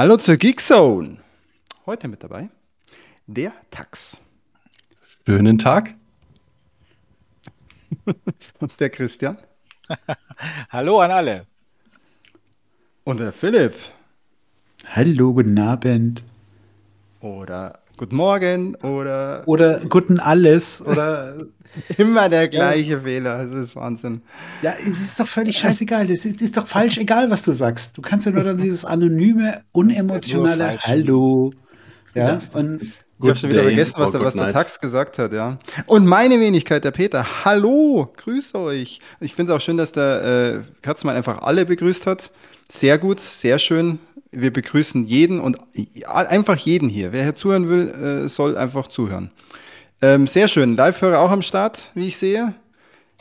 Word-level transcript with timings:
Hallo 0.00 0.16
zur 0.16 0.38
Geekzone. 0.38 1.18
Heute 1.84 2.08
mit 2.08 2.24
dabei 2.24 2.48
der 3.26 3.52
Tax. 3.70 4.22
Schönen 5.26 5.58
Tag. 5.58 5.94
Und 8.60 8.80
der 8.80 8.88
Christian. 8.88 9.36
Hallo 10.70 11.00
an 11.00 11.10
alle. 11.10 11.46
Und 13.04 13.20
der 13.20 13.30
Philipp. 13.30 13.74
Hallo, 14.86 15.34
guten 15.34 15.58
Abend. 15.58 16.24
Oder 17.20 17.80
guten 18.00 18.16
Morgen 18.16 18.76
oder. 18.76 19.42
Oder 19.44 19.80
guten 19.80 20.18
Alles. 20.20 20.82
Oder. 20.84 21.36
Immer 21.98 22.30
der 22.30 22.48
gleiche 22.48 22.92
ja. 22.92 23.00
Fehler. 23.00 23.46
Das 23.46 23.54
ist 23.54 23.76
Wahnsinn. 23.76 24.22
Ja, 24.62 24.74
es 24.80 25.00
ist 25.00 25.20
doch 25.20 25.28
völlig 25.28 25.58
scheißegal. 25.58 26.06
Das 26.06 26.24
ist, 26.24 26.40
ist, 26.40 26.56
doch 26.56 26.66
falsch, 26.66 26.96
egal 26.96 27.30
was 27.30 27.42
du 27.42 27.52
sagst. 27.52 27.96
Du 27.96 28.02
kannst 28.02 28.26
ja 28.26 28.32
nur 28.32 28.42
dann 28.42 28.56
dieses 28.56 28.84
anonyme, 28.84 29.60
unemotionale 29.72 30.78
Hallo. 30.80 31.52
Ja, 32.14 32.40
und 32.54 32.82
ich 33.22 33.28
habe 33.28 33.36
schon 33.36 33.50
wieder 33.50 33.62
vergessen, 33.62 33.94
was, 33.98 34.10
der, 34.10 34.20
was 34.20 34.34
der 34.34 34.52
Tax 34.52 34.80
gesagt 34.80 35.18
hat, 35.18 35.32
ja. 35.32 35.58
Und 35.86 36.06
meine 36.06 36.40
Wenigkeit, 36.40 36.82
der 36.82 36.90
Peter. 36.90 37.44
Hallo, 37.44 38.12
grüß 38.16 38.54
euch. 38.54 39.00
Ich 39.20 39.34
finde 39.34 39.52
es 39.52 39.56
auch 39.56 39.60
schön, 39.60 39.76
dass 39.76 39.92
der 39.92 40.64
äh, 40.64 40.80
Katzmann 40.82 41.14
einfach 41.14 41.42
alle 41.42 41.66
begrüßt 41.66 42.06
hat. 42.06 42.32
Sehr 42.68 42.98
gut, 42.98 43.20
sehr 43.20 43.58
schön. 43.58 43.98
Wir 44.32 44.52
begrüßen 44.52 45.06
jeden 45.06 45.40
und 45.40 45.58
einfach 46.04 46.56
jeden 46.56 46.88
hier. 46.88 47.12
Wer 47.12 47.24
hier 47.24 47.34
zuhören 47.34 47.68
will, 47.68 47.88
äh, 47.88 48.28
soll 48.28 48.56
einfach 48.56 48.86
zuhören. 48.86 49.30
Ähm, 50.02 50.26
sehr 50.26 50.48
schön. 50.48 50.76
Live-Hörer 50.76 51.18
auch 51.18 51.30
am 51.30 51.42
Start, 51.42 51.90
wie 51.94 52.08
ich 52.08 52.16
sehe. 52.16 52.54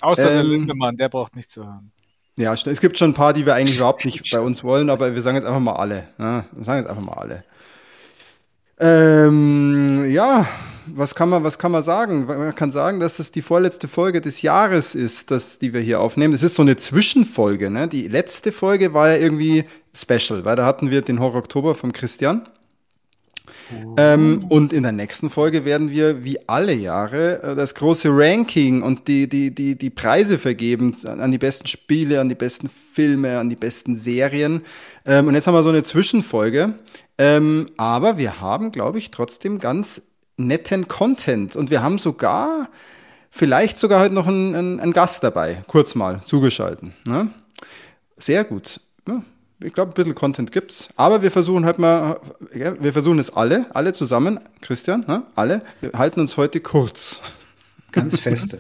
Außer 0.02 0.30
ähm, 0.30 0.36
der 0.36 0.44
Lindemann, 0.44 0.98
der 0.98 1.10
braucht 1.10 1.36
nicht 1.36 1.50
zu 1.50 1.66
hören. 1.66 1.92
Ja, 2.38 2.54
es 2.54 2.80
gibt 2.80 2.98
schon 2.98 3.12
ein 3.12 3.16
paar, 3.16 3.34
die 3.34 3.46
wir 3.46 3.56
eigentlich 3.56 3.78
überhaupt 3.78 4.06
nicht 4.06 4.32
bei 4.32 4.40
uns 4.40 4.64
wollen, 4.64 4.90
aber 4.90 5.14
wir 5.14 5.22
sagen 5.22 5.36
jetzt 5.36 5.46
einfach 5.46 5.60
mal 5.60 5.76
alle. 5.76 6.08
Ne? 6.18 6.46
Wir 6.52 6.64
sagen 6.64 6.80
jetzt 6.80 6.90
einfach 6.90 7.04
mal 7.04 7.14
alle. 7.14 7.44
Ähm, 8.80 10.10
ja, 10.10 10.48
was 10.86 11.16
kann 11.16 11.28
man, 11.28 11.44
was 11.44 11.58
kann 11.58 11.72
man 11.72 11.84
sagen? 11.84 12.26
Man 12.26 12.56
kann 12.56 12.72
sagen, 12.72 13.02
dass 13.02 13.20
es 13.20 13.32
die 13.32 13.42
vorletzte 13.42 13.90
Folge 13.90 14.22
des 14.22 14.42
Jahres 14.42 14.96
ist, 14.96 15.32
das, 15.32 15.60
die 15.60 15.74
wir 15.74 15.82
hier 15.82 16.00
aufnehmen. 16.00 16.34
Es 16.34 16.44
ist 16.44 16.56
so 16.56 16.62
eine 16.62 16.78
Zwischenfolge. 16.78 17.70
Ne? 17.70 17.90
Die 17.90 18.08
letzte 18.08 18.54
Folge 18.54 18.94
war 18.94 19.10
ja 19.10 19.18
irgendwie 19.18 19.66
special, 19.94 20.46
weil 20.46 20.56
da 20.56 20.66
hatten 20.66 20.92
wir 20.92 21.02
den 21.02 21.20
Horror 21.20 21.40
Oktober 21.40 21.76
vom 21.76 21.92
Christian. 21.92 22.48
Oh. 23.74 23.96
Ähm, 23.98 24.46
und 24.50 24.74
in 24.74 24.84
der 24.84 24.92
nächsten 24.92 25.30
Folge 25.30 25.66
werden 25.66 25.90
wir 25.92 26.24
wie 26.24 26.48
alle 26.48 26.74
Jahre 26.74 27.42
äh, 27.42 27.56
das 27.56 27.76
große 27.76 28.10
Ranking 28.12 28.82
und 28.82 29.08
die, 29.08 29.28
die, 29.28 29.54
die, 29.54 29.78
die 29.78 29.90
Preise 29.90 30.38
vergeben 30.38 30.96
an 31.06 31.32
die 31.32 31.38
besten 31.38 31.68
Spiele, 31.68 32.20
an 32.20 32.30
die 32.30 32.36
besten 32.36 32.70
Filme, 32.94 33.40
an 33.40 33.50
die 33.50 33.56
besten 33.56 33.98
Serien. 33.98 34.64
Ähm, 35.06 35.28
und 35.28 35.36
jetzt 35.36 35.48
haben 35.48 35.54
wir 35.54 35.64
so 35.64 35.70
eine 35.70 35.84
Zwischenfolge. 35.84 36.76
Ähm, 37.18 37.70
aber 37.78 38.18
wir 38.18 38.40
haben, 38.40 38.72
glaube 38.72 38.98
ich, 38.98 39.12
trotzdem 39.12 39.60
ganz 39.60 40.02
netten 40.38 40.88
Content. 40.88 41.56
Und 41.56 41.70
wir 41.70 41.84
haben 41.84 42.00
sogar 42.00 42.70
vielleicht 43.30 43.78
sogar 43.78 44.02
heute 44.02 44.14
noch 44.14 44.28
einen, 44.28 44.80
einen, 44.80 44.94
Gast 44.94 45.24
dabei, 45.24 45.64
kurz 45.68 45.96
mal 45.96 46.22
zugeschalten. 46.26 46.94
Ne? 47.06 47.30
Sehr 48.18 48.44
gut. 48.44 48.80
Ich 49.62 49.74
glaube, 49.74 49.92
ein 49.92 49.94
bisschen 49.94 50.16
Content 50.16 50.52
gibt's. 50.54 50.88
Aber 50.96 51.22
wir 51.22 51.32
versuchen 51.32 51.66
halt 51.66 51.80
mal, 51.80 52.20
ja, 52.54 52.82
wir 52.82 52.94
versuchen 52.94 53.20
es 53.20 53.30
alle, 53.30 53.66
alle 53.76 53.92
zusammen, 53.92 54.40
Christian, 54.62 55.04
ne? 55.06 55.24
alle. 55.36 55.64
Wir 55.82 55.92
halten 55.94 56.22
uns 56.22 56.38
heute 56.38 56.62
kurz. 56.62 57.22
Ganz 57.92 58.20
feste. 58.20 58.60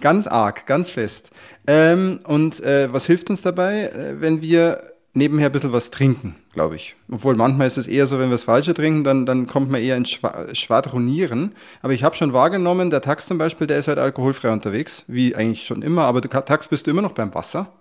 ganz 0.00 0.28
arg, 0.28 0.66
ganz 0.66 0.90
fest. 0.90 1.30
Ähm, 1.66 2.20
und 2.26 2.60
äh, 2.60 2.92
was 2.92 3.06
hilft 3.06 3.30
uns 3.30 3.42
dabei, 3.42 3.88
äh, 3.88 4.20
wenn 4.20 4.42
wir 4.42 4.80
nebenher 5.14 5.46
ein 5.46 5.52
bisschen 5.52 5.72
was 5.72 5.90
trinken, 5.90 6.36
glaube 6.52 6.76
ich. 6.76 6.94
Obwohl 7.10 7.34
manchmal 7.34 7.66
ist 7.66 7.78
es 7.78 7.88
eher 7.88 8.06
so, 8.06 8.18
wenn 8.18 8.28
wir 8.28 8.34
das 8.34 8.44
Falsche 8.44 8.74
trinken, 8.74 9.02
dann, 9.02 9.26
dann 9.26 9.46
kommt 9.48 9.70
man 9.70 9.80
eher 9.80 9.96
ins 9.96 10.10
Schwa 10.10 10.54
Schwadronieren. 10.54 11.54
Aber 11.82 11.94
ich 11.94 12.04
habe 12.04 12.14
schon 12.14 12.32
wahrgenommen, 12.32 12.90
der 12.90 13.00
Tax 13.00 13.26
zum 13.26 13.38
Beispiel, 13.38 13.66
der 13.66 13.78
ist 13.78 13.88
halt 13.88 13.98
alkoholfrei 13.98 14.50
unterwegs, 14.50 15.04
wie 15.08 15.34
eigentlich 15.34 15.66
schon 15.66 15.82
immer. 15.82 16.02
Aber 16.04 16.20
Tax, 16.20 16.68
bist 16.68 16.86
du 16.86 16.92
immer 16.92 17.02
noch 17.02 17.12
beim 17.12 17.34
Wasser? 17.34 17.72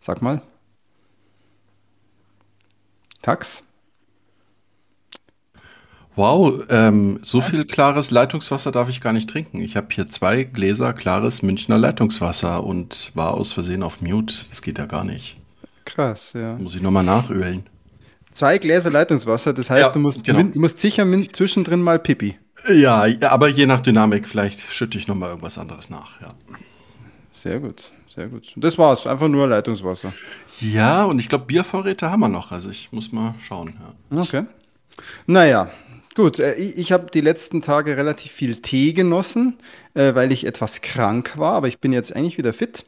Sag 0.00 0.22
mal. 0.22 0.40
Tax? 3.22 3.64
Wow, 6.18 6.64
ähm, 6.68 7.20
so 7.22 7.40
viel 7.40 7.64
klares 7.64 8.10
Leitungswasser 8.10 8.72
darf 8.72 8.88
ich 8.88 9.00
gar 9.00 9.12
nicht 9.12 9.30
trinken. 9.30 9.60
Ich 9.60 9.76
habe 9.76 9.86
hier 9.92 10.04
zwei 10.04 10.42
Gläser 10.42 10.92
klares 10.92 11.42
Münchner 11.42 11.78
Leitungswasser 11.78 12.64
und 12.64 13.12
war 13.14 13.34
aus 13.34 13.52
Versehen 13.52 13.84
auf 13.84 14.00
Mute. 14.00 14.34
Das 14.48 14.60
geht 14.62 14.78
ja 14.78 14.86
gar 14.86 15.04
nicht. 15.04 15.36
Krass, 15.84 16.32
ja. 16.32 16.54
Muss 16.54 16.74
ich 16.74 16.82
nochmal 16.82 17.04
nachölen. 17.04 17.66
Zwei 18.32 18.58
Gläser 18.58 18.90
Leitungswasser, 18.90 19.52
das 19.52 19.70
heißt, 19.70 19.82
ja, 19.82 19.90
du 19.90 20.00
musst, 20.00 20.24
genau. 20.24 20.42
du 20.42 20.58
musst 20.58 20.80
sicher 20.80 21.06
zwischendrin 21.32 21.82
mal 21.82 22.00
Pipi. 22.00 22.36
Ja, 22.68 23.06
aber 23.22 23.48
je 23.48 23.66
nach 23.66 23.80
Dynamik, 23.80 24.26
vielleicht 24.26 24.72
schütte 24.72 24.98
ich 24.98 25.06
nochmal 25.06 25.30
irgendwas 25.30 25.56
anderes 25.56 25.88
nach, 25.88 26.20
ja. 26.20 26.28
Sehr 27.30 27.60
gut, 27.60 27.92
sehr 28.08 28.28
gut. 28.28 28.52
Das 28.56 28.78
war's, 28.78 29.06
einfach 29.06 29.28
nur 29.28 29.46
Leitungswasser. 29.46 30.12
Ja, 30.60 31.04
und 31.04 31.18
ich 31.18 31.28
glaube, 31.28 31.46
Biervorräte 31.46 32.10
haben 32.10 32.20
wir 32.20 32.28
noch, 32.28 32.52
also 32.52 32.70
ich 32.70 32.90
muss 32.90 33.12
mal 33.12 33.34
schauen. 33.40 33.74
Ja. 34.10 34.20
Okay. 34.20 34.44
Naja, 35.26 35.70
Gut, 36.18 36.40
äh, 36.40 36.54
ich 36.54 36.90
habe 36.90 37.12
die 37.14 37.20
letzten 37.20 37.62
Tage 37.62 37.96
relativ 37.96 38.32
viel 38.32 38.56
Tee 38.56 38.92
genossen, 38.92 39.56
äh, 39.94 40.16
weil 40.16 40.32
ich 40.32 40.46
etwas 40.46 40.80
krank 40.80 41.38
war, 41.38 41.52
aber 41.52 41.68
ich 41.68 41.78
bin 41.78 41.92
jetzt 41.92 42.16
eigentlich 42.16 42.38
wieder 42.38 42.52
fit. 42.52 42.84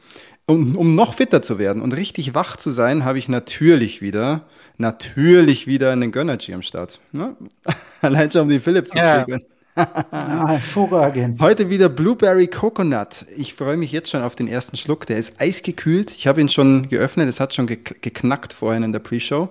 Um, 0.47 0.77
um 0.77 0.97
noch 0.97 1.15
fitter 1.15 1.41
zu 1.41 1.61
werden 1.61 1.81
und 1.81 1.93
richtig 1.93 2.35
wach 2.35 2.57
zu 2.57 2.73
sein, 2.73 3.05
habe 3.05 3.21
ich 3.21 3.29
natürlich 3.29 4.03
wieder, 4.03 4.49
natürlich 4.79 5.69
wieder 5.69 5.93
einen 5.93 6.11
Gönnergy 6.11 6.53
am 6.55 6.63
Start. 6.63 6.99
Ne? 7.13 7.37
Allein 8.03 8.33
schon 8.33 8.41
um 8.41 8.49
die 8.49 8.59
Philips 8.59 8.91
zu 8.91 8.99
ja. 8.99 9.23
triggern. 9.23 9.43
Ah, 9.77 10.49
hervorragend. 10.49 11.41
Heute 11.41 11.71
wieder 11.71 11.89
Blueberry 11.89 12.47
Coconut. 12.47 13.27
Ich 13.37 13.55
freue 13.55 13.77
mich 13.77 13.93
jetzt 13.93 14.11
schon 14.11 14.23
auf 14.23 14.37
den 14.37 14.49
ersten 14.49 14.77
Schluck. 14.77 15.07
Der 15.07 15.19
ist 15.19 15.41
eisgekühlt. 15.41 16.11
Ich 16.11 16.27
habe 16.27 16.41
ihn 16.41 16.49
schon 16.49 16.89
geöffnet. 16.89 17.29
Es 17.29 17.41
hat 17.41 17.55
schon 17.55 17.67
geknackt 17.67 18.53
vorhin 18.53 18.83
in 18.83 18.93
der 18.93 19.01
Pre-Show. 19.01 19.49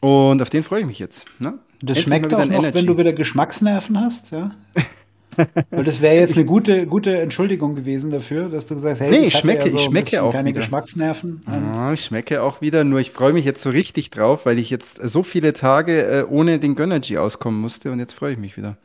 Und 0.00 0.42
auf 0.42 0.50
den 0.50 0.62
freue 0.62 0.80
ich 0.80 0.86
mich 0.86 0.98
jetzt. 0.98 1.26
Ne? 1.38 1.54
Das 1.80 1.98
Endlich 1.98 2.04
schmeckt 2.04 2.34
auch 2.34 2.44
noch, 2.44 2.74
wenn 2.74 2.86
du 2.86 2.96
wieder 2.96 3.12
Geschmacksnerven 3.12 4.00
hast, 4.00 4.32
ja? 4.32 4.50
Weil 5.70 5.84
das 5.84 6.00
wäre 6.00 6.16
jetzt 6.16 6.36
eine 6.36 6.44
gute, 6.44 6.86
gute 6.86 7.16
Entschuldigung 7.20 7.76
gewesen 7.76 8.10
dafür, 8.10 8.48
dass 8.48 8.66
du 8.66 8.74
gesagt 8.74 8.94
hast, 8.94 9.00
hey, 9.00 9.10
nee, 9.10 9.26
ich, 9.28 9.36
schmecke, 9.36 9.66
ja 9.66 9.70
so 9.70 9.78
ich 9.78 9.84
schmecke 9.84 10.22
auch 10.22 10.32
keine 10.32 10.48
wieder. 10.48 10.60
Geschmacksnerven. 10.60 11.42
Ja, 11.54 11.92
ich 11.92 12.04
schmecke 12.04 12.42
auch 12.42 12.60
wieder, 12.60 12.82
nur 12.82 12.98
ich 12.98 13.12
freue 13.12 13.32
mich 13.32 13.44
jetzt 13.44 13.62
so 13.62 13.70
richtig 13.70 14.10
drauf, 14.10 14.46
weil 14.46 14.58
ich 14.58 14.68
jetzt 14.70 14.96
so 14.96 15.22
viele 15.22 15.52
Tage 15.52 16.02
äh, 16.02 16.24
ohne 16.28 16.58
den 16.58 16.74
Gönnergy 16.74 17.18
auskommen 17.18 17.60
musste 17.60 17.92
und 17.92 18.00
jetzt 18.00 18.14
freue 18.14 18.32
ich 18.32 18.38
mich 18.38 18.56
wieder. 18.56 18.76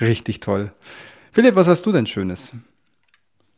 Richtig 0.00 0.40
toll. 0.40 0.72
Philipp, 1.32 1.56
was 1.56 1.68
hast 1.68 1.84
du 1.86 1.92
denn 1.92 2.06
Schönes? 2.06 2.52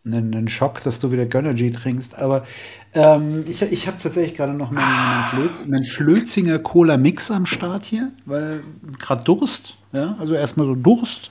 Einen, 0.05 0.49
Schock, 0.49 0.83
dass 0.83 0.99
du 0.99 1.13
wieder 1.13 1.27
Gönnergy 1.27 1.71
trinkst, 1.73 2.19
aber 2.19 2.47
ähm, 2.95 3.45
ich, 3.47 3.61
ich 3.61 3.87
habe 3.87 3.99
tatsächlich 3.99 4.35
gerade 4.35 4.55
noch 4.55 4.71
meinen, 4.71 4.85
ah. 4.85 5.29
Flöz, 5.29 5.67
meinen 5.67 5.85
Flözinger 5.85 6.59
Cola 6.59 6.97
Mix 6.97 7.31
am 7.31 7.45
Start 7.45 7.85
hier, 7.85 8.11
weil 8.25 8.63
gerade 8.99 9.25
Durst, 9.25 9.77
ja, 9.93 10.17
also 10.19 10.35
erstmal 10.35 10.67
so 10.67 10.75
Durst 10.75 11.31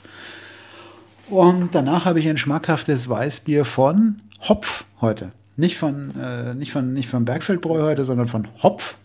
und 1.29 1.75
danach 1.75 2.05
habe 2.05 2.19
ich 2.19 2.27
ein 2.27 2.37
schmackhaftes 2.37 3.07
Weißbier 3.07 3.63
von 3.63 4.21
Hopf 4.47 4.85
heute. 4.99 5.31
Nicht 5.57 5.77
von, 5.77 6.15
äh, 6.19 6.53
nicht 6.55 6.71
von, 6.71 6.93
nicht 6.93 7.09
von 7.09 7.25
Bergfeldbräu 7.25 7.81
heute, 7.83 8.03
sondern 8.03 8.27
von 8.27 8.47
Hopf. 8.63 8.97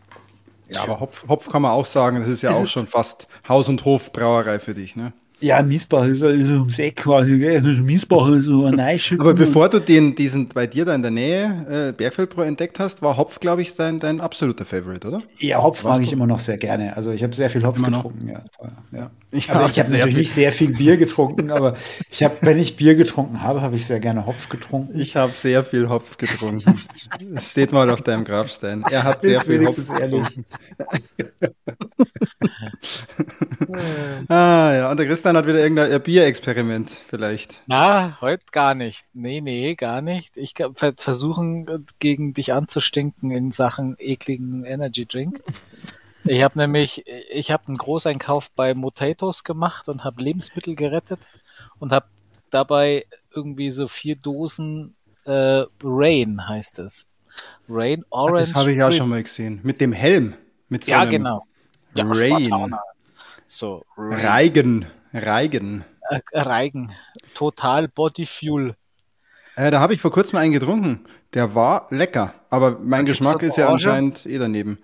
Ja, 0.68 0.82
aber 0.82 1.00
Hopf, 1.00 1.26
Hopf 1.28 1.50
kann 1.50 1.62
man 1.62 1.72
auch 1.72 1.84
sagen, 1.84 2.18
das 2.20 2.28
ist 2.28 2.42
ja 2.42 2.52
ist 2.52 2.58
auch 2.58 2.66
schon 2.66 2.86
fast 2.86 3.28
Haus- 3.48 3.68
und 3.68 3.84
Hofbrauerei 3.84 4.58
für 4.58 4.72
dich, 4.72 4.96
ne? 4.96 5.12
Ja, 5.40 5.62
Miesbach 5.62 6.04
ist 6.04 6.22
also 6.22 6.46
ums 6.52 6.78
Eck 6.78 6.96
quasi, 6.96 7.38
gell? 7.38 7.56
Also 7.56 7.82
Miesbach 7.82 8.28
ist 8.30 8.44
so 8.44 8.66
ein 8.66 8.80
Aber 9.18 9.34
bevor 9.34 9.68
du 9.68 9.80
den, 9.80 10.14
diesen 10.14 10.48
bei 10.48 10.66
dir 10.66 10.84
da 10.84 10.94
in 10.94 11.02
der 11.02 11.10
Nähe 11.10 11.88
äh, 11.90 11.92
Bergfeldbräu 11.92 12.44
entdeckt 12.44 12.78
hast, 12.78 13.02
war 13.02 13.16
Hopf, 13.16 13.40
glaube 13.40 13.62
ich, 13.62 13.74
dein, 13.74 13.98
dein 13.98 14.20
absoluter 14.20 14.64
Favorite, 14.64 15.06
oder? 15.06 15.22
Ja, 15.38 15.62
Hopf 15.62 15.82
mag 15.84 16.00
ich 16.00 16.12
immer 16.12 16.26
noch 16.26 16.38
sehr 16.38 16.56
gerne. 16.56 16.96
Also 16.96 17.10
ich 17.10 17.22
habe 17.22 17.34
sehr 17.34 17.50
viel 17.50 17.64
Hopf 17.66 17.78
immer 17.78 17.90
getrunken, 17.90 18.28
ja. 18.28 18.42
ja. 18.92 19.10
Ich 19.32 19.50
habe 19.50 19.64
hab 19.64 19.76
natürlich 19.76 20.04
viel. 20.04 20.14
nicht 20.14 20.32
sehr 20.32 20.52
viel 20.52 20.72
Bier 20.72 20.96
getrunken, 20.96 21.50
aber 21.50 21.74
ich 22.10 22.22
habe, 22.22 22.36
wenn 22.42 22.58
ich 22.58 22.76
Bier 22.76 22.94
getrunken 22.94 23.42
habe, 23.42 23.60
habe 23.60 23.74
ich 23.74 23.86
sehr 23.86 23.98
gerne 23.98 24.26
Hopf 24.26 24.48
getrunken. 24.48 24.98
Ich 24.98 25.16
habe 25.16 25.32
sehr 25.34 25.64
viel 25.64 25.88
Hopf 25.88 26.16
getrunken. 26.16 26.80
Es 27.34 27.50
steht 27.50 27.72
mal 27.72 27.90
auf 27.90 28.02
deinem 28.02 28.24
Grabstein. 28.24 28.84
Er 28.88 29.02
hat 29.02 29.22
sehr 29.22 29.40
viel 29.40 29.66
Hopf 29.66 29.76
getrunken. 29.76 30.44
ah 34.28 34.74
ja, 34.74 34.90
und 34.90 34.98
der 34.98 35.06
Christian 35.06 35.36
hat 35.36 35.46
wieder 35.46 35.60
irgendein 35.60 36.02
Bierexperiment 36.02 36.90
vielleicht. 36.90 37.62
Na, 37.66 38.18
heute 38.20 38.44
gar 38.52 38.74
nicht. 38.74 39.04
Nee, 39.12 39.40
nee, 39.40 39.74
gar 39.74 40.02
nicht. 40.02 40.36
Ich 40.36 40.54
versuchen 40.96 41.86
gegen 41.98 42.34
dich 42.34 42.52
anzustinken 42.52 43.30
in 43.30 43.52
Sachen 43.52 43.96
ekligen 43.98 44.64
Energy 44.64 45.06
Drink. 45.06 45.42
Ich 46.24 46.42
habe 46.42 46.58
nämlich, 46.58 47.04
ich 47.30 47.50
habe 47.50 47.68
einen 47.68 47.76
Großeinkauf 47.76 48.50
bei 48.50 48.74
Motatos 48.74 49.44
gemacht 49.44 49.88
und 49.88 50.04
habe 50.04 50.22
Lebensmittel 50.22 50.74
gerettet 50.74 51.20
und 51.78 51.92
habe 51.92 52.06
dabei 52.50 53.06
irgendwie 53.34 53.70
so 53.70 53.88
vier 53.88 54.16
Dosen 54.16 54.94
äh, 55.26 55.64
Rain 55.82 56.48
heißt 56.48 56.78
es. 56.78 57.08
Rain 57.68 58.04
Orange. 58.10 58.40
Das 58.40 58.54
habe 58.54 58.72
ich 58.72 58.78
ja 58.78 58.92
schon 58.92 59.08
mal 59.08 59.22
gesehen. 59.22 59.60
Mit 59.62 59.80
dem 59.80 59.92
Helm. 59.92 60.34
Mit 60.68 60.84
so 60.84 60.92
ja, 60.92 61.04
genau. 61.04 61.46
Ja, 61.94 62.04
Rain. 62.06 62.44
Spartaner. 62.46 62.80
So, 63.46 63.84
Rain. 63.96 64.26
Reigen. 64.26 64.86
Reigen. 65.12 65.84
Äh, 66.10 66.20
Reigen. 66.32 66.92
Total 67.34 67.88
Body 67.88 68.26
Fuel. 68.26 68.74
Äh, 69.56 69.70
da 69.70 69.80
habe 69.80 69.94
ich 69.94 70.00
vor 70.00 70.10
kurzem 70.10 70.38
einen 70.38 70.52
getrunken. 70.52 71.04
Der 71.32 71.54
war 71.54 71.86
lecker. 71.90 72.34
Aber 72.50 72.78
mein 72.80 73.04
Geschmack 73.04 73.42
ist 73.42 73.56
ja 73.56 73.66
Orange? 73.66 73.86
anscheinend 73.88 74.26
eh 74.26 74.38
daneben. 74.38 74.78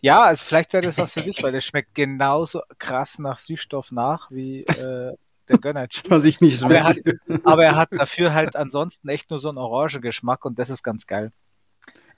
Ja, 0.00 0.22
also 0.22 0.44
vielleicht 0.44 0.72
wäre 0.72 0.84
das 0.84 0.98
was 0.98 1.12
für 1.12 1.22
dich, 1.22 1.40
weil 1.42 1.52
das 1.52 1.64
schmeckt 1.64 1.94
genauso 1.94 2.62
krass 2.78 3.18
nach 3.20 3.38
Süßstoff 3.38 3.92
nach 3.92 4.28
wie 4.30 4.62
äh, 4.64 5.12
der 5.48 5.58
Gönnerchi. 5.60 6.02
Was 6.10 6.24
ich 6.24 6.40
nicht 6.40 6.62
Aber 6.62 6.82
hat, 6.82 6.96
schmecke. 6.96 7.20
aber 7.44 7.64
er 7.64 7.76
hat 7.76 7.90
dafür 7.92 8.34
halt 8.34 8.56
ansonsten 8.56 9.08
echt 9.08 9.30
nur 9.30 9.38
so 9.38 9.48
einen 9.48 9.58
Orangengeschmack 9.58 10.44
und 10.44 10.58
das 10.58 10.68
ist 10.70 10.82
ganz 10.82 11.06
geil. 11.06 11.30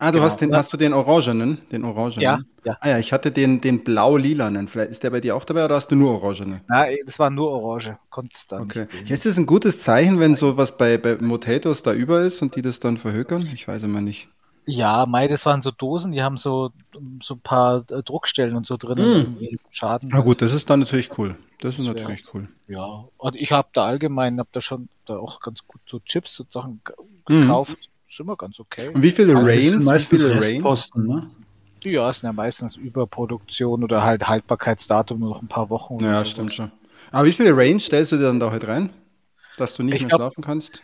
Ah, 0.00 0.11
du 0.11 0.14
genau. 0.19 0.25
hast 0.25 0.41
den, 0.41 0.55
hast 0.55 0.73
du 0.73 0.76
den 0.76 0.93
Orangenen? 0.93 1.58
Den 1.70 1.85
Orangenen? 1.85 2.23
Ja, 2.23 2.38
ja. 2.64 2.76
Ah 2.81 2.88
ja, 2.88 2.99
ich 2.99 3.12
hatte 3.12 3.31
den, 3.31 3.61
den 3.61 3.85
blau-lilanen. 3.85 4.67
Vielleicht 4.69 4.91
ist 4.91 5.02
der 5.02 5.11
bei 5.11 5.20
dir 5.20 5.37
auch 5.37 5.44
dabei 5.44 5.64
oder 5.64 5.75
hast 5.76 5.88
du 5.88 5.97
nur 5.97 6.12
Orangene? 6.23 6.61
Na, 6.69 6.87
das 7.05 7.19
war 7.19 7.31
nur 7.31 7.50
Orange. 7.50 7.99
Es 8.32 8.47
da 8.47 8.61
Okay. 8.61 8.87
Ja, 9.06 9.14
ist 9.14 9.26
das 9.26 9.37
ein 9.38 9.47
gutes 9.47 9.79
Zeichen, 9.81 10.19
wenn 10.20 10.35
sowas 10.37 10.76
bei, 10.76 10.99
bei 10.99 11.17
Motatos 11.17 11.82
da 11.82 11.93
über 11.93 12.23
ist 12.23 12.43
und 12.43 12.56
die 12.56 12.62
das 12.62 12.81
dann 12.81 12.97
verhökern? 12.97 13.49
Ich 13.55 13.69
weiß 13.69 13.82
immer 13.85 14.00
nicht. 14.00 14.29
Ja, 14.67 15.05
Mai, 15.06 15.26
das 15.26 15.47
waren 15.47 15.62
so 15.62 15.70
Dosen, 15.70 16.12
die 16.12 16.23
haben 16.23 16.37
so, 16.37 16.70
so 17.23 17.35
ein 17.35 17.41
paar 17.41 17.79
äh, 17.91 18.03
Druckstellen 18.03 18.56
und 18.56 18.67
so 18.67 18.76
drin. 18.76 18.99
Mm. 18.99 19.03
irgendwie 19.03 19.58
Schaden. 19.70 20.11
Na 20.12 20.20
gut, 20.20 20.43
das 20.43 20.53
ist 20.53 20.70
dann 20.70 20.81
natürlich 20.81 21.19
cool. 21.19 21.35
Das 21.61 21.79
ist 21.79 21.87
Das 21.87 21.96
natürlich 21.96 22.23
cool. 22.35 22.49
Ja, 22.69 23.05
und 23.17 23.37
ich 23.37 23.53
habe 23.53 23.69
da 23.73 23.87
allgemein, 23.87 24.38
habe 24.38 24.49
da 24.53 24.61
schon 24.61 24.88
da 25.06 25.17
auch 25.19 25.41
ganz 25.41 25.67
gut 25.67 25.81
so 25.87 25.99
Chips 26.00 26.38
und 26.41 26.53
Sachen 26.53 26.81
ge- 26.85 26.94
Mhm. 27.29 27.64
Ist 28.10 28.18
immer 28.20 28.36
ganz 28.36 28.58
okay. 28.58 28.88
Und 28.88 29.02
wie 29.02 29.10
viele 29.12 29.34
sind 29.34 29.46
Rains? 29.46 29.84
Meistens 29.84 30.20
viele 30.22 30.32
Rains? 30.34 30.44
Restposten, 30.46 31.06
ne? 31.06 31.30
Ja, 31.84 32.10
es 32.10 32.18
sind 32.18 32.26
ja 32.26 32.32
meistens 32.32 32.76
Überproduktion 32.76 33.84
oder 33.84 34.02
halt 34.02 34.26
Haltbarkeitsdatum 34.28 35.20
nur 35.20 35.30
noch 35.30 35.42
ein 35.42 35.48
paar 35.48 35.70
Wochen. 35.70 35.94
oder 35.94 36.06
Ja, 36.06 36.14
sowas. 36.16 36.30
stimmt 36.30 36.52
schon. 36.52 36.72
Aber 37.12 37.24
wie 37.26 37.32
viele 37.32 37.56
Rains 37.56 37.84
stellst 37.86 38.12
du 38.12 38.16
dir 38.16 38.24
dann 38.24 38.40
da 38.40 38.50
heute 38.50 38.68
rein? 38.68 38.90
Dass 39.56 39.74
du 39.74 39.82
nicht 39.82 39.94
Ich 39.94 40.00
mehr 40.02 40.08
glaub- 40.08 40.20
schlafen 40.20 40.42
kannst? 40.42 40.82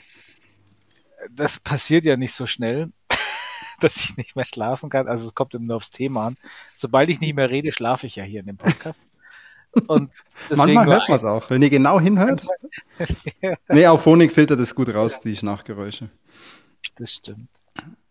Das 1.31 1.59
passiert 1.59 2.05
ja 2.05 2.17
nicht 2.17 2.33
so 2.33 2.47
schnell, 2.47 2.91
dass 3.81 3.97
ich 3.97 4.17
nicht 4.17 4.37
mehr 4.37 4.47
schlafen 4.47 4.89
kann. 4.89 5.09
Also 5.09 5.27
es 5.27 5.35
kommt 5.35 5.55
immer 5.55 5.65
nur 5.67 5.77
aufs 5.77 5.91
Thema 5.91 6.27
an. 6.29 6.37
Sobald 6.77 7.11
ich 7.11 7.21
nicht 7.21 7.35
mehr 7.35 7.51
rede, 7.51 7.73
schlafe 7.73 8.07
ich 8.07 8.17
ja 8.17 8.23
hier 8.25 8.41
in 8.41 8.47
dem 8.47 8.57
Podcast. 8.57 9.03
Und 9.89 10.11
deswegen 10.45 10.59
Manchmal 10.59 10.87
hört 10.87 11.09
man 11.09 11.19
es 11.19 11.25
auch, 11.25 11.51
wenn 11.51 11.61
ihr 11.63 11.71
genau 11.71 12.01
hinhört. 12.01 12.47
Nee, 13.69 13.87
auf 13.89 14.03
Phonik 14.05 14.33
filtert 14.33 14.61
es 14.61 14.75
gut 14.75 14.95
raus, 14.95 15.21
die 15.21 15.37
Schnarchgeräusche. 15.37 16.09
Das 16.97 17.13
stimmt. 17.13 17.49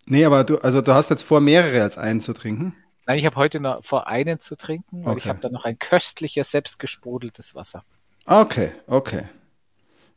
Nee, 0.05 0.25
aber 0.25 0.43
du, 0.43 0.57
also 0.59 0.81
du 0.81 0.93
hast 0.93 1.09
jetzt 1.09 1.23
vor, 1.23 1.41
mehrere 1.41 1.81
als 1.81 1.97
einen 1.97 2.21
zu 2.21 2.33
trinken. 2.33 2.75
Nein, 3.07 3.19
ich 3.19 3.25
habe 3.25 3.35
heute 3.35 3.59
noch 3.59 3.83
vor, 3.83 4.07
einen 4.07 4.39
zu 4.39 4.55
trinken, 4.55 5.05
weil 5.05 5.17
ich 5.17 5.23
Okay. 5.23 5.29
habe 5.29 5.39
da 5.41 5.49
noch 5.49 5.65
ein 5.65 5.77
köstliches, 5.79 6.51
selbstgesprudeltes 6.51 7.55
Wasser. 7.55 7.83
Okay, 8.25 8.71
okay. 8.87 9.23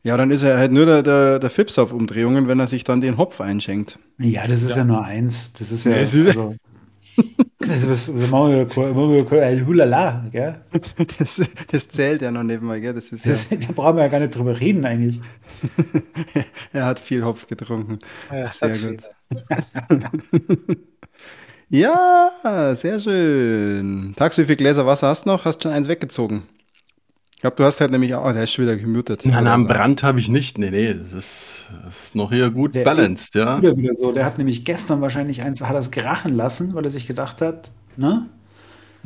Ja, 0.01 0.15
dann 0.17 0.31
ist 0.31 0.43
er 0.43 0.57
halt 0.57 0.71
nur 0.71 0.85
der, 0.85 1.03
der, 1.03 1.39
der 1.39 1.49
Fips 1.49 1.77
auf 1.77 1.91
Umdrehungen, 1.91 2.47
wenn 2.47 2.59
er 2.59 2.67
sich 2.67 2.83
dann 2.83 3.01
den 3.01 3.17
Hopf 3.17 3.41
einschenkt. 3.41 3.99
Ja, 4.17 4.47
das 4.47 4.63
ist 4.63 4.75
ja, 4.75 4.83
nur 4.83 5.03
eins. 5.03 5.51
Das 5.53 5.71
ist 5.71 5.85
ja. 5.85 5.93
Also, 5.93 6.55
das 7.59 7.83
ist 7.83 8.07
das 8.07 8.29
machen 8.29 8.51
wir, 8.53 8.65
machen 8.65 9.29
wir, 9.29 9.31
äh, 9.31 9.65
hulala, 9.65 10.25
gell? 10.31 10.61
Das, 11.17 11.41
das 11.71 11.89
zählt 11.89 12.21
ja 12.21 12.31
noch 12.31 12.43
nebenbei, 12.43 12.79
gell? 12.79 12.93
Das 12.93 13.11
ist 13.11 13.25
ja, 13.25 13.31
Das, 13.31 13.49
da 13.49 13.73
brauchen 13.73 13.97
wir 13.97 14.03
ja 14.03 14.07
gar 14.09 14.19
nicht 14.19 14.35
drüber 14.35 14.59
reden 14.59 14.85
eigentlich. 14.85 15.19
er 16.73 16.85
hat 16.85 16.99
viel 16.99 17.23
Hopf 17.23 17.47
getrunken. 17.47 17.99
Ja, 18.31 18.47
Sehr 18.47 18.77
gut. 18.77 19.03
Ja, 21.71 22.31
sehr 22.75 22.99
schön. 22.99 24.13
Tags, 24.15 24.39
wie 24.39 24.45
viel 24.45 24.55
Gläser 24.55 24.87
Wasser 24.87 25.09
hast 25.09 25.25
du 25.25 25.29
noch? 25.29 25.45
Hast 25.45 25.61
schon 25.61 25.71
eins 25.71 25.87
weggezogen? 25.87 26.41
Ich 27.39 27.41
glaube, 27.41 27.55
du 27.55 27.63
hast 27.63 27.79
halt 27.79 27.91
nämlich 27.91 28.13
auch, 28.15 28.25
oh, 28.29 28.33
der 28.33 28.43
ist 28.43 28.51
schon 28.51 28.65
wieder 28.65 28.75
gemutet. 28.75 29.25
Nein, 29.25 29.43
Oder 29.43 29.53
am 29.53 29.61
so. 29.61 29.69
Brand 29.69 30.03
habe 30.03 30.19
ich 30.19 30.27
nicht. 30.27 30.57
Nee, 30.57 30.71
nee, 30.71 30.93
das 30.93 31.13
ist, 31.13 31.63
das 31.85 32.03
ist 32.03 32.15
noch 32.15 32.33
hier 32.33 32.49
gut 32.49 32.75
Der- 32.75 32.83
balanced, 32.83 33.33
ja. 33.33 33.61
Wieder 33.61 33.77
wieder 33.77 33.93
so. 33.93 34.11
Der 34.11 34.25
hat 34.25 34.37
nämlich 34.37 34.65
gestern 34.65 34.99
wahrscheinlich 34.99 35.41
eins, 35.41 35.61
hat 35.61 35.73
das 35.73 35.89
gerachen 35.89 36.35
lassen, 36.35 36.73
weil 36.73 36.83
er 36.83 36.91
sich 36.91 37.07
gedacht 37.07 37.39
hat, 37.39 37.71
ne? 37.95 38.25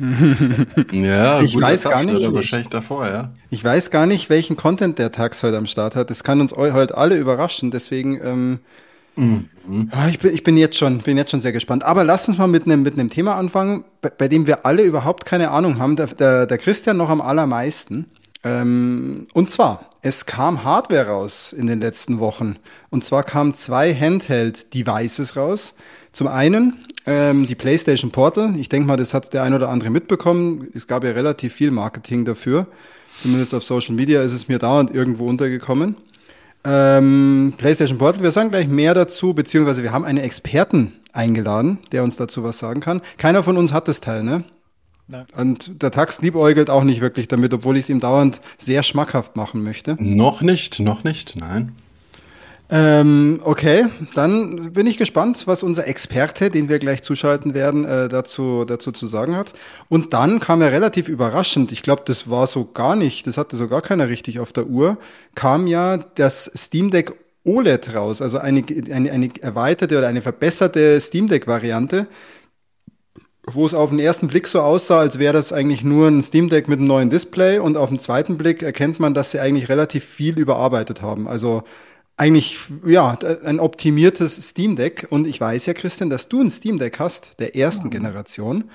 Ja, 0.90 1.42
Ich 1.42 1.54
guter 1.54 1.66
weiß 1.68 1.84
gar 1.84 2.02
nicht. 2.02 2.34
Wahrscheinlich 2.34 2.68
davor, 2.70 3.06
ja. 3.06 3.30
Ich 3.50 3.62
weiß 3.62 3.90
gar 3.92 4.06
nicht, 4.06 4.28
welchen 4.30 4.56
Content 4.56 4.98
der 4.98 5.12
Tags 5.12 5.40
heute 5.44 5.56
am 5.56 5.66
Start 5.66 5.94
hat. 5.94 6.10
Das 6.10 6.24
kann 6.24 6.40
uns 6.40 6.52
eu- 6.52 6.72
heute 6.72 6.96
alle 6.96 7.16
überraschen. 7.16 7.70
Deswegen, 7.70 8.18
ähm, 8.20 8.58
Mhm. 9.16 9.90
ah, 9.92 10.08
ich, 10.08 10.18
bin, 10.18 10.34
ich 10.34 10.42
bin 10.42 10.56
jetzt 10.56 10.76
schon, 10.76 10.98
bin 10.98 11.16
jetzt 11.16 11.30
schon 11.30 11.40
sehr 11.40 11.52
gespannt. 11.52 11.84
Aber 11.84 12.02
lasst 12.02 12.28
uns 12.28 12.36
mal 12.36 12.48
mit 12.48 12.64
einem 12.66 12.82
mit 12.82 12.94
einem 12.94 13.10
Thema 13.10 13.36
anfangen, 13.36 13.84
bei, 14.02 14.08
bei 14.10 14.26
dem 14.26 14.48
wir 14.48 14.66
alle 14.66 14.82
überhaupt 14.82 15.24
keine 15.24 15.52
Ahnung 15.52 15.78
haben. 15.78 15.94
Der, 15.94 16.08
der, 16.08 16.46
der 16.46 16.58
Christian 16.58 16.96
noch 16.96 17.10
am 17.10 17.20
allermeisten. 17.20 18.06
Ähm, 18.44 19.26
und 19.32 19.50
zwar, 19.50 19.90
es 20.02 20.26
kam 20.26 20.64
Hardware 20.64 21.08
raus 21.08 21.52
in 21.52 21.66
den 21.66 21.80
letzten 21.80 22.20
Wochen. 22.20 22.56
Und 22.90 23.04
zwar 23.04 23.24
kamen 23.24 23.54
zwei 23.54 23.94
Handheld-Devices 23.94 25.36
raus. 25.36 25.74
Zum 26.12 26.28
einen 26.28 26.84
ähm, 27.06 27.46
die 27.46 27.54
PlayStation 27.54 28.10
Portal. 28.10 28.54
Ich 28.56 28.68
denke 28.68 28.86
mal, 28.86 28.96
das 28.96 29.14
hat 29.14 29.32
der 29.34 29.42
ein 29.42 29.54
oder 29.54 29.70
andere 29.70 29.90
mitbekommen. 29.90 30.68
Es 30.74 30.86
gab 30.86 31.04
ja 31.04 31.10
relativ 31.12 31.54
viel 31.54 31.70
Marketing 31.70 32.24
dafür. 32.24 32.66
Zumindest 33.20 33.54
auf 33.54 33.64
Social 33.64 33.94
Media 33.94 34.22
ist 34.22 34.32
es 34.32 34.48
mir 34.48 34.58
dauernd 34.58 34.90
irgendwo 34.90 35.26
untergekommen. 35.26 35.96
Ähm, 36.64 37.54
PlayStation 37.56 37.98
Portal, 37.98 38.22
wir 38.22 38.30
sagen 38.30 38.50
gleich 38.50 38.68
mehr 38.68 38.94
dazu, 38.94 39.34
beziehungsweise 39.34 39.82
wir 39.82 39.92
haben 39.92 40.04
einen 40.04 40.18
Experten 40.18 40.92
eingeladen, 41.12 41.78
der 41.92 42.02
uns 42.02 42.16
dazu 42.16 42.42
was 42.42 42.58
sagen 42.58 42.80
kann. 42.80 43.02
Keiner 43.18 43.42
von 43.42 43.56
uns 43.56 43.72
hat 43.72 43.88
das 43.88 44.00
Teil, 44.00 44.22
ne? 44.22 44.44
Nein. 45.06 45.26
Und 45.36 45.82
der 45.82 45.90
Tax 45.90 46.22
liebäugelt 46.22 46.70
auch 46.70 46.84
nicht 46.84 47.00
wirklich 47.00 47.28
damit, 47.28 47.52
obwohl 47.52 47.76
ich 47.76 47.84
es 47.84 47.90
ihm 47.90 48.00
dauernd 48.00 48.40
sehr 48.58 48.82
schmackhaft 48.82 49.36
machen 49.36 49.62
möchte. 49.62 49.96
Noch 50.00 50.40
nicht, 50.40 50.80
noch 50.80 51.04
nicht, 51.04 51.36
nein. 51.36 51.72
Ähm, 52.70 53.40
okay, 53.44 53.86
dann 54.14 54.72
bin 54.72 54.86
ich 54.86 54.96
gespannt, 54.96 55.46
was 55.46 55.62
unser 55.62 55.86
Experte, 55.86 56.50
den 56.50 56.70
wir 56.70 56.78
gleich 56.78 57.02
zuschalten 57.02 57.52
werden, 57.52 57.84
äh, 57.84 58.08
dazu, 58.08 58.64
dazu 58.64 58.90
zu 58.90 59.06
sagen 59.06 59.36
hat. 59.36 59.52
Und 59.90 60.14
dann 60.14 60.40
kam 60.40 60.62
er 60.62 60.72
relativ 60.72 61.08
überraschend, 61.08 61.72
ich 61.72 61.82
glaube, 61.82 62.02
das 62.06 62.30
war 62.30 62.46
so 62.46 62.64
gar 62.64 62.96
nicht, 62.96 63.26
das 63.26 63.36
hatte 63.36 63.56
so 63.56 63.68
gar 63.68 63.82
keiner 63.82 64.08
richtig 64.08 64.40
auf 64.40 64.52
der 64.54 64.66
Uhr, 64.66 64.96
kam 65.34 65.66
ja 65.66 65.98
das 65.98 66.50
Steam 66.56 66.90
Deck 66.90 67.12
OLED 67.44 67.94
raus, 67.94 68.22
also 68.22 68.38
eine, 68.38 68.64
eine, 68.90 69.12
eine 69.12 69.28
erweiterte 69.42 69.98
oder 69.98 70.08
eine 70.08 70.22
verbesserte 70.22 70.98
Steam 71.02 71.28
Deck-Variante, 71.28 72.06
wo 73.46 73.66
es 73.66 73.74
auf 73.74 73.90
den 73.90 73.98
ersten 73.98 74.28
Blick 74.28 74.46
so 74.46 74.60
aussah, 74.60 75.00
als 75.00 75.18
wäre 75.18 75.34
das 75.34 75.52
eigentlich 75.52 75.84
nur 75.84 76.08
ein 76.08 76.22
Steam 76.22 76.48
Deck 76.48 76.68
mit 76.68 76.78
einem 76.78 76.88
neuen 76.88 77.10
Display 77.10 77.58
und 77.58 77.76
auf 77.76 77.88
den 77.88 77.98
zweiten 77.98 78.38
Blick 78.38 78.62
erkennt 78.62 79.00
man, 79.00 79.14
dass 79.14 79.32
sie 79.32 79.40
eigentlich 79.40 79.68
relativ 79.68 80.04
viel 80.04 80.38
überarbeitet 80.38 81.02
haben. 81.02 81.28
Also 81.28 81.62
eigentlich, 82.16 82.58
ja, 82.86 83.18
ein 83.44 83.60
optimiertes 83.60 84.36
Steam 84.50 84.76
Deck. 84.76 85.08
Und 85.10 85.26
ich 85.26 85.40
weiß 85.40 85.66
ja, 85.66 85.74
Christian, 85.74 86.10
dass 86.10 86.28
du 86.28 86.40
ein 86.40 86.50
Steam 86.50 86.78
Deck 86.78 86.98
hast, 86.98 87.40
der 87.40 87.56
ersten 87.56 87.90
Generation. 87.90 88.70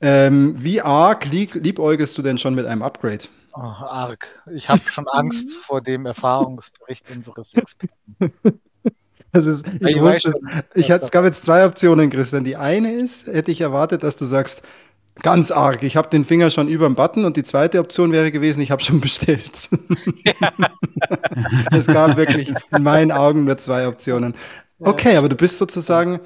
Ähm, 0.00 0.54
wie 0.56 0.80
arg 0.80 1.26
lieb, 1.26 1.54
liebäugelst 1.54 2.16
du 2.16 2.22
denn 2.22 2.38
schon 2.38 2.54
mit 2.54 2.66
einem 2.66 2.82
Upgrade? 2.82 3.24
Oh, 3.52 3.60
arg. 3.60 4.42
Ich 4.54 4.68
habe 4.68 4.80
schon 4.82 5.06
Angst 5.08 5.52
vor 5.66 5.82
dem 5.82 6.06
Erfahrungsbericht 6.06 7.10
unseres 7.10 7.54
Experten. 7.54 8.16
Also 9.32 9.52
es, 9.52 9.62
ich, 9.62 9.82
ich 9.82 10.00
wusste, 10.00 10.32
ich 10.74 10.90
hatte, 10.90 11.04
es 11.04 11.10
gab 11.10 11.24
jetzt 11.24 11.44
zwei 11.44 11.64
Optionen, 11.64 12.10
Christian. 12.10 12.44
Die 12.44 12.56
eine 12.56 12.92
ist, 12.92 13.26
hätte 13.26 13.52
ich 13.52 13.60
erwartet, 13.60 14.02
dass 14.02 14.16
du 14.16 14.24
sagst, 14.24 14.62
ganz 15.22 15.50
arg, 15.50 15.82
ich 15.82 15.96
habe 15.96 16.08
den 16.08 16.24
Finger 16.24 16.50
schon 16.50 16.68
über 16.68 16.86
dem 16.86 16.94
Button. 16.94 17.24
Und 17.24 17.36
die 17.36 17.42
zweite 17.42 17.78
Option 17.78 18.12
wäre 18.12 18.30
gewesen, 18.30 18.60
ich 18.60 18.70
habe 18.70 18.82
schon 18.82 19.00
bestellt. 19.00 19.68
es 21.72 21.86
gab 21.86 22.16
wirklich 22.16 22.52
in 22.72 22.82
meinen 22.82 23.12
Augen 23.12 23.44
nur 23.44 23.58
zwei 23.58 23.86
Optionen. 23.86 24.34
Okay, 24.78 25.16
aber 25.16 25.28
du 25.28 25.36
bist 25.36 25.58
sozusagen. 25.58 26.20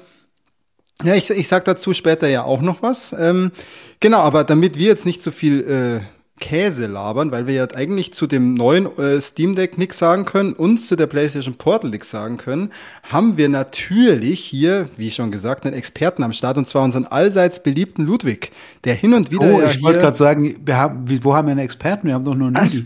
Ja, 1.03 1.13
ich, 1.13 1.29
ich 1.29 1.47
sag 1.49 1.65
dazu 1.65 1.93
später 1.93 2.29
ja 2.29 2.43
auch 2.43 2.61
noch 2.61 2.81
was. 2.81 3.13
Ähm, 3.19 3.51
genau, 3.99 4.19
aber 4.19 4.45
damit 4.45 4.77
wir 4.77 4.87
jetzt 4.87 5.05
nicht 5.05 5.21
so 5.21 5.29
viel 5.29 6.01
äh, 6.01 6.14
Käse 6.39 6.87
labern, 6.87 7.31
weil 7.31 7.47
wir 7.47 7.53
ja 7.53 7.67
eigentlich 7.73 8.13
zu 8.13 8.27
dem 8.27 8.55
neuen 8.55 8.87
äh, 8.97 9.21
Steam 9.21 9.55
Deck 9.55 9.77
nichts 9.77 9.97
sagen 9.99 10.25
können 10.25 10.51
und 10.53 10.79
zu 10.79 10.97
der 10.97 11.07
PlayStation 11.07 11.55
Portal 11.55 11.91
nichts 11.91 12.11
sagen 12.11 12.35
können, 12.37 12.71
haben 13.03 13.37
wir 13.37 13.47
natürlich 13.47 14.41
hier, 14.43 14.89
wie 14.97 15.11
schon 15.11 15.31
gesagt, 15.31 15.65
einen 15.65 15.75
Experten 15.75 16.23
am 16.23 16.33
Start 16.33 16.57
und 16.57 16.67
zwar 16.67 16.83
unseren 16.83 17.05
allseits 17.05 17.63
beliebten 17.63 18.05
Ludwig, 18.05 18.51
der 18.83 18.95
hin 18.95 19.13
und 19.13 19.31
wieder 19.31 19.53
Oh, 19.53 19.61
ja 19.61 19.69
ich 19.69 19.81
wollte 19.81 19.99
gerade 19.99 20.17
sagen, 20.17 20.57
wir 20.65 20.75
haben, 20.75 21.05
wo 21.23 21.33
haben 21.35 21.47
wir 21.47 21.51
einen 21.51 21.61
Experten? 21.61 22.07
Wir 22.07 22.15
haben 22.15 22.25
doch 22.25 22.35
nur 22.35 22.47
einen 22.47 22.55
Ludi. 22.55 22.85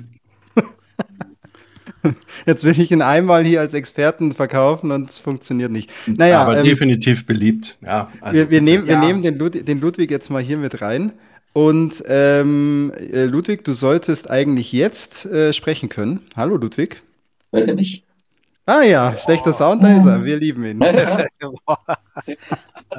jetzt 2.45 2.63
will 2.63 2.79
ich 2.79 2.91
ihn 2.91 3.01
einmal 3.01 3.43
hier 3.43 3.61
als 3.61 3.73
Experten 3.73 4.31
verkaufen 4.31 4.91
und 4.91 5.09
es 5.09 5.17
funktioniert 5.17 5.71
nicht. 5.71 5.91
Naja, 6.05 6.43
Aber 6.43 6.59
ähm, 6.59 6.65
definitiv 6.65 7.25
beliebt, 7.25 7.77
ja. 7.81 8.11
Also, 8.21 8.37
wir, 8.37 8.51
wir 8.51 8.61
nehmen, 8.61 8.85
wir 8.85 8.93
Ja. 8.93 9.05
nehmen 9.05 9.23
den, 9.23 9.37
Lud 9.37 9.67
den 9.67 9.81
Ludwig 9.81 10.11
jetzt 10.11 10.29
mal 10.29 10.41
hier 10.41 10.57
mit 10.57 10.81
rein. 10.81 11.13
Und 11.53 12.03
ähm, 12.07 12.91
äh, 12.95 13.25
Ludwig, 13.25 13.65
du 13.65 13.73
solltest 13.73 14.29
eigentlich 14.29 14.71
jetzt 14.71 15.25
äh, 15.25 15.51
sprechen 15.53 15.89
können. 15.89 16.21
Hallo 16.35 16.57
Ludwig. 16.57 17.01
Hört 17.51 17.67
ihr 17.67 17.75
mich? 17.75 18.03
Ah 18.65 18.83
ja, 18.83 19.17
schlechter 19.17 19.51
Sound, 19.51 19.83
da 19.83 19.97
ist 19.97 20.05
er. 20.05 20.23
Wir 20.23 20.37
lieben 20.37 20.63
ihn. 20.63 20.79
Boah, 21.65 21.79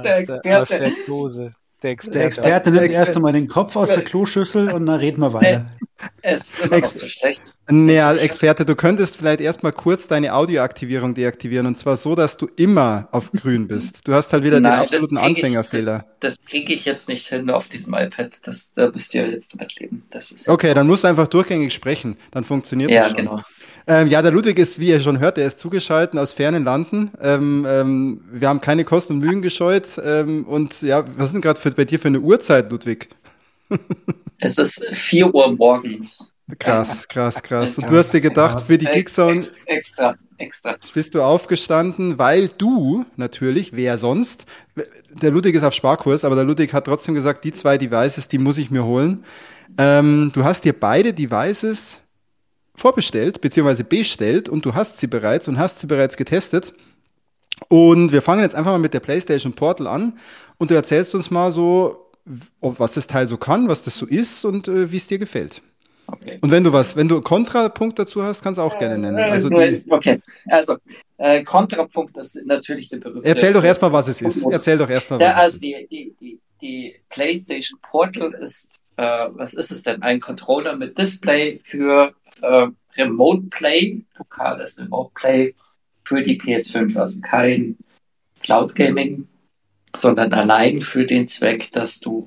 Der 0.05 0.19
aus, 0.19 0.41
der, 0.43 0.63
aus 0.63 0.71
Experte. 0.71 0.79
der. 0.79 1.60
Der 1.83 1.93
Experte, 1.93 2.19
der 2.19 2.27
Experte 2.27 2.71
nimmt 2.71 2.93
erst 2.93 3.17
einmal 3.17 3.33
den 3.33 3.49
Kopf 3.49 3.75
aus 3.75 3.89
der 3.89 4.03
Kloschüssel 4.03 4.71
und 4.71 4.85
dann 4.87 5.01
reden 5.01 5.21
wir 5.21 5.33
weiter. 5.33 5.67
Es 6.23 6.55
ist 6.55 6.61
immer 6.61 6.77
Ex 6.77 6.95
noch 6.95 7.03
so 7.03 7.09
schlecht. 7.09 7.55
Naja, 7.69 8.13
Experte, 8.15 8.65
du 8.65 8.75
könntest 8.75 9.17
vielleicht 9.17 9.41
erstmal 9.41 9.73
kurz 9.73 10.07
deine 10.07 10.35
Audioaktivierung 10.35 11.15
deaktivieren 11.15 11.67
und 11.67 11.79
zwar 11.79 11.97
so, 11.97 12.15
dass 12.15 12.37
du 12.37 12.47
immer 12.57 13.09
auf 13.13 13.33
grün 13.33 13.69
bist. 13.69 14.07
Du 14.07 14.15
hast 14.15 14.33
halt 14.33 14.45
wieder 14.45 14.61
Nein, 14.61 14.73
den 14.73 14.81
absoluten 14.81 15.17
Anfängerfehler. 15.17 15.97
Ich, 15.97 16.21
das, 16.21 16.39
das 16.39 16.47
kriege 16.47 16.73
ich 16.73 16.85
jetzt 16.85 17.09
nicht 17.09 17.27
hin 17.29 17.49
auf 17.51 17.69
diesem 17.69 17.95
iPad. 17.95 18.39
Das, 18.45 18.75
da 18.75 18.91
müsst 18.91 19.15
ihr 19.15 19.29
jetzt 19.31 19.55
damit 19.55 19.79
leben. 19.79 20.03
okay, 20.49 20.69
so. 20.69 20.75
dann 20.75 20.87
musst 20.87 21.05
du 21.05 21.09
einfach 21.09 21.29
durchgängig 21.29 21.73
sprechen. 21.73 22.17
Dann 22.31 22.45
funktioniert 22.45 22.91
ja, 22.91 23.03
das 23.03 23.11
schon. 23.13 23.17
Genau. 23.17 23.43
Ähm, 23.91 24.07
ja, 24.07 24.23
der 24.23 24.31
Ludwig 24.31 24.57
ist, 24.61 24.79
wie 24.79 24.91
ihr 24.91 25.01
schon 25.01 25.19
hört, 25.19 25.37
er 25.37 25.49
ist 25.49 25.59
zugeschaltet 25.59 26.17
aus 26.17 26.33
fernen 26.33 26.63
Landen. 26.63 27.11
Ähm, 27.21 27.67
ähm, 27.69 28.21
wir 28.31 28.49
haben 28.49 28.61
keine 28.61 28.85
Kosten 28.85 29.15
und 29.15 29.19
Mühen 29.19 29.43
gescheut. 29.43 30.01
Ähm, 30.05 30.45
und 30.45 30.81
ja, 30.83 31.05
was 31.17 31.27
ist 31.27 31.33
denn 31.33 31.41
gerade 31.41 31.59
bei 31.73 31.85
dir 31.85 31.99
für 31.99 32.07
eine 32.07 32.21
Uhrzeit, 32.21 32.71
Ludwig? 32.71 33.09
es 34.39 34.59
ist 34.59 34.85
4 34.93 35.35
Uhr 35.35 35.57
morgens. 35.57 36.31
Krass, 36.61 37.09
krass, 37.09 37.43
krass. 37.43 37.79
Und 37.79 37.91
du 37.91 37.97
hast 37.97 38.15
dir 38.15 38.21
gedacht, 38.21 38.61
für 38.61 38.79
die 38.79 38.87
Gigzone. 38.87 39.45
Extra, 39.67 40.15
extra. 40.39 40.77
Bist 40.95 41.17
du 41.17 41.23
aufgestanden, 41.23 42.17
weil 42.17 42.47
du 42.47 43.05
natürlich, 43.17 43.75
wer 43.75 43.99
sonst, 43.99 44.47
der 45.21 45.33
Ludwig 45.33 45.57
ist 45.57 45.65
auf 45.65 45.75
Sparkurs, 45.75 46.25
aber 46.25 46.37
der 46.37 46.45
Ludwig 46.45 46.73
hat 46.73 46.85
trotzdem 46.85 47.17
gesagt, 47.17 47.45
die 47.45 47.51
zwei 47.51 47.77
Devices, 47.77 48.29
die 48.29 48.39
muss 48.39 48.59
ich 48.59 48.71
mir 48.71 48.85
holen. 48.85 49.25
Ähm, 49.79 50.31
du 50.33 50.45
hast 50.45 50.65
dir 50.65 50.79
beide 50.79 51.13
Devices 51.13 52.03
vorbestellt 52.81 53.41
bzw. 53.41 53.83
bestellt 53.83 54.49
und 54.49 54.65
du 54.65 54.75
hast 54.75 54.99
sie 54.99 55.07
bereits 55.07 55.49
und 55.49 55.59
hast 55.59 55.81
sie 55.81 55.87
bereits 55.87 56.17
getestet. 56.17 56.73
Und 57.69 58.11
wir 58.11 58.23
fangen 58.23 58.43
jetzt 58.43 58.55
einfach 58.55 58.73
mal 58.73 58.79
mit 58.79 58.95
der 58.95 59.01
PlayStation 59.01 59.53
Portal 59.53 59.87
an 59.87 60.15
und 60.59 60.71
du 60.71 60.75
erzählst 60.75 61.15
uns 61.15 61.31
mal 61.31 61.53
so, 61.53 62.11
was 62.61 62.95
das 62.95 63.07
Teil 63.07 63.29
so 63.29 63.37
kann, 63.37 63.69
was 63.69 63.83
das 63.83 63.99
so 63.99 64.07
ist 64.07 64.45
und 64.45 64.67
äh, 64.67 64.91
wie 64.91 64.97
es 64.97 65.07
dir 65.07 65.19
gefällt. 65.19 65.63
Okay. 66.07 66.39
Und 66.41 66.51
wenn 66.51 66.65
du 66.65 66.73
was, 66.73 66.97
wenn 66.97 67.07
du 67.07 67.21
Kontrapunkt 67.21 67.99
dazu 67.99 68.23
hast, 68.23 68.43
kannst 68.43 68.59
du 68.59 68.63
auch 68.63 68.79
gerne 68.79 68.99
nennen. 68.99 69.19
Also 69.19 69.49
die, 69.49 69.85
okay, 69.91 70.21
also 70.49 70.77
äh, 71.19 71.45
Kontrapunkt 71.45 72.17
ist 72.17 72.41
natürlich 72.47 72.89
der 72.89 72.97
berühmte. 72.99 73.29
Erzähl 73.29 73.53
doch 73.53 73.63
erstmal, 73.63 73.93
was 73.93 74.09
es 74.09 74.21
ist. 74.21 74.45
Erzähl 74.51 74.79
doch 74.79 74.89
erstmal, 74.89 75.21
was 75.21 75.35
ja, 75.35 75.41
also 75.41 75.55
es 75.55 75.61
die, 75.61 75.73
ist. 75.75 75.91
Die, 75.91 76.15
die, 76.21 76.41
die 76.63 77.01
PlayStation 77.11 77.79
Portal 77.81 78.33
ist, 78.35 78.81
äh, 79.01 79.31
was 79.33 79.55
ist 79.55 79.73
es 79.73 79.83
denn? 79.83 80.03
Ein 80.03 80.21
Controller 80.21 80.77
mit 80.77 80.99
Display 80.99 81.59
für 81.59 82.13
äh, 82.43 82.67
Remote 82.99 83.45
Play, 83.49 84.03
lokales 84.19 84.79
Remote 84.79 85.13
Play 85.15 85.55
für 86.05 86.23
die 86.23 86.39
PS5, 86.39 86.99
also 86.99 87.19
kein 87.23 87.79
Cloud 88.43 88.75
Gaming, 88.75 89.27
sondern 89.97 90.35
allein 90.35 90.83
für 90.83 91.07
den 91.07 91.27
Zweck, 91.29 91.73
dass 91.73 92.01
du 92.01 92.27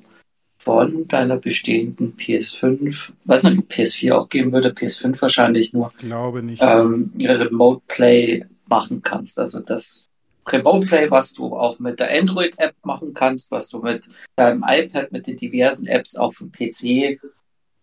von 0.56 1.06
deiner 1.06 1.36
bestehenden 1.36 2.16
PS5, 2.16 3.10
weiß 3.24 3.44
nicht, 3.44 3.58
ob 3.58 3.70
PS4 3.70 4.12
auch 4.14 4.28
geben 4.28 4.52
würde, 4.52 4.70
PS5 4.70 5.20
wahrscheinlich 5.20 5.74
nur, 5.74 5.92
glaube 5.98 6.42
nicht, 6.42 6.62
ähm, 6.62 7.12
Remote 7.20 7.82
Play 7.86 8.46
machen 8.66 9.02
kannst. 9.02 9.38
Also 9.38 9.60
das 9.60 10.08
Remote 10.48 10.86
Play, 10.86 11.10
was 11.10 11.32
du 11.32 11.56
auch 11.56 11.78
mit 11.78 12.00
der 12.00 12.10
Android-App 12.10 12.74
machen 12.82 13.14
kannst, 13.14 13.50
was 13.50 13.68
du 13.68 13.80
mit 13.80 14.08
deinem 14.36 14.64
iPad, 14.66 15.12
mit 15.12 15.26
den 15.26 15.36
diversen 15.36 15.86
Apps 15.86 16.16
auf 16.16 16.38
dem 16.38 16.52
PC 16.52 17.20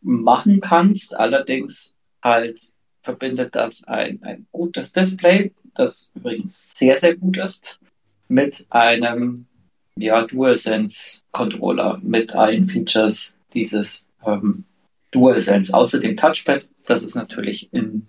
machen 0.01 0.61
kannst. 0.61 1.15
Allerdings 1.15 1.93
halt 2.21 2.59
verbindet 3.01 3.55
das 3.55 3.83
ein, 3.85 4.21
ein 4.23 4.45
gutes 4.51 4.93
Display, 4.93 5.51
das 5.73 6.11
übrigens 6.15 6.65
sehr, 6.67 6.95
sehr 6.95 7.15
gut 7.15 7.37
ist, 7.37 7.79
mit 8.27 8.65
einem 8.69 9.47
ja, 9.97 10.23
DualSense-Controller 10.23 11.99
mit 12.01 12.35
allen 12.35 12.63
Features 12.63 13.35
dieses 13.53 14.07
ähm, 14.25 14.63
DualSense, 15.11 15.73
außer 15.73 15.99
dem 15.99 16.15
Touchpad. 16.15 16.67
Das 16.85 17.03
ist 17.03 17.15
natürlich 17.15 17.69
im 17.73 18.07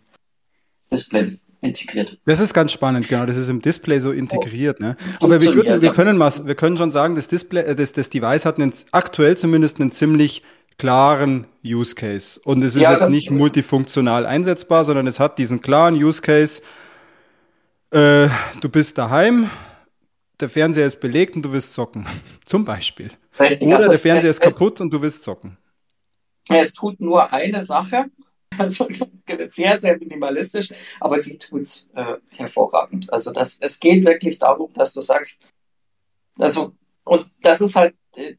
Display 0.91 1.39
integriert. 1.63 2.19
Das 2.27 2.41
ist 2.41 2.53
ganz 2.53 2.73
spannend, 2.73 3.09
genau. 3.09 3.25
Das 3.25 3.37
ist 3.37 3.49
im 3.49 3.63
Display 3.63 4.01
so 4.01 4.13
integriert. 4.13 4.81
Ne? 4.81 4.97
Aber 5.21 5.41
wir, 5.41 5.55
würden, 5.55 5.81
wir, 5.81 5.91
können 5.91 6.19
mal, 6.19 6.33
wir 6.45 6.55
können 6.55 6.77
schon 6.77 6.91
sagen, 6.91 7.15
das, 7.15 7.29
Display, 7.29 7.63
äh, 7.63 7.75
das, 7.75 7.93
das 7.93 8.11
Device 8.11 8.45
hat 8.45 8.59
einen, 8.59 8.73
aktuell 8.91 9.37
zumindest 9.37 9.81
einen 9.81 9.93
ziemlich 9.93 10.43
klaren 10.77 11.47
Use 11.65 11.95
Case. 11.95 12.41
Und 12.45 12.63
es 12.63 12.75
ist 12.75 12.83
ja, 12.83 12.93
jetzt 12.93 13.11
nicht 13.11 13.31
multifunktional 13.31 14.27
einsetzbar, 14.27 14.85
sondern 14.85 15.07
es 15.07 15.21
hat 15.21 15.39
diesen 15.39 15.61
klaren 15.61 15.95
Use 15.95 16.21
Case. 16.21 16.61
Äh, 17.91 18.29
du 18.61 18.69
bist 18.69 18.99
daheim, 18.99 19.49
der 20.41 20.51
Fernseher 20.51 20.87
ist 20.87 21.01
belegt 21.01 21.37
und 21.37 21.43
du 21.43 21.53
willst 21.53 21.75
zocken. 21.75 22.07
Zum 22.45 22.65
Beispiel. 22.65 23.11
Oder 23.39 23.77
also 23.77 23.91
der 23.91 23.99
Fernseher 23.99 24.31
ist 24.31 24.41
kaputt 24.41 24.81
und 24.81 24.93
du 24.93 25.01
willst 25.01 25.23
zocken. 25.23 25.57
Es 26.49 26.73
tut 26.73 27.01
nur 27.01 27.33
eine 27.33 27.65
Sache. 27.65 28.07
Also 28.59 28.89
sehr, 29.47 29.77
sehr 29.77 29.99
minimalistisch, 29.99 30.69
aber 31.01 31.21
die 31.21 31.39
tut 31.39 31.63
es 31.63 31.89
äh, 31.95 32.17
hervorragend. 32.31 33.13
Also 33.13 33.33
das, 33.33 33.59
es 33.61 33.81
geht 33.81 34.05
wirklich 34.05 34.39
darum, 34.39 34.73
dass 34.75 34.95
du 34.95 35.01
sagst, 35.01 35.43
also, 36.39 36.73
und 37.05 37.27
das 37.43 37.61
ist 37.61 37.77
halt 37.77 37.95
äh, 38.17 38.35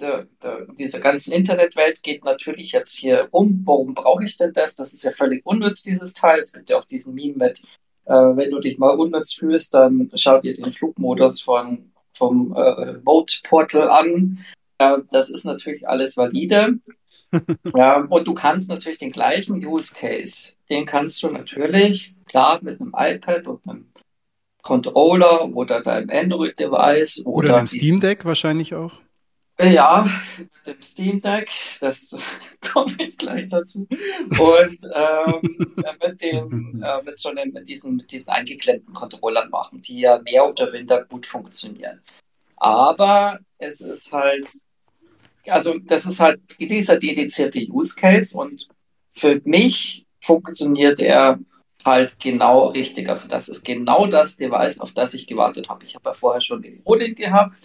der, 0.00 0.26
der, 0.42 0.66
diese 0.78 1.00
ganzen 1.00 1.32
Internetwelt 1.32 2.02
geht 2.02 2.24
natürlich 2.24 2.72
jetzt 2.72 2.96
hier 2.96 3.28
rum. 3.32 3.62
Warum 3.64 3.94
brauche 3.94 4.24
ich 4.24 4.36
denn 4.36 4.52
das? 4.52 4.76
Das 4.76 4.94
ist 4.94 5.04
ja 5.04 5.10
völlig 5.10 5.44
unnütz, 5.44 5.82
dieses 5.82 6.14
Teil. 6.14 6.38
Es 6.38 6.52
gibt 6.52 6.70
ja 6.70 6.78
auch 6.78 6.84
diesen 6.84 7.14
Meme 7.14 7.36
mit, 7.36 7.62
äh, 8.06 8.12
wenn 8.12 8.50
du 8.50 8.60
dich 8.60 8.78
mal 8.78 8.94
unnütz 8.96 9.34
fühlst, 9.34 9.74
dann 9.74 10.10
schau 10.14 10.38
dir 10.38 10.54
den 10.54 10.72
Flugmodus 10.72 11.40
von, 11.40 11.92
vom 12.14 12.54
äh, 12.56 12.94
Boat 13.02 13.42
Portal 13.44 13.88
an. 13.90 14.44
Äh, 14.78 14.98
das 15.12 15.30
ist 15.30 15.44
natürlich 15.44 15.88
alles 15.88 16.16
valide. 16.16 16.78
Ja, 17.74 18.00
und 18.00 18.26
du 18.26 18.34
kannst 18.34 18.68
natürlich 18.68 18.98
den 18.98 19.10
gleichen 19.10 19.64
Use 19.64 19.94
Case, 19.94 20.54
den 20.70 20.86
kannst 20.86 21.22
du 21.22 21.28
natürlich, 21.28 22.14
klar, 22.26 22.58
mit 22.62 22.80
einem 22.80 22.94
iPad 22.96 23.46
und 23.46 23.68
einem 23.68 23.92
Controller 24.62 25.44
oder 25.54 25.82
deinem 25.82 26.10
Android-Device 26.10 27.26
oder, 27.26 27.50
oder 27.50 27.58
dem 27.58 27.68
Steam 27.68 28.00
Deck 28.00 28.24
wahrscheinlich 28.24 28.74
auch. 28.74 28.92
Ja, 29.60 30.08
mit 30.38 30.66
dem 30.66 30.82
Steam 30.82 31.20
Deck, 31.20 31.48
das 31.80 32.16
komme 32.72 32.92
ich 32.98 33.16
gleich 33.16 33.48
dazu. 33.48 33.86
Und 33.88 34.78
ähm, 34.94 35.74
mit 36.02 36.22
dem, 36.22 36.82
äh, 36.82 37.02
mit 37.04 37.18
so 37.18 37.28
einem, 37.28 37.52
mit 37.52 37.68
diesen, 37.68 37.96
mit 37.96 38.10
diesen 38.10 38.30
eingeklemmten 38.30 38.92
Controllern 38.94 39.50
machen, 39.50 39.80
die 39.80 40.00
ja 40.00 40.20
mehr 40.22 40.48
oder 40.48 40.72
weniger 40.72 41.04
gut 41.04 41.26
funktionieren. 41.26 42.00
Aber 42.56 43.38
es 43.58 43.80
ist 43.80 44.12
halt, 44.12 44.50
also 45.48 45.78
das 45.78 46.06
ist 46.06 46.20
halt 46.20 46.40
dieser 46.58 46.96
dedizierte 46.98 47.60
Use 47.68 47.94
Case 47.94 48.36
und 48.36 48.68
für 49.10 49.40
mich 49.44 50.06
funktioniert 50.20 51.00
er 51.00 51.38
halt 51.84 52.18
genau 52.18 52.68
richtig. 52.68 53.08
Also 53.08 53.28
das 53.28 53.48
ist 53.48 53.64
genau 53.64 54.06
das 54.06 54.36
Device, 54.36 54.80
auf 54.80 54.92
das 54.92 55.14
ich 55.14 55.26
gewartet 55.26 55.68
habe. 55.68 55.84
Ich 55.84 55.94
habe 55.94 56.10
ja 56.10 56.14
vorher 56.14 56.40
schon 56.40 56.62
den 56.62 56.80
Odin 56.84 57.14
gehabt 57.14 57.56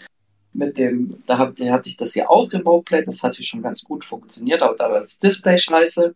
mit 0.54 0.78
dem, 0.78 1.22
da, 1.26 1.38
hatte 1.38 1.90
ich 1.90 1.98
das 1.98 2.16
ja 2.16 2.28
auch 2.30 2.52
Remote 2.52 2.84
Play, 2.84 3.04
das 3.04 3.24
hatte 3.24 3.44
schon 3.44 3.62
ganz 3.62 3.84
gut 3.84 4.04
funktioniert, 4.04 4.62
aber 4.62 4.76
da 4.76 4.90
war 4.90 5.00
das 5.00 5.20
Display 5.20 5.58
scheiße. 5.58 6.16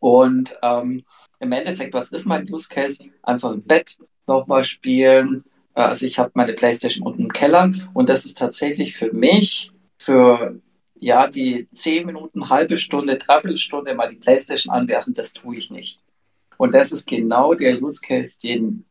Und 0.00 0.56
ähm, 0.62 1.04
im 1.40 1.52
Endeffekt, 1.52 1.94
was 1.94 2.10
ist 2.10 2.26
mein 2.26 2.50
Use 2.50 2.68
Case? 2.68 3.04
Einfach 3.22 3.52
im 3.52 3.62
Bett 3.62 3.96
nochmal 4.26 4.64
spielen. 4.64 5.44
Äh, 5.74 5.82
also 5.82 6.06
ich 6.06 6.18
habe 6.18 6.30
meine 6.34 6.54
Playstation 6.54 7.06
unten 7.06 7.22
im 7.22 7.32
Keller 7.32 7.72
und 7.94 8.08
das 8.08 8.24
ist 8.24 8.38
tatsächlich 8.38 8.96
für 8.96 9.12
mich, 9.12 9.72
für 9.98 10.60
ja, 11.04 11.26
die 11.26 11.68
zehn 11.70 12.06
Minuten, 12.06 12.48
halbe 12.48 12.78
Stunde, 12.78 13.18
dreiviertel 13.18 13.58
Stunde 13.58 13.94
mal 13.94 14.08
die 14.08 14.16
Playstation 14.16 14.74
anwerfen, 14.74 15.12
das 15.12 15.34
tue 15.34 15.54
ich 15.54 15.70
nicht. 15.70 16.00
Und 16.56 16.72
das 16.72 16.92
ist 16.92 17.06
genau 17.06 17.52
der 17.52 17.82
Use 17.82 18.00
Case, 18.00 18.40
den 18.40 18.86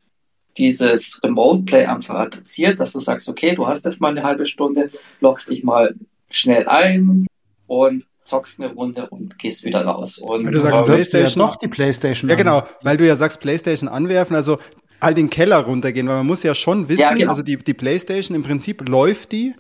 dieses 0.56 1.20
Remote 1.24 1.64
Play 1.64 1.86
einfach 1.86 2.14
adressiert, 2.14 2.80
dass 2.80 2.94
du 2.94 3.00
sagst, 3.00 3.28
okay, 3.28 3.56
du 3.56 3.66
hast 3.66 3.86
jetzt 3.86 4.00
mal 4.00 4.10
eine 4.10 4.22
halbe 4.22 4.46
Stunde, 4.46 4.92
loggst 5.22 5.50
dich 5.50 5.64
mal 5.64 5.96
schnell 6.30 6.68
ein 6.68 7.26
und 7.66 8.06
zockst 8.22 8.62
eine 8.62 8.72
Runde 8.72 9.10
und 9.10 9.40
gehst 9.40 9.64
wieder 9.64 9.84
raus. 9.84 10.20
Und 10.20 10.46
weil 10.46 10.54
du 10.54 10.60
sagst 10.60 10.86
PlayStation 10.86 11.42
ja 11.42 11.48
noch 11.48 11.56
die 11.56 11.68
PlayStation. 11.68 12.30
Ja, 12.30 12.36
genau, 12.36 12.62
weil 12.84 12.98
du 12.98 13.08
ja 13.08 13.16
sagst 13.16 13.40
PlayStation 13.40 13.90
anwerfen, 13.90 14.36
also 14.36 14.60
halt 15.02 15.18
den 15.18 15.32
Keller 15.32 15.58
runtergehen, 15.58 16.08
weil 16.08 16.18
man 16.18 16.28
muss 16.28 16.44
ja 16.44 16.54
schon 16.54 16.88
wissen, 16.90 17.02
ja, 17.02 17.14
genau. 17.16 17.32
also 17.32 17.42
die, 17.42 17.58
die 17.58 17.74
PlayStation 17.74 18.36
im 18.36 18.44
Prinzip 18.44 18.88
läuft 18.88 19.32
die 19.32 19.56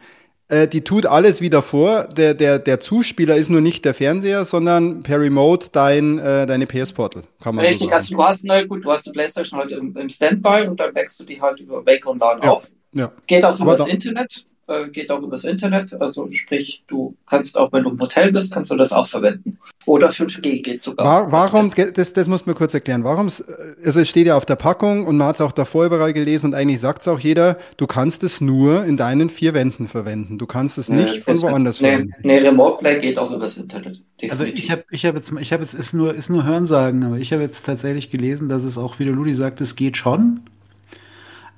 äh, 0.47 0.67
die 0.67 0.81
tut 0.81 1.05
alles 1.05 1.41
wieder 1.41 1.61
vor. 1.61 2.07
Der, 2.07 2.33
der, 2.33 2.59
der 2.59 2.79
Zuspieler 2.79 3.35
ist 3.35 3.49
nur 3.49 3.61
nicht 3.61 3.85
der 3.85 3.93
Fernseher, 3.93 4.45
sondern 4.45 5.03
per 5.03 5.19
Remote 5.19 5.69
dein, 5.71 6.19
äh, 6.19 6.45
deine 6.45 6.67
PS-Portal. 6.67 7.23
Richtig, 7.45 7.89
so 7.89 7.89
also 7.89 8.15
du 8.15 8.23
hast, 8.23 8.43
na 8.43 8.63
gut, 8.63 8.85
du 8.85 8.91
hast 8.91 9.05
die 9.05 9.11
Playstation 9.11 9.59
halt 9.59 9.71
im, 9.71 9.95
im 9.95 10.09
Standby 10.09 10.67
und 10.67 10.79
dann 10.79 10.93
wächst 10.95 11.19
du 11.19 11.23
die 11.23 11.41
halt 11.41 11.59
über 11.59 11.85
Wake 11.85 12.05
LAN 12.05 12.39
ja. 12.41 12.51
auf. 12.51 12.69
Ja. 12.93 13.11
Geht 13.27 13.43
auch 13.45 13.59
über 13.59 13.75
das 13.75 13.87
Internet. 13.87 14.45
Äh, 14.67 14.87
geht 14.87 15.11
auch 15.11 15.21
übers 15.21 15.43
Internet. 15.43 15.99
Also 15.99 16.31
sprich, 16.31 16.83
du 16.87 17.15
kannst 17.25 17.57
auch, 17.57 17.71
wenn 17.73 17.83
du 17.83 17.89
im 17.89 17.99
Hotel 17.99 18.31
bist, 18.31 18.53
kannst 18.53 18.71
du 18.71 18.75
das 18.75 18.93
auch 18.93 19.07
verwenden. 19.07 19.57
Oder 19.85 20.09
5G 20.09 20.63
geht 20.63 20.81
sogar. 20.81 21.05
War, 21.05 21.31
warum, 21.31 21.69
das, 21.93 22.13
das 22.13 22.27
muss 22.29 22.45
man 22.45 22.55
kurz 22.55 22.73
erklären, 22.73 23.03
warum, 23.03 23.25
also 23.27 23.99
es 23.99 24.09
steht 24.09 24.27
ja 24.27 24.37
auf 24.37 24.45
der 24.45 24.55
Packung 24.55 25.05
und 25.05 25.17
man 25.17 25.27
hat 25.27 25.35
es 25.35 25.41
auch 25.41 25.51
davor 25.51 25.85
überall 25.85 26.13
gelesen 26.13 26.47
und 26.47 26.55
eigentlich 26.55 26.79
sagt 26.79 27.01
es 27.01 27.07
auch 27.09 27.19
jeder, 27.19 27.57
du 27.77 27.87
kannst 27.87 28.23
es 28.23 28.39
nur 28.39 28.85
in 28.85 28.95
deinen 28.95 29.29
vier 29.29 29.53
Wänden 29.53 29.87
verwenden. 29.87 30.37
Du 30.37 30.45
kannst 30.45 30.77
es 30.77 30.87
nicht 30.87 31.15
nee, 31.15 31.21
von 31.21 31.41
woanders 31.41 31.81
nee, 31.81 31.89
verwenden. 31.89 32.13
Nee, 32.23 32.39
Remote 32.39 32.77
Play 32.77 32.99
geht 32.99 33.17
auch 33.17 33.31
übers 33.31 33.57
Internet. 33.57 34.01
Definitiv. 34.21 34.31
Also 34.31 34.43
ich 34.45 34.71
habe 34.71 34.83
ich 34.91 35.05
hab 35.05 35.15
jetzt, 35.15 35.33
ich 35.39 35.51
habe 35.51 35.63
jetzt, 35.63 35.73
ist 35.73 35.93
nur, 35.93 36.13
ist 36.13 36.29
nur 36.29 36.45
Hörensagen, 36.45 37.03
aber 37.03 37.17
ich 37.17 37.33
habe 37.33 37.41
jetzt 37.41 37.65
tatsächlich 37.65 38.09
gelesen, 38.09 38.47
dass 38.47 38.63
es 38.63 38.77
auch, 38.77 38.99
wie 38.99 39.05
der 39.05 39.13
Ludi 39.13 39.33
sagt, 39.33 39.59
es 39.59 39.75
geht 39.75 39.97
schon. 39.97 40.41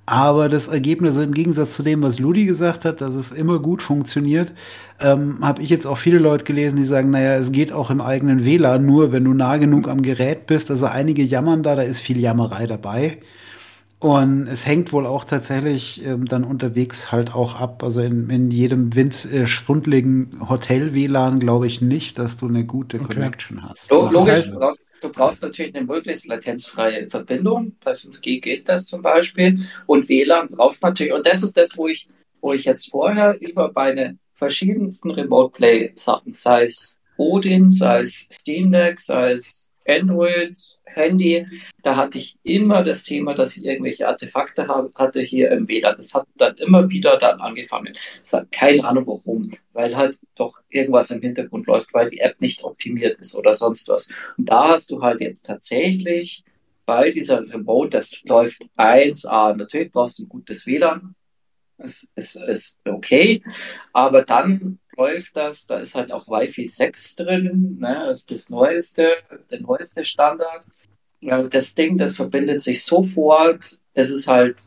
Aber 0.07 0.50
das 0.50 0.67
Ergebnis, 0.67 1.17
im 1.17 1.33
Gegensatz 1.33 1.75
zu 1.75 1.81
dem, 1.81 2.03
was 2.03 2.19
Ludi 2.19 2.45
gesagt 2.45 2.85
hat, 2.85 3.01
dass 3.01 3.15
es 3.15 3.31
immer 3.31 3.59
gut 3.59 3.81
funktioniert, 3.81 4.53
ähm, 5.01 5.39
habe 5.41 5.63
ich 5.63 5.69
jetzt 5.69 5.88
auch 5.88 5.97
viele 5.97 6.19
Leute 6.19 6.45
gelesen, 6.45 6.75
die 6.75 6.85
sagen, 6.85 7.09
naja, 7.09 7.35
es 7.35 7.51
geht 7.51 7.71
auch 7.71 7.89
im 7.89 8.01
eigenen 8.01 8.45
WLAN, 8.45 8.85
nur 8.85 9.12
wenn 9.12 9.25
du 9.25 9.33
nah 9.33 9.57
genug 9.57 9.88
am 9.88 10.03
Gerät 10.03 10.45
bist. 10.45 10.69
Also 10.69 10.85
einige 10.85 11.24
jammern 11.24 11.63
da, 11.63 11.75
da 11.75 11.81
ist 11.81 12.01
viel 12.01 12.19
Jammerei 12.19 12.67
dabei. 12.67 13.17
Und 14.00 14.48
es 14.48 14.66
hängt 14.66 14.92
wohl 14.92 15.06
auch 15.06 15.24
tatsächlich 15.24 16.06
ähm, 16.06 16.25
dann 16.25 16.44
unterwegs 16.44 17.12
halt 17.12 17.34
auch 17.34 17.60
ab. 17.60 17.82
Also 17.82 18.02
in, 18.02 18.30
in 18.30 18.52
jedem 18.52 18.94
Wind, 18.94 19.25
äh, 19.32 19.48
schwundligen 19.48 20.48
Hotel-WLAN 20.50 21.40
glaube 21.40 21.66
ich 21.68 21.82
nicht, 21.82 22.20
dass 22.20 22.38
du 22.38 22.48
eine 22.48 22.66
gute 22.66 23.00
okay. 23.00 23.14
Connection 23.14 23.64
hast. 23.64 23.90
Logisch, 23.90 24.14
das 24.14 24.28
heißt, 24.28 24.48
du 24.50 24.60
brauchst, 24.60 24.82
du 25.02 25.10
brauchst 25.10 25.42
natürlich 25.42 25.75
eine 25.75 25.86
möglichst 25.86 26.28
latenzfreie 26.28 27.10
Verbindung. 27.10 27.78
Bei 27.84 27.94
5G 27.94 28.42
geht 28.42 28.68
das 28.68 28.86
zum 28.86 29.02
Beispiel. 29.02 29.60
Und 29.86 30.10
WLAN 30.10 30.50
brauchst 30.50 30.84
natürlich, 30.84 31.14
und 31.14 31.25
das 31.25 31.42
ist 31.42 31.56
das, 31.56 31.78
wo 31.78 31.88
ich, 31.88 32.10
wo 32.42 32.52
ich 32.52 32.66
jetzt 32.66 32.92
vorher 32.92 33.40
über 33.40 33.72
meine 33.74 34.18
verschiedensten 34.34 35.12
Remote 35.12 35.54
Play 35.56 35.94
Sachen, 35.96 36.34
sei 36.34 36.64
es 36.64 37.00
Odin, 37.18 37.70
sei 37.70 38.02
es 38.02 38.28
Steam 38.32 38.72
Deck, 38.72 39.00
sei 39.00 39.32
es 39.32 39.72
Android, 39.88 40.58
Handy, 40.96 41.46
da 41.84 41.96
hatte 41.96 42.18
ich 42.18 42.38
immer 42.44 42.84
das 42.84 43.04
Thema, 43.04 43.34
dass 43.34 43.58
ich 43.58 43.66
irgendwelche 43.66 44.08
Artefakte 44.08 44.68
habe, 44.68 44.92
hatte 44.96 45.22
hier 45.22 45.52
im 45.52 45.68
WLAN. 45.68 45.96
Das 45.96 46.14
hat 46.14 46.25
dann 46.38 46.56
immer 46.58 46.90
wieder 46.90 47.18
dann 47.18 47.42
angefangen. 47.42 47.94
Das 48.20 48.34
hat 48.34 48.52
keine 48.52 48.84
Ahnung 48.86 49.06
warum, 49.08 49.52
weil 49.74 49.96
halt 49.96 50.18
doch 50.36 50.60
irgendwas 50.70 51.12
im 51.12 51.22
Hintergrund 51.22 51.68
läuft, 51.68 51.94
weil 51.94 52.10
die 52.10 52.20
App 52.20 52.40
nicht 52.42 52.64
optimiert 52.64 53.18
ist 53.20 53.36
oder 53.36 53.54
sonst 53.54 53.88
was. 53.90 54.10
Und 54.38 54.50
da 54.50 54.70
hast 54.70 54.92
du 54.92 55.02
halt 55.02 55.22
jetzt 55.22 55.44
tatsächlich 55.44 56.44
bei 56.86 57.10
dieser 57.10 57.42
Remote, 57.42 57.90
das 57.90 58.22
läuft 58.24 58.64
1A. 58.78 59.56
Natürlich 59.56 59.92
brauchst 59.92 60.20
du 60.20 60.24
ein 60.24 60.30
gutes 60.30 60.66
WLAN. 60.66 61.16
Es 61.78 62.08
ist, 62.16 62.38
ist 62.38 62.80
okay, 62.86 63.44
aber 63.92 64.24
dann 64.24 64.80
läuft 64.98 65.36
das, 65.36 65.68
da 65.68 65.80
ist 65.80 65.96
halt 65.96 66.12
auch 66.12 66.28
Wi-Fi 66.28 66.66
6 66.66 67.16
drin, 67.16 67.78
ne, 67.80 68.04
das 68.06 68.20
ist 68.20 68.32
das 68.32 68.50
neueste, 68.50 69.18
der 69.52 69.62
neueste 69.62 70.06
Standard 70.06 70.64
das 71.50 71.75
Ding, 71.75 71.98
das 71.98 72.15
verbindet 72.15 72.62
sich 72.62 72.84
sofort. 72.84 73.79
Es 73.94 74.10
ist 74.10 74.27
halt 74.27 74.62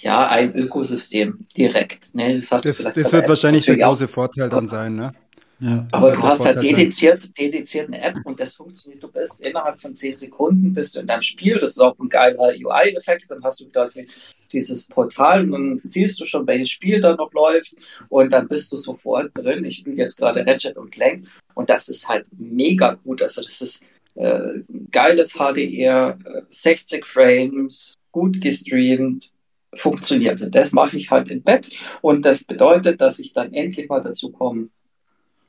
ja 0.00 0.28
ein 0.28 0.54
Ökosystem 0.54 1.46
direkt. 1.56 2.14
Ne? 2.14 2.34
Das, 2.34 2.48
das, 2.48 2.78
das 2.78 3.12
wird 3.12 3.28
wahrscheinlich 3.28 3.64
der 3.64 3.78
große 3.78 4.08
Vorteil 4.08 4.48
dann 4.48 4.68
sein, 4.68 4.94
ne? 4.94 5.14
Ja, 5.60 5.86
aber 5.92 6.10
du 6.10 6.22
hast 6.22 6.44
halt 6.44 6.60
dediziert, 6.60 7.30
dediziert 7.38 7.86
eine 7.86 8.02
App 8.02 8.16
und 8.24 8.40
das 8.40 8.54
funktioniert. 8.56 9.02
Du 9.02 9.10
bist 9.10 9.40
innerhalb 9.40 9.80
von 9.80 9.94
zehn 9.94 10.14
Sekunden 10.16 10.74
bist 10.74 10.96
du 10.96 11.00
in 11.00 11.06
deinem 11.06 11.22
Spiel. 11.22 11.58
Das 11.58 11.70
ist 11.70 11.78
auch 11.78 11.96
ein 11.98 12.08
geiler 12.08 12.48
UI-Effekt. 12.48 13.26
Dann 13.28 13.42
hast 13.42 13.60
du 13.60 13.68
quasi 13.68 14.06
dieses 14.52 14.86
Portal 14.86 15.44
und 15.44 15.52
dann 15.52 15.80
siehst 15.84 16.20
du 16.20 16.24
schon, 16.24 16.46
welches 16.46 16.70
Spiel 16.70 17.00
da 17.00 17.14
noch 17.14 17.32
läuft 17.32 17.74
und 18.08 18.32
dann 18.32 18.48
bist 18.48 18.72
du 18.72 18.76
sofort 18.76 19.30
drin. 19.34 19.64
Ich 19.64 19.76
spiele 19.76 19.96
jetzt 19.96 20.16
gerade 20.16 20.44
Ratchet 20.44 20.76
und 20.76 20.90
Clank 20.90 21.28
und 21.54 21.70
das 21.70 21.88
ist 21.88 22.08
halt 22.08 22.26
mega 22.36 22.94
gut. 22.94 23.22
Also 23.22 23.40
das 23.40 23.60
ist 23.60 23.82
äh, 24.14 24.60
geiles 24.90 25.34
HDR, 25.34 26.18
60 26.48 27.04
Frames, 27.04 27.94
gut 28.12 28.40
gestreamt, 28.40 29.32
funktioniert. 29.74 30.54
Das 30.54 30.72
mache 30.72 30.96
ich 30.96 31.10
halt 31.10 31.30
im 31.30 31.42
Bett 31.42 31.70
und 32.00 32.24
das 32.24 32.44
bedeutet, 32.44 33.00
dass 33.00 33.18
ich 33.18 33.32
dann 33.32 33.52
endlich 33.52 33.88
mal 33.88 34.00
dazu 34.00 34.30
komme, 34.30 34.68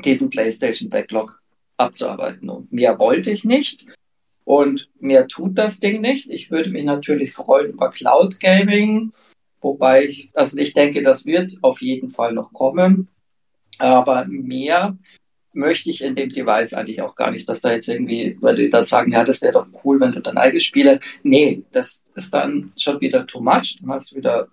diesen 0.04 0.30
PlayStation 0.30 0.90
Backlog 0.90 1.42
abzuarbeiten. 1.78 2.50
Und 2.50 2.72
mehr 2.72 3.00
wollte 3.00 3.32
ich 3.32 3.44
nicht 3.44 3.86
und 4.44 4.90
mehr 5.00 5.28
tut 5.28 5.58
das 5.58 5.80
Ding 5.80 6.02
nicht. 6.02 6.32
Ich 6.32 6.52
würde 6.52 6.70
mich 6.70 6.86
natürlich 6.86 7.34
freuen 7.34 7.72
über 7.72 7.90
Cloud 7.90 8.40
Gaming, 8.40 9.12
wobei 9.62 10.06
ich, 10.06 10.32
also 10.34 10.58
ich 10.58 10.74
denke, 10.74 11.04
das 11.04 11.26
wird 11.26 11.54
auf 11.62 11.82
jeden 11.82 12.10
Fall 12.10 12.34
noch 12.34 12.54
kommen. 12.54 13.10
Aber 13.78 14.26
mehr 14.26 14.98
möchte 15.56 15.90
ich 15.90 16.04
in 16.04 16.16
dem 16.16 16.30
Device 16.30 16.74
eigentlich 16.74 17.02
auch 17.02 17.16
gar 17.16 17.32
nicht, 17.32 17.48
dass 17.48 17.62
da 17.62 17.72
jetzt 17.72 17.88
irgendwie, 17.88 18.36
weil 18.42 18.56
die 18.56 18.70
da 18.70 18.84
sagen, 18.84 19.12
ja, 19.12 19.24
das 19.24 19.42
wäre 19.42 19.54
doch 19.54 19.68
cool, 19.84 20.00
wenn 20.00 20.12
du 20.12 20.22
dein 20.22 20.38
eigenes 20.38 20.64
Spiele. 20.64 21.00
Nee, 21.24 21.64
das 21.72 22.06
ist 22.16 22.34
dann 22.34 22.74
schon 22.78 23.00
wieder 23.02 23.26
too 23.26 23.42
much. 23.42 23.78
Dann 23.80 23.92
hast 23.92 24.12
du 24.12 24.18
wieder 24.18 24.48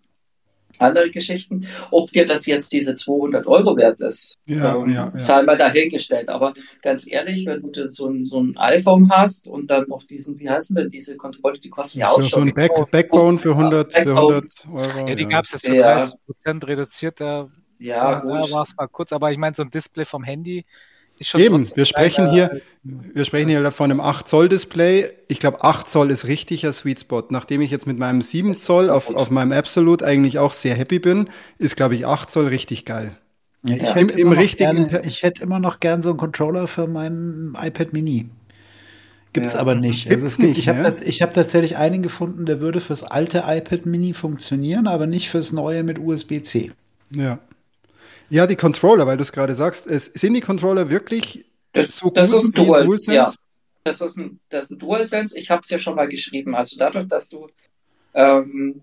andere 0.79 1.11
Geschichten. 1.11 1.67
Ob 1.91 2.11
dir 2.11 2.27
das 2.27 2.47
jetzt 2.47 2.73
diese 2.73 2.95
200 2.95 3.47
Euro 3.47 3.77
wert 3.77 4.01
ist, 4.01 4.37
ja, 4.47 4.77
ähm, 4.77 4.89
ja, 4.89 5.11
ja. 5.13 5.21
sei 5.21 5.43
mal 5.43 5.57
dahingestellt. 5.57 6.29
Aber 6.29 6.55
ganz 6.83 7.07
ehrlich, 7.07 7.47
wenn 7.47 7.73
du 7.73 7.89
so 7.89 8.09
ein, 8.09 8.25
so 8.25 8.41
ein 8.41 8.57
iPhone 8.57 9.11
hast 9.11 9.47
und 9.47 9.71
dann 9.71 9.87
noch 9.89 10.05
diesen, 10.05 10.39
wie 10.39 10.49
heißen 10.49 10.77
denn 10.77 10.89
diese 10.89 11.17
Kontrolle, 11.17 11.59
die 11.59 11.71
kosten 11.71 12.01
ja, 12.01 12.11
auch 12.11 12.21
schon. 12.21 12.29
So 12.29 12.41
ein 12.41 12.55
Back, 12.55 12.73
Backbone 12.91 13.39
für 13.39 13.51
100, 13.51 13.93
Backbone. 13.93 14.43
für 14.53 14.71
100 14.71 14.97
Euro. 14.97 15.09
Ja, 15.09 15.15
die 15.15 15.27
gab 15.27 15.45
es 15.45 15.53
jetzt 15.53 15.67
für 15.67 15.77
30 15.77 16.15
Prozent 16.27 16.67
reduziert. 16.67 17.21
Da, 17.21 17.49
ja, 17.79 18.21
da 18.21 18.51
war 18.51 18.63
es 18.63 18.75
mal 18.77 18.89
kurz. 18.89 19.13
Aber 19.13 19.33
ich 19.33 19.39
meine, 19.39 19.55
so 19.55 19.63
ein 19.63 19.71
Display 19.71 20.05
vom 20.05 20.25
Handy 20.25 20.65
Eben, 21.35 21.69
wir 21.77 21.85
sprechen 21.85 22.31
hier, 22.31 22.61
wir 22.83 23.25
sprechen 23.25 23.49
hier 23.49 23.71
von 23.71 23.91
einem 23.91 24.01
8 24.01 24.27
Zoll 24.27 24.49
Display. 24.49 25.11
Ich 25.29 25.39
glaube, 25.39 25.63
8 25.63 25.89
Zoll 25.89 26.11
ist 26.11 26.27
richtiger 26.27 26.73
Sweet 26.73 27.01
Spot. 27.01 27.25
Nachdem 27.29 27.61
ich 27.61 27.71
jetzt 27.71 27.87
mit 27.87 27.99
meinem 27.99 28.23
7 28.23 28.55
Zoll 28.55 28.91
auf, 28.91 29.15
auf 29.15 29.31
meinem 29.31 29.53
Absolute 29.53 30.05
eigentlich 30.05 30.39
auch 30.39 30.53
sehr 30.53 30.75
happy 30.75 30.99
bin, 30.99 31.29
ist, 31.59 31.77
glaube 31.77 31.95
ich, 31.95 32.07
8 32.07 32.31
Zoll 32.31 32.47
richtig 32.49 32.85
geil. 32.85 33.17
Ja, 33.69 33.77
ich, 33.77 33.83
ja. 33.83 33.95
Hätte 33.95 34.15
Im, 34.15 34.29
im 34.29 34.33
richtigen 34.33 34.89
gern, 34.89 35.05
ich 35.05 35.23
hätte 35.23 35.43
immer 35.43 35.61
noch 35.61 35.81
gern 35.81 36.03
so 36.03 36.11
einen 36.11 36.19
Controller 36.19 36.67
für 36.67 36.87
mein 36.87 37.57
iPad 37.61 37.93
Mini. 37.93 38.27
Gibt's 39.33 39.55
ja. 39.55 39.61
aber 39.61 39.75
nicht. 39.75 40.09
Also 40.09 40.25
Gibt's 40.25 40.35
also 40.35 40.49
nicht, 40.49 40.59
ich 40.59 40.69
habe 40.69 40.83
ne? 40.83 40.91
hab 40.91 41.33
tatsächlich 41.33 41.77
einen 41.77 42.03
gefunden, 42.03 42.45
der 42.45 42.61
würde 42.61 42.81
fürs 42.81 43.03
alte 43.03 43.45
iPad 43.47 43.87
Mini 43.87 44.13
funktionieren, 44.13 44.87
aber 44.87 45.07
nicht 45.07 45.31
fürs 45.31 45.53
neue 45.53 45.83
mit 45.85 45.99
USB-C. 45.99 46.73
Ja. 47.15 47.39
Ja, 48.33 48.47
die 48.47 48.57
Controller, 48.57 49.07
weil 49.07 49.19
du 49.19 49.23
es 49.23 49.31
gerade 49.31 49.53
sagst, 49.53 49.87
es, 49.87 50.07
sind 50.07 50.33
die 50.33 50.41
Controller 50.41 50.89
wirklich 50.89 51.45
das, 51.75 51.99
so 51.99 52.09
das 52.09 52.31
gut 52.31 52.41
ist 52.41 52.47
ein 52.47 52.53
Dual, 52.53 52.87
DualSense? 52.87 53.15
Ja, 53.15 53.33
das 53.85 54.01
ist 54.01 54.17
ein, 54.17 54.41
das 54.49 54.65
ist 54.65 54.71
ein 54.71 54.79
DualSense. 54.79 55.39
Ich 55.39 55.51
habe 55.51 55.61
es 55.63 55.69
ja 55.69 55.79
schon 55.79 55.97
mal 55.97 56.09
geschrieben. 56.09 56.57
Also 56.57 56.79
dadurch, 56.79 57.07
dass 57.09 57.29
du, 57.29 57.49
ähm, 58.15 58.81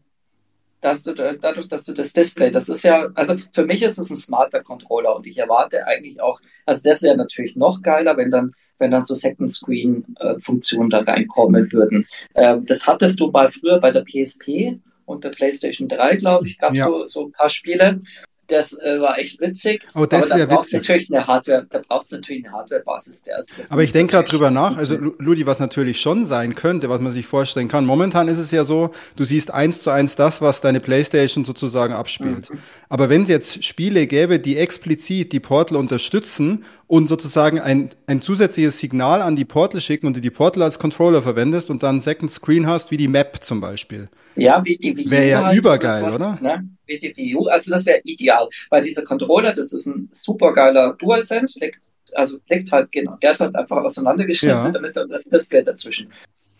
dass 0.81 1.01
du 1.01 1.15
dadurch, 1.15 1.67
dass 1.67 1.83
du 1.83 1.93
das 1.93 2.13
Display, 2.13 2.51
das 2.51 2.69
ist 2.69 2.83
ja, 2.83 3.07
also 3.15 3.37
für 3.51 3.65
mich 3.65 3.81
ist 3.81 3.97
es 3.97 4.11
ein 4.11 4.17
smarter 4.17 4.61
Controller 4.61 5.15
und 5.15 5.25
ich 5.25 5.39
erwarte 5.39 5.87
eigentlich 5.87 6.21
auch, 6.21 6.39
also 6.67 6.87
das 6.87 7.01
wäre 7.01 7.17
natürlich 7.17 7.55
noch 7.55 7.81
geiler, 7.81 8.17
wenn 8.17 8.29
dann, 8.29 8.53
wenn 8.77 8.91
dann 8.91 9.01
so 9.01 9.15
Second 9.15 9.51
Screen 9.51 10.05
äh, 10.19 10.39
Funktionen 10.39 10.91
da 10.91 10.99
reinkommen 10.99 11.71
würden. 11.71 12.05
Ähm, 12.35 12.67
das 12.67 12.85
hattest 12.85 13.19
du 13.19 13.31
mal 13.31 13.47
früher 13.47 13.79
bei 13.79 13.89
der 13.89 14.03
PSP 14.03 14.77
und 15.05 15.23
der 15.23 15.29
PlayStation 15.29 15.87
3, 15.87 16.17
glaube 16.17 16.45
ich, 16.45 16.59
gab 16.59 16.73
es 16.73 16.79
ja. 16.81 16.85
so, 16.85 17.03
so 17.05 17.25
ein 17.25 17.31
paar 17.31 17.49
Spiele. 17.49 18.01
Das 18.49 18.73
äh, 18.73 18.99
war 18.99 19.17
echt 19.17 19.39
witzig. 19.39 19.87
Oh, 19.93 20.05
das 20.05 20.31
aber 20.31 20.45
da 20.45 20.55
braucht 20.55 20.73
natürlich 20.73 21.13
eine 21.13 21.25
Hardware, 21.25 21.67
da 21.69 21.79
braucht 21.87 22.07
es 22.07 22.11
natürlich 22.11 22.45
eine 22.45 22.53
Hardware-Basis. 22.53 23.23
Aber 23.69 23.83
ich 23.83 23.91
denke 23.91 24.13
gerade 24.13 24.27
drüber 24.27 24.49
nach. 24.51 24.75
Also 24.75 24.97
Ludi, 24.97 25.45
was 25.45 25.59
natürlich 25.59 26.01
schon 26.01 26.25
sein 26.25 26.55
könnte, 26.55 26.89
was 26.89 26.99
man 26.99 27.11
sich 27.11 27.27
vorstellen 27.27 27.67
kann. 27.67 27.85
Momentan 27.85 28.27
ist 28.27 28.39
es 28.39 28.51
ja 28.51 28.65
so, 28.65 28.91
du 29.15 29.23
siehst 29.23 29.51
eins 29.51 29.81
zu 29.81 29.91
eins 29.91 30.15
das, 30.15 30.41
was 30.41 30.61
deine 30.61 30.79
PlayStation 30.79 31.45
sozusagen 31.45 31.93
abspielt. 31.93 32.49
Mhm. 32.49 32.59
Aber 32.89 33.09
wenn 33.09 33.23
es 33.23 33.29
jetzt 33.29 33.63
Spiele 33.63 34.07
gäbe, 34.07 34.39
die 34.39 34.57
explizit 34.57 35.31
die 35.31 35.39
Portal 35.39 35.77
unterstützen 35.77 36.65
und 36.89 37.07
sozusagen 37.07 37.59
ein, 37.59 37.91
ein 38.07 38.19
zusätzliches 38.19 38.79
Signal 38.79 39.21
an 39.21 39.35
die 39.35 39.45
Portal 39.45 39.79
schicken 39.79 40.07
und 40.07 40.17
du 40.17 40.21
die 40.21 40.31
Portal 40.31 40.63
als 40.63 40.79
Controller 40.79 41.21
verwendest 41.21 41.69
und 41.69 41.83
dann 41.83 42.01
Second 42.01 42.31
Screen 42.31 42.65
hast, 42.65 42.89
wie 42.89 42.97
die 42.97 43.07
Map 43.07 43.43
zum 43.43 43.61
Beispiel. 43.61 44.09
Ja, 44.35 44.65
wie 44.65 44.75
die 44.75 44.97
Wii 44.97 45.11
Wäre 45.11 45.29
ja 45.29 45.43
halt, 45.45 45.57
übergeil, 45.57 46.01
was, 46.01 46.15
oder? 46.15 46.39
Ne? 46.41 46.67
Wie 46.87 46.97
die 46.97 47.15
Wii 47.15 47.35
U, 47.35 47.45
also 47.45 47.69
das 47.69 47.85
wäre 47.85 48.01
ideal, 48.05 48.49
weil 48.71 48.81
dieser 48.81 49.03
Controller, 49.03 49.53
das 49.53 49.71
ist 49.71 49.85
ein 49.85 50.09
supergeiler 50.11 50.93
DualSense, 50.93 51.59
liegt, 51.59 51.91
also 52.15 52.39
liegt 52.49 52.71
halt, 52.71 52.91
genau, 52.91 53.17
der 53.17 53.33
ist 53.33 53.41
halt 53.41 53.55
einfach 53.55 53.77
auseinandergeschnitten 53.83 54.65
ja. 54.65 54.71
damit 54.71 54.95
das 54.95 55.25
Display 55.25 55.63
dazwischen. 55.63 56.11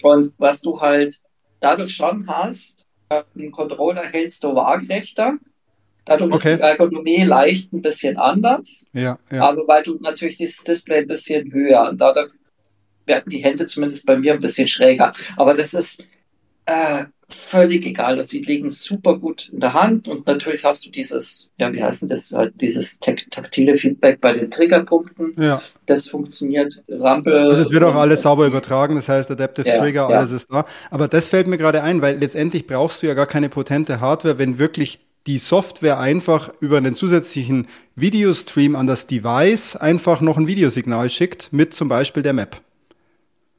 Und 0.04 0.32
was 0.38 0.62
du 0.62 0.80
halt 0.80 1.16
dadurch 1.60 1.96
schon 1.96 2.28
hast, 2.28 2.86
äh, 3.10 3.24
einen 3.36 3.52
Controller 3.52 4.04
hältst 4.04 4.44
du 4.44 4.54
waagrechter, 4.54 5.40
Dadurch 6.10 6.34
okay. 6.34 6.52
ist 6.52 6.58
die 6.58 6.62
Ergonomie 6.62 7.24
leicht 7.24 7.72
ein 7.72 7.82
bisschen 7.82 8.18
anders. 8.18 8.88
Ja, 8.94 9.20
ja. 9.32 9.44
Aber 9.44 9.68
weil 9.68 9.84
du 9.84 9.98
natürlich 10.02 10.36
dieses 10.36 10.64
Display 10.64 11.00
ein 11.00 11.08
bisschen 11.08 11.52
höher 11.54 11.88
und 11.90 12.02
dadurch 12.02 12.32
werden 13.06 13.30
die 13.30 13.44
Hände 13.44 13.66
zumindest 13.66 14.06
bei 14.06 14.18
mir 14.18 14.34
ein 14.34 14.40
bisschen 14.40 14.68
schräger. 14.68 15.14
Aber 15.38 15.54
das 15.54 15.74
ist, 15.74 16.04
äh, 16.66 17.06
völlig 17.30 17.86
egal. 17.86 18.18
Also 18.18 18.30
die 18.30 18.42
liegen 18.42 18.70
super 18.70 19.18
gut 19.18 19.50
in 19.50 19.60
der 19.60 19.74
Hand 19.74 20.08
und 20.08 20.26
natürlich 20.26 20.64
hast 20.64 20.86
du 20.86 20.90
dieses, 20.90 21.50
ja, 21.60 21.72
wie 21.72 21.84
heißt 21.84 22.02
denn 22.02 22.10
das, 22.10 22.34
halt 22.34 22.60
dieses 22.60 23.00
taktile 23.00 23.78
Feedback 23.78 24.20
bei 24.20 24.34
den 24.34 24.50
Triggerpunkten. 24.50 25.36
Ja. 25.38 25.62
Das 25.86 26.10
funktioniert. 26.10 26.84
Rampel. 26.90 27.50
Also 27.50 27.62
es 27.62 27.72
wird 27.72 27.84
auch 27.84 27.96
alles 27.96 28.24
sauber 28.24 28.48
übertragen, 28.48 28.96
das 28.96 29.10
heißt 29.10 29.30
Adaptive 29.32 29.68
Ja, 29.68 29.78
Trigger, 29.78 30.10
ja. 30.10 30.18
alles 30.18 30.32
ist 30.32 30.52
da. 30.52 30.66
Aber 30.90 31.08
das 31.08 31.30
fällt 31.30 31.48
mir 31.48 31.58
gerade 31.58 31.84
ein, 31.84 32.02
weil 32.02 32.18
letztendlich 32.18 32.66
brauchst 32.68 33.04
du 33.04 33.08
ja 33.08 33.14
gar 33.14 33.28
keine 33.28 33.50
potente 33.50 34.02
Hardware, 34.02 34.40
wenn 34.40 34.58
wirklich 34.58 35.00
die 35.28 35.38
Software 35.38 36.00
einfach 36.00 36.50
über 36.60 36.78
einen 36.78 36.96
zusätzlichen 36.96 37.68
Videostream 37.96 38.76
an 38.76 38.88
das 38.88 39.08
Device 39.08 39.76
einfach 39.76 40.22
noch 40.22 40.38
ein 40.38 40.48
Videosignal 40.48 41.10
schickt 41.10 41.52
mit 41.52 41.74
zum 41.74 41.90
Beispiel 41.90 42.24
der 42.24 42.34
Map. 42.34 42.62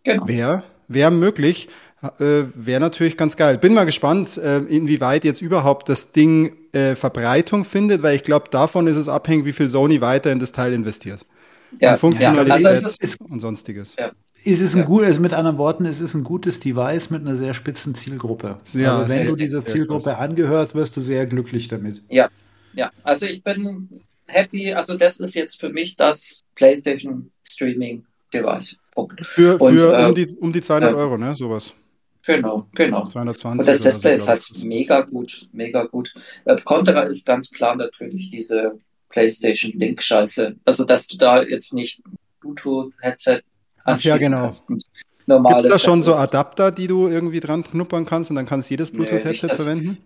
Genau. 0.05 0.27
Wäre 0.27 0.65
wär 0.89 1.11
möglich, 1.11 1.69
äh, 2.03 2.45
wäre 2.55 2.81
natürlich 2.81 3.17
ganz 3.17 3.37
geil. 3.37 3.59
Bin 3.59 3.75
mal 3.75 3.85
gespannt, 3.85 4.37
äh, 4.39 4.59
inwieweit 4.59 5.25
jetzt 5.25 5.41
überhaupt 5.43 5.89
das 5.89 6.13
Ding 6.13 6.57
äh, 6.73 6.97
Verbreitung 6.97 7.65
findet, 7.65 8.03
weil 8.03 8.17
ich 8.17 8.25
glaube, 8.25 8.47
davon 8.51 8.87
ist 8.87 8.97
es 8.97 9.09
abhängig, 9.09 9.45
wie 9.45 9.53
viel 9.53 9.69
Sony 9.69 10.01
weiter 10.01 10.33
in 10.33 10.39
das 10.39 10.53
Teil 10.53 10.73
investiert. 10.73 11.25
Ja, 11.79 11.97
Funktionalität 11.97 12.67
Also 12.67 12.87
es 12.87 12.97
ist, 12.97 13.21
und 13.21 13.39
sonstiges. 13.41 13.95
Ja. 13.97 14.11
Es 14.45 14.61
ist 14.61 14.75
ein 14.75 14.81
Ja. 14.81 14.85
gut, 14.87 15.05
also 15.05 15.21
mit 15.21 15.33
anderen 15.35 15.59
Worten, 15.59 15.85
es 15.85 16.01
ist 16.01 16.15
ein 16.15 16.25
gutes 16.25 16.61
Device 16.61 17.11
mit 17.11 17.23
einer 17.23 17.37
sehr 17.37 17.55
spitzen 17.55 17.95
Zielgruppe. 17.95 18.59
Ja, 18.73 18.99
also 18.99 19.15
wenn 19.15 19.27
du 19.27 19.37
dieser 19.37 19.65
Zielgruppe 19.65 20.17
angehörst, 20.17 20.75
wirst 20.75 20.97
du 20.97 21.01
sehr 21.01 21.27
glücklich 21.27 21.69
damit. 21.69 22.03
ja, 22.09 22.31
also 23.03 23.27
ich 23.27 23.43
bin 23.43 23.89
happy. 24.27 24.73
Also 24.73 24.97
das 24.97 25.21
ist 25.21 25.35
jetzt 25.35 25.61
für 25.61 25.71
mich 25.71 25.97
das 25.97 26.41
PlayStation 26.55 27.31
Streaming 27.43 28.05
Device. 28.33 28.77
Punkt. 28.95 29.25
Für, 29.27 29.61
Und, 29.61 29.77
für 29.77 29.99
äh, 29.99 30.07
um, 30.07 30.15
die, 30.15 30.27
um 30.41 30.53
die 30.53 30.61
200 30.61 30.93
äh, 30.93 30.95
Euro, 30.95 31.19
ne? 31.19 31.35
Sowas. 31.35 31.75
Genau, 32.27 32.67
genau. 32.75 33.07
220 33.07 33.61
Und 33.61 33.67
das 33.67 33.83
Display 33.83 34.19
so, 34.19 34.25
ist 34.25 34.29
halt 34.29 34.65
mega 34.65 35.01
gut, 35.03 35.49
mega 35.53 35.85
gut. 35.85 36.13
Äh, 36.45 36.57
Contra 36.65 37.03
ist 37.03 37.27
ganz 37.27 37.51
klar 37.51 37.77
natürlich 37.77 38.31
diese 38.31 38.79
PlayStation 39.09 39.73
Link 39.73 40.03
Scheiße. 40.03 40.57
Also 40.65 40.85
dass 40.85 41.07
du 41.07 41.17
da 41.17 41.43
jetzt 41.43 41.73
nicht 41.73 42.03
Bluetooth 42.41 42.93
Headset 43.01 43.43
Ach 43.85 44.01
ja, 44.01 44.17
genau. 44.17 44.51
Gibt 44.51 45.59
es 45.59 45.69
da 45.69 45.79
schon 45.79 46.03
so 46.03 46.15
Adapter, 46.15 46.71
die 46.73 46.87
du 46.87 47.07
irgendwie 47.09 47.41
dran 47.41 47.63
knuppern 47.63 48.05
kannst 48.05 48.31
und 48.31 48.37
dann 48.37 48.47
kannst 48.47 48.69
du 48.69 48.75
jedes 48.75 48.93
Nee, 48.93 48.99
Bluetooth-Headset 48.99 49.49
dass- 49.49 49.63
verwenden? 49.63 49.99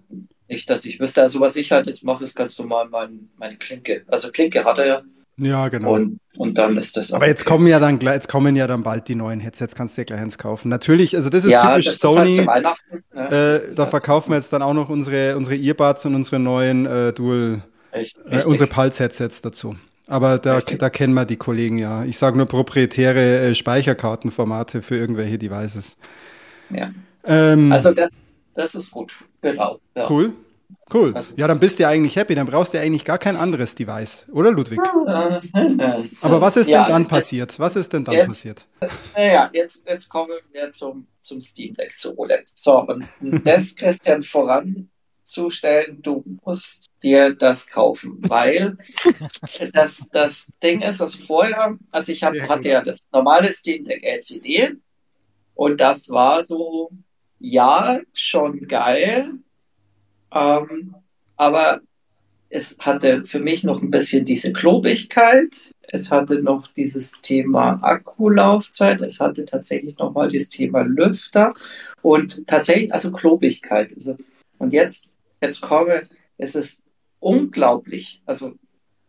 Nicht, 0.49 0.69
dass 0.69 0.85
ich 0.85 1.01
wüsste. 1.01 1.23
Also 1.23 1.41
was 1.41 1.57
ich 1.57 1.73
halt 1.73 1.87
jetzt 1.87 2.05
mache, 2.05 2.23
ist 2.23 2.35
ganz 2.37 2.59
normal 2.59 2.87
mein, 2.91 3.31
meine 3.39 3.57
Klinke. 3.57 4.05
Also 4.09 4.31
Klinke 4.31 4.63
hat 4.65 4.77
er 4.77 4.87
ja 4.87 5.03
Ja, 5.39 5.69
genau. 5.69 5.95
und, 5.95 6.21
und 6.37 6.59
dann 6.59 6.77
ist 6.77 6.99
das 6.99 7.13
Aber 7.15 7.27
jetzt 7.27 7.47
kommen 7.47 7.67
ja 7.67 7.81
dann 7.81 7.99
jetzt 7.99 8.29
kommen 8.29 8.55
ja 8.55 8.67
dann 8.67 8.83
bald 8.83 9.09
die 9.09 9.15
neuen 9.15 9.41
Headsets, 9.41 9.75
kannst 9.75 9.97
du 9.97 10.03
dir 10.03 10.05
gleich 10.05 10.21
eins 10.21 10.37
kaufen. 10.37 10.69
Natürlich, 10.69 11.17
also 11.17 11.31
das 11.31 11.47
ist 11.47 11.53
ja, 11.53 11.71
typisch 11.71 11.87
das 11.87 11.99
Sony. 11.99 12.41
Ist 12.41 12.47
halt 12.47 12.67
ne? 13.15 13.29
äh, 13.31 13.57
ist 13.57 13.79
da 13.79 13.85
halt 13.85 13.91
verkaufen 13.91 14.31
wir 14.33 14.37
jetzt 14.37 14.53
dann 14.53 14.61
auch 14.61 14.75
noch 14.75 14.91
unsere, 14.91 15.35
unsere 15.39 15.57
Earbuds 15.57 16.05
und 16.05 16.15
unsere 16.15 16.39
neuen 16.39 16.85
äh, 16.85 17.15
Dual, 17.15 17.65
echt, 17.93 18.19
äh, 18.29 18.45
unsere 18.45 18.69
Pulse-Headsets 18.69 19.41
dazu. 19.41 19.77
Aber 20.07 20.39
da, 20.39 20.57
Richtig. 20.57 20.79
da 20.79 20.91
kennen 20.91 21.15
wir 21.15 21.25
die 21.25 21.37
Kollegen 21.37 21.79
ja. 21.79 22.05
Ich 22.05 22.19
sage 22.19 22.37
nur 22.37 22.47
proprietäre 22.47 23.39
äh, 23.49 23.55
Speicherkartenformate 23.55 24.83
für 24.83 24.97
irgendwelche 24.97 25.39
Devices. 25.39 25.97
Ja. 26.71 26.91
Ähm, 27.25 27.73
Also 27.73 27.93
das, 27.93 28.11
das 28.55 28.75
ist 28.75 28.91
gut. 28.91 29.15
Genau. 29.41 29.79
Ja. 29.95 30.11
cool. 30.11 30.35
Cool. 30.93 31.15
Also- 31.15 31.33
Ja, 31.37 31.47
dann 31.49 31.59
bist 31.61 31.79
du 31.79 31.85
ja 31.85 31.89
eigentlich 31.89 32.17
happy. 32.17 32.35
Dann 32.35 32.47
brauchst 32.47 32.75
du 32.75 32.79
ja 32.79 32.85
eigentlich 32.85 33.05
gar 33.07 33.17
kein 33.17 33.37
anderes 33.37 33.75
Device, 33.75 34.27
oder 34.33 34.51
Ludwig? 34.53 34.79
Äh, 35.07 35.41
so, 36.09 36.27
Aber 36.27 36.41
was 36.43 36.57
ist 36.59 36.69
ja, 36.69 36.83
denn 36.83 36.93
dann 36.93 37.05
äh, 37.05 37.09
passiert? 37.09 37.59
Was 37.59 37.75
ist 37.77 37.93
denn 37.95 38.05
dann 38.05 38.15
jetzt- 38.15 38.27
passiert? 38.29 38.67
Naja, 39.17 39.49
jetzt, 39.55 39.89
jetzt 39.89 40.09
kommen 40.11 40.33
wir 40.53 40.71
zum, 40.73 41.07
zum 41.21 41.41
Steam 41.41 41.73
Deck, 41.75 41.99
zu 41.99 42.19
OLED. 42.19 42.47
So, 42.55 42.81
und 42.81 43.05
das, 43.45 43.75
Christian, 43.77 44.23
voranzustellen, 45.25 46.03
du 46.03 46.23
musst 46.45 46.91
dir 47.03 47.35
das 47.35 47.69
kaufen, 47.69 48.19
weil 48.29 48.77
das, 49.73 50.09
das 50.13 50.53
Ding 50.63 50.83
ist, 50.83 51.01
also 51.01 51.25
vorher, 51.27 51.79
also 51.91 52.13
ich 52.13 52.23
hab, 52.23 52.35
hatte 52.49 52.69
ja 52.69 52.83
das 52.83 53.09
normale 53.13 53.51
Steam 53.51 53.85
Deck 53.85 54.03
LCD 54.03 54.75
und 55.55 55.81
das 55.81 56.11
war 56.11 56.43
so, 56.43 56.91
ja, 57.39 58.01
schon 58.13 58.67
geil, 58.67 59.33
ähm, 60.33 60.95
aber 61.37 61.81
es 62.51 62.77
hatte 62.79 63.25
für 63.25 63.41
mich 63.41 63.65
noch 63.65 63.83
ein 63.83 63.91
bisschen 63.91 64.25
diese 64.25 64.53
Klobigkeit. 64.53 65.73
Es 65.89 66.13
hatte 66.13 66.41
noch 66.41 66.69
dieses 66.69 67.21
Thema 67.21 67.83
Akkulaufzeit. 67.83 69.01
Es 69.01 69.19
hatte 69.19 69.45
tatsächlich 69.45 69.99
noch 69.99 70.15
mal 70.15 70.29
das 70.29 70.51
Thema 70.51 70.83
Lüfter 70.83 71.55
und 72.03 72.47
tatsächlich 72.47 72.93
also 72.93 73.11
Klobigkeit. 73.11 73.93
Also, 73.97 74.17
und 74.59 74.73
jetzt, 74.73 75.14
jetzt 75.45 75.61
komme, 75.61 76.03
es 76.39 76.55
ist 76.55 76.83
unglaublich. 77.21 78.23
Also, 78.27 78.55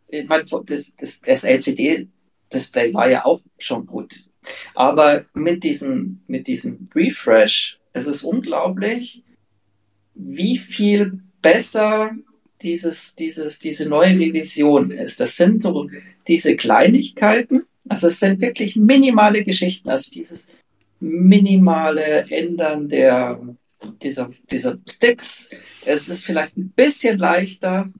ich 0.07 0.27
meine, 0.27 0.43
das, 0.43 0.93
das, 0.97 1.21
das 1.21 1.43
LCD-Display 1.43 2.93
war 2.93 3.09
ja 3.09 3.25
auch 3.25 3.41
schon 3.57 3.85
gut. 3.85 4.13
Aber 4.75 5.25
mit 5.33 5.63
diesem, 5.63 6.21
mit 6.27 6.47
diesem 6.47 6.89
Refresh, 6.93 7.79
es 7.93 8.07
ist 8.07 8.23
unglaublich, 8.23 9.23
wie 10.13 10.57
viel 10.57 11.19
besser 11.41 12.11
dieses, 12.61 13.15
dieses, 13.15 13.59
diese 13.59 13.87
neue 13.87 14.17
Revision 14.19 14.91
ist. 14.91 15.19
Das 15.19 15.35
sind 15.35 15.63
so 15.63 15.89
diese 16.27 16.55
Kleinigkeiten, 16.55 17.63
also 17.87 18.07
es 18.07 18.19
sind 18.19 18.41
wirklich 18.41 18.75
minimale 18.75 19.43
Geschichten, 19.43 19.89
also 19.89 20.11
dieses 20.11 20.51
minimale 20.99 22.25
Ändern 22.29 22.89
der, 22.89 23.39
dieser, 23.91 24.31
dieser 24.49 24.77
Sticks. 24.87 25.49
Es 25.85 26.09
ist 26.09 26.25
vielleicht 26.25 26.57
ein 26.57 26.69
bisschen 26.69 27.17
leichter, 27.17 27.91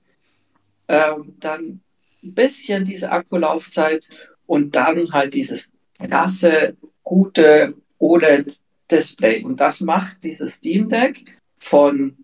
ähm, 0.87 1.35
dann 1.39 1.81
ein 2.23 2.33
bisschen 2.33 2.85
diese 2.85 3.11
Akkulaufzeit 3.11 4.09
und 4.45 4.75
dann 4.75 5.11
halt 5.11 5.33
dieses 5.33 5.71
krasse, 5.97 6.75
gute 7.03 7.75
OLED-Display. 7.99 9.43
Und 9.43 9.59
das 9.59 9.81
macht 9.81 10.23
dieses 10.23 10.55
Steam 10.55 10.89
Deck 10.89 11.39
von, 11.57 12.17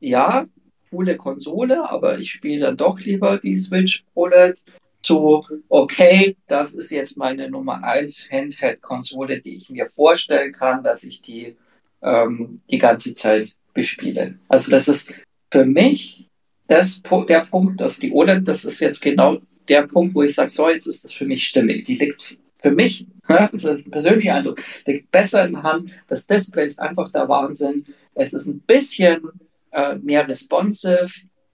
ja, 0.00 0.46
coole 0.90 1.16
Konsole, 1.16 1.88
aber 1.88 2.18
ich 2.18 2.30
spiele 2.30 2.66
dann 2.66 2.76
doch 2.76 3.00
lieber 3.00 3.38
die 3.38 3.56
Switch 3.56 4.04
OLED 4.14 4.62
zu, 5.02 5.44
okay, 5.68 6.36
das 6.48 6.74
ist 6.74 6.90
jetzt 6.90 7.16
meine 7.16 7.48
Nummer 7.50 7.84
1 7.84 8.28
Handheld-Konsole, 8.30 9.40
die 9.40 9.54
ich 9.56 9.70
mir 9.70 9.86
vorstellen 9.86 10.52
kann, 10.52 10.82
dass 10.82 11.04
ich 11.04 11.22
die 11.22 11.56
ähm, 12.02 12.60
die 12.70 12.78
ganze 12.78 13.14
Zeit 13.14 13.56
bespiele. 13.74 14.38
Also 14.48 14.70
das 14.70 14.88
ist 14.88 15.12
für 15.50 15.64
mich 15.64 16.28
das, 16.68 17.02
der 17.28 17.46
Punkt, 17.46 17.80
also 17.80 18.00
die 18.00 18.12
OLED, 18.12 18.46
das 18.46 18.64
ist 18.64 18.80
jetzt 18.80 19.00
genau 19.00 19.38
der 19.68 19.82
Punkt, 19.82 20.14
wo 20.14 20.22
ich 20.22 20.34
sage, 20.34 20.50
so, 20.50 20.68
jetzt 20.68 20.86
ist 20.86 21.04
das 21.04 21.12
für 21.12 21.24
mich 21.24 21.46
stimmig. 21.46 21.84
Die 21.84 21.96
liegt 21.96 22.38
für 22.58 22.70
mich, 22.70 23.06
das 23.28 23.64
ist 23.64 23.86
ein 23.86 23.90
persönlicher 23.90 24.34
Eindruck, 24.34 24.62
liegt 24.84 25.10
besser 25.10 25.44
in 25.44 25.52
der 25.52 25.62
Hand. 25.62 25.90
Das 26.08 26.26
Display 26.26 26.66
ist 26.66 26.80
einfach 26.80 27.10
der 27.10 27.28
Wahnsinn. 27.28 27.84
Es 28.14 28.32
ist 28.32 28.46
ein 28.46 28.60
bisschen 28.60 29.18
äh, 29.72 29.96
mehr 29.96 30.26
responsive. 30.26 31.10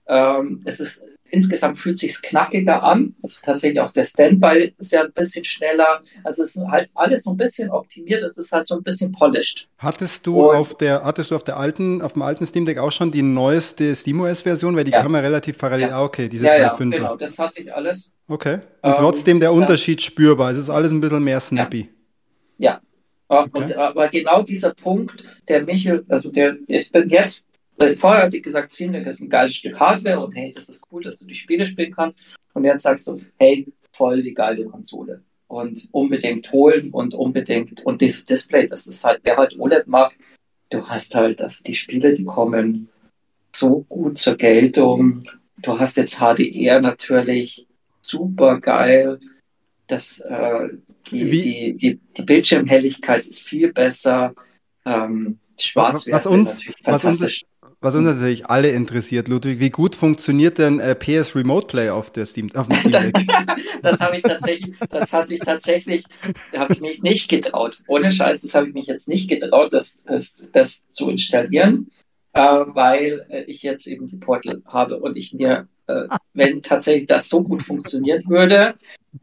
Ähm, 0.07 0.63
es 0.65 0.81
ist 0.81 1.03
insgesamt 1.33 1.79
fühlt 1.79 1.99
sich 1.99 2.21
knackiger 2.23 2.83
an. 2.83 3.15
Also 3.23 3.41
tatsächlich 3.43 3.81
auch 3.81 3.91
der 3.91 4.05
Standby 4.05 4.75
ist 4.79 4.93
ja 4.93 5.03
ein 5.03 5.13
bisschen 5.13 5.45
schneller. 5.45 6.01
Also 6.23 6.45
es 6.45 6.55
ist 6.57 6.65
halt 6.69 6.91
alles 6.95 7.25
so 7.25 7.31
ein 7.31 7.37
bisschen 7.37 7.71
optimiert. 7.71 8.23
Es 8.23 8.39
ist 8.39 8.53
halt 8.53 8.67
so 8.67 8.77
ein 8.77 8.83
bisschen 8.83 9.11
polished. 9.13 9.69
Hattest 9.79 10.27
du 10.27 10.41
Und- 10.41 10.55
auf 10.57 10.77
der, 10.77 11.03
hattest 11.05 11.31
du 11.31 11.37
auf 11.37 11.43
der 11.43 11.57
alten, 11.57 12.03
auf 12.03 12.13
dem 12.13 12.23
alten 12.23 12.47
Steam 12.47 12.67
Deck 12.67 12.79
auch 12.79 12.93
schon 12.93 13.11
die 13.11 13.23
neueste 13.23 13.97
SteamOS-Version, 13.97 14.77
weil 14.77 14.85
die 14.85 14.93
Ja. 14.93 15.03
kam 15.03 15.15
ja 15.15 15.21
relativ 15.21 15.59
parallel. 15.59 15.89
Ja. 15.89 15.99
Ah, 15.99 16.05
okay, 16.05 16.29
diese 16.29 16.47
Ja, 16.47 16.57
ja, 16.57 16.75
3.5er. 16.75 16.91
genau. 16.99 17.17
Das 17.17 17.39
hatte 17.39 17.63
ich 17.63 17.75
alles. 17.75 18.13
Okay. 18.29 18.59
Und 18.83 18.91
Ähm, 18.91 18.95
trotzdem 18.99 19.41
der 19.41 19.49
ja. 19.51 19.55
Unterschied 19.57 20.01
spürbar. 20.03 20.53
Es 20.53 20.59
ist 20.59 20.71
alles 20.71 20.93
ein 20.93 21.01
bisschen 21.01 21.25
mehr 21.25 21.41
snappy. 21.41 21.89
Ja. 22.59 22.81
Okay. 23.29 23.63
Und, 23.63 23.77
aber 23.77 24.09
genau 24.09 24.43
dieser 24.43 24.75
Punkt, 24.75 25.25
der 25.49 25.65
mich, 25.65 25.91
also 26.09 26.31
der, 26.31 26.57
ich 26.67 26.93
bin 26.93 27.09
jetzt, 27.09 27.47
weil 27.77 27.97
vorher 27.97 28.25
hatte 28.25 28.37
ich 28.37 28.43
gesagt, 28.43 28.73
Steam 28.73 28.95
ist 28.95 29.21
ein 29.21 29.29
geiles 29.31 29.55
Stück 29.57 29.79
Hardware 29.79 30.21
und 30.25 30.35
hey, 30.35 30.53
das 30.55 30.69
ist 30.69 30.85
cool, 30.93 31.03
dass 31.03 31.19
du 31.19 31.27
die 31.27 31.35
Spiele 31.35 31.67
spielen 31.67 31.93
kannst. 31.95 32.21
Und 32.55 32.65
jetzt 32.65 32.83
sagst 32.83 33.07
du, 33.09 33.21
hey, 33.39 33.67
voll 33.93 34.23
die 34.23 34.35
geile 34.35 34.65
Konsole. 34.67 35.23
Und 35.49 35.89
unbedingt 35.93 36.51
holen 36.53 36.91
und 36.91 37.13
unbedingt, 37.15 37.85
und 37.85 38.01
dieses 38.01 38.25
Display, 38.27 38.67
das 38.67 38.87
ist 38.87 39.05
halt, 39.05 39.21
wer 39.25 39.37
halt 39.37 39.59
OLED 39.59 39.87
mag, 39.87 40.15
du 40.71 40.87
hast 40.87 41.15
halt, 41.15 41.41
dass 41.41 41.63
die 41.63 41.75
Spiele, 41.75 42.13
die 42.13 42.25
kommen 42.25 42.89
so 43.55 43.85
gut 43.89 44.17
zur 44.17 44.37
Geltung. 44.37 45.25
Du 45.61 45.79
hast 45.79 45.97
jetzt 45.99 46.19
HDR 46.21 46.81
natürlich 46.81 47.67
super 48.01 48.61
geil. 48.61 49.21
Das, 49.87 50.21
äh, 50.21 50.69
die, 51.11 51.29
die, 51.31 51.77
die, 51.77 52.01
die 52.17 52.23
Bildschirmhelligkeit 52.23 53.27
ist 53.27 53.43
viel 53.43 53.73
besser. 53.73 54.35
Ähm, 54.87 55.39
Schwarzwerte 55.61 56.17
Was 56.17 56.27
uns- 56.27 56.55
natürlich 56.55 56.81
was 56.85 56.93
uns- 56.95 57.03
fantastisch. 57.03 57.43
Was 57.83 57.97
uns 57.97 58.05
natürlich 58.05 58.47
alle 58.47 58.71
interessiert, 58.71 59.27
Ludwig, 59.27 59.59
wie 59.59 59.71
gut 59.71 59.97
funktioniert 59.97 60.59
denn 60.59 60.79
äh, 60.79 60.95
PS 60.95 61.35
Remote 61.35 61.67
Play 61.67 61.91
auf 61.91 62.13
der 62.13 62.27
Steam, 62.27 62.49
auf 62.55 62.69
dem 62.69 62.77
Steam 62.77 62.93
Deck? 62.93 63.15
das 63.83 63.99
habe 63.99 64.15
ich 64.15 64.23
tatsächlich, 64.23 64.77
das 64.89 65.13
hatte 65.13 65.35
ich 65.35 65.41
tatsächlich, 65.41 66.05
habe 66.57 66.75
ich 66.75 66.81
mich 66.81 67.03
nicht 67.03 67.29
getraut. 67.29 67.83
Ohne 67.89 68.13
Scheiß, 68.13 68.43
das 68.43 68.55
habe 68.55 68.69
ich 68.69 68.75
mich 68.75 68.87
jetzt 68.87 69.09
nicht 69.09 69.29
getraut, 69.29 69.73
das, 69.73 70.05
das, 70.07 70.45
das 70.53 70.87
zu 70.87 71.11
installieren. 71.11 71.91
äh, 72.35 72.41
weil 72.41 73.27
äh, 73.29 73.43
ich 73.43 73.65
jetzt 73.65 73.89
eben 73.89 74.07
die 74.07 74.19
Portal 74.19 74.63
habe 74.65 75.01
und 75.01 75.17
ich 75.17 75.35
mir, 75.35 75.67
äh, 75.89 76.07
wenn 76.35 76.63
tatsächlich 76.63 77.07
das 77.07 77.29
so 77.29 77.43
gut 77.43 77.65
funktionieren 77.65 78.23
würde, 78.29 78.75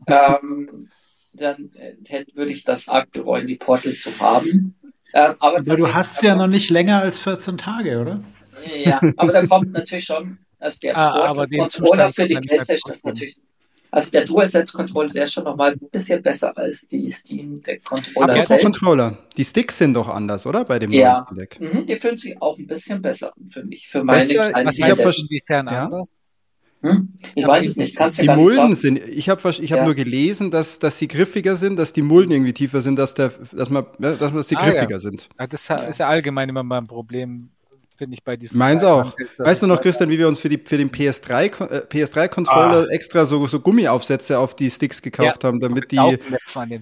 ähm, 0.06 0.90
dann 1.34 1.72
äh, 1.76 2.26
würde 2.34 2.52
ich 2.52 2.66
das 2.66 2.90
arg 2.90 3.10
bereuen, 3.12 3.48
die 3.48 3.56
Portal 3.56 3.96
zu 3.96 4.20
haben. 4.20 4.76
Ähm, 5.14 5.36
aber, 5.40 5.60
aber 5.60 5.78
du 5.78 5.94
hast 5.94 6.22
ja 6.24 6.36
noch 6.36 6.48
nicht 6.48 6.70
länger 6.70 7.02
als 7.02 7.20
14 7.20 7.58
Tage, 7.58 8.02
oder? 8.02 8.20
Ja, 8.84 9.02
aber 9.18 9.32
da 9.32 9.46
kommt 9.46 9.72
natürlich 9.72 10.06
schon, 10.06 10.38
also 10.60 10.80
der 10.82 10.98
ah, 10.98 11.34
Controller 11.34 12.10
für 12.10 12.28
die 12.28 12.36
PlayStation 12.36 12.92
ist 12.92 13.06
natürlich 13.06 13.40
also 13.92 14.12
der 14.12 14.26
DualSense-Controller, 14.26 15.10
der 15.10 15.24
ist 15.24 15.34
schon 15.34 15.46
nochmal 15.46 15.72
ein 15.72 15.90
bisschen 15.92 16.22
besser 16.22 16.56
als 16.56 16.86
die 16.86 17.10
Steam 17.10 17.56
Deck-Controller. 17.56 18.34
Aber 18.34 18.46
der 18.46 18.60
Controller. 18.60 19.18
Die 19.36 19.44
Sticks 19.44 19.80
sind 19.80 19.96
doch 19.96 20.08
anders, 20.08 20.46
oder? 20.46 20.64
Bei 20.64 20.78
dem 20.78 20.92
ja. 20.92 21.26
neuen 21.26 21.40
Deck. 21.40 21.60
Mhm, 21.60 21.86
die 21.88 21.96
fühlen 21.96 22.16
sich 22.16 22.40
auch 22.40 22.58
ein 22.60 22.68
bisschen 22.68 23.02
besser 23.02 23.34
für 23.48 23.64
mich. 23.64 23.88
Für 23.88 24.04
meine 24.04 24.28
besser, 24.28 24.52
was 24.54 24.78
ich 24.78 24.84
habe 24.84 25.02
inwiefern 25.02 25.68
ja? 25.68 25.86
anders? 25.86 26.08
Hm? 26.82 27.14
Ich 27.36 27.46
weiß 27.46 27.68
es 27.68 27.78
nicht. 27.78 27.96
Kannst 27.96 28.22
die 28.22 28.28
gar 28.28 28.38
Mulden 28.38 28.70
nicht 28.70 28.80
sind. 28.80 29.00
Ich 29.00 29.28
habe 29.28 29.50
ich 29.50 29.72
hab 29.72 29.80
ja. 29.80 29.86
nur 29.86 29.96
gelesen, 29.96 30.50
dass, 30.52 30.80
dass 30.80 30.98
sie 30.98 31.08
griffiger 31.08 31.56
sind, 31.56 31.78
dass 31.78 31.92
die 31.92 32.04
Mulden 32.04 32.32
irgendwie 32.32 32.54
tiefer 32.54 32.82
sind, 32.82 32.98
dass 32.98 33.16
der, 33.16 33.34
dass 33.52 33.70
man, 33.70 33.86
dass 33.98 34.48
sie 34.48 34.56
ah, 34.56 34.64
griffiger 34.64 34.92
ja. 34.92 35.00
sind. 35.00 35.30
Das 35.38 35.70
ist 35.90 36.00
ja 36.00 36.08
allgemein 36.08 36.48
immer 36.48 36.64
mein 36.64 36.88
Problem 36.88 37.50
finde 38.00 38.16
ich 38.16 38.24
bei 38.24 38.38
diesem. 38.38 38.58
Meins 38.58 38.84
auch. 38.84 39.14
Weißt 39.38 39.62
du 39.62 39.68
noch, 39.68 39.82
Christian, 39.82 40.10
wie 40.10 40.18
wir 40.18 40.28
uns 40.28 40.40
für, 40.40 40.50
die, 40.50 40.58
für 40.58 40.78
den 40.78 40.90
PS3, 40.90 41.44
äh, 41.44 41.86
PS3-Controller 41.86 42.88
ah. 42.90 42.94
extra 42.94 43.26
so, 43.26 43.46
so 43.46 43.60
Gummiaufsätze 43.60 44.40
auf 44.40 44.56
die 44.56 44.70
Sticks 44.70 45.02
gekauft 45.02 45.44
ja, 45.44 45.50
haben, 45.50 45.60
damit 45.60 45.92
die, 45.92 46.18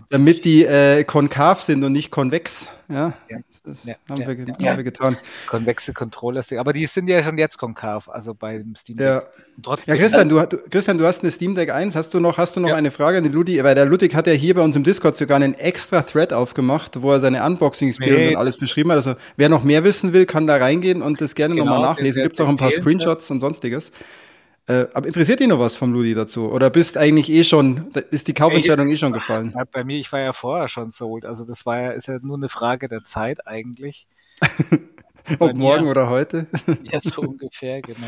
damit 0.10 0.46
die 0.46 0.64
äh, 0.64 1.04
konkav 1.04 1.60
sind 1.60 1.84
und 1.84 1.92
nicht 1.92 2.12
konvex. 2.12 2.72
Ja, 2.88 3.14
ja. 3.30 3.40
das 3.66 3.84
ja, 3.84 3.96
haben, 4.08 4.20
wir, 4.20 4.28
haben 4.28 4.78
wir 4.78 4.84
getan. 4.84 5.18
Konvexe 5.48 5.92
Controller, 5.92 6.44
aber 6.58 6.72
die 6.72 6.86
sind 6.86 7.08
ja 7.08 7.22
schon 7.24 7.38
jetzt 7.38 7.58
konkav, 7.58 8.08
also 8.10 8.34
beim 8.34 8.76
Steam 8.76 8.98
Deck. 8.98 9.08
Ja. 9.08 9.24
Trotzdem, 9.64 9.96
ja, 9.96 10.02
Christian, 10.02 10.30
du, 10.30 10.40
Christian, 10.70 10.98
du 11.00 11.06
hast 11.06 11.24
eine 11.24 11.32
Steam 11.32 11.56
Deck 11.56 11.72
1. 11.72 11.96
Hast 11.96 12.14
du 12.14 12.20
noch, 12.20 12.38
hast 12.38 12.56
du 12.56 12.60
noch 12.60 12.74
eine 12.74 12.92
Frage 12.92 13.18
an 13.18 13.24
den 13.24 13.34
Ludi? 13.34 13.64
Weil 13.64 13.74
der 13.74 13.86
Ludwig 13.86 14.14
hat 14.14 14.28
ja 14.28 14.34
hier 14.34 14.54
bei 14.54 14.62
uns 14.62 14.76
im 14.76 14.84
Discord 14.84 15.16
sogar 15.16 15.38
einen 15.38 15.56
extra 15.56 16.02
Thread 16.04 16.32
aufgemacht, 16.32 17.02
wo 17.02 17.12
er 17.12 17.20
seine 17.20 17.44
Unboxing-Experience 17.44 18.20
nee, 18.20 18.36
und 18.36 18.38
alles 18.38 18.60
beschrieben 18.60 18.92
hat. 18.92 18.98
Also 18.98 19.16
wer 19.36 19.50
noch 19.50 19.64
mehr 19.64 19.84
wissen 19.84 20.14
will, 20.14 20.28
kann 20.28 20.46
da 20.46 20.58
reingehen 20.58 21.02
und 21.02 21.22
das 21.22 21.34
gerne 21.34 21.56
genau, 21.56 21.66
nochmal 21.66 21.82
nachlesen. 21.82 22.22
Gibt 22.22 22.36
es 22.36 22.42
auch 22.42 22.50
ein 22.50 22.58
paar 22.58 22.72
Screenshots 22.72 23.32
und 23.32 23.40
sonstiges. 23.40 23.92
Äh, 24.68 24.88
aber 24.94 25.08
interessiert 25.08 25.40
dich 25.40 25.48
noch 25.48 25.60
was 25.60 25.76
vom 25.76 25.94
Ludi 25.94 26.14
dazu? 26.14 26.52
Oder 26.52 26.70
bist 26.70 26.98
eigentlich 26.98 27.32
eh 27.32 27.44
schon, 27.44 27.88
ist 28.12 28.28
die 28.28 28.34
Kaufentscheidung 28.34 28.90
eh 28.90 28.98
schon 28.98 29.14
gefallen? 29.14 29.56
Bei 29.72 29.84
mir, 29.84 29.98
ich 29.98 30.12
war 30.12 30.20
ja 30.20 30.34
vorher 30.34 30.68
schon 30.68 30.92
sold. 30.92 31.26
Also 31.26 31.46
das 31.46 31.66
war 31.66 31.82
ja, 31.82 31.92
ist 31.92 32.08
ja 32.08 32.20
nur 32.22 32.36
eine 32.36 32.50
Frage 32.50 32.90
der 32.90 33.06
Zeit 33.06 33.48
eigentlich. 33.48 34.08
Ob 35.40 35.56
morgen 35.56 35.88
oder 35.88 36.10
heute? 36.10 36.48
ja, 36.84 37.00
so 37.00 37.22
ungefähr, 37.22 37.82
genau. 37.82 38.08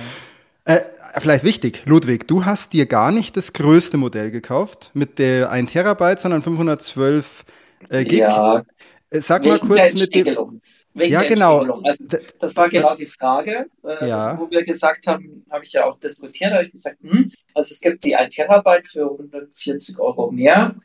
Äh, 0.69 0.85
vielleicht 1.17 1.43
wichtig, 1.43 1.81
Ludwig, 1.85 2.27
du 2.27 2.45
hast 2.45 2.73
dir 2.73 2.85
gar 2.85 3.11
nicht 3.11 3.35
das 3.35 3.53
größte 3.53 3.97
Modell 3.97 4.29
gekauft 4.29 4.91
mit 4.93 5.17
der 5.17 5.49
1 5.49 5.71
Terabyte, 5.71 6.19
sondern 6.19 6.43
512 6.43 7.43
äh, 7.89 8.05
Gig. 8.05 8.19
Ja, 8.19 8.63
äh, 9.09 9.19
Sag 9.19 9.45
mal 9.45 9.57
kurz 9.57 9.99
mit 9.99 10.13
dem. 10.13 10.61
Wegen 10.93 11.11
ja, 11.11 11.23
genau. 11.23 11.61
Also, 11.81 12.05
das 12.39 12.55
war 12.55 12.69
genau 12.69 12.93
die 12.93 13.07
Frage, 13.07 13.65
äh, 13.83 14.07
ja. 14.07 14.39
wo 14.39 14.47
wir 14.51 14.63
gesagt 14.63 15.07
haben, 15.07 15.43
habe 15.49 15.63
ich 15.63 15.73
ja 15.73 15.85
auch 15.85 15.99
diskutiert, 15.99 16.53
habe 16.53 16.65
ich 16.65 16.71
gesagt, 16.71 16.97
hm, 17.01 17.31
also 17.55 17.71
es 17.71 17.79
gibt 17.79 18.03
die 18.03 18.15
1 18.15 18.35
Terabyte 18.35 18.87
für 18.87 19.09
140 19.09 19.97
Euro 19.97 20.29
mehr 20.29 20.75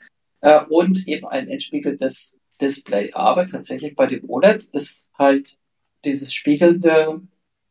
äh, 0.41 0.61
und 0.71 1.07
eben 1.07 1.27
ein 1.27 1.47
entspiegeltes 1.49 2.39
Display. 2.59 3.13
Aber 3.13 3.45
tatsächlich 3.45 3.95
bei 3.95 4.07
dem 4.07 4.31
OLED 4.31 4.65
ist 4.73 5.11
halt 5.19 5.59
dieses 6.07 6.33
Spiegelnde 6.33 7.21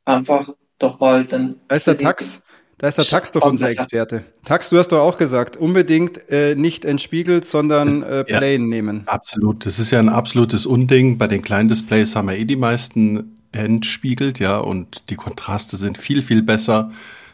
einfach 0.06 0.54
doch 0.84 1.00
mal 1.00 1.26
dann. 1.26 1.56
Da 1.68 1.76
ist 1.76 1.88
der 1.88 1.98
Tax, 1.98 2.42
da 2.78 2.88
ist 2.88 2.98
der 2.98 3.06
Tax 3.06 3.32
doch 3.32 3.46
unser 3.46 3.70
Experte. 3.70 4.26
Tax, 4.44 4.70
du 4.70 4.78
hast 4.78 4.90
doch 4.90 5.00
auch 5.00 5.18
gesagt, 5.18 5.58
unbedingt 5.58 6.30
äh, 6.30 6.56
nicht 6.56 6.86
entspiegelt, 6.86 7.46
sondern 7.46 8.04
äh, 8.04 8.24
plain 8.24 8.62
ja, 8.62 8.68
nehmen. 8.68 9.04
Absolut. 9.06 9.66
Das 9.66 9.80
ist 9.80 9.92
ja 9.92 10.00
ein 10.00 10.10
absolutes 10.10 10.66
Unding. 10.66 11.18
Bei 11.18 11.28
den 11.28 11.42
kleinen 11.42 11.70
Displays 11.70 12.16
haben 12.16 12.28
wir 12.28 12.38
eh 12.38 12.46
die 12.46 12.56
meisten 12.56 13.38
entspiegelt, 13.52 14.40
ja, 14.40 14.58
und 14.58 15.10
die 15.10 15.16
Kontraste 15.16 15.78
sind 15.78 15.98
viel, 15.98 16.24
viel 16.24 16.42
besser. 16.42 16.92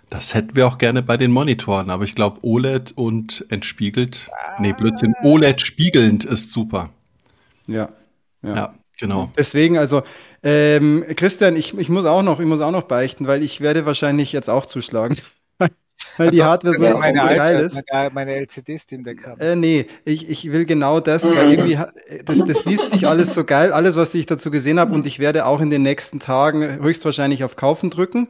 Das 0.10 0.34
hätten 0.34 0.56
wir 0.56 0.68
auch 0.68 0.78
gerne 0.78 1.02
bei 1.02 1.18
den 1.18 1.32
Monitoren, 1.32 1.90
aber 1.90 2.04
ich 2.04 2.16
glaube, 2.16 2.40
OLED 2.42 2.94
und 2.96 3.46
entspiegelt, 3.50 4.30
nee, 4.60 4.74
Blödsinn, 4.74 5.14
OLED 5.24 5.62
spiegelnd 5.62 6.26
ist 6.26 6.52
super. 6.52 6.90
Ja, 7.68 7.90
ja. 8.42 8.56
ja 8.56 8.74
genau. 9.00 9.32
Deswegen, 9.38 9.78
also, 9.78 10.04
ähm, 10.44 11.06
Christian, 11.16 11.56
ich, 11.56 11.78
ich 11.78 11.90
muss 11.90 12.06
auch 12.06 12.24
noch, 12.24 12.40
ich 12.40 12.46
muss 12.46 12.62
auch 12.62 12.72
noch 12.72 12.84
beichten, 12.84 13.28
weil 13.28 13.44
ich 13.44 13.62
werde 13.62 13.86
wahrscheinlich 13.86 14.32
jetzt 14.32 14.50
auch 14.50 14.66
zuschlagen. 14.66 15.18
Weil 16.18 16.32
die 16.32 16.44
Hardware 16.44 16.76
so, 16.76 16.98
meine 16.98 17.20
geil 17.20 17.60
ist. 17.60 17.82
Meine 18.14 18.34
LCD 18.36 18.78
Steam 18.78 19.04
Deck 19.04 19.26
haben. 19.28 19.40
Äh, 19.40 19.56
nee, 19.56 19.86
ich, 20.06 20.30
ich 20.30 20.50
will 20.52 20.66
genau 20.66 21.02
das, 21.02 21.24
weil 21.36 21.52
irgendwie, 21.52 21.78
das, 22.24 22.40
das 22.46 22.64
liest 22.64 22.92
sich 22.92 23.06
alles 23.06 23.36
so 23.36 23.44
geil, 23.44 23.74
alles, 23.74 23.98
was 23.98 24.14
ich 24.14 24.26
dazu 24.26 24.50
gesehen 24.50 24.80
habe 24.80 24.94
und 24.94 25.06
ich 25.06 25.20
werde 25.20 25.46
auch 25.46 25.60
in 25.60 25.70
den 25.70 25.82
nächsten 25.82 26.20
Tagen 26.20 26.82
höchstwahrscheinlich 26.82 27.44
auf 27.44 27.58
Kaufen 27.58 27.90
drücken. 27.90 28.30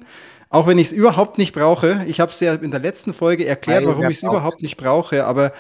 Auch 0.50 0.66
wenn 0.66 0.80
ich 0.80 0.88
es 0.88 0.94
überhaupt 0.94 1.38
nicht 1.38 1.54
brauche. 1.54 2.04
Ich 2.08 2.20
habe 2.20 2.32
es 2.32 2.40
ja 2.40 2.56
in 2.56 2.72
der 2.72 2.80
letzten 2.80 3.14
Folge 3.14 3.46
erklärt, 3.46 3.86
warum 3.86 4.10
ich 4.10 4.18
es 4.18 4.24
überhaupt 4.24 4.64
nicht 4.64 4.78
brauche, 4.78 5.26
aber 5.26 5.52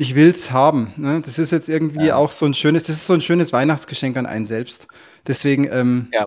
ich 0.00 0.14
will 0.14 0.30
es 0.30 0.50
haben. 0.50 0.94
Ne? 0.96 1.20
Das 1.22 1.38
ist 1.38 1.52
jetzt 1.52 1.68
irgendwie 1.68 2.06
ja. 2.06 2.16
auch 2.16 2.32
so 2.32 2.46
ein 2.46 2.54
schönes, 2.54 2.84
das 2.84 2.96
ist 2.96 3.06
so 3.06 3.12
ein 3.12 3.20
schönes 3.20 3.52
Weihnachtsgeschenk 3.52 4.16
an 4.16 4.24
einen 4.24 4.46
selbst. 4.46 4.88
Deswegen, 5.26 5.70
ähm, 5.70 6.08
ja. 6.10 6.26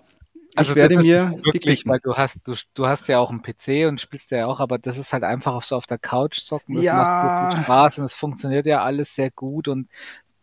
Also 0.54 0.70
ich 0.70 0.76
werde 0.76 0.96
mir 0.98 1.32
wirklich, 1.42 1.84
weil 1.84 1.98
du 1.98 2.14
hast, 2.14 2.38
du, 2.44 2.54
du 2.74 2.86
hast 2.86 3.08
ja 3.08 3.18
auch 3.18 3.30
einen 3.30 3.42
PC 3.42 3.88
und 3.88 4.00
spielst 4.00 4.30
ja 4.30 4.46
auch, 4.46 4.60
aber 4.60 4.78
das 4.78 4.96
ist 4.96 5.12
halt 5.12 5.24
einfach 5.24 5.60
so 5.64 5.74
auf 5.74 5.86
der 5.86 5.98
Couch 5.98 6.38
zocken. 6.42 6.76
Das 6.76 6.84
ja. 6.84 6.94
macht 6.94 7.46
wirklich 7.50 7.64
Spaß 7.64 7.98
und 7.98 8.04
es 8.04 8.12
funktioniert 8.12 8.64
ja 8.66 8.84
alles 8.84 9.16
sehr 9.16 9.32
gut 9.32 9.66
und 9.66 9.88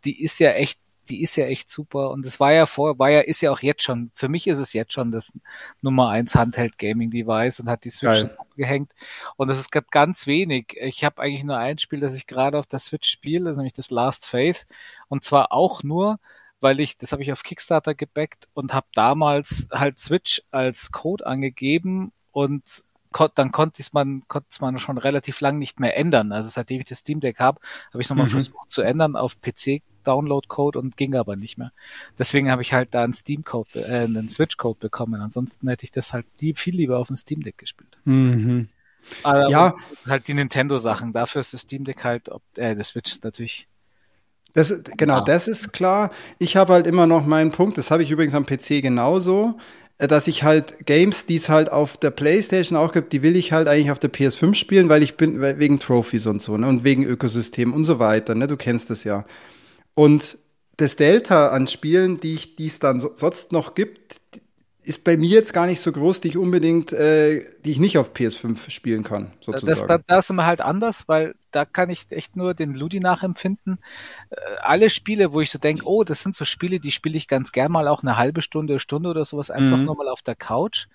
die 0.03 0.21
ist 0.21 0.37
ja 0.39 0.51
echt, 0.51 0.77
die 1.09 1.23
ist 1.23 1.35
ja 1.35 1.45
echt 1.45 1.69
super 1.69 2.11
und 2.11 2.25
es 2.25 2.39
war 2.39 2.53
ja 2.53 2.65
vor, 2.65 2.99
war 2.99 3.09
ja, 3.09 3.21
ist 3.21 3.41
ja 3.41 3.51
auch 3.51 3.61
jetzt 3.61 3.83
schon, 3.83 4.11
für 4.13 4.29
mich 4.29 4.47
ist 4.47 4.59
es 4.59 4.73
jetzt 4.73 4.93
schon 4.93 5.11
das 5.11 5.33
Nummer 5.81 6.09
eins 6.09 6.35
Handheld 6.35 6.77
Gaming 6.77 7.09
Device 7.09 7.59
und 7.59 7.69
hat 7.69 7.83
die 7.83 7.89
Switch 7.89 8.23
abgehängt 8.37 8.93
und 9.37 9.49
es 9.49 9.69
gibt 9.69 9.91
ganz 9.91 10.27
wenig. 10.27 10.77
Ich 10.79 11.03
habe 11.03 11.21
eigentlich 11.21 11.43
nur 11.43 11.57
ein 11.57 11.77
Spiel, 11.79 11.99
das 11.99 12.15
ich 12.15 12.27
gerade 12.27 12.57
auf 12.57 12.67
der 12.67 12.79
Switch 12.79 13.09
spiele, 13.09 13.45
das 13.45 13.53
ist 13.53 13.57
nämlich 13.57 13.73
das 13.73 13.89
Last 13.89 14.25
Faith 14.25 14.65
und 15.07 15.23
zwar 15.23 15.51
auch 15.51 15.83
nur, 15.83 16.19
weil 16.59 16.79
ich, 16.79 16.97
das 16.97 17.11
habe 17.11 17.23
ich 17.23 17.31
auf 17.31 17.43
Kickstarter 17.43 17.95
gebackt 17.95 18.47
und 18.53 18.73
habe 18.73 18.87
damals 18.93 19.67
halt 19.71 19.99
Switch 19.99 20.43
als 20.51 20.91
Code 20.91 21.25
angegeben 21.25 22.13
und 22.31 22.83
dann 23.35 23.51
konnte 23.51 23.81
es 23.81 23.93
man, 23.93 24.23
konnte 24.27 24.47
es 24.51 24.61
man 24.61 24.77
schon 24.79 24.97
relativ 24.97 25.41
lang 25.41 25.57
nicht 25.57 25.79
mehr 25.79 25.97
ändern. 25.97 26.31
Also 26.31 26.49
seitdem 26.49 26.79
ich 26.79 26.87
das 26.87 26.99
Steam 26.99 27.19
Deck 27.19 27.39
habe, 27.39 27.59
habe 27.91 28.01
ich 28.01 28.09
nochmal 28.09 28.27
mhm. 28.27 28.31
versucht 28.31 28.71
zu 28.71 28.81
ändern 28.81 29.15
auf 29.15 29.41
PC 29.41 29.81
Download 30.03 30.47
Code 30.47 30.79
und 30.79 30.97
ging 30.97 31.15
aber 31.15 31.35
nicht 31.35 31.57
mehr. 31.57 31.71
Deswegen 32.17 32.51
habe 32.51 32.61
ich 32.61 32.73
halt 32.73 32.93
da 32.93 33.03
einen 33.03 33.13
Steam 33.13 33.43
Code, 33.43 33.69
äh, 33.75 34.03
einen 34.03 34.29
Switch 34.29 34.57
Code 34.57 34.79
bekommen. 34.79 35.21
Ansonsten 35.21 35.67
hätte 35.67 35.85
ich 35.85 35.91
das 35.91 36.13
halt 36.13 36.25
die, 36.39 36.53
viel 36.53 36.75
lieber 36.75 36.97
auf 36.97 37.07
dem 37.07 37.17
Steam 37.17 37.41
Deck 37.41 37.57
gespielt. 37.57 37.97
Mhm. 38.05 38.69
Aber 39.23 39.49
ja. 39.49 39.73
halt 40.07 40.27
die 40.27 40.33
Nintendo 40.33 40.77
Sachen. 40.77 41.13
Dafür 41.13 41.41
ist 41.41 41.53
das 41.53 41.61
Steam 41.61 41.83
Deck 41.83 42.03
halt, 42.03 42.29
ob, 42.29 42.43
äh, 42.55 42.75
der 42.75 42.83
Switch 42.83 43.19
natürlich 43.23 43.67
das, 44.53 44.81
genau, 44.97 45.15
ja. 45.15 45.21
das 45.21 45.47
ist 45.47 45.71
klar. 45.71 46.11
Ich 46.37 46.57
habe 46.57 46.73
halt 46.73 46.87
immer 46.87 47.07
noch 47.07 47.25
meinen 47.25 47.51
Punkt, 47.51 47.77
das 47.77 47.89
habe 47.91 48.03
ich 48.03 48.11
übrigens 48.11 48.35
am 48.35 48.45
PC 48.45 48.81
genauso, 48.81 49.57
äh, 49.97 50.07
dass 50.07 50.27
ich 50.27 50.43
halt 50.43 50.85
Games, 50.85 51.25
die 51.25 51.37
es 51.37 51.47
halt 51.47 51.71
auf 51.71 51.97
der 51.97 52.11
Playstation 52.11 52.77
auch 52.77 52.91
gibt, 52.91 53.13
die 53.13 53.23
will 53.23 53.35
ich 53.35 53.53
halt 53.53 53.67
eigentlich 53.67 53.91
auf 53.91 53.99
der 53.99 54.11
PS5 54.11 54.55
spielen, 54.55 54.89
weil 54.89 55.03
ich 55.03 55.15
bin, 55.15 55.41
wegen 55.41 55.79
Trophies 55.79 56.27
und 56.27 56.41
so, 56.41 56.57
ne, 56.57 56.67
und 56.67 56.83
wegen 56.83 57.05
Ökosystem 57.05 57.73
und 57.73 57.85
so 57.85 57.99
weiter, 57.99 58.35
ne, 58.35 58.47
du 58.47 58.57
kennst 58.57 58.89
das 58.89 59.03
ja. 59.03 59.25
Und 59.93 60.37
das 60.77 60.95
Delta 60.95 61.49
an 61.49 61.67
Spielen, 61.67 62.19
die 62.19 62.33
ich, 62.33 62.55
die 62.55 62.67
es 62.67 62.79
dann 62.79 62.99
so, 62.99 63.11
sonst 63.15 63.51
noch 63.51 63.75
gibt, 63.75 64.19
ist 64.83 65.03
bei 65.03 65.15
mir 65.15 65.29
jetzt 65.29 65.53
gar 65.53 65.67
nicht 65.67 65.79
so 65.79 65.91
groß, 65.91 66.21
die 66.21 66.29
ich 66.29 66.37
unbedingt, 66.37 66.91
äh, 66.91 67.45
die 67.63 67.71
ich 67.71 67.79
nicht 67.79 67.99
auf 67.99 68.13
PS5 68.13 68.71
spielen 68.71 69.03
kann, 69.03 69.31
sozusagen. 69.39 69.67
Das, 69.67 69.85
da, 69.85 69.99
da 69.99 70.19
ist 70.19 70.31
immer 70.31 70.47
halt 70.47 70.59
anders, 70.59 71.07
weil 71.07 71.35
da 71.51 71.65
kann 71.65 71.91
ich 71.91 72.07
echt 72.09 72.35
nur 72.35 72.55
den 72.55 72.73
Ludi 72.73 72.99
nachempfinden. 72.99 73.77
Äh, 74.31 74.35
alle 74.61 74.89
Spiele, 74.89 75.33
wo 75.33 75.41
ich 75.41 75.51
so 75.51 75.59
denke, 75.59 75.85
oh, 75.85 76.03
das 76.03 76.23
sind 76.23 76.35
so 76.35 76.45
Spiele, 76.45 76.79
die 76.79 76.91
spiele 76.91 77.15
ich 77.15 77.27
ganz 77.27 77.51
gern 77.51 77.71
mal 77.71 77.87
auch 77.87 78.01
eine 78.01 78.17
halbe 78.17 78.41
Stunde, 78.41 78.79
Stunde 78.79 79.09
oder 79.09 79.23
sowas, 79.23 79.51
einfach 79.51 79.77
mhm. 79.77 79.85
nur 79.85 79.97
mal 79.97 80.09
auf 80.09 80.23
der 80.23 80.35
Couch. 80.35 80.87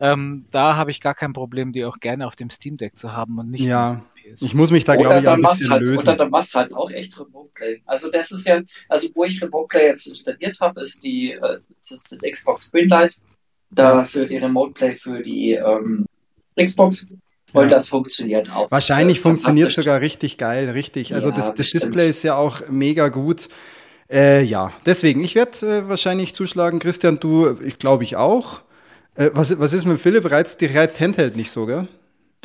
Ähm, 0.00 0.46
da 0.50 0.76
habe 0.76 0.90
ich 0.90 1.02
gar 1.02 1.14
kein 1.14 1.34
Problem, 1.34 1.72
die 1.72 1.84
auch 1.84 2.00
gerne 2.00 2.26
auf 2.26 2.36
dem 2.36 2.48
Steam 2.48 2.78
Deck 2.78 2.98
zu 2.98 3.12
haben 3.12 3.38
und 3.38 3.50
nicht 3.50 3.64
ja. 3.64 4.02
Ich 4.40 4.54
muss 4.54 4.70
mich 4.70 4.84
da, 4.84 4.96
glaube 4.96 5.20
ich, 5.20 5.28
ein 5.28 5.42
bisschen 5.42 5.70
halt, 5.70 5.86
lösen. 5.86 6.02
Oder 6.02 6.16
dann 6.16 6.30
machst 6.30 6.54
halt 6.54 6.72
auch 6.74 6.90
echt 6.90 7.18
Remote 7.18 7.50
Play. 7.54 7.82
Also 7.86 8.10
das 8.10 8.30
ist 8.30 8.46
ja, 8.46 8.62
also 8.88 9.08
wo 9.14 9.24
ich 9.24 9.42
Remote 9.42 9.68
Play 9.68 9.86
jetzt 9.86 10.06
installiert 10.06 10.58
habe, 10.60 10.82
ist 10.82 11.04
die, 11.04 11.32
äh, 11.32 11.58
das 11.88 12.04
das 12.04 12.18
Xbox 12.20 12.70
Greenlight 12.70 13.16
da 13.70 14.04
für 14.04 14.26
die 14.26 14.38
Remote 14.38 14.72
Play 14.72 14.94
für 14.94 15.22
die 15.22 15.52
ähm, 15.52 16.06
Xbox. 16.58 17.06
Und 17.52 17.64
ja. 17.64 17.68
das 17.68 17.88
funktioniert 17.88 18.50
auch. 18.50 18.70
Wahrscheinlich 18.70 19.20
funktioniert 19.20 19.72
sogar 19.72 20.00
richtig 20.00 20.38
geil, 20.38 20.70
richtig. 20.70 21.14
Also 21.14 21.28
ja, 21.28 21.34
das, 21.36 21.54
das 21.54 21.70
Display 21.70 22.08
ist 22.08 22.24
ja 22.24 22.34
auch 22.34 22.68
mega 22.68 23.08
gut. 23.08 23.48
Äh, 24.10 24.42
ja, 24.42 24.72
deswegen, 24.84 25.22
ich 25.22 25.34
werde 25.34 25.58
äh, 25.60 25.88
wahrscheinlich 25.88 26.34
zuschlagen. 26.34 26.80
Christian, 26.80 27.20
du, 27.20 27.56
ich 27.64 27.78
glaube 27.78 28.02
ich 28.02 28.16
auch. 28.16 28.62
Äh, 29.14 29.30
was, 29.34 29.58
was 29.58 29.72
ist 29.72 29.86
mit 29.86 30.00
Philipp? 30.00 30.28
Reizt, 30.30 30.60
die 30.60 30.66
reizt 30.66 31.00
Handheld 31.00 31.36
nicht 31.36 31.52
so, 31.52 31.66
gell? 31.66 31.88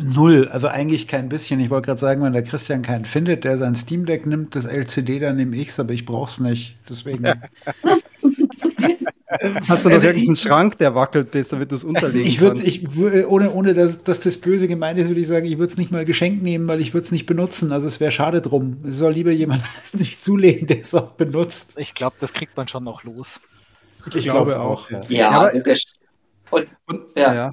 Null, 0.01 0.47
also 0.47 0.67
eigentlich 0.67 1.07
kein 1.07 1.29
bisschen. 1.29 1.59
Ich 1.59 1.69
wollte 1.69 1.87
gerade 1.87 1.99
sagen, 1.99 2.21
wenn 2.23 2.33
der 2.33 2.43
Christian 2.43 2.81
keinen 2.81 3.05
findet, 3.05 3.43
der 3.43 3.57
sein 3.57 3.75
Steam 3.75 4.05
Deck 4.05 4.25
nimmt, 4.25 4.55
das 4.55 4.65
LCD, 4.65 5.19
dann 5.19 5.37
nehme 5.37 5.55
ich's, 5.55 5.79
aber 5.79 5.93
ich 5.93 6.05
brauch's 6.05 6.39
nicht. 6.39 6.77
Deswegen. 6.89 7.25
Hast 9.67 9.85
du 9.85 9.89
noch 9.89 10.03
irgendeinen 10.03 10.35
Schrank, 10.35 10.77
der 10.79 10.95
wackelt, 10.95 11.35
damit 11.51 11.71
du 11.71 11.75
es 11.75 11.83
unterlegen 11.83 12.27
ich 12.27 12.41
würd's, 12.41 12.61
kannst? 12.61 12.67
ich 12.67 12.97
ohne, 13.27 13.51
ohne 13.51 13.73
dass, 13.73 14.03
dass 14.03 14.19
das 14.19 14.37
böse 14.37 14.67
gemeint 14.67 14.99
ist, 14.99 15.07
würde 15.07 15.21
ich 15.21 15.27
sagen, 15.27 15.45
ich 15.45 15.57
würde 15.57 15.71
es 15.71 15.77
nicht 15.77 15.91
mal 15.91 16.03
geschenkt 16.03 16.41
nehmen, 16.41 16.67
weil 16.67 16.81
ich 16.81 16.93
würde 16.93 17.05
es 17.05 17.11
nicht 17.11 17.25
benutzen. 17.25 17.71
Also 17.71 17.87
es 17.87 17.99
wäre 17.99 18.11
schade 18.11 18.41
drum. 18.41 18.77
Es 18.85 18.97
soll 18.97 19.13
lieber 19.13 19.31
jemand 19.31 19.63
sich 19.93 20.19
zulegen, 20.19 20.67
der 20.67 20.81
es 20.81 20.95
auch 20.95 21.11
benutzt. 21.11 21.75
Ich 21.77 21.93
glaube, 21.93 22.15
das 22.19 22.33
kriegt 22.33 22.57
man 22.57 22.67
schon 22.67 22.83
noch 22.83 23.03
los. 23.03 23.39
Ich, 24.07 24.23
glaub's 24.23 24.53
glaube 24.55 24.59
auch. 24.59 24.89
ja. 24.89 25.01
Ja, 25.09 25.29
aber-. 25.29 25.53
Und 26.51 26.75
Und, 26.87 27.05
Ja. 27.15 27.33
ja. 27.33 27.51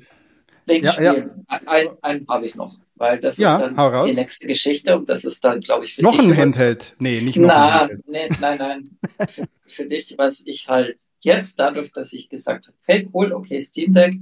Wegen 0.66 0.84
Ja, 0.86 1.00
ja. 1.00 1.14
Ein, 1.48 1.88
einen 2.02 2.28
habe 2.28 2.46
ich 2.46 2.54
noch, 2.54 2.76
weil 2.96 3.18
das 3.18 3.38
Ja, 3.38 3.56
ist 3.56 3.76
dann 3.76 4.06
die 4.06 4.14
nächste 4.14 4.46
Geschichte 4.46 4.96
und 4.98 5.08
das 5.08 5.24
ist 5.24 5.44
dann, 5.44 5.60
glaube 5.60 5.84
ich, 5.84 5.94
für 5.94 6.02
Noch 6.02 6.12
dich 6.12 6.20
ein 6.20 6.30
was- 6.30 6.36
Handheld. 6.38 6.94
Nee, 6.98 7.20
nicht 7.20 7.36
noch 7.38 7.48
ein 7.48 7.56
Na, 7.56 7.80
Handheld. 7.80 8.02
nee, 8.06 8.28
nein, 8.40 8.58
nein. 8.58 8.98
für, 9.28 9.44
für 9.66 9.86
dich, 9.86 10.14
was 10.18 10.42
ich 10.44 10.68
halt 10.68 11.00
jetzt, 11.20 11.58
dadurch, 11.58 11.92
dass 11.92 12.12
ich 12.12 12.28
gesagt 12.28 12.66
habe, 12.66 12.76
hey, 12.82 13.08
cool, 13.14 13.32
okay, 13.32 13.60
Steam 13.60 13.92
Deck, 13.92 14.16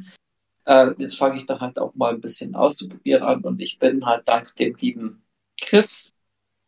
äh, 0.67 0.91
jetzt 0.99 1.17
fange 1.17 1.37
ich 1.37 1.47
da 1.47 1.61
halt 1.61 1.79
auch 1.79 1.95
mal 1.95 2.15
ein 2.15 2.21
bisschen 2.21 2.55
auszuprobieren 2.55 3.23
an 3.23 3.41
und 3.43 3.61
ich 3.61 3.79
bin 3.79 4.05
halt 4.07 4.29
dank 4.29 4.55
dem 4.57 4.77
lieben 4.77 5.23
Chris, 5.61 6.13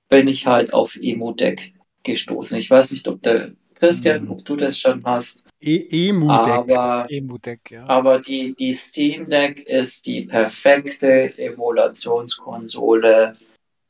bin 0.09 0.29
ich 0.29 0.47
halt 0.47 0.73
auf 0.73 0.97
Emo 1.01 1.33
Deck 1.33 1.75
gestoßen. 2.03 2.57
Ich 2.59 2.71
weiß 2.71 2.93
nicht, 2.93 3.09
ob 3.09 3.23
der 3.23 3.53
Christian, 3.79 4.25
Mhm. 4.25 4.31
ob 4.33 4.45
du 4.45 4.57
das 4.57 4.79
schon 4.79 5.03
hast, 5.05 5.45
E- 5.61 6.09
Emu-Deck. 6.09 6.53
aber 6.53 7.07
ja. 7.11 7.87
aber 7.89 8.19
die, 8.21 8.55
die 8.59 8.73
Steam 8.73 9.25
Deck 9.25 9.61
ist 9.67 10.07
die 10.07 10.23
perfekte 10.27 11.37
Emulationskonsole. 11.39 13.37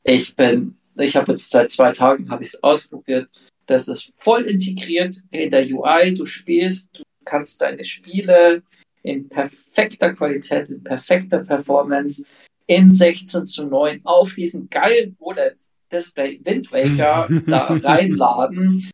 Ich 0.03 0.35
bin, 0.35 0.77
ich 0.97 1.15
habe 1.15 1.31
jetzt 1.33 1.49
seit 1.51 1.71
zwei 1.71 1.91
Tagen 1.91 2.29
habe 2.29 2.43
ich 2.43 2.49
es 2.49 2.63
ausprobiert. 2.63 3.29
Das 3.65 3.87
ist 3.87 4.11
voll 4.15 4.43
integriert 4.43 5.17
in 5.31 5.51
der 5.51 5.65
UI. 5.65 6.13
Du 6.15 6.25
spielst, 6.25 6.89
du 6.97 7.03
kannst 7.25 7.61
deine 7.61 7.83
Spiele 7.83 8.63
in 9.03 9.27
perfekter 9.29 10.13
Qualität, 10.13 10.69
in 10.69 10.83
perfekter 10.83 11.43
Performance 11.43 12.23
in 12.67 12.89
16 12.89 13.45
zu 13.47 13.65
9 13.65 14.01
auf 14.03 14.33
diesen 14.33 14.69
geilen 14.69 15.15
OLED-Display 15.19 16.41
Wind 16.43 16.71
Waker 16.71 17.27
da 17.47 17.65
reinladen. 17.67 18.89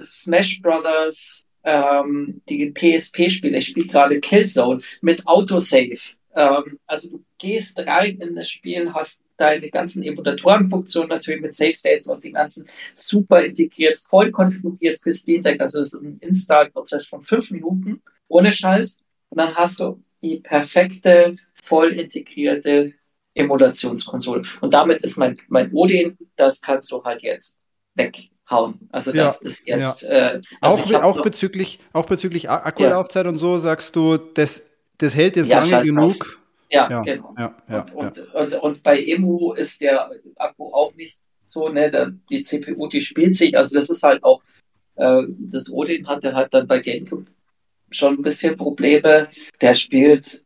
Smash 0.00 0.60
Brothers, 0.62 1.44
ähm, 1.64 2.40
die 2.48 2.70
PSP-Spiele, 2.70 3.58
ich 3.58 3.66
spiele 3.66 3.88
gerade 3.88 4.20
Killzone 4.20 4.82
mit 5.00 5.26
Autosave. 5.26 6.16
Ähm, 6.34 6.78
also 6.86 7.10
du 7.10 7.24
gehst 7.38 7.78
rein 7.78 8.18
in 8.20 8.34
das 8.36 8.50
Spiel, 8.50 8.92
hast 8.92 9.24
deine 9.36 9.70
ganzen 9.70 10.02
Emulatorenfunktionen 10.02 11.08
natürlich 11.08 11.40
mit 11.40 11.54
Save 11.54 11.72
States 11.72 12.06
und 12.06 12.22
die 12.24 12.32
ganzen 12.32 12.68
super 12.94 13.42
integriert, 13.44 13.98
voll 13.98 14.30
konfiguriert 14.30 15.00
für 15.00 15.12
Steam 15.12 15.42
Deck. 15.42 15.60
Also 15.60 15.78
das 15.78 15.94
ist 15.94 16.02
ein 16.02 16.18
Install-Prozess 16.20 17.06
von 17.06 17.22
fünf 17.22 17.50
Minuten, 17.50 18.02
ohne 18.28 18.52
Scheiß. 18.52 18.98
Und 19.30 19.38
dann 19.38 19.54
hast 19.54 19.80
du 19.80 20.02
die 20.22 20.36
perfekte, 20.40 21.36
voll 21.54 21.92
integrierte 21.92 22.92
Emulationskonsole. 23.34 24.42
Und 24.60 24.72
damit 24.74 25.02
ist 25.02 25.16
mein, 25.16 25.38
mein 25.48 25.72
Odin, 25.72 26.16
das 26.36 26.60
kannst 26.60 26.90
du 26.92 27.02
halt 27.02 27.22
jetzt 27.22 27.58
weghauen. 28.46 28.88
Also 28.90 29.12
das 29.12 29.40
Ja, 29.40 29.46
ist 29.46 29.66
jetzt. 29.66 30.02
Äh, 30.04 30.40
also 30.60 30.82
Auch, 30.82 31.02
auch, 31.02 31.22
bezüglich, 31.22 31.78
auch 31.92 32.06
bezüglich 32.06 32.48
Akkulaufzeit 32.50 33.26
und 33.26 33.36
so 33.36 33.58
sagst 33.58 33.96
du, 33.96 34.16
das, 34.16 34.62
das 34.98 35.14
hält 35.14 35.36
jetzt 35.36 35.48
Ja, 35.48 35.60
lange 35.60 35.82
genug. 35.84 36.40
ja, 36.70 36.90
Ja, 36.90 37.02
genau. 37.02 37.34
ja, 37.38 37.56
ja, 37.68 37.86
und, 37.94 38.18
und, 38.18 38.34
und, 38.34 38.54
und 38.54 38.82
bei 38.82 39.02
Emu 39.02 39.52
ist 39.52 39.80
der 39.80 40.10
Akku 40.36 40.72
auch 40.72 40.94
nicht 40.94 41.20
so, 41.44 41.68
ne? 41.68 41.90
Der, 41.90 42.12
die 42.30 42.42
CPU, 42.42 42.88
die 42.88 43.00
spielt 43.00 43.36
sich, 43.36 43.56
also 43.56 43.76
das 43.76 43.90
ist 43.90 44.02
halt 44.02 44.22
auch, 44.24 44.42
äh, 44.96 45.22
das 45.38 45.70
Odin 45.70 46.06
hatte 46.08 46.34
halt 46.34 46.52
dann 46.52 46.66
bei 46.66 46.78
GameCube 46.80 47.26
schon 47.90 48.14
ein 48.14 48.22
bisschen 48.22 48.56
Probleme. 48.56 49.28
Der 49.60 49.74
spielt 49.74 50.42